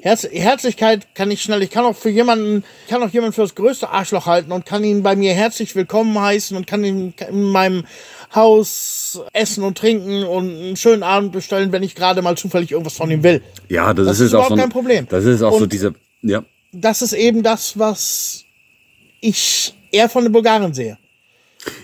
Herz, 0.00 0.26
Herzlichkeit 0.30 1.14
kann 1.14 1.30
ich 1.30 1.40
schnell, 1.42 1.62
ich 1.62 1.70
kann 1.70 1.84
auch 1.84 1.96
für 1.96 2.10
jemanden, 2.10 2.64
ich 2.84 2.90
kann 2.90 3.02
auch 3.02 3.10
jemanden 3.10 3.32
für 3.32 3.42
das 3.42 3.54
größte 3.54 3.88
Arschloch 3.88 4.26
halten 4.26 4.52
und 4.52 4.66
kann 4.66 4.82
ihn 4.84 5.02
bei 5.02 5.14
mir 5.16 5.32
herzlich 5.34 5.74
willkommen 5.76 6.18
heißen 6.20 6.56
und 6.56 6.66
kann 6.66 6.84
ihn 6.84 7.14
in 7.30 7.42
meinem 7.44 7.84
Haus 8.34 9.20
essen 9.32 9.62
und 9.62 9.78
trinken 9.78 10.24
und 10.24 10.50
einen 10.50 10.76
schönen 10.76 11.02
Abend 11.04 11.32
bestellen, 11.32 11.70
wenn 11.72 11.82
ich 11.82 11.94
gerade 11.94 12.20
mal 12.22 12.36
zufällig 12.36 12.72
irgendwas 12.72 12.94
von 12.94 13.10
ihm 13.10 13.22
will. 13.22 13.42
Ja, 13.68 13.94
das, 13.94 14.06
Das 14.06 14.16
ist, 14.20 14.26
ist 14.26 14.32
überhaupt 14.32 14.48
so 14.48 14.54
ein, 14.54 14.60
kein 14.60 14.70
Problem. 14.70 15.06
Das 15.08 15.24
ist 15.24 15.42
auch 15.42 15.56
so 15.56 15.64
Und- 15.64 15.72
diese, 15.72 15.94
ja. 16.22 16.44
Das 16.72 17.00
ist 17.02 17.12
eben 17.12 17.44
das, 17.44 17.78
was 17.78 18.44
ich 19.20 19.74
eher 19.92 20.08
von 20.08 20.24
den 20.24 20.32
Bulgaren 20.32 20.74
sehe. 20.74 20.98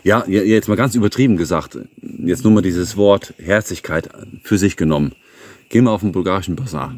Ja, 0.04 0.24
jetzt 0.26 0.68
mal 0.68 0.76
ganz 0.76 0.94
übertrieben 0.94 1.36
gesagt, 1.36 1.78
jetzt 2.24 2.44
nur 2.44 2.52
mal 2.52 2.62
dieses 2.62 2.96
Wort 2.96 3.34
Herzlichkeit 3.38 4.08
für 4.42 4.58
sich 4.58 4.76
genommen. 4.76 5.12
Gehen 5.68 5.84
wir 5.84 5.90
auf 5.92 6.00
den 6.00 6.12
bulgarischen 6.12 6.56
Bazar. 6.56 6.94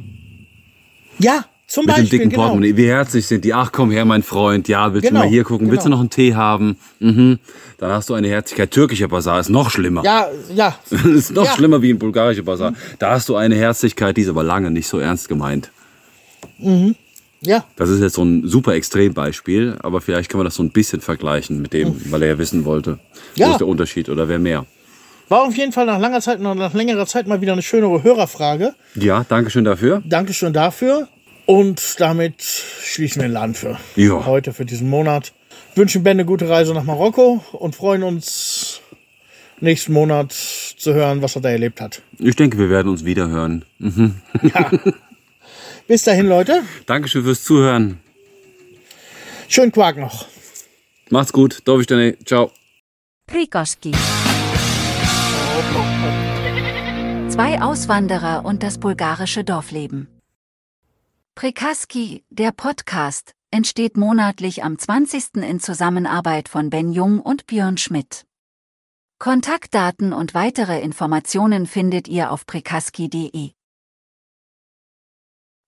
Ja, 1.19 1.45
Zum 1.67 1.87
Mit 1.87 1.95
Beispiel, 1.95 2.09
dem 2.09 2.11
dicken 2.19 2.31
genau. 2.31 2.43
Portemonnaie. 2.43 2.77
Wie 2.77 2.87
herzlich 2.87 3.27
sind 3.27 3.45
die. 3.45 3.55
Ach 3.55 3.71
komm 3.73 3.91
her, 3.91 4.05
mein 4.05 4.23
Freund. 4.23 4.69
Ja, 4.69 4.93
willst 4.93 5.09
Genau, 5.09 5.21
du 5.21 5.27
mal 5.27 5.31
hier 5.31 5.45
gucken? 5.45 5.71
Willst 5.71 5.85
du 5.85 5.89
genau. 5.89 5.97
noch 5.97 6.01
einen 6.01 6.11
Tee 6.11 6.35
haben? 6.35 6.77
Mhm. 7.01 7.39
Dann 7.79 7.91
hast 7.93 8.09
du 8.11 8.15
eine 8.15 8.29
Herzlichkeit. 8.29 8.71
Türkischer 8.71 9.09
Basar 9.09 9.41
ist 9.41 9.49
noch 9.49 9.71
schlimmer. 9.71 10.03
Ja, 10.05 10.27
ja, 10.55 10.77
ist 10.91 11.33
noch 11.33 11.45
Ja. 11.47 11.53
schlimmer 11.55 11.81
wie 11.83 11.91
ein 11.91 11.99
bulgarischer 11.99 12.43
Basar. 12.43 12.75
Da 12.99 13.11
hast 13.13 13.29
du 13.29 13.37
eine 13.37 13.55
Herzlichkeit, 13.55 14.17
die 14.17 14.23
ist 14.23 14.29
aber 14.29 14.43
lange 14.43 14.71
nicht 14.71 14.87
so 14.89 14.99
ernst 14.99 15.29
gemeint. 15.29 15.71
Ja, 17.43 17.65
Das 17.77 17.91
ist 17.91 18.01
jetzt 18.01 18.15
so 18.15 18.23
ein 18.25 18.47
super 18.49 18.75
Extrembeispiel, 18.75 19.77
aber 19.83 20.01
vielleicht 20.01 20.31
kann 20.31 20.39
man 20.39 20.45
das 20.47 20.55
so 20.55 20.63
ein 20.63 20.71
bisschen 20.71 21.01
vergleichen 21.01 21.61
mit 21.61 21.73
dem, 21.73 21.95
weil 22.11 22.23
er 22.23 22.29
ja 22.31 22.39
wissen 22.39 22.65
wollte, 22.65 22.99
wo 23.37 23.41
Ja. 23.41 23.51
ist 23.53 23.59
der 23.59 23.67
Unterschied 23.67 24.09
oder 24.09 24.29
wer 24.29 24.39
mehr. 24.39 24.65
war 25.29 25.43
auf 25.43 25.57
jeden 25.57 25.73
Fall 25.73 25.87
nach 25.87 25.99
langer 25.99 26.21
Zeit, 26.21 26.41
nach 26.41 26.75
längerer 26.75 27.07
Zeit 27.07 27.27
mal 27.27 27.41
wieder 27.41 27.53
eine 27.53 27.63
schönere 27.63 28.03
Hörerfrage. 28.03 28.75
Ja, 28.95 29.25
danke 29.29 29.51
schön 29.51 29.65
dafür. 29.65 30.03
Dankeschön 30.05 30.53
dafür. 30.53 31.09
Und 31.47 32.01
damit 32.01 32.43
schließen 32.43 33.21
wir 33.23 33.29
den 33.29 33.33
Laden 33.33 33.55
für 33.55 33.79
Ja. 33.97 34.25
heute, 34.27 34.53
für 34.53 34.65
diesen 34.65 34.89
Monat. 34.91 35.33
Wünschen 35.75 36.03
Ben 36.03 36.13
eine 36.19 36.25
gute 36.27 36.49
Reise 36.49 36.75
nach 36.75 36.85
Marokko 36.85 37.43
und 37.53 37.75
freuen 37.75 38.03
uns 38.03 38.81
nächsten 39.61 39.93
Monat 39.95 40.33
zu 40.33 40.93
hören, 40.93 41.23
was 41.23 41.35
er 41.37 41.43
da 41.43 41.49
erlebt 41.51 41.81
hat. 41.81 42.03
Ich 42.19 42.37
denke, 42.37 42.59
wir 42.59 42.69
werden 42.69 42.89
uns 42.89 43.05
wieder 43.05 43.29
hören. 43.29 43.65
Bis 45.89 46.05
dahin, 46.05 46.27
Leute. 46.29 46.63
Dankeschön 46.87 47.25
fürs 47.25 47.45
Zuhören. 47.45 48.01
Schönen 49.49 49.73
Quark 49.73 49.97
noch. 49.99 50.27
Macht's 51.11 51.33
gut. 51.33 51.61
Do 51.65 51.79
widzenia. 51.79 52.15
Ciao. 52.25 52.51
Prikoski. 53.27 53.93
Zwei 57.29 57.61
Auswanderer 57.61 58.45
und 58.45 58.63
das 58.63 58.79
bulgarische 58.79 59.45
Dorfleben. 59.45 60.09
Prikaski, 61.35 62.25
der 62.31 62.53
Podcast, 62.53 63.35
entsteht 63.51 63.97
monatlich 63.97 64.65
am 64.65 64.79
20. 64.79 65.37
in 65.37 65.61
Zusammenarbeit 65.61 66.49
von 66.49 66.71
Ben 66.71 66.93
Jung 66.93 67.21
und 67.21 67.47
Björn 67.47 67.79
Schmidt. 67.79 68.25
Kontaktdaten 69.19 70.13
und 70.13 70.35
weitere 70.35 70.81
Informationen 70.81 71.67
findet 71.67 72.09
ihr 72.09 72.33
auf 72.33 72.45
prikaski.de. 72.47 73.53